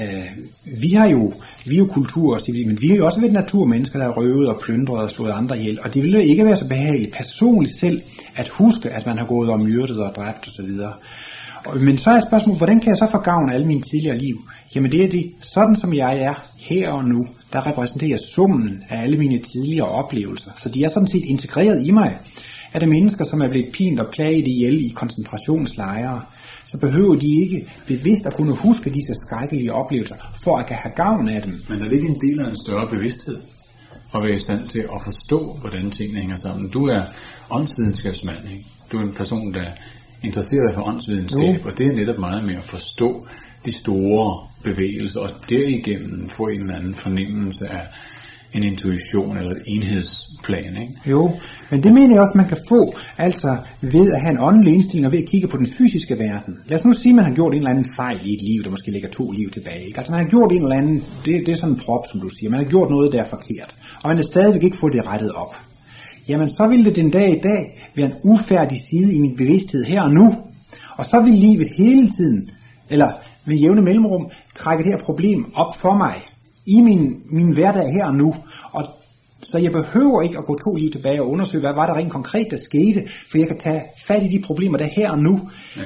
Øh, 0.02 0.28
vi 0.82 0.92
har 0.92 1.08
jo, 1.10 1.34
vi 1.66 1.74
er 1.74 1.78
jo 1.78 1.86
kultur, 1.86 2.40
men 2.68 2.78
vi 2.82 2.88
har 2.88 2.96
jo 2.96 3.06
også 3.06 3.20
været 3.20 3.34
naturmennesker, 3.34 4.00
der 4.00 4.06
har 4.06 4.14
røvet 4.14 4.48
og 4.48 4.62
plyndret 4.66 5.04
og 5.04 5.10
slået 5.10 5.32
andre 5.32 5.60
ihjel. 5.60 5.80
Og 5.84 5.94
det 5.94 6.04
ville 6.04 6.26
ikke 6.26 6.46
være 6.46 6.58
så 6.58 6.68
behageligt 6.68 7.14
personligt 7.14 7.80
selv 7.80 8.02
at 8.36 8.50
huske, 8.50 8.90
at 8.90 9.06
man 9.06 9.18
har 9.18 9.26
gået 9.26 9.50
og 9.50 9.60
myrdet 9.60 10.00
og 10.00 10.16
dræbt 10.16 10.48
osv. 10.48 10.72
Men 11.80 11.98
så 11.98 12.10
er 12.10 12.22
spørgsmålet, 12.30 12.60
hvordan 12.60 12.80
kan 12.80 12.90
jeg 12.90 12.98
så 12.98 13.08
få 13.12 13.18
gavn 13.18 13.50
af 13.50 13.54
alle 13.54 13.68
mine 13.68 13.82
tidligere 13.82 14.18
liv? 14.18 14.38
Jamen 14.76 14.92
det 14.92 15.04
er 15.04 15.10
det, 15.10 15.26
sådan 15.42 15.76
som 15.80 15.94
jeg 15.94 16.18
er 16.18 16.36
her 16.60 16.90
og 16.90 17.04
nu, 17.06 17.28
der 17.54 17.68
repræsenterer 17.68 18.18
summen 18.36 18.84
af 18.90 19.02
alle 19.04 19.18
mine 19.18 19.38
tidligere 19.38 19.88
oplevelser. 19.88 20.52
Så 20.64 20.70
de 20.70 20.84
er 20.84 20.90
sådan 20.90 21.08
set 21.08 21.24
integreret 21.28 21.88
i 21.88 21.92
mig. 21.92 22.18
Er 22.74 22.80
det 22.80 22.90
mennesker, 22.90 23.26
som 23.26 23.42
er 23.42 23.50
blevet 23.50 23.72
pint 23.74 24.00
og 24.00 24.08
plaget 24.14 24.48
ihjel 24.48 24.86
i 24.86 24.90
koncentrationslejre? 24.96 26.22
Så 26.74 26.80
behøver 26.86 27.16
de 27.24 27.30
ikke 27.44 27.60
bevidst 27.88 28.26
at 28.30 28.36
kunne 28.38 28.56
huske 28.66 28.88
disse 28.98 29.14
skrækkelige 29.24 29.74
oplevelser, 29.74 30.18
for 30.44 30.54
at 30.58 30.66
kan 30.68 30.78
have 30.84 30.96
gavn 31.04 31.30
af 31.36 31.42
dem. 31.46 31.54
Men 31.70 31.78
er 31.82 31.88
det 31.88 31.96
ikke 32.00 32.14
en 32.16 32.22
del 32.26 32.38
af 32.44 32.48
en 32.50 32.60
større 32.66 32.88
bevidsthed? 32.96 33.38
At 34.16 34.24
være 34.24 34.38
i 34.40 34.46
stand 34.48 34.64
til 34.74 34.84
at 34.96 35.00
forstå, 35.08 35.40
hvordan 35.62 35.92
tingene 35.92 36.20
hænger 36.20 36.40
sammen. 36.46 36.70
Du 36.70 36.82
er 36.96 37.04
åndsvidenskabsmand, 37.58 38.44
ikke? 38.54 38.66
Du 38.92 38.98
er 38.98 39.04
en 39.10 39.14
person, 39.22 39.54
der 39.54 39.62
er 39.70 39.74
interesseret 40.24 40.76
for 40.76 40.84
åndsvidenskab, 40.92 41.56
jo. 41.60 41.68
og 41.68 41.72
det 41.78 41.86
er 41.88 41.96
netop 42.02 42.20
meget 42.28 42.44
med 42.50 42.56
at 42.62 42.70
forstå 42.76 43.10
de 43.66 43.74
store 43.84 44.28
bevægelser, 44.64 45.20
og 45.20 45.30
derigennem 45.50 46.30
få 46.38 46.44
en 46.48 46.62
eller 46.62 46.76
anden 46.80 46.96
fornemmelse 47.04 47.66
af 47.68 47.84
en 48.56 48.64
intuition 48.64 49.38
eller 49.38 49.52
et 49.52 49.64
enhedsplan, 49.74 50.74
ikke? 50.84 50.94
Jo, 51.14 51.32
men 51.72 51.84
det 51.84 51.92
mener 51.94 52.14
jeg 52.16 52.22
også, 52.22 52.38
man 52.42 52.52
kan 52.54 52.62
få, 52.70 52.82
altså 53.18 53.52
ved 53.82 54.08
at 54.16 54.22
have 54.24 54.34
en 54.36 54.44
åndelig 54.48 54.74
indstilling 54.74 55.06
og 55.08 55.12
ved 55.16 55.24
at 55.24 55.30
kigge 55.30 55.48
på 55.48 55.58
den 55.58 55.70
fysiske 55.78 56.16
verden. 56.26 56.54
Lad 56.70 56.78
os 56.80 56.86
nu 56.86 56.94
sige, 56.94 57.14
at 57.14 57.16
man 57.16 57.26
har 57.26 57.36
gjort 57.40 57.54
en 57.54 57.58
eller 57.58 57.76
anden 57.76 57.90
fejl 58.00 58.20
i 58.30 58.34
et 58.38 58.44
liv, 58.50 58.60
der 58.64 58.72
måske 58.76 58.92
ligger 58.92 59.10
to 59.10 59.32
liv 59.32 59.48
tilbage. 59.52 59.84
Ikke? 59.88 59.98
Altså 60.00 60.12
man 60.12 60.24
har 60.24 60.30
gjort 60.30 60.52
en 60.52 60.64
eller 60.64 60.80
anden, 60.82 60.98
det, 61.26 61.34
det 61.46 61.52
er 61.52 61.60
sådan 61.62 61.76
en 61.76 61.82
prop, 61.86 62.04
som 62.12 62.20
du 62.20 62.30
siger, 62.38 62.50
man 62.50 62.64
har 62.64 62.70
gjort 62.74 62.90
noget, 62.96 63.12
der 63.14 63.20
er 63.24 63.30
forkert, 63.36 63.72
og 64.02 64.06
man 64.10 64.18
er 64.18 64.26
stadigvæk 64.32 64.64
ikke 64.64 64.78
fået 64.82 64.94
det 64.94 65.08
rettet 65.12 65.32
op. 65.44 65.54
Jamen 66.30 66.50
så 66.50 66.68
ville 66.72 66.86
det 66.86 66.96
den 66.96 67.10
dag 67.12 67.30
i 67.38 67.42
dag 67.50 67.62
være 67.96 68.10
en 68.12 68.18
ufærdig 68.34 68.80
side 68.90 69.14
i 69.16 69.20
min 69.20 69.36
bevidsthed 69.38 69.84
her 69.84 70.02
og 70.02 70.14
nu, 70.20 70.28
og 70.98 71.06
så 71.06 71.22
vil 71.26 71.34
livet 71.34 71.68
hele 71.78 72.10
tiden, 72.18 72.50
eller 72.90 73.10
ved 73.46 73.56
jævne 73.56 73.82
mellemrum, 73.82 74.30
trække 74.56 74.84
det 74.84 74.92
her 74.94 75.06
problem 75.06 75.40
op 75.56 75.74
for 75.82 75.98
mig 75.98 76.33
i 76.68 76.82
min, 76.82 77.22
min 77.32 77.54
hverdag 77.54 77.88
her 77.94 78.06
og 78.06 78.16
nu. 78.16 78.36
Og 78.72 78.84
så 79.44 79.58
jeg 79.58 79.72
behøver 79.72 80.22
ikke 80.22 80.38
at 80.38 80.46
gå 80.46 80.56
to 80.66 80.76
liv 80.76 80.92
tilbage 80.92 81.22
og 81.22 81.30
undersøge, 81.30 81.62
hvad 81.62 81.74
var 81.76 81.86
der 81.88 81.96
rent 81.96 82.12
konkret, 82.12 82.48
der 82.52 82.58
skete, 82.58 83.02
for 83.30 83.38
jeg 83.38 83.48
kan 83.48 83.60
tage 83.60 83.82
fat 84.08 84.24
i 84.24 84.28
de 84.28 84.44
problemer, 84.46 84.78
der 84.78 84.86
er 84.86 84.96
her 84.96 85.12
og 85.12 85.20
nu. 85.20 85.50
Ja. 85.78 85.82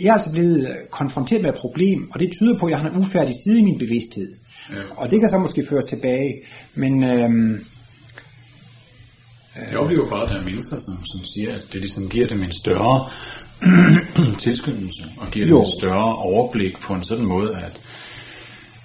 Jeg 0.00 0.08
er 0.08 0.12
altså 0.12 0.30
blevet 0.30 0.68
konfronteret 0.90 1.42
med 1.42 1.50
et 1.50 1.60
problem, 1.60 2.10
og 2.12 2.20
det 2.20 2.28
tyder 2.38 2.58
på, 2.58 2.66
at 2.66 2.70
jeg 2.70 2.78
har 2.78 2.90
en 2.90 3.04
ufærdig 3.04 3.34
side 3.44 3.58
i 3.58 3.62
min 3.62 3.78
bevidsthed. 3.78 4.34
Ja. 4.70 4.82
Og 4.96 5.10
det 5.10 5.20
kan 5.20 5.30
så 5.30 5.38
måske 5.38 5.66
føres 5.68 5.84
tilbage, 5.84 6.32
men... 6.74 7.04
Øhm, 7.04 7.54
jeg 9.70 9.78
oplever 9.78 10.10
bare, 10.10 10.22
at 10.22 10.28
der 10.30 10.40
er 10.40 10.44
mennesker, 10.44 10.76
som, 10.78 10.94
som 11.12 11.20
siger, 11.32 11.54
at 11.54 11.64
det 11.72 11.80
ligesom 11.80 12.08
giver 12.08 12.26
dem 12.26 12.42
en 12.42 12.52
større 12.52 12.96
tilskyndelse, 14.46 15.04
og 15.20 15.26
giver 15.32 15.46
jo. 15.46 15.56
dem 15.56 15.62
et 15.62 15.74
større 15.80 16.14
overblik 16.16 16.74
på 16.86 16.94
en 16.94 17.04
sådan 17.04 17.24
måde, 17.24 17.56
at 17.56 17.80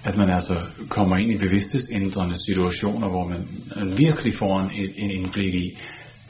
at 0.04 0.16
man 0.16 0.30
altså 0.30 0.56
kommer 0.88 1.16
ind 1.16 1.32
i 1.32 1.38
bevidsthedsændrende 1.38 2.36
situationer, 2.46 3.08
hvor 3.08 3.28
man 3.28 3.42
virkelig 3.96 4.32
får 4.38 4.60
en, 4.60 4.70
en 4.96 5.10
indblik 5.10 5.54
i, 5.54 5.78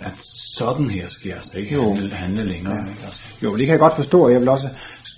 at 0.00 0.16
sådan 0.58 0.90
her 0.90 1.06
skal 1.08 1.28
jeg 1.28 1.36
altså 1.36 1.58
ikke 1.58 1.74
jo. 1.74 1.94
handle, 1.94 2.14
handle 2.14 2.44
længere. 2.44 2.74
Ja. 2.74 3.06
Altså. 3.06 3.20
Jo, 3.42 3.56
det 3.56 3.66
kan 3.66 3.72
jeg 3.72 3.80
godt 3.80 3.96
forstå, 3.96 4.24
og 4.24 4.32
jeg 4.32 4.40
vil 4.40 4.48
også 4.48 4.68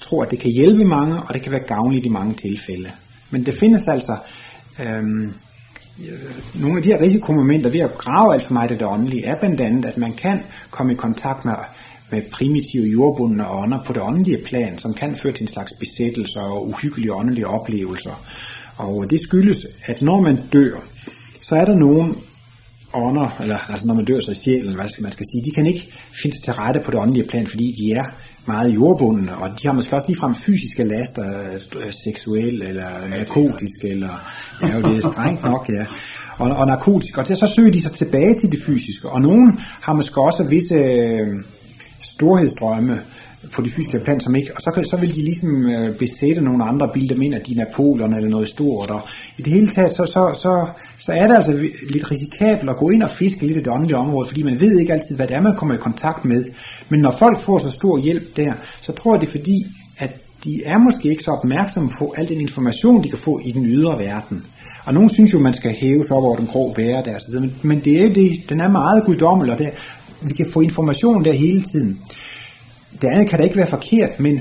tro, 0.02 0.20
at 0.20 0.30
det 0.30 0.40
kan 0.40 0.50
hjælpe 0.50 0.84
mange, 0.84 1.22
og 1.22 1.34
det 1.34 1.42
kan 1.42 1.52
være 1.52 1.66
gavnligt 1.66 2.06
i 2.06 2.08
mange 2.08 2.34
tilfælde. 2.34 2.90
Men 3.30 3.46
det 3.46 3.58
findes 3.60 3.88
altså 3.88 4.16
øhm, 4.80 5.34
nogle 6.54 6.76
af 6.76 6.82
de 6.82 6.88
her 6.88 7.00
risikomomenter 7.00 7.70
ved 7.70 7.80
at 7.80 7.98
grave 7.98 8.34
alt 8.34 8.46
for 8.46 8.52
meget 8.52 8.70
af 8.70 8.78
det 8.78 8.86
åndelige, 8.86 9.26
er 9.26 9.38
blandt 9.40 9.60
andet, 9.60 9.84
at 9.84 9.96
man 9.96 10.12
kan 10.12 10.42
komme 10.70 10.92
i 10.92 10.96
kontakt 10.96 11.44
med 11.44 11.54
med 12.12 12.22
primitive 12.32 12.86
jordbundne 12.96 13.50
ånder 13.50 13.80
på 13.86 13.92
det 13.92 14.02
åndelige 14.02 14.42
plan, 14.44 14.78
som 14.78 14.94
kan 14.94 15.16
føre 15.22 15.32
til 15.32 15.42
en 15.42 15.54
slags 15.54 15.72
besættelser 15.80 16.40
og 16.40 16.68
uhyggelige 16.68 17.14
åndelige 17.14 17.46
oplevelser. 17.46 18.16
Og 18.76 19.10
det 19.10 19.20
skyldes, 19.22 19.66
at 19.86 20.02
når 20.02 20.20
man 20.20 20.36
dør, 20.52 20.76
så 21.42 21.54
er 21.54 21.64
der 21.64 21.74
nogen 21.74 22.16
ånder, 22.94 23.28
eller 23.42 23.58
altså 23.72 23.86
når 23.86 23.94
man 23.94 24.04
dør, 24.04 24.20
så 24.20 24.30
er 24.30 24.42
sjælen, 24.44 24.74
hvad 24.74 24.88
skal 24.88 25.02
man 25.02 25.12
skal 25.12 25.26
sige, 25.30 25.44
de 25.44 25.54
kan 25.56 25.66
ikke 25.66 25.84
finde 26.22 26.36
sig 26.36 26.44
til 26.44 26.52
rette 26.52 26.80
på 26.84 26.90
det 26.90 26.98
åndelige 27.00 27.28
plan, 27.28 27.46
fordi 27.52 27.66
de 27.78 27.92
er 28.00 28.06
meget 28.46 28.74
jordbundne, 28.74 29.36
og 29.36 29.48
de 29.58 29.66
har 29.68 29.74
måske 29.74 29.94
også 29.96 30.08
ligefrem 30.08 30.34
fysiske 30.46 30.84
laster, 30.84 31.24
øh, 31.40 31.58
seksuel 31.60 31.92
seksuelle 32.04 32.68
eller 32.68 32.90
narkotiske, 33.14 33.86
eller 33.94 34.12
ja, 34.62 34.76
det 34.86 34.96
er 34.96 35.12
strengt 35.12 35.42
nok, 35.50 35.64
ja. 35.78 35.84
Og, 36.42 36.48
og 36.60 36.66
narkotisk, 36.66 37.18
og 37.18 37.26
så 37.26 37.52
søger 37.56 37.72
de 37.72 37.82
sig 37.82 37.92
tilbage 37.92 38.34
til 38.40 38.52
det 38.52 38.60
fysiske, 38.66 39.08
og 39.08 39.20
nogen 39.20 39.58
har 39.86 39.94
måske 39.94 40.20
også 40.20 40.42
visse 40.50 40.74
øh, 40.74 41.28
storhedsdrømme 42.22 42.94
på 43.54 43.60
de 43.62 43.70
fysiske 43.74 44.04
plan, 44.06 44.20
som 44.20 44.34
ikke, 44.34 44.50
og 44.56 44.60
så, 44.64 44.70
så 44.90 44.96
vil 45.00 45.14
de 45.16 45.22
ligesom 45.30 45.52
øh, 45.74 45.88
besætte 46.02 46.40
nogle 46.48 46.62
andre 46.70 46.86
bilder 46.94 47.22
ind 47.26 47.34
af 47.34 47.42
de 47.48 47.54
Napoleon 47.54 48.14
eller 48.16 48.30
noget 48.36 48.48
stort, 48.48 48.90
og 48.96 49.00
i 49.38 49.42
det 49.42 49.52
hele 49.56 49.70
taget, 49.76 49.92
så, 49.98 50.04
så, 50.14 50.22
så, 50.44 50.52
så 51.06 51.12
er 51.20 51.26
det 51.26 51.36
altså 51.40 51.52
lidt 51.94 52.06
risikabelt 52.12 52.70
at 52.70 52.80
gå 52.82 52.86
ind 52.94 53.02
og 53.02 53.12
fiske 53.18 53.46
lidt 53.46 53.58
i 53.58 53.62
det 53.64 53.74
åndelige 53.76 54.02
område, 54.04 54.28
fordi 54.28 54.42
man 54.42 54.60
ved 54.60 54.72
ikke 54.80 54.92
altid, 54.92 55.14
hvad 55.16 55.26
det 55.26 55.36
er, 55.36 55.48
man 55.48 55.56
kommer 55.58 55.74
i 55.74 55.86
kontakt 55.88 56.24
med. 56.24 56.42
Men 56.90 57.00
når 57.00 57.14
folk 57.22 57.38
får 57.46 57.58
så 57.58 57.70
stor 57.70 57.94
hjælp 58.06 58.26
der, 58.36 58.52
så 58.84 58.90
tror 58.92 59.10
jeg 59.12 59.20
det 59.20 59.28
er 59.28 59.38
fordi, 59.38 59.58
at 60.04 60.12
de 60.44 60.62
er 60.64 60.78
måske 60.78 61.08
ikke 61.08 61.22
så 61.22 61.30
opmærksomme 61.30 61.90
på 61.98 62.14
al 62.18 62.28
den 62.28 62.40
information, 62.40 63.04
de 63.04 63.10
kan 63.10 63.18
få 63.24 63.40
i 63.44 63.52
den 63.52 63.66
ydre 63.66 63.98
verden. 63.98 64.46
Og 64.86 64.94
nogen 64.94 65.10
synes 65.14 65.32
jo, 65.32 65.38
man 65.38 65.54
skal 65.54 65.74
hæve 65.80 66.04
sig 66.04 66.16
op 66.16 66.22
over 66.22 66.36
den 66.36 66.46
grå 66.46 66.72
hverdag, 66.74 67.16
men, 67.28 67.56
men 67.62 67.80
det 67.84 67.94
er 68.04 68.12
det, 68.12 68.30
den 68.48 68.60
er 68.60 68.70
meget 68.70 69.04
guddommelig, 69.06 69.52
og 69.52 69.58
det, 69.58 69.68
vi 70.28 70.34
kan 70.34 70.50
få 70.54 70.60
information 70.60 71.24
der 71.24 71.32
hele 71.32 71.62
tiden. 71.62 71.98
Det 73.00 73.08
andet 73.08 73.30
kan 73.30 73.38
da 73.38 73.44
ikke 73.44 73.56
være 73.56 73.70
forkert, 73.70 74.20
men 74.20 74.40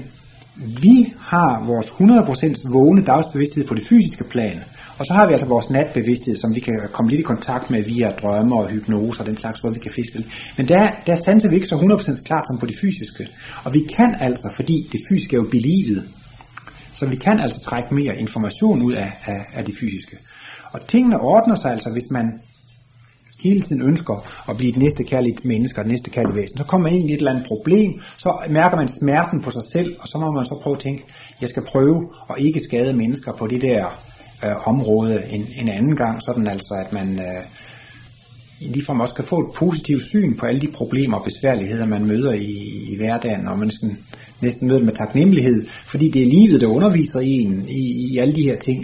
vi 0.56 1.14
har 1.20 1.66
vores 1.66 1.88
100% 1.88 2.74
vågne 2.74 3.02
dagsbevidsthed 3.06 3.68
på 3.68 3.74
det 3.74 3.88
fysiske 3.89 4.24
plan, 4.24 4.58
og 5.02 5.08
så 5.08 5.14
har 5.14 5.26
vi 5.28 5.34
altså 5.34 5.47
vores 5.56 5.70
natbevidsthed, 5.70 6.36
som 6.36 6.56
vi 6.56 6.60
kan 6.60 6.76
komme 6.95 7.10
lidt 7.12 7.24
i 7.24 7.32
kontakt 7.34 7.66
med 7.74 7.82
via 7.91 8.10
drømme 8.22 8.56
og 8.60 8.70
hypnose 8.74 9.20
og 9.22 9.26
den 9.26 9.38
slags, 9.38 9.60
hvor 9.62 9.72
vi 9.76 9.80
kan 9.86 9.93
fiske. 9.99 10.18
Men 10.58 10.66
der, 10.68 10.84
der 11.08 11.16
sanser 11.26 11.49
vi 11.49 11.56
ikke 11.56 11.72
så 11.74 11.76
100% 11.76 12.24
klart 12.30 12.45
som 12.47 12.58
på 12.60 12.66
det 12.66 12.78
fysiske. 12.84 13.24
Og 13.66 13.70
vi 13.78 13.82
kan 13.97 14.12
altså, 14.28 14.47
fordi 14.58 14.78
det 14.91 15.02
fysiske 15.10 15.34
er 15.36 15.41
jo 15.43 15.49
belivet, 15.58 16.02
så 16.99 17.04
vi 17.14 17.18
kan 17.26 17.39
altså 17.39 17.60
trække 17.68 17.89
mere 17.99 18.14
information 18.26 18.82
ud 18.82 18.93
af, 18.93 19.12
af, 19.34 19.41
af 19.58 19.66
det 19.66 19.76
fysiske. 19.80 20.18
Og 20.74 20.80
tingene 20.88 21.18
ordner 21.20 21.56
sig 21.56 21.72
altså, 21.72 21.89
hvis 21.95 22.10
man 22.18 22.26
hele 23.43 23.62
tiden 23.62 23.82
ønsker 23.89 24.16
at 24.49 24.58
blive 24.58 24.72
et 24.74 24.78
næste 24.78 25.04
kærligt 25.04 25.45
menneske 25.45 25.80
og 25.80 25.86
et 25.86 25.91
næste 25.91 26.10
kærligt 26.16 26.36
væsen, 26.36 26.58
så 26.58 26.64
kommer 26.64 26.84
man 26.88 26.97
ind 26.97 27.10
i 27.10 27.14
et 27.14 27.18
eller 27.18 27.32
andet 27.32 27.47
problem, 27.47 27.91
så 28.18 28.30
mærker 28.49 28.78
man 28.78 28.89
smerten 28.99 29.41
på 29.45 29.52
sig 29.52 29.66
selv, 29.74 29.89
og 30.02 30.08
så 30.08 30.18
må 30.18 30.32
man 30.32 30.45
så 30.45 30.56
prøve 30.64 30.76
at 30.78 30.84
tænke, 30.88 31.04
jeg 31.41 31.49
skal 31.49 31.64
prøve 31.74 31.97
at 32.30 32.36
ikke 32.45 32.62
skade 32.70 32.93
mennesker 32.93 33.32
på 33.39 33.47
det 33.47 33.62
der 33.62 33.86
øh, 34.45 34.67
område 34.67 35.23
en, 35.29 35.47
en 35.61 35.69
anden 35.69 35.95
gang, 35.95 36.21
sådan 36.27 36.47
altså 36.47 36.73
at 36.85 36.93
man 36.93 37.19
øh, 37.19 37.43
ligefrem 38.73 38.99
også 38.99 39.13
kan 39.13 39.25
få 39.29 39.37
et 39.45 39.51
positivt 39.55 40.05
syn 40.07 40.37
på 40.37 40.45
alle 40.45 40.61
de 40.61 40.71
problemer 40.79 41.17
og 41.17 41.23
besværligheder, 41.23 41.85
man 41.85 42.05
møder 42.05 42.33
i, 42.33 42.53
i 42.91 42.97
hverdagen, 42.97 43.47
og 43.47 43.59
man 43.59 43.71
sådan 43.71 43.97
næsten 44.41 44.67
møder 44.67 44.83
med 44.83 44.93
taknemmelighed, 44.93 45.67
fordi 45.91 46.09
det 46.09 46.21
er 46.21 46.33
livet, 46.37 46.61
der 46.61 46.67
underviser 46.67 47.19
en 47.19 47.65
i, 47.69 47.83
i 48.11 48.17
alle 48.17 48.35
de 48.35 48.47
her 48.49 48.57
ting, 48.67 48.79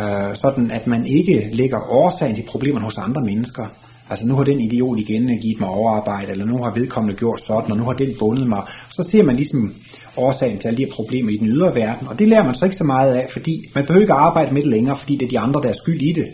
øh, 0.00 0.34
sådan 0.34 0.70
at 0.70 0.86
man 0.86 1.06
ikke 1.06 1.50
lægger 1.52 1.90
årsagen 1.90 2.34
til 2.34 2.44
problemerne 2.52 2.84
hos 2.84 2.98
andre 2.98 3.22
mennesker, 3.30 3.66
Altså 4.10 4.26
nu 4.26 4.34
har 4.36 4.44
den 4.44 4.60
idiot 4.60 4.98
igen 4.98 5.38
givet 5.42 5.60
mig 5.60 5.68
overarbejde, 5.68 6.30
eller 6.30 6.44
nu 6.44 6.56
har 6.64 6.78
vedkommende 6.80 7.16
gjort 7.16 7.40
sådan, 7.46 7.70
og 7.72 7.76
nu 7.76 7.84
har 7.84 7.92
den 7.92 8.12
bundet 8.18 8.48
mig. 8.48 8.62
Så 8.90 9.08
ser 9.10 9.22
man 9.22 9.36
ligesom 9.36 9.74
årsagen 10.16 10.58
til 10.58 10.68
alle 10.68 10.78
de 10.78 10.84
her 10.84 10.92
problemer 10.92 11.30
i 11.30 11.36
den 11.36 11.48
ydre 11.48 11.74
verden, 11.74 12.08
og 12.08 12.18
det 12.18 12.28
lærer 12.28 12.44
man 12.44 12.54
så 12.54 12.64
ikke 12.64 12.76
så 12.76 12.84
meget 12.84 13.12
af, 13.14 13.26
fordi 13.32 13.54
man 13.74 13.86
behøver 13.86 14.02
ikke 14.02 14.12
at 14.12 14.18
arbejde 14.28 14.54
med 14.54 14.62
det 14.62 14.70
længere, 14.70 14.98
fordi 14.98 15.16
det 15.16 15.24
er 15.24 15.34
de 15.34 15.38
andre, 15.38 15.62
der 15.62 15.68
er 15.68 15.82
skyld 15.82 16.02
i 16.02 16.12
det. 16.12 16.28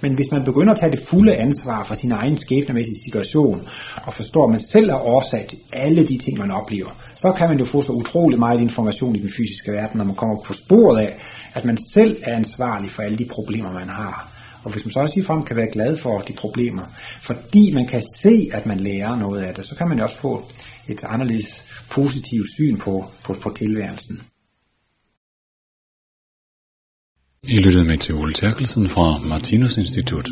Men 0.00 0.14
hvis 0.14 0.30
man 0.32 0.44
begynder 0.44 0.72
at 0.74 0.80
tage 0.80 0.92
det 0.92 1.06
fulde 1.10 1.34
ansvar 1.36 1.84
for 1.88 1.94
sin 1.94 2.12
egen 2.12 2.36
skæbnemæssige 2.36 3.02
situation, 3.06 3.68
og 4.06 4.14
forstår, 4.14 4.44
at 4.44 4.50
man 4.50 4.60
selv 4.60 4.90
er 4.90 5.06
årsag 5.14 5.46
til 5.48 5.58
alle 5.72 6.02
de 6.10 6.18
ting, 6.18 6.38
man 6.38 6.50
oplever, 6.50 6.90
så 7.16 7.32
kan 7.38 7.48
man 7.48 7.58
jo 7.58 7.66
få 7.72 7.82
så 7.82 7.92
utrolig 7.92 8.38
meget 8.38 8.60
information 8.60 9.16
i 9.16 9.18
den 9.18 9.32
fysiske 9.36 9.72
verden, 9.72 9.98
når 9.98 10.04
man 10.04 10.14
kommer 10.14 10.36
på 10.46 10.52
sporet 10.52 10.98
af, 11.00 11.12
at 11.54 11.64
man 11.64 11.78
selv 11.94 12.22
er 12.22 12.36
ansvarlig 12.36 12.90
for 12.94 13.02
alle 13.02 13.18
de 13.18 13.28
problemer, 13.32 13.72
man 13.72 13.88
har. 13.88 14.38
Og 14.64 14.72
hvis 14.72 14.84
man 14.84 14.92
så 14.92 15.00
også 15.00 15.24
frem 15.26 15.42
kan 15.42 15.56
være 15.56 15.72
glad 15.72 15.96
for 16.02 16.18
de 16.18 16.32
problemer, 16.32 16.82
fordi 17.26 17.72
man 17.74 17.86
kan 17.88 18.02
se, 18.22 18.50
at 18.52 18.66
man 18.66 18.80
lærer 18.80 19.16
noget 19.16 19.40
af 19.42 19.54
det, 19.54 19.66
så 19.66 19.74
kan 19.78 19.88
man 19.88 19.98
jo 19.98 20.04
også 20.04 20.20
få 20.20 20.42
et 20.88 21.00
anderledes 21.04 21.62
positivt 21.94 22.48
syn 22.56 22.76
på, 22.78 23.04
på, 23.24 23.36
på 23.42 23.48
tilværelsen. 23.58 24.16
I 27.42 27.56
lyttede 27.56 27.84
med 27.84 27.98
til 27.98 28.14
Ole 28.14 28.34
Terkelsen 28.34 28.88
fra 28.88 29.18
Martinus 29.18 29.76
Institut. 29.76 30.28